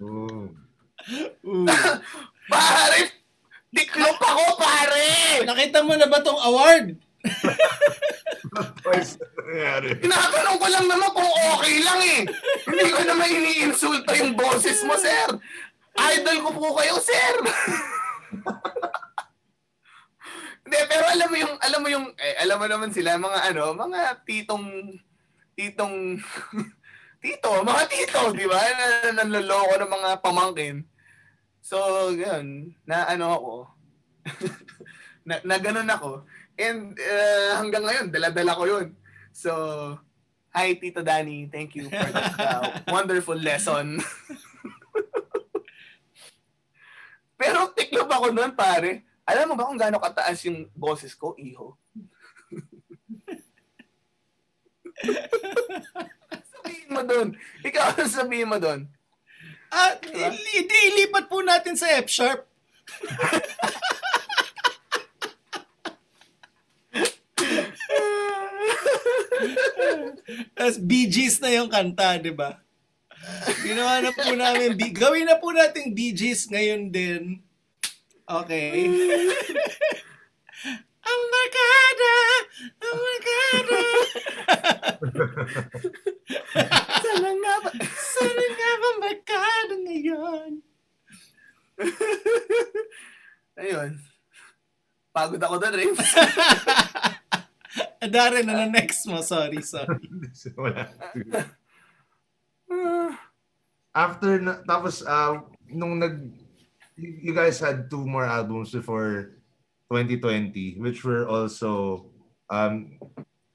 Ooh. 0.00 0.48
Ooh. 1.44 1.68
Pare! 2.52 3.00
Diklop 3.74 4.16
ako, 4.20 4.44
pare! 4.60 5.42
Nakita 5.42 5.82
mo 5.82 5.98
na 5.98 6.06
ba 6.06 6.22
tong 6.22 6.38
award? 6.38 6.94
Tinatanong 10.04 10.58
ko 10.60 10.66
lang 10.68 10.86
naman 10.86 11.10
kung 11.10 11.30
okay 11.56 11.74
lang 11.82 12.00
eh. 12.00 12.20
Hindi 12.68 12.90
ko 12.92 13.02
naman 13.02 13.28
iniinsulta 13.28 14.12
yung 14.20 14.32
boses 14.36 14.78
mo, 14.84 14.94
sir. 15.00 15.28
Idol 15.94 16.38
ko 16.44 16.50
po 16.52 16.68
kayo, 16.78 16.98
sir. 17.00 17.34
Hindi, 20.64 20.78
pero 20.88 21.04
alam 21.06 21.28
mo 21.28 21.36
yung, 21.36 21.54
alam 21.60 21.80
mo 21.84 21.88
yung, 21.92 22.06
eh, 22.16 22.34
alam 22.40 22.56
mo 22.56 22.66
naman 22.66 22.90
sila, 22.90 23.20
mga 23.20 23.52
ano, 23.52 23.76
mga 23.76 24.00
titong, 24.24 24.96
titong, 25.52 26.18
tito, 27.22 27.50
mga 27.60 27.84
tito, 27.88 28.20
di 28.32 28.48
ba? 28.48 28.58
Na, 28.58 28.86
nanloloko 29.22 29.74
ng 29.76 29.92
mga 29.92 30.10
pamangkin. 30.24 30.76
So, 31.60 32.10
yun, 32.12 32.76
na 32.88 33.08
ano 33.08 33.26
ako, 33.36 33.54
na, 35.28 35.40
na 35.44 35.56
ganun 35.60 35.88
ako. 35.88 36.24
And 36.54 36.94
uh, 36.94 37.58
hanggang 37.58 37.82
ngayon, 37.82 38.06
dala-dala 38.14 38.54
ko 38.54 38.64
yun. 38.66 38.94
So, 39.34 39.50
hi 40.54 40.78
Tito 40.78 41.02
Danny, 41.02 41.50
thank 41.50 41.74
you 41.74 41.90
for 41.90 41.98
that 42.14 42.38
uh, 42.46 42.70
wonderful 42.86 43.34
lesson. 43.34 43.98
Pero 47.40 47.74
tiklop 47.74 48.06
ako 48.06 48.30
noon, 48.30 48.54
pare. 48.54 49.02
Alam 49.26 49.52
mo 49.52 49.54
ba 49.58 49.66
kung 49.66 49.80
gaano 49.80 49.98
kataas 49.98 50.46
yung 50.46 50.70
boses 50.70 51.10
ko, 51.18 51.34
iho? 51.34 51.74
sabihin 56.54 56.90
mo 56.94 57.02
doon. 57.02 57.28
Ikaw 57.66 57.98
ang 57.98 58.12
sabihin 58.12 58.48
mo 58.48 58.62
doon. 58.62 58.86
Ah, 59.74 59.98
Diba? 59.98 60.30
di, 60.30 60.62
di, 60.70 60.78
ilipat 60.94 61.26
po 61.26 61.42
natin 61.42 61.74
sa 61.74 61.90
F-sharp. 61.98 62.46
Tapos 70.56 70.78
Bee 70.80 71.08
Gees 71.10 71.40
na 71.40 71.48
yung 71.52 71.68
kanta, 71.70 72.18
di 72.18 72.30
ba? 72.32 72.60
Ginawa 73.64 74.00
na 74.04 74.10
po 74.12 74.28
namin, 74.32 74.76
Bee- 74.76 74.92
gawin 74.94 75.26
na 75.28 75.36
po 75.40 75.52
natin 75.52 75.94
Bee 75.96 76.12
Gees 76.12 76.46
ngayon 76.48 76.90
din. 76.92 77.40
Okay. 78.24 78.72
Ang 81.04 81.22
barkada! 81.28 82.14
Ang 82.80 82.96
barkada! 82.96 83.80
Sana 87.04 87.30
nga 87.36 87.54
ba? 87.60 87.70
Sana 87.92 88.44
nga 88.48 88.70
bang 88.80 88.98
barkada 89.04 89.74
ngayon? 89.84 90.50
Ayun. 93.60 93.90
Pagod 95.14 95.38
ako 95.38 95.54
doon, 95.60 95.76
Rims. 95.78 96.00
Darren, 98.14 98.48
ano 98.48 98.70
next 98.70 99.06
mo? 99.06 99.20
Sorry, 99.20 99.62
sorry. 99.62 99.98
After, 103.94 104.42
na, 104.42 104.58
tapos, 104.66 105.06
uh, 105.06 105.38
nung 105.70 105.98
nag, 106.02 106.18
you 106.96 107.34
guys 107.34 107.58
had 107.58 107.90
two 107.90 108.06
more 108.06 108.26
albums 108.26 108.70
before 108.70 109.38
2020, 109.90 110.78
which 110.82 111.04
were 111.04 111.28
also 111.28 112.06
um, 112.50 112.98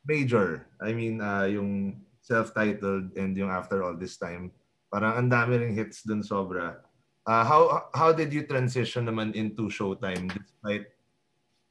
major. 0.07 0.67
I 0.79 0.93
mean, 0.93 1.19
uh, 1.19 1.43
yung 1.43 2.01
self-titled 2.21 3.17
and 3.17 3.35
yung 3.35 3.49
After 3.49 3.83
All 3.83 3.97
This 3.97 4.15
Time. 4.17 4.51
Parang 4.89 5.17
ang 5.17 5.29
dami 5.29 5.59
ring 5.61 5.73
hits 5.73 6.05
dun 6.05 6.21
sobra. 6.21 6.81
Uh, 7.29 7.45
how 7.45 7.89
how 7.93 8.09
did 8.09 8.33
you 8.33 8.41
transition 8.41 9.05
naman 9.05 9.37
into 9.37 9.69
Showtime 9.69 10.33
despite 10.33 10.89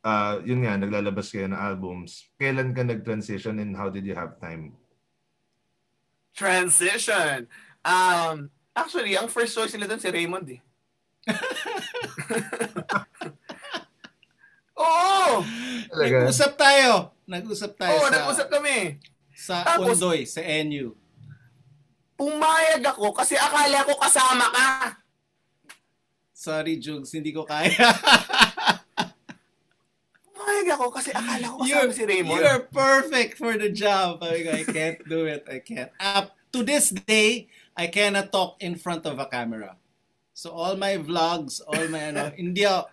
uh, 0.05 0.39
yun 0.45 0.63
nga, 0.63 0.77
naglalabas 0.79 1.31
kayo 1.31 1.49
ng 1.49 1.59
albums. 1.59 2.29
Kailan 2.39 2.75
ka 2.75 2.83
nag-transition 2.85 3.59
and 3.59 3.75
how 3.75 3.89
did 3.91 4.05
you 4.07 4.15
have 4.15 4.39
time? 4.39 4.75
Transition! 6.35 7.49
Um, 7.83 8.51
actually, 8.77 9.17
ang 9.19 9.27
first 9.27 9.55
choice 9.55 9.75
nila 9.75 9.91
doon 9.91 10.03
si 10.03 10.11
Raymond 10.11 10.47
eh. 10.55 10.61
Oo! 14.79 15.43
Talaga? 15.91 16.17
Nag-usap 16.23 16.53
tayo. 16.55 16.91
Nag-usap 17.27 17.73
tayo 17.75 17.99
Oo, 17.99 18.07
sa, 18.07 18.15
nag-usap 18.15 18.49
kami. 18.49 18.79
sa 19.35 19.55
Tapos- 19.67 19.99
Undoy, 19.99 20.23
sa 20.25 20.41
NU. 20.43 20.95
Pumayag 22.19 22.83
ako 22.83 23.15
kasi 23.15 23.39
akala 23.39 23.87
ko 23.87 23.95
kasama 23.95 24.51
ka. 24.51 24.69
Sorry, 26.35 26.79
Jugs, 26.79 27.15
hindi 27.15 27.31
ko 27.35 27.43
kaya. 27.47 27.71
Pumayag 30.49 30.69
ako 30.81 30.87
kasi 30.89 31.11
akala 31.13 31.45
ko 31.45 31.57
kasama 31.61 31.69
you're, 31.69 31.93
si 31.93 32.05
Raymond. 32.09 32.41
you're 32.41 32.65
perfect 32.73 33.37
for 33.37 33.53
the 33.61 33.69
job. 33.69 34.25
Sabi 34.25 34.49
ko, 34.49 34.51
I 34.57 34.65
can't 34.65 35.01
do 35.05 35.29
it. 35.29 35.45
I 35.45 35.61
can't. 35.61 35.93
Up 36.01 36.33
to 36.57 36.65
this 36.65 36.89
day, 36.89 37.53
I 37.77 37.93
cannot 37.93 38.33
talk 38.33 38.57
in 38.65 38.81
front 38.81 39.05
of 39.05 39.21
a 39.21 39.29
camera. 39.29 39.77
So 40.33 40.57
all 40.57 40.81
my 40.81 40.97
vlogs, 40.97 41.61
all 41.61 41.85
my 41.93 42.01
ano, 42.17 42.33
hindi 42.41 42.65
ako- 42.65 42.89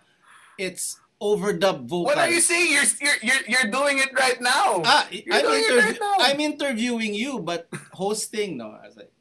it's 0.60 1.00
overdub 1.16 1.88
vocals. 1.88 2.12
What 2.12 2.20
are 2.20 2.28
you 2.28 2.44
saying? 2.44 2.76
You're, 2.76 2.90
you're, 3.00 3.20
you're, 3.24 3.44
you're 3.48 3.70
doing 3.72 4.04
it 4.04 4.12
right 4.12 4.36
now. 4.36 4.84
Ah, 4.84 5.08
You're 5.08 5.32
I'm, 5.32 5.48
doing 5.48 5.64
it 5.64 5.72
interview- 5.72 6.00
right. 6.04 6.20
I'm 6.28 6.40
interviewing 6.44 7.12
you, 7.16 7.40
but 7.40 7.72
hosting, 7.96 8.60
no. 8.60 8.76
I 8.76 8.84
was 8.84 9.00
like, 9.00 9.12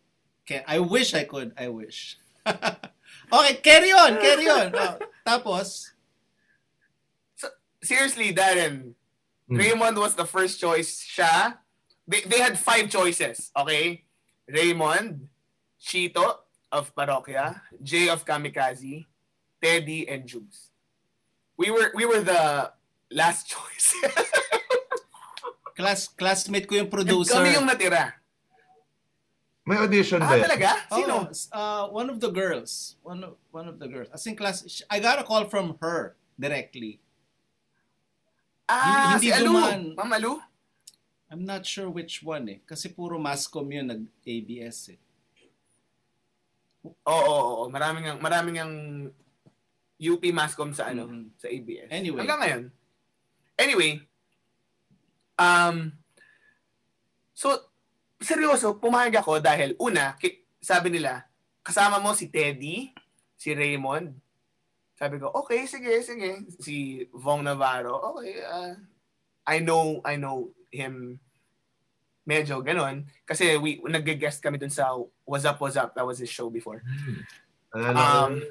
can 0.44 0.60
I 0.68 0.84
wish 0.84 1.16
I 1.16 1.24
could. 1.24 1.56
I 1.56 1.72
wish. 1.72 2.20
okay, 2.46 3.56
carry 3.64 3.96
on, 3.96 4.20
carry 4.20 4.46
on. 4.52 4.76
Oh, 4.76 5.00
tapos, 5.26 5.95
Seriously, 7.86 8.34
Darren, 8.34 8.94
Hmm. 9.46 9.62
Raymond 9.62 9.94
was 10.02 10.18
the 10.18 10.26
first 10.26 10.58
choice. 10.60 11.06
Siya, 11.06 11.62
they, 12.10 12.26
they 12.26 12.42
had 12.42 12.58
five 12.58 12.90
choices, 12.90 13.54
okay? 13.54 14.02
Raymond, 14.50 15.30
Chito 15.78 16.42
of 16.74 16.90
Parokya, 16.98 17.62
Jay 17.78 18.10
of 18.10 18.26
Kamikaze, 18.26 19.06
Teddy, 19.62 20.10
and 20.10 20.26
Jugs. 20.26 20.74
We 21.62 21.70
were 21.70 21.94
we 21.94 22.10
were 22.10 22.26
the 22.26 22.74
last 23.14 23.46
choice. 23.54 23.94
class 25.78 26.08
classmate 26.10 26.66
ko 26.66 26.82
yung 26.82 26.90
producer. 26.90 27.38
And 27.38 27.46
producer. 27.46 27.46
Kami 27.46 27.50
yung 27.54 27.68
natira. 27.70 28.18
May 29.66 29.78
audition 29.78 30.22
Ah, 30.22 30.30
ba? 30.30 30.38
yun? 30.38 30.44
talaga? 30.46 30.70
Sino? 30.94 31.14
Oh, 31.26 31.30
uh, 31.58 31.84
one 31.90 32.10
of 32.10 32.18
the 32.22 32.30
girls. 32.30 32.98
One 33.02 33.22
of, 33.26 33.34
one 33.50 33.68
of 33.70 33.78
the 33.78 33.88
girls. 33.90 34.10
As 34.14 34.26
in 34.26 34.34
class, 34.38 34.62
I 34.90 34.98
got 35.02 35.18
a 35.18 35.24
call 35.26 35.46
from 35.50 35.78
her 35.82 36.18
directly. 36.38 37.02
Ah, 38.70 39.16
hindi 39.18 39.28
si 39.28 39.34
Alu. 39.34 39.46
dumaan. 39.52 39.82
Ma'am 39.96 40.12
Alu? 40.14 40.34
I'm 41.32 41.44
not 41.44 41.66
sure 41.66 41.90
which 41.90 42.22
one 42.22 42.46
eh. 42.50 42.60
Kasi 42.64 42.94
puro 42.94 43.18
mascom 43.18 43.66
yun 43.66 43.90
nag-ABS 43.90 44.94
eh. 44.94 45.00
Oo, 46.86 46.94
oo, 47.10 47.44
oo. 47.50 47.64
Maraming 47.74 48.06
ang, 48.06 48.20
maraming 48.22 48.58
ang 48.62 48.74
UP 49.98 50.22
Mascom 50.30 50.70
sa 50.76 50.92
ano, 50.92 51.08
Mhm. 51.10 51.34
sa 51.40 51.48
ABS. 51.50 51.90
Anyway. 51.90 52.22
Hanggang 52.22 52.42
ngayon. 52.46 52.64
Anyway, 53.56 54.04
um, 55.40 55.96
so, 57.34 57.56
seryoso, 58.20 58.76
pumayag 58.78 59.16
ako 59.24 59.40
dahil, 59.40 59.74
una, 59.80 60.14
sabi 60.60 60.92
nila, 60.92 61.24
kasama 61.64 61.98
mo 61.98 62.12
si 62.12 62.28
Teddy, 62.28 62.92
si 63.40 63.56
Raymond. 63.56 64.14
Sabi 64.96 65.20
ko, 65.20 65.28
okay, 65.44 65.68
sige, 65.68 65.92
sige. 66.04 66.48
Si 66.64 67.04
Vong 67.12 67.44
Navarro, 67.44 68.16
okay, 68.16 68.40
uh, 68.48 68.74
I 69.44 69.60
know, 69.60 70.00
I 70.08 70.16
know 70.16 70.56
him 70.72 71.20
medyo 72.26 72.64
ganon. 72.64 73.06
Kasi 73.28 73.60
we, 73.60 73.84
nag-guest 73.84 74.42
kami 74.42 74.58
dun 74.58 74.72
sa 74.72 74.96
What's 75.28 75.46
Up, 75.46 75.60
What's 75.60 75.78
Up. 75.78 75.94
That 75.94 76.08
was 76.08 76.18
his 76.18 76.32
show 76.32 76.50
before. 76.50 76.82
Ko 77.72 77.80
Um. 77.80 78.42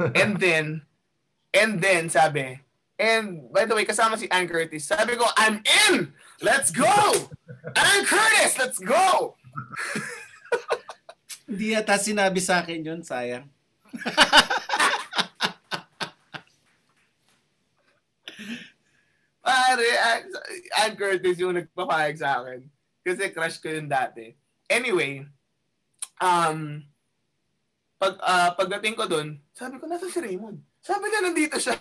And 0.16 0.40
then, 0.40 0.80
and 1.52 1.76
then 1.76 2.08
sabi, 2.08 2.56
and 2.96 3.52
by 3.52 3.68
the 3.68 3.76
way, 3.76 3.84
kasama 3.84 4.16
si 4.16 4.32
Ann 4.32 4.48
Curtis. 4.48 4.88
Sabi 4.88 5.12
ko, 5.12 5.28
I'm 5.36 5.60
in! 5.92 6.16
Let's 6.40 6.72
go! 6.72 6.88
Ann 7.76 8.08
Curtis, 8.08 8.56
let's 8.56 8.80
go! 8.80 9.36
Hindi 11.44 11.76
yata 11.76 12.00
sinabi 12.00 12.40
sa 12.40 12.64
akin 12.64 12.80
yun, 12.80 13.04
sayang. 13.04 13.44
Pare, 19.80 20.24
Ann, 20.76 20.92
Curtis 20.96 21.40
yung 21.40 21.56
nagpapayag 21.56 22.16
sa 22.20 22.44
akin. 22.44 22.68
Kasi 23.00 23.32
crush 23.32 23.56
ko 23.56 23.72
yun 23.72 23.88
dati. 23.88 24.36
Anyway, 24.68 25.24
um, 26.20 26.84
pag, 27.96 28.14
ah, 28.20 28.52
pagdating 28.52 28.96
ko 28.96 29.08
dun, 29.08 29.40
sabi 29.56 29.80
ko, 29.80 29.88
nasa 29.88 30.08
si 30.12 30.20
Raymond? 30.20 30.60
Sabi 30.84 31.04
niya, 31.08 31.20
nandito 31.24 31.56
siya. 31.56 31.76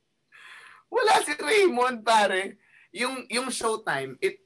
Wala 0.94 1.20
si 1.24 1.32
Raymond, 1.36 2.00
pare. 2.04 2.56
Yung, 2.92 3.28
yung 3.28 3.48
showtime, 3.52 4.16
it, 4.20 4.40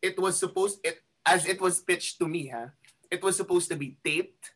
it 0.00 0.16
was 0.20 0.36
supposed, 0.36 0.78
it, 0.84 1.00
as 1.24 1.48
it 1.48 1.58
was 1.58 1.80
pitched 1.80 2.20
to 2.20 2.28
me, 2.28 2.48
ha, 2.52 2.70
it 3.10 3.24
was 3.24 3.36
supposed 3.36 3.68
to 3.72 3.76
be 3.76 3.96
taped 4.04 4.52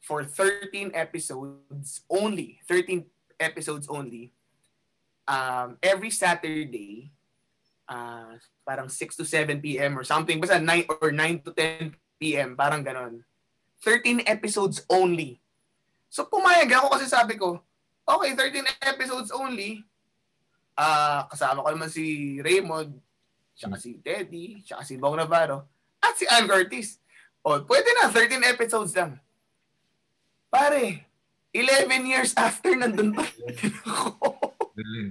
for 0.00 0.24
13 0.24 0.92
episodes 0.92 2.04
only. 2.08 2.60
13 2.68 3.04
episodes 3.40 3.88
only. 3.88 4.32
Um, 5.24 5.80
every 5.80 6.12
Saturday, 6.12 7.08
uh, 7.88 8.36
parang 8.64 8.88
6 8.88 9.16
to 9.16 9.24
7 9.24 9.60
p.m. 9.60 9.98
or 9.98 10.04
something. 10.04 10.40
Basta 10.40 10.60
9 10.60 10.84
or 11.00 11.12
9 11.12 11.44
to 11.44 11.50
10 11.52 11.96
p.m. 12.20 12.56
Parang 12.56 12.84
ganon. 12.84 13.24
13 13.84 14.24
episodes 14.24 14.84
only. 14.88 15.40
So 16.08 16.24
pumayag 16.30 16.72
ako 16.72 16.96
kasi 16.96 17.06
sabi 17.10 17.36
ko, 17.36 17.60
okay, 18.06 18.32
13 18.32 18.64
episodes 18.86 19.28
only. 19.34 19.84
Ah, 20.74 21.28
kasama 21.30 21.62
ko 21.62 21.68
naman 21.70 21.90
si 21.92 22.38
Raymond, 22.42 22.94
tsaka 23.54 23.76
si 23.78 23.98
Teddy, 24.02 24.62
tsaka 24.64 24.82
si 24.82 24.98
Bong 24.98 25.18
Navarro, 25.18 25.66
at 26.02 26.14
si 26.18 26.26
Ann 26.26 26.50
Curtis. 26.50 26.98
O, 27.44 27.60
pwede 27.68 27.90
na, 27.98 28.10
13 28.10 28.40
episodes 28.46 28.96
lang. 28.96 29.20
Pare, 30.48 31.06
11 31.54 32.10
years 32.10 32.32
after 32.34 32.74
nandun 32.74 33.14
pa 33.14 33.26
ako. 33.86 34.53
Galing. 34.74 35.10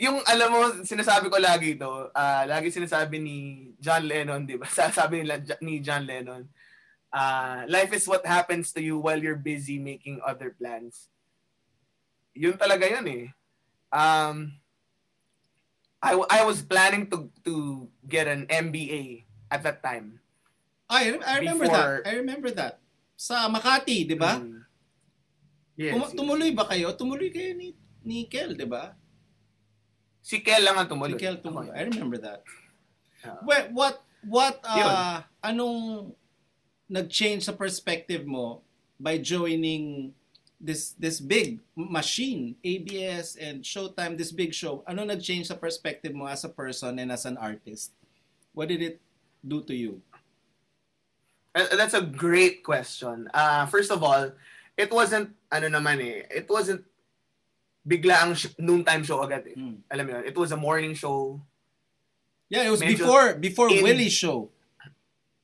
Yung 0.00 0.22
alam 0.24 0.48
mo, 0.48 0.60
sinasabi 0.86 1.28
ko 1.28 1.36
lagi 1.36 1.76
ito, 1.76 2.08
ah 2.16 2.48
lagi 2.48 2.72
sinasabi 2.72 3.20
ni 3.20 3.36
John 3.76 4.06
Lennon, 4.06 4.46
di 4.48 4.56
ba? 4.56 4.64
Sabi 4.96 5.20
nila 5.20 5.42
ni 5.60 5.82
John 5.84 6.06
Lennon, 6.08 6.48
ah 7.12 7.66
life 7.68 7.92
is 7.92 8.08
what 8.08 8.24
happens 8.24 8.72
to 8.72 8.80
you 8.80 8.96
while 8.96 9.18
you're 9.18 9.36
busy 9.36 9.76
making 9.76 10.22
other 10.24 10.56
plans. 10.56 11.10
Yun 12.32 12.56
talaga 12.56 12.86
yun 12.88 13.06
eh. 13.10 13.26
Um, 13.90 14.54
I, 16.00 16.16
I 16.16 16.40
was 16.48 16.62
planning 16.64 17.10
to 17.12 17.28
to 17.44 17.84
get 18.08 18.24
an 18.24 18.46
MBA 18.48 19.26
at 19.52 19.66
that 19.66 19.82
time. 19.84 20.22
I, 20.88 21.18
I 21.20 21.44
remember 21.44 21.66
Before- 21.68 22.00
that. 22.00 22.08
I 22.08 22.12
remember 22.16 22.50
that. 22.56 22.80
Sa 23.20 23.50
Makati, 23.52 24.08
di 24.08 24.16
ba? 24.16 24.40
Mm. 24.40 24.64
Yes, 25.80 25.96
Tum- 25.96 26.12
tumuloy 26.12 26.52
ba 26.52 26.68
kayo? 26.68 26.92
Tumuloy 26.92 27.32
kayo 27.32 27.56
ni, 27.56 27.72
ni 28.04 28.28
Kel, 28.28 28.52
di 28.52 28.68
ba? 28.68 28.92
Si 30.20 30.44
Kel 30.44 30.60
lang 30.60 30.76
ang 30.76 30.84
Si 30.84 30.92
tumuloy. 30.92 31.16
Kel 31.16 31.40
tumuloy. 31.40 31.72
I 31.72 31.88
remember 31.88 32.20
that. 32.20 32.44
Ah. 33.24 33.40
Well, 33.40 33.72
what, 33.72 34.04
what, 34.20 34.60
Yun. 34.60 34.84
uh, 34.84 35.18
anong 35.40 36.12
nag-change 36.84 37.48
sa 37.48 37.56
perspective 37.56 38.28
mo 38.28 38.60
by 39.00 39.16
joining 39.16 40.12
this 40.60 40.92
this 41.00 41.16
big 41.16 41.56
machine, 41.72 42.52
ABS 42.60 43.40
and 43.40 43.64
Showtime, 43.64 44.20
this 44.20 44.36
big 44.36 44.52
show? 44.52 44.84
Ano 44.84 45.08
nag-change 45.08 45.48
sa 45.48 45.56
perspective 45.56 46.12
mo 46.12 46.28
as 46.28 46.44
a 46.44 46.52
person 46.52 47.00
and 47.00 47.08
as 47.08 47.24
an 47.24 47.40
artist? 47.40 47.96
What 48.52 48.68
did 48.68 48.84
it 48.84 49.00
do 49.40 49.64
to 49.64 49.72
you? 49.72 50.04
Uh, 51.56 51.72
That's 51.72 51.96
a 51.96 52.04
great 52.04 52.60
question. 52.60 53.32
Uh, 53.32 53.64
first 53.64 53.88
of 53.88 54.04
all, 54.04 54.36
it 54.80 54.90
wasn't, 54.90 55.28
ano 55.52 55.68
naman 55.68 56.00
eh, 56.00 56.24
it 56.32 56.48
wasn't 56.48 56.80
bigla 57.80 58.24
ang 58.24 58.32
sh- 58.32 58.56
noontime 58.56 59.04
show 59.04 59.20
agad 59.20 59.44
eh. 59.44 59.56
Mm. 59.56 59.76
Alam 59.88 60.04
mo 60.04 60.10
yun, 60.16 60.24
it 60.24 60.36
was 60.36 60.50
a 60.52 60.58
morning 60.58 60.96
show. 60.96 61.40
Yeah, 62.48 62.66
it 62.66 62.72
was 62.72 62.80
Medyo 62.80 63.04
before 63.04 63.26
before 63.38 63.68
in- 63.68 63.84
Willie's 63.84 64.12
show. 64.12 64.50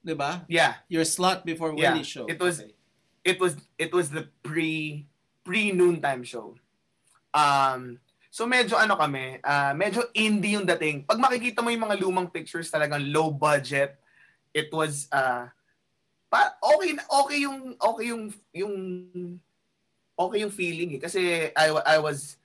'Di 0.02 0.14
ba? 0.14 0.42
Yeah, 0.46 0.82
Your 0.86 1.04
slot 1.04 1.42
before 1.44 1.74
Yeah, 1.74 1.92
Willie's 1.94 2.08
show. 2.08 2.26
it 2.26 2.38
was- 2.38 2.62
Okay. 2.62 2.74
it 3.24 3.36
was 3.38 3.52
it 3.76 3.90
was 3.90 4.10
the 4.10 4.26
pre 4.42 5.06
pre 5.42 5.70
noontime 5.70 6.22
show. 6.22 6.54
Um 7.30 7.98
so 8.30 8.44
medyo 8.44 8.76
ano 8.76 8.94
kami, 8.94 9.40
ah, 9.42 9.72
medyo 9.72 10.04
indie 10.12 10.54
yung 10.54 10.66
dating. 10.66 11.06
Pag 11.06 11.18
makikita 11.18 11.62
mo 11.62 11.70
yung 11.72 11.84
mga 11.84 11.98
lumang 11.98 12.28
pictures 12.28 12.68
talagang 12.68 13.00
low 13.10 13.30
budget. 13.32 13.96
It 14.52 14.68
was 14.70 15.06
uh 15.10 15.48
pa, 16.26 16.58
okay 16.60 16.98
okay 16.98 17.38
yung 17.42 17.58
okay 17.78 18.06
yung 18.10 18.24
yung 18.52 18.74
okay 20.16 20.38
yung 20.42 20.54
feeling 20.54 20.96
eh. 20.96 21.00
Kasi 21.00 21.52
I 21.52 21.66
I 21.84 21.98
was 22.00 22.40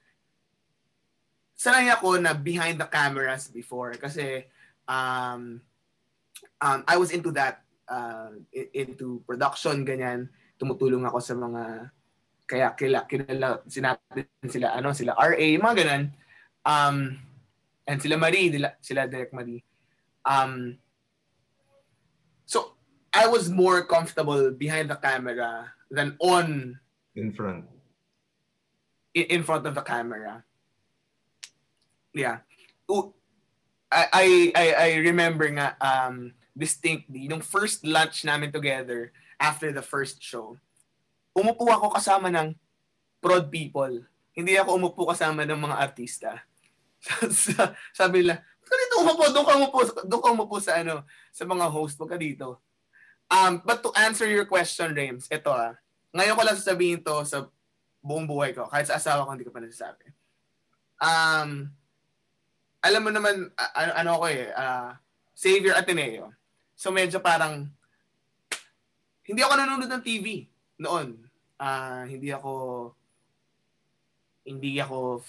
sanay 1.55 1.93
ako 1.93 2.17
na 2.17 2.33
behind 2.33 2.81
the 2.81 2.89
cameras 2.89 3.49
before. 3.49 3.93
Kasi 3.97 4.45
um 4.89 5.61
um 6.61 6.79
I 6.85 6.95
was 6.97 7.13
into 7.13 7.29
that 7.37 7.61
uh, 7.85 8.33
into 8.53 9.21
production 9.29 9.85
ganyan. 9.85 10.29
Tumutulong 10.57 11.05
ako 11.05 11.19
sa 11.21 11.33
mga 11.37 11.93
kaya 12.49 12.75
kila 12.75 13.07
kilala 13.07 13.63
sinabi 13.63 14.27
sila 14.43 14.75
ano 14.75 14.91
sila 14.91 15.15
RA 15.15 15.47
mga 15.61 15.75
ganun. 15.77 16.03
Um 16.67 17.17
and 17.87 17.97
sila 18.01 18.19
Marie 18.19 18.51
sila, 18.51 18.69
sila 18.83 19.07
Direk 19.07 19.33
Marie. 19.33 19.63
Um 20.25 20.80
I 23.11 23.27
was 23.27 23.51
more 23.51 23.83
comfortable 23.83 24.51
behind 24.55 24.87
the 24.89 24.95
camera 24.95 25.75
than 25.91 26.15
on 26.19 26.79
In 27.15 27.35
front. 27.35 27.67
in, 29.13 29.39
in 29.39 29.41
front 29.43 29.67
of 29.67 29.75
the 29.75 29.83
camera. 29.83 30.43
Yeah. 32.15 32.43
I 33.91 34.51
I 34.55 34.67
I, 34.71 34.89
remember 35.03 35.47
nga 35.51 35.75
um 35.83 36.31
distinctly 36.55 37.27
nung 37.27 37.43
first 37.43 37.83
lunch 37.83 38.23
namin 38.23 38.51
together 38.51 39.11
after 39.39 39.71
the 39.75 39.83
first 39.83 40.23
show 40.23 40.55
umupo 41.31 41.67
ako 41.71 41.95
kasama 41.95 42.27
ng 42.31 42.55
prod 43.23 43.47
people. 43.51 44.03
Hindi 44.35 44.55
ako 44.59 44.75
umupo 44.79 45.07
kasama 45.07 45.43
ng 45.47 45.59
mga 45.59 45.75
artista. 45.79 46.31
Sa- 47.31 47.75
sabi 47.95 48.23
nila 48.23 48.39
"Ba't 48.43 48.67
ka 48.67 48.75
dito 48.75 48.95
umupo 49.03 49.23
doon 49.31 49.45
ka 49.47 49.53
umupo 49.59 49.79
doon 50.07 50.21
ka 50.23 50.29
umupo 50.31 50.55
sa 50.63 50.79
ano 50.79 51.03
sa 51.31 51.43
mga 51.43 51.65
host 51.71 51.99
wag 51.99 52.15
ka 52.15 52.19
dito 52.19 52.59
um 53.31 53.63
but 53.63 53.79
to 53.79 53.89
answer 53.95 54.27
your 54.27 54.45
question 54.45 54.91
James 54.91 55.25
ito 55.31 55.49
ah. 55.49 55.73
Ngayon 56.11 56.35
ko 56.35 56.43
lang 56.43 56.59
sasabihin 56.59 56.99
to 56.99 57.23
sa 57.23 57.47
buong 58.03 58.27
buhay 58.27 58.51
ko. 58.51 58.67
Kahit 58.67 58.91
sa 58.91 58.99
asawa 58.99 59.23
ko 59.23 59.31
hindi 59.31 59.47
ko 59.47 59.55
pa 59.55 59.63
nasasabi. 59.63 60.11
Um 60.99 61.71
alam 62.81 63.01
mo 63.01 63.09
naman 63.13 63.47
ano, 63.55 63.91
ano 63.95 64.09
ako 64.19 64.25
eh 64.27 64.51
ah, 64.53 64.99
Xavier 65.31 65.79
Ateneo. 65.79 66.35
So 66.75 66.91
medyo 66.91 67.23
parang 67.23 67.71
hindi 69.23 69.41
ako 69.41 69.53
nanonood 69.55 69.87
ng 69.87 70.03
TV 70.03 70.51
noon. 70.81 71.15
Ah, 71.55 72.03
hindi 72.03 72.33
ako 72.33 72.51
hindi 74.45 74.81
ako 74.81 75.21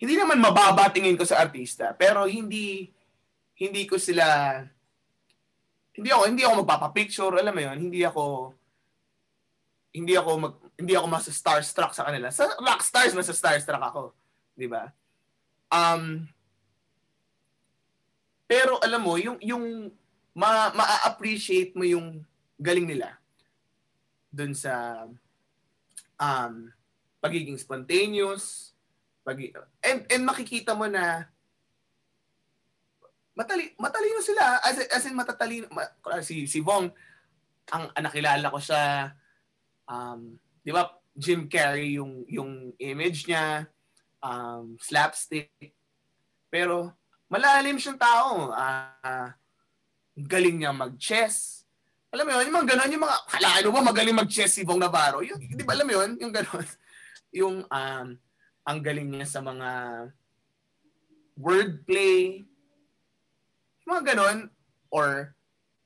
hindi 0.00 0.14
naman 0.16 0.40
mababa 0.40 0.88
tingin 0.88 1.16
ko 1.16 1.24
sa 1.28 1.40
artista 1.44 1.92
pero 1.92 2.24
hindi 2.24 2.88
hindi 3.56 3.84
ko 3.84 4.00
sila 4.00 4.60
hindi 6.00 6.08
ako 6.08 6.22
hindi 6.32 6.42
ako 6.48 6.54
magpapa-picture 6.64 7.34
alam 7.36 7.52
mo 7.52 7.60
yon 7.60 7.76
hindi 7.76 8.00
ako 8.00 8.24
hindi 9.90 10.14
ako 10.16 10.30
mag, 10.40 10.54
hindi 10.78 10.94
ako 10.94 11.06
mas 11.10 11.26
starstruck 11.26 11.92
sa 11.92 12.06
kanila. 12.06 12.30
Sa 12.30 12.46
rock 12.62 12.80
stars 12.80 13.12
mas 13.12 13.28
starstruck 13.28 13.82
ako 13.84 14.16
di 14.56 14.64
ba? 14.64 14.88
Um 15.68 16.24
pero 18.48 18.80
alam 18.82 19.04
mo 19.04 19.14
yung 19.20 19.36
yung 19.44 19.92
ma 20.32 20.72
ma-appreciate 20.72 21.76
mo 21.76 21.84
yung 21.84 22.24
galing 22.56 22.88
nila 22.88 23.20
dun 24.32 24.56
sa 24.56 25.04
um 26.16 26.72
pagiging 27.20 27.60
spontaneous 27.60 28.72
pag 29.20 29.36
and 29.84 30.08
and 30.08 30.22
makikita 30.24 30.72
mo 30.72 30.88
na 30.88 31.28
matali 33.34 33.72
matalino 33.78 34.20
sila 34.20 34.58
as 34.64 34.76
in, 34.78 34.88
as 34.90 35.04
in 35.06 35.14
matatalino 35.16 35.66
ma, 35.70 35.86
si 36.20 36.44
si 36.50 36.58
Vong 36.60 36.90
ang, 37.70 37.84
ang 37.94 38.04
nakilala 38.04 38.50
ko 38.50 38.58
siya 38.58 39.14
um 39.86 40.34
di 40.60 40.70
ba 40.74 40.90
Jim 41.14 41.46
Carrey 41.46 41.96
yung 41.96 42.26
yung 42.26 42.74
image 42.76 43.30
niya 43.30 43.66
um 44.20 44.74
slapstick 44.82 45.50
pero 46.50 46.92
malalim 47.30 47.78
siyang 47.78 48.00
tao 48.00 48.50
ah 48.50 49.32
galing 50.18 50.60
niya 50.60 50.74
mag-chess 50.74 51.60
alam 52.10 52.26
mo 52.26 52.30
yun, 52.34 52.50
yung 52.50 52.56
mga 52.58 52.68
ganon, 52.74 52.90
yung 52.90 53.04
mga, 53.06 53.16
halaan 53.38 53.64
mo 53.70 53.70
ba 53.70 53.90
magaling 53.94 54.18
mag-chess 54.18 54.58
si 54.58 54.66
Bong 54.66 54.82
Navarro? 54.82 55.22
Yung, 55.22 55.38
di 55.38 55.62
ba 55.62 55.78
alam 55.78 55.86
mo 55.86 55.94
yun? 55.94 56.10
Yung 56.18 56.34
ganon. 56.34 56.66
Yung, 57.38 57.62
um, 57.70 58.06
ang 58.66 58.78
galing 58.82 59.06
niya 59.06 59.30
sa 59.30 59.38
mga 59.38 59.68
wordplay, 61.38 62.42
mga 63.90 64.14
ganon, 64.14 64.38
or 64.94 65.34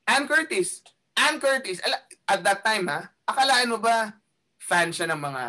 Ann 0.05 0.29
Curtis. 0.29 0.85
Ann 1.17 1.41
Curtis, 1.41 1.81
at 2.29 2.41
that 2.45 2.61
time 2.61 2.85
ha, 2.93 3.09
akalaan 3.25 3.73
mo 3.73 3.79
ba 3.81 4.21
fan 4.61 4.93
siya 4.93 5.09
ng 5.09 5.21
mga 5.21 5.45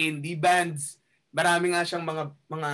indie 0.00 0.40
bands? 0.40 0.96
Marami 1.30 1.76
nga 1.76 1.84
siyang 1.84 2.04
mga, 2.04 2.24
mga, 2.48 2.70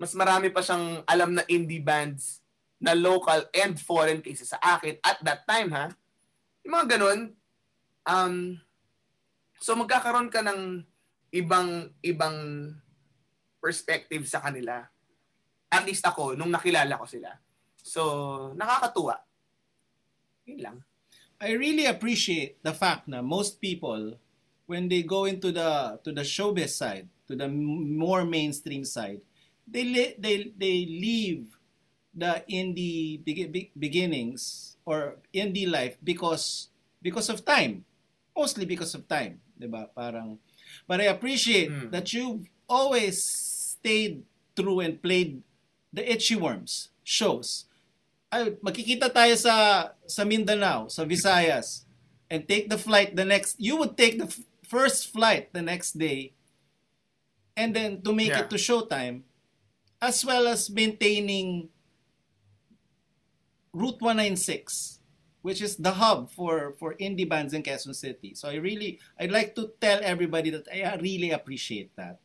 mas 0.00 0.12
marami 0.16 0.48
pa 0.48 0.64
siyang 0.64 1.04
alam 1.04 1.36
na 1.36 1.44
indie 1.46 1.82
bands 1.82 2.40
na 2.80 2.92
local 2.92 3.48
and 3.56 3.80
foreign 3.80 4.20
cases 4.20 4.52
sa 4.52 4.60
akin 4.60 5.00
at 5.00 5.20
that 5.24 5.44
time 5.48 5.72
ha. 5.72 5.92
Yung 6.64 6.74
mga 6.76 6.96
ganun, 6.96 7.20
um, 8.04 8.34
so 9.60 9.72
magkakaroon 9.76 10.28
ka 10.28 10.44
ng 10.44 10.84
ibang 11.32 11.90
ibang 12.04 12.36
perspective 13.60 14.24
sa 14.28 14.40
kanila. 14.44 14.84
At 15.66 15.82
least 15.82 16.06
ako, 16.06 16.38
nung 16.38 16.52
nakilala 16.52 17.00
ko 17.00 17.08
sila. 17.08 17.34
So, 17.86 18.02
nakakatuwa. 18.58 19.22
Yun 20.50 20.58
lang. 20.58 20.78
I 21.38 21.52
really 21.54 21.86
appreciate 21.86 22.58
the 22.66 22.74
fact 22.74 23.06
na 23.06 23.22
most 23.22 23.60
people 23.62 24.18
when 24.66 24.88
they 24.90 25.06
go 25.06 25.22
into 25.30 25.52
the 25.54 26.00
to 26.02 26.10
the 26.10 26.26
showbiz 26.26 26.74
side, 26.74 27.06
to 27.30 27.36
the 27.38 27.46
more 27.46 28.24
mainstream 28.26 28.82
side, 28.82 29.22
they 29.68 30.16
they 30.18 30.50
they 30.56 30.76
leave 30.88 31.54
the 32.10 32.42
indie 32.50 33.22
begi- 33.22 33.52
be- 33.52 33.74
beginnings 33.78 34.74
or 34.88 35.20
indie 35.30 35.68
life 35.68 35.94
because 36.02 36.72
because 36.98 37.30
of 37.30 37.44
time. 37.46 37.86
Mostly 38.36 38.66
because 38.68 38.92
of 38.98 39.06
time, 39.08 39.38
'di 39.56 39.68
ba? 39.70 39.88
Parang 39.94 40.36
but 40.90 40.98
I 41.00 41.08
appreciate 41.08 41.70
Mm. 41.70 41.88
that 41.94 42.10
you've 42.12 42.50
always 42.66 43.22
stayed 43.22 44.26
true 44.58 44.80
and 44.82 44.98
played 45.00 45.40
the 45.94 46.02
Itchy 46.04 46.34
Worms 46.36 46.90
shows 47.00 47.64
ay, 48.36 48.56
magkikita 48.60 49.08
tayo 49.08 49.32
sa 49.40 49.88
sa 50.04 50.22
Mindanao, 50.28 50.92
sa 50.92 51.08
Visayas, 51.08 51.88
and 52.28 52.44
take 52.44 52.68
the 52.68 52.76
flight 52.76 53.16
the 53.16 53.24
next, 53.24 53.56
you 53.56 53.80
would 53.80 53.96
take 53.96 54.20
the 54.20 54.28
first 54.66 55.08
flight 55.08 55.48
the 55.56 55.62
next 55.64 55.96
day, 55.96 56.36
and 57.56 57.72
then 57.72 58.02
to 58.04 58.12
make 58.12 58.34
Yeah. 58.34 58.44
it 58.44 58.50
to 58.52 58.60
showtime, 58.60 59.24
as 60.02 60.20
well 60.26 60.44
as 60.46 60.68
maintaining 60.68 61.70
Route 63.72 64.00
196, 64.00 65.00
which 65.42 65.60
is 65.62 65.76
the 65.76 65.94
hub 66.00 66.32
for 66.32 66.74
for 66.80 66.96
indie 66.98 67.28
bands 67.28 67.54
in 67.54 67.62
Quezon 67.62 67.94
City. 67.94 68.34
So 68.34 68.48
I 68.48 68.56
really, 68.58 68.98
I'd 69.20 69.30
like 69.30 69.54
to 69.56 69.72
tell 69.80 70.00
everybody 70.02 70.50
that 70.50 70.66
I 70.68 70.96
really 70.96 71.30
appreciate 71.30 71.94
that. 71.96 72.18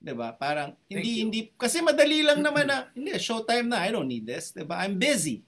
'Di 0.00 0.12
ba? 0.16 0.32
Parang 0.32 0.72
Thank 0.88 1.04
hindi 1.04 1.12
you. 1.12 1.20
hindi 1.28 1.40
kasi 1.54 1.84
madali 1.84 2.24
lang 2.24 2.40
naman 2.40 2.64
na 2.64 2.88
hindi 2.96 3.12
showtime 3.20 3.68
na 3.68 3.84
I 3.84 3.92
don't 3.92 4.08
need 4.08 4.24
this, 4.24 4.50
'di 4.56 4.64
ba? 4.64 4.80
I'm 4.80 4.96
busy. 4.96 5.44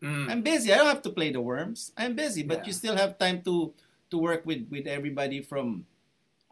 Mm. 0.00 0.26
I'm 0.30 0.40
busy. 0.40 0.72
I 0.72 0.78
don't 0.80 0.88
have 0.88 1.04
to 1.04 1.12
play 1.12 1.28
the 1.28 1.42
worms. 1.42 1.92
I'm 1.98 2.14
busy, 2.16 2.40
but 2.46 2.62
Yeah. 2.64 2.66
you 2.70 2.72
still 2.72 2.96
have 2.96 3.18
time 3.20 3.42
to 3.44 3.74
to 4.08 4.16
work 4.16 4.46
with 4.46 4.64
with 4.70 4.86
everybody 4.86 5.42
from 5.42 5.84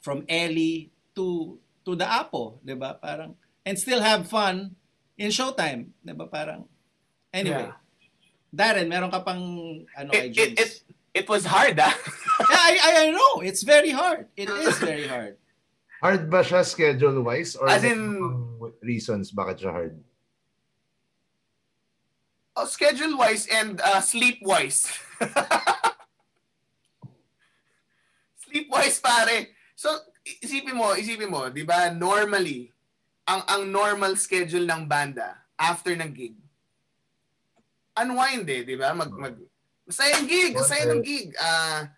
from 0.02 0.26
Ellie 0.28 0.90
to 1.14 1.56
to 1.86 1.94
the 1.94 2.04
Apo, 2.04 2.58
'di 2.60 2.74
ba? 2.76 2.98
Parang 2.98 3.38
and 3.64 3.78
still 3.78 4.02
have 4.02 4.26
fun 4.26 4.74
in 5.16 5.30
showtime, 5.30 5.94
'di 6.02 6.12
ba? 6.18 6.26
Parang 6.26 6.66
anyway. 7.30 7.70
Yeah. 7.70 7.78
Darren, 8.48 8.88
meron 8.88 9.12
ka 9.12 9.20
pang 9.22 9.44
ano 9.92 10.08
kay 10.08 10.32
It, 10.32 10.36
it, 10.36 10.52
it, 10.56 10.70
it 11.22 11.26
was 11.28 11.44
hard 11.44 11.76
ah. 11.78 11.92
Yeah, 12.48 12.64
I, 12.64 12.72
I 12.80 12.90
I 13.02 13.06
know. 13.12 13.44
It's 13.44 13.60
very 13.60 13.92
hard. 13.92 14.30
It 14.38 14.48
is 14.48 14.78
very 14.80 15.04
hard. 15.04 15.36
Hard 15.98 16.30
ba 16.30 16.46
siya 16.46 16.62
schedule-wise? 16.62 17.58
Or 17.58 17.66
As 17.66 17.82
in- 17.82 18.22
reasons 18.82 19.34
bakit 19.34 19.62
siya 19.66 19.72
hard? 19.74 19.98
oh, 22.58 22.66
schedule-wise 22.66 23.46
and 23.54 23.78
uh, 23.80 24.02
sleep-wise. 24.02 24.90
Sleepwise 28.42 28.98
pare. 28.98 29.54
So, 29.78 29.92
isipin 30.42 30.74
mo, 30.74 30.96
isipin 30.98 31.30
mo, 31.30 31.46
'di 31.52 31.62
ba? 31.62 31.92
Normally, 31.92 32.72
ang 33.28 33.44
ang 33.46 33.62
normal 33.68 34.16
schedule 34.18 34.64
ng 34.66 34.88
banda 34.88 35.36
after 35.54 35.92
ng 35.94 36.10
gig. 36.10 36.34
Unwind 37.94 38.48
eh, 38.48 38.64
'di 38.66 38.74
ba? 38.74 38.90
Mag 38.96 39.12
mag 39.14 39.36
masaya 39.86 40.18
ang 40.18 40.26
gig, 40.26 40.56
masaya 40.56 40.84
ng 40.90 41.02
gig. 41.04 41.30
Ah, 41.38 41.92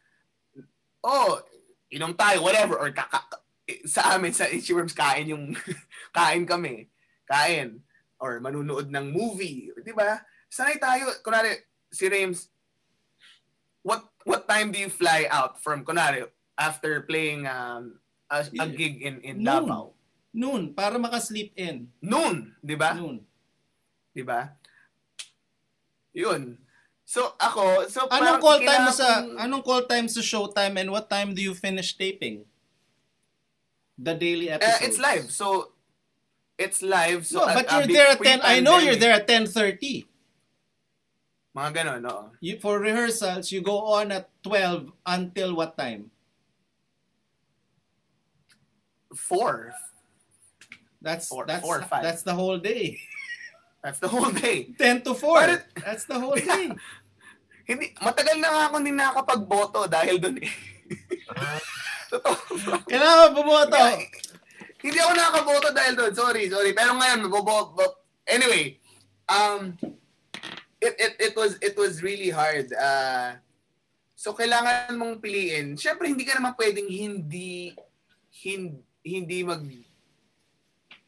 oh, 1.07 1.41
inom 1.89 2.13
tayo, 2.19 2.43
whatever 2.45 2.77
or 2.77 2.91
kaka, 2.93 3.23
sa 3.87 4.15
amin 4.17 4.35
sa 4.35 4.49
Itchy 4.49 4.75
kain 4.95 5.31
yung 5.31 5.55
kain 6.17 6.45
kami. 6.47 6.91
Kain 7.27 7.83
or 8.21 8.39
manunood 8.39 8.93
ng 8.93 9.07
movie, 9.11 9.73
'di 9.81 9.93
ba? 9.97 10.21
Sanay 10.51 10.77
tayo, 10.77 11.09
kunwari 11.25 11.57
si 11.89 12.07
Rames 12.07 12.51
what 13.81 14.05
what 14.29 14.45
time 14.45 14.71
do 14.71 14.79
you 14.79 14.93
fly 14.93 15.25
out 15.33 15.57
from 15.63 15.83
kunwari 15.83 16.29
after 16.61 17.01
playing 17.09 17.49
um, 17.49 17.97
a, 18.29 18.45
a 18.61 18.67
gig 18.69 19.01
in 19.01 19.25
in. 19.25 19.41
Davao? 19.41 19.97
Noon, 20.31 20.71
para 20.77 20.95
maka-sleep 20.95 21.57
in. 21.59 21.91
Noon, 21.99 22.55
'di 22.63 22.77
ba? 22.77 22.95
Noon. 22.95 23.25
'Di 24.13 24.23
ba? 24.23 24.55
'Yun. 26.15 26.61
So 27.11 27.35
ako, 27.43 27.91
so 27.91 28.07
Anong 28.07 28.39
call 28.39 28.63
time 28.63 28.87
mo 28.87 28.93
sa 28.95 29.27
anong 29.43 29.67
call 29.67 29.83
time 29.91 30.07
sa 30.07 30.23
showtime 30.23 30.79
and 30.79 30.95
what 30.95 31.11
time 31.11 31.35
do 31.35 31.43
you 31.43 31.59
finish 31.59 31.99
taping? 31.99 32.47
The 34.01 34.15
daily 34.17 34.49
episodes. 34.49 34.81
it's 34.81 34.99
live. 34.99 35.27
So 35.31 35.47
it's 36.57 36.81
live. 36.81 37.27
So 37.29 37.45
no, 37.45 37.49
at- 37.53 37.57
but 37.61 37.67
uh, 37.69 37.77
you're 37.85 37.93
there 37.93 38.09
at 38.09 38.19
pre- 38.19 38.33
10. 38.33 38.41
I 38.43 38.61
know 38.65 38.79
you're 38.81 38.97
there 38.97 39.13
at 39.13 39.29
10:30. 39.29 40.09
Mga 41.53 41.71
ganun, 41.77 42.03
oo. 42.09 42.31
You, 42.41 42.57
for 42.63 42.79
rehearsals, 42.81 43.51
you 43.53 43.61
go 43.61 43.77
on 43.93 44.09
at 44.15 44.31
12 44.47 44.89
until 45.05 45.53
what 45.59 45.77
time? 45.77 46.09
Four. 49.15 49.75
That's 51.03 51.27
Four- 51.29 51.47
that's 51.47 51.61
four 51.65 51.81
or 51.81 51.83
five. 51.89 52.03
that's 52.03 52.23
the 52.23 52.35
whole 52.35 52.59
day. 52.59 53.01
That's 53.83 53.99
the 53.99 54.09
whole 54.09 54.31
day. 54.31 54.71
10 54.79 55.03
to 55.09 55.15
4. 55.15 55.41
But 55.41 55.51
it- 55.51 55.67
that's 55.85 56.05
the 56.05 56.21
whole 56.21 56.37
day. 56.39 56.71
Hindi, 57.71 57.95
matagal 58.03 58.35
na 58.43 58.49
nga 58.51 58.63
ako 58.67 58.75
hindi 58.83 58.91
nakakapag-boto 58.99 59.87
dahil 59.87 60.19
doon 60.19 60.43
eh. 60.43 60.51
Totoo. 62.11 62.35
Kailangan 62.91 63.31
bumoto. 63.39 63.79
Hindi 64.83 64.99
ako 64.99 65.13
nakakaboto 65.15 65.69
dahil 65.71 65.95
doon. 65.95 66.13
Sorry, 66.17 66.51
sorry. 66.51 66.75
Pero 66.75 66.99
ngayon, 66.99 67.31
bobo, 67.31 67.71
bo- 67.77 67.99
anyway, 68.27 68.81
um, 69.31 69.79
it, 70.83 70.95
it, 70.99 71.13
it 71.31 71.35
was 71.37 71.55
it 71.63 71.79
was 71.79 72.03
really 72.03 72.33
hard. 72.33 72.67
Uh, 72.75 73.39
so 74.19 74.35
kailangan 74.35 74.97
mong 74.99 75.23
piliin. 75.23 75.79
Siyempre, 75.79 76.11
hindi 76.11 76.27
ka 76.27 76.35
naman 76.35 76.59
pwedeng 76.59 76.89
hindi 76.91 77.77
hindi, 78.43 78.81
hindi 79.05 79.39
mag 79.45 79.63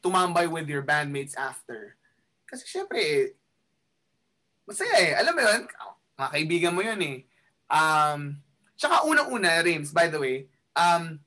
tumambay 0.03 0.47
with 0.47 0.69
your 0.69 0.85
bandmates 0.85 1.33
after. 1.33 1.97
Kasi 2.45 2.67
syempre, 2.67 3.33
masaya 4.67 4.95
eh. 4.99 5.11
Alam 5.17 5.33
mo 5.33 5.41
yun, 5.41 5.61
mga 6.19 6.29
kaibigan 6.29 6.75
mo 6.75 6.81
yun 6.85 7.01
eh. 7.01 7.17
Um, 7.71 8.37
tsaka 8.77 9.07
unang-una, 9.07 9.63
Rames, 9.63 9.95
by 9.95 10.11
the 10.11 10.19
way, 10.19 10.51
um, 10.77 11.19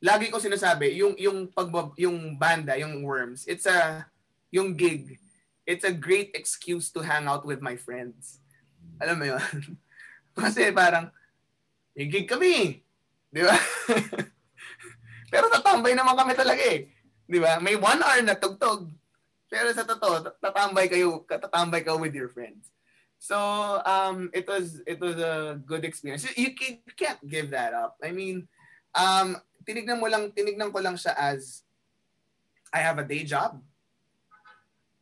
lagi 0.00 0.28
ko 0.28 0.36
sinasabi, 0.36 0.96
yung 1.00 1.16
yung 1.16 1.48
pag 1.48 1.72
yung 1.96 2.36
banda, 2.36 2.76
yung 2.76 3.00
Worms, 3.00 3.48
it's 3.48 3.64
a 3.64 4.04
yung 4.52 4.76
gig, 4.76 5.16
it's 5.64 5.84
a 5.84 5.92
great 5.92 6.32
excuse 6.36 6.92
to 6.92 7.00
hang 7.00 7.26
out 7.26 7.44
with 7.44 7.64
my 7.64 7.76
friends. 7.76 8.40
Alam 9.00 9.16
mo 9.20 9.24
'yun? 9.24 9.42
Kasi 10.36 10.68
parang 10.72 11.08
may 11.96 12.08
gig 12.12 12.28
kami. 12.28 12.84
'Di 13.32 13.42
ba? 13.44 13.56
Pero 15.32 15.50
tatambay 15.50 15.96
naman 15.96 16.16
kami 16.16 16.32
talaga 16.36 16.60
eh. 16.60 16.92
'Di 17.24 17.38
ba? 17.40 17.58
May 17.58 17.76
one 17.76 18.00
hour 18.00 18.20
na 18.20 18.36
tugtog. 18.36 18.92
Pero 19.46 19.70
sa 19.72 19.86
totoo, 19.86 20.26
tatambay 20.42 20.90
kayo, 20.90 21.22
tatambay 21.24 21.86
ka 21.86 21.94
with 21.94 22.12
your 22.12 22.28
friends. 22.28 22.66
So, 23.18 23.82
um, 23.84 24.30
it 24.32 24.46
was 24.46 24.82
it 24.86 25.00
was 25.00 25.16
a 25.16 25.60
good 25.64 25.84
experience. 25.84 26.26
You, 26.36 26.52
you 26.52 26.94
can't 26.96 27.22
give 27.26 27.50
that 27.50 27.74
up. 27.74 27.96
I 28.02 28.12
mean, 28.12 28.46
um, 28.94 29.36
tinignan 29.66 29.98
mo 30.00 30.06
lang, 30.06 30.30
tinignan 30.32 30.72
ko 30.72 30.80
lang 30.80 30.94
siya 30.94 31.14
as 31.16 31.62
I 32.72 32.78
have 32.78 32.98
a 32.98 33.04
day 33.04 33.24
job, 33.24 33.62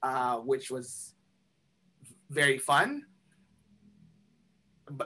uh, 0.02 0.36
which 0.40 0.70
was 0.70 1.14
very 2.30 2.58
fun. 2.58 3.04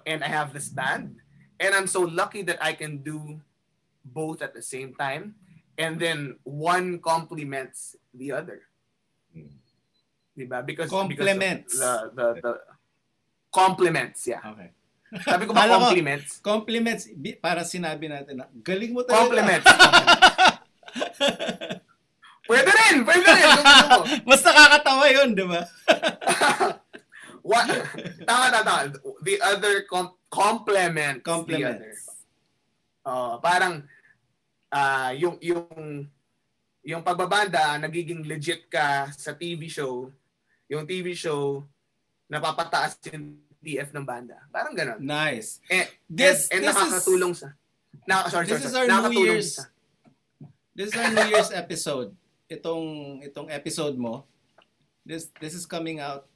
And 0.07 0.23
I 0.23 0.29
have 0.29 0.53
this 0.53 0.69
band. 0.69 1.23
And 1.61 1.75
I'm 1.75 1.87
so 1.87 2.03
lucky 2.03 2.43
that 2.43 2.63
I 2.63 2.73
can 2.73 2.99
do 2.99 3.41
both 4.05 4.43
at 4.43 4.55
the 4.55 4.63
same 4.63 4.95
time. 4.95 5.35
And 5.79 5.99
then 5.99 6.39
one 6.43 6.99
complements 6.99 7.95
the 8.13 8.33
other. 8.33 8.63
Hmm. 9.33 9.55
Diba? 10.37 10.67
Because, 10.67 10.91
Complements. 10.91 11.79
because 11.79 12.11
the, 12.15 12.35
the, 12.35 12.41
the 12.43 12.53
compliments, 13.51 14.27
yeah. 14.29 14.43
Okay. 14.45 14.71
Sabi 15.25 15.49
ko 15.49 15.57
ba 15.57 15.61
Kala 15.65 15.81
ko- 15.81 15.81
compliments? 15.89 16.31
Compliments 16.45 17.03
para 17.41 17.65
sinabi 17.65 18.13
natin 18.13 18.45
na 18.45 18.47
galing 18.61 18.93
mo 18.93 19.03
talaga. 19.05 19.25
Compliments. 19.25 19.67
pwede 22.49 22.71
rin, 22.73 22.97
pwede 23.05 23.29
rin. 23.29 23.49
Mas 24.29 24.41
nakakatawa 24.45 25.05
'yun, 25.09 25.31
'di 25.33 25.45
ba? 25.49 25.63
What? 27.45 27.67
Tama, 28.29 28.47
tama. 28.53 28.93
The 29.25 29.41
other 29.41 29.89
com- 29.89 30.17
complements 30.29 31.25
the 31.25 31.33
other. 31.33 31.81
Compliments. 31.81 32.01
Oh, 33.09 33.41
parang 33.41 33.89
ah 34.69 35.17
yung 35.17 35.41
yung 35.41 36.05
yung 36.85 37.01
pagbabanda 37.01 37.81
nagiging 37.81 38.29
legit 38.29 38.69
ka 38.69 39.09
sa 39.17 39.33
TV 39.33 39.73
show. 39.73 40.13
Yung 40.69 40.85
TV 40.85 41.17
show 41.17 41.65
napapataas 42.29 42.97
yung 43.11 43.41
TF 43.59 43.91
ng 43.91 44.05
banda. 44.07 44.39
Parang 44.53 44.77
gano'n. 44.77 45.01
Nice. 45.03 45.59
Eh, 45.67 45.89
This- 46.09 46.47
and, 46.53 46.63
and 46.63 46.71
this 46.71 46.77
is- 46.77 46.83
nakakatulong 46.93 47.33
sa 47.35 47.49
na, 48.07 48.29
sorry, 48.29 48.47
This 48.47 48.63
sorry, 48.63 48.69
is 48.69 48.73
sorry. 48.73 48.89
our 48.89 49.09
New 49.11 49.25
Year's 49.25 49.51
sa- 49.59 49.69
This 50.79 50.93
is 50.93 50.97
our 50.97 51.11
New 51.11 51.27
Year's 51.27 51.51
episode. 51.51 52.15
Itong 52.47 53.21
itong 53.27 53.51
episode 53.51 53.99
mo. 53.99 54.25
This 55.03 55.29
this 55.43 55.53
is 55.53 55.67
coming 55.67 55.99
out 55.99 56.29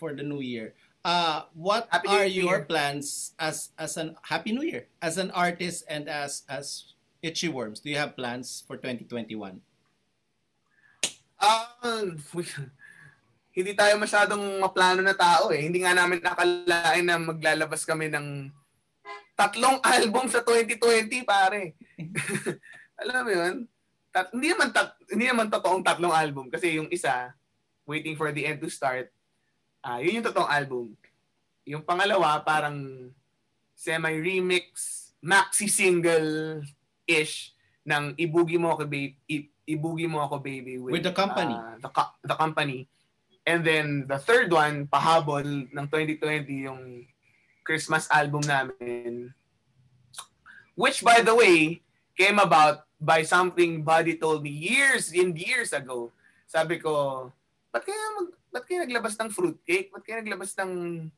for 0.00 0.16
the 0.16 0.24
new 0.24 0.40
year. 0.40 0.72
Uh 1.04 1.44
what 1.52 1.86
Happy 1.92 2.08
are 2.08 2.24
New 2.26 2.48
your 2.48 2.64
Year. 2.64 2.68
plans 2.68 3.36
as 3.38 3.70
as 3.76 3.94
an 4.00 4.16
Happy 4.24 4.50
New 4.56 4.64
Year 4.64 4.88
as 5.04 5.20
an 5.20 5.28
artist 5.30 5.84
and 5.86 6.08
as 6.08 6.42
as 6.48 6.96
Itchy 7.20 7.52
Worms? 7.52 7.84
Do 7.84 7.92
you 7.92 8.00
have 8.00 8.16
plans 8.16 8.64
for 8.64 8.80
2021? 8.80 9.60
Ah, 11.40 11.76
hindi 13.50 13.72
tayo 13.74 13.98
masyadong 13.98 14.62
maplano 14.62 15.02
na 15.02 15.12
tao 15.12 15.50
eh. 15.50 15.66
Hindi 15.66 15.82
nga 15.82 15.92
namin 15.92 16.22
nakalain 16.22 17.02
na 17.02 17.18
maglalabas 17.18 17.82
kami 17.82 18.06
ng 18.06 18.46
tatlong 19.34 19.82
album 19.96 20.30
sa 20.30 20.40
2020, 20.42 21.26
pare. 21.26 21.74
Alam 23.02 23.22
mo 23.22 23.32
yun? 23.32 23.54
Tat- 24.10 24.30
hindi 24.30 24.50
naman 24.50 24.68
tat- 24.70 24.98
hindi 25.08 25.26
naman 25.26 25.46
totoong 25.48 25.82
tatlong 25.82 26.12
album 26.12 26.46
kasi 26.46 26.76
yung 26.76 26.90
isa 26.90 27.34
Waiting 27.84 28.14
for 28.14 28.30
the 28.30 28.46
End 28.46 28.62
to 28.62 28.70
Start. 28.70 29.10
Ah, 29.82 29.98
yun 29.98 30.20
yung 30.20 30.26
totoong 30.26 30.46
album. 30.46 30.94
Yung 31.66 31.82
pangalawa 31.82 32.38
parang 32.38 33.10
semi-remix, 33.74 34.62
maxi 35.18 35.66
single 35.66 36.60
ish 37.02 37.50
ng 37.82 38.14
Ibugi 38.14 38.60
mo 38.60 38.70
ako 38.70 38.86
baby, 38.86 39.16
Ibugi 39.66 40.06
mo 40.06 40.20
ako 40.20 40.38
baby 40.38 40.78
With 40.78 41.02
the 41.02 41.10
company. 41.10 41.56
uh, 41.56 41.80
the, 41.80 41.90
co- 41.90 42.14
the 42.22 42.36
company. 42.36 42.86
And 43.50 43.66
then 43.66 44.06
the 44.06 44.22
third 44.22 44.54
one, 44.54 44.86
pahabol 44.86 45.42
ng 45.74 45.86
2020 45.90 46.70
yung 46.70 47.02
Christmas 47.66 48.06
album 48.14 48.46
namin. 48.46 49.34
Which 50.78 51.02
by 51.02 51.26
the 51.26 51.34
way, 51.34 51.82
came 52.14 52.38
about 52.38 52.86
by 53.02 53.26
something 53.26 53.82
Buddy 53.82 54.22
told 54.22 54.46
me 54.46 54.54
years 54.54 55.10
and 55.10 55.34
years 55.34 55.74
ago. 55.74 56.14
Sabi 56.46 56.78
ko, 56.78 57.26
ba't 57.74 57.82
kaya, 57.82 57.98
mag, 58.22 58.28
ba't 58.54 58.64
kaya 58.70 58.86
naglabas 58.86 59.18
ng 59.18 59.34
fruitcake? 59.34 59.90
Ba't 59.90 60.06
kaya 60.06 60.22
naglabas 60.22 60.54
ng 60.54 61.10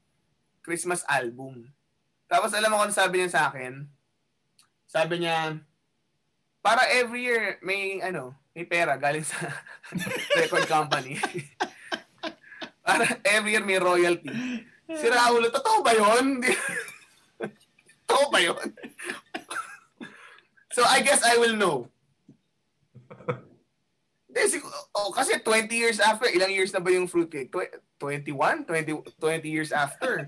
Christmas 0.64 1.04
album? 1.04 1.68
Tapos 2.32 2.56
alam 2.56 2.72
mo 2.72 2.80
kung 2.80 2.88
ano 2.88 2.96
sabi 2.96 3.20
niya 3.20 3.28
sa 3.28 3.52
akin? 3.52 3.84
Sabi 4.88 5.20
niya, 5.20 5.60
para 6.64 6.88
every 6.96 7.28
year 7.28 7.60
may 7.60 8.00
ano, 8.00 8.32
may 8.56 8.64
pera 8.64 8.96
galing 8.96 9.24
sa 9.26 9.52
record 10.40 10.64
company. 10.64 11.20
para 12.82 13.06
every 13.24 13.54
year 13.54 13.64
may 13.64 13.78
royalty. 13.78 14.30
Si 14.92 15.06
Raulo, 15.09 15.48
totoo 15.48 15.80
ba 15.80 15.94
yun? 15.94 16.42
totoo 18.06 18.26
ba 18.28 18.38
yun? 18.42 18.68
so 20.74 20.82
I 20.84 21.00
guess 21.00 21.22
I 21.22 21.38
will 21.38 21.56
know. 21.56 21.88
Hindi, 24.32 24.64
oh, 24.96 25.12
kasi 25.12 25.36
20 25.44 25.68
years 25.76 26.00
after, 26.00 26.24
ilang 26.32 26.56
years 26.56 26.72
na 26.72 26.80
ba 26.80 26.88
yung 26.88 27.04
fruitcake? 27.04 27.52
Tw- 27.52 27.76
21? 28.00 28.64
20, 28.64 29.20
20 29.20 29.44
years 29.44 29.70
after. 29.76 30.24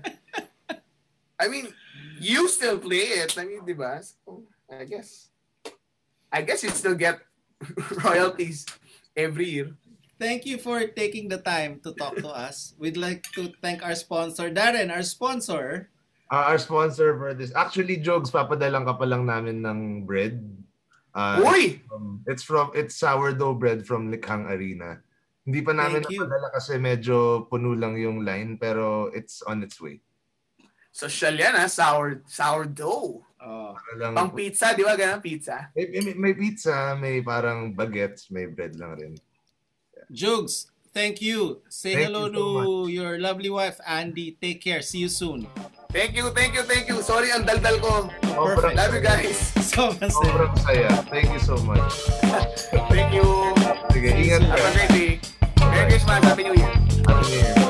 I 1.41 1.49
mean, 1.49 1.73
you 2.21 2.47
still 2.47 2.77
play 2.77 3.25
it. 3.25 3.33
I 3.33 3.49
mean, 3.49 3.65
di 3.65 3.73
ba? 3.73 3.99
So, 4.05 4.45
I 4.69 4.85
guess. 4.85 5.33
I 6.31 6.45
guess 6.45 6.61
you 6.61 6.69
still 6.69 6.95
get 6.95 7.17
royalties 8.05 8.69
every 9.17 9.49
year. 9.49 9.73
Thank 10.15 10.47
you 10.47 10.55
for 10.55 10.79
taking 10.87 11.27
the 11.27 11.43
time 11.43 11.83
to 11.83 11.91
talk 11.91 12.15
to 12.23 12.31
us. 12.31 12.71
We'd 12.79 12.95
like 12.95 13.27
to 13.35 13.51
thank 13.59 13.83
our 13.83 13.95
sponsor, 13.95 14.47
Darren, 14.47 14.87
our 14.87 15.03
sponsor. 15.03 15.91
Uh, 16.31 16.55
our 16.55 16.57
sponsor 16.57 17.19
for 17.19 17.35
this. 17.35 17.51
Actually, 17.51 17.99
Jogs, 17.99 18.31
papadalang 18.31 18.87
ka 18.87 18.95
pa 18.95 19.03
lang 19.03 19.27
namin 19.27 19.59
ng 19.59 20.07
bread. 20.07 20.39
Uh, 21.11 21.43
Uy! 21.43 21.83
Um, 21.91 22.23
it's 22.27 22.43
from 22.43 22.71
it's 22.71 22.95
sourdough 22.95 23.59
bread 23.59 23.83
from 23.83 24.07
Likhang 24.07 24.47
Arena. 24.47 25.03
Hindi 25.45 25.61
pa 25.61 25.75
namin 25.75 26.01
Thank 26.01 26.15
you. 26.15 26.23
napadala 26.23 26.47
kasi 26.55 26.79
medyo 26.79 27.45
puno 27.51 27.75
lang 27.77 27.99
yung 27.99 28.25
line 28.25 28.57
pero 28.57 29.11
it's 29.11 29.43
on 29.45 29.61
its 29.61 29.77
way. 29.77 29.99
Social 30.95 31.35
yan 31.35 31.59
ha, 31.59 31.67
sour, 31.67 32.23
sourdough. 32.23 33.19
Oh. 33.45 33.75
Lang, 33.99 34.15
Pang 34.15 34.31
pizza, 34.31 34.71
di 34.73 34.81
ba? 34.81 34.95
Ganun 34.95 35.19
pizza. 35.19 35.69
may, 35.75 35.91
may, 35.91 36.15
may 36.15 36.33
pizza, 36.33 36.95
may 36.95 37.19
parang 37.19 37.75
baguettes, 37.75 38.31
may 38.31 38.47
bread 38.47 38.79
lang 38.79 38.95
rin. 38.95 39.13
Jugs, 40.11 40.67
thank 40.93 41.21
you. 41.21 41.61
Say 41.69 41.95
Thank 41.95 42.07
hello 42.07 42.25
you 42.27 42.33
to 42.33 42.39
so 42.39 42.87
your 42.87 43.19
lovely 43.19 43.49
wife, 43.49 43.79
Andy. 43.85 44.37
Take 44.41 44.61
care. 44.61 44.81
See 44.81 44.99
you 44.99 45.09
soon. 45.09 45.47
Thank 45.91 46.15
you, 46.15 46.29
thank 46.35 46.53
you, 46.55 46.63
thank 46.63 46.87
you. 46.91 46.99
Sorry, 47.01 47.31
ang 47.31 47.47
daldal 47.47 47.79
ko. 47.79 48.11
Perfect. 48.35 48.75
Love 48.75 48.93
you 48.95 49.03
guys. 49.03 49.37
So, 49.75 49.91
masaya. 49.91 50.07
Sobrang 50.23 50.55
saya. 50.63 50.87
Thank 51.11 51.35
you 51.35 51.41
so 51.43 51.59
much. 51.67 51.83
Thank 52.87 53.11
you. 53.11 53.27
Sige, 53.91 54.07
ingat 54.15 54.47
Have 54.47 54.55
a 54.55 54.61
ka. 54.61 54.71
great 54.71 54.91
day. 54.95 55.11
Merry 55.59 55.85
Christmas. 55.91 56.19
Happy 56.23 56.43
New 56.47 56.55
Year. 56.55 57.64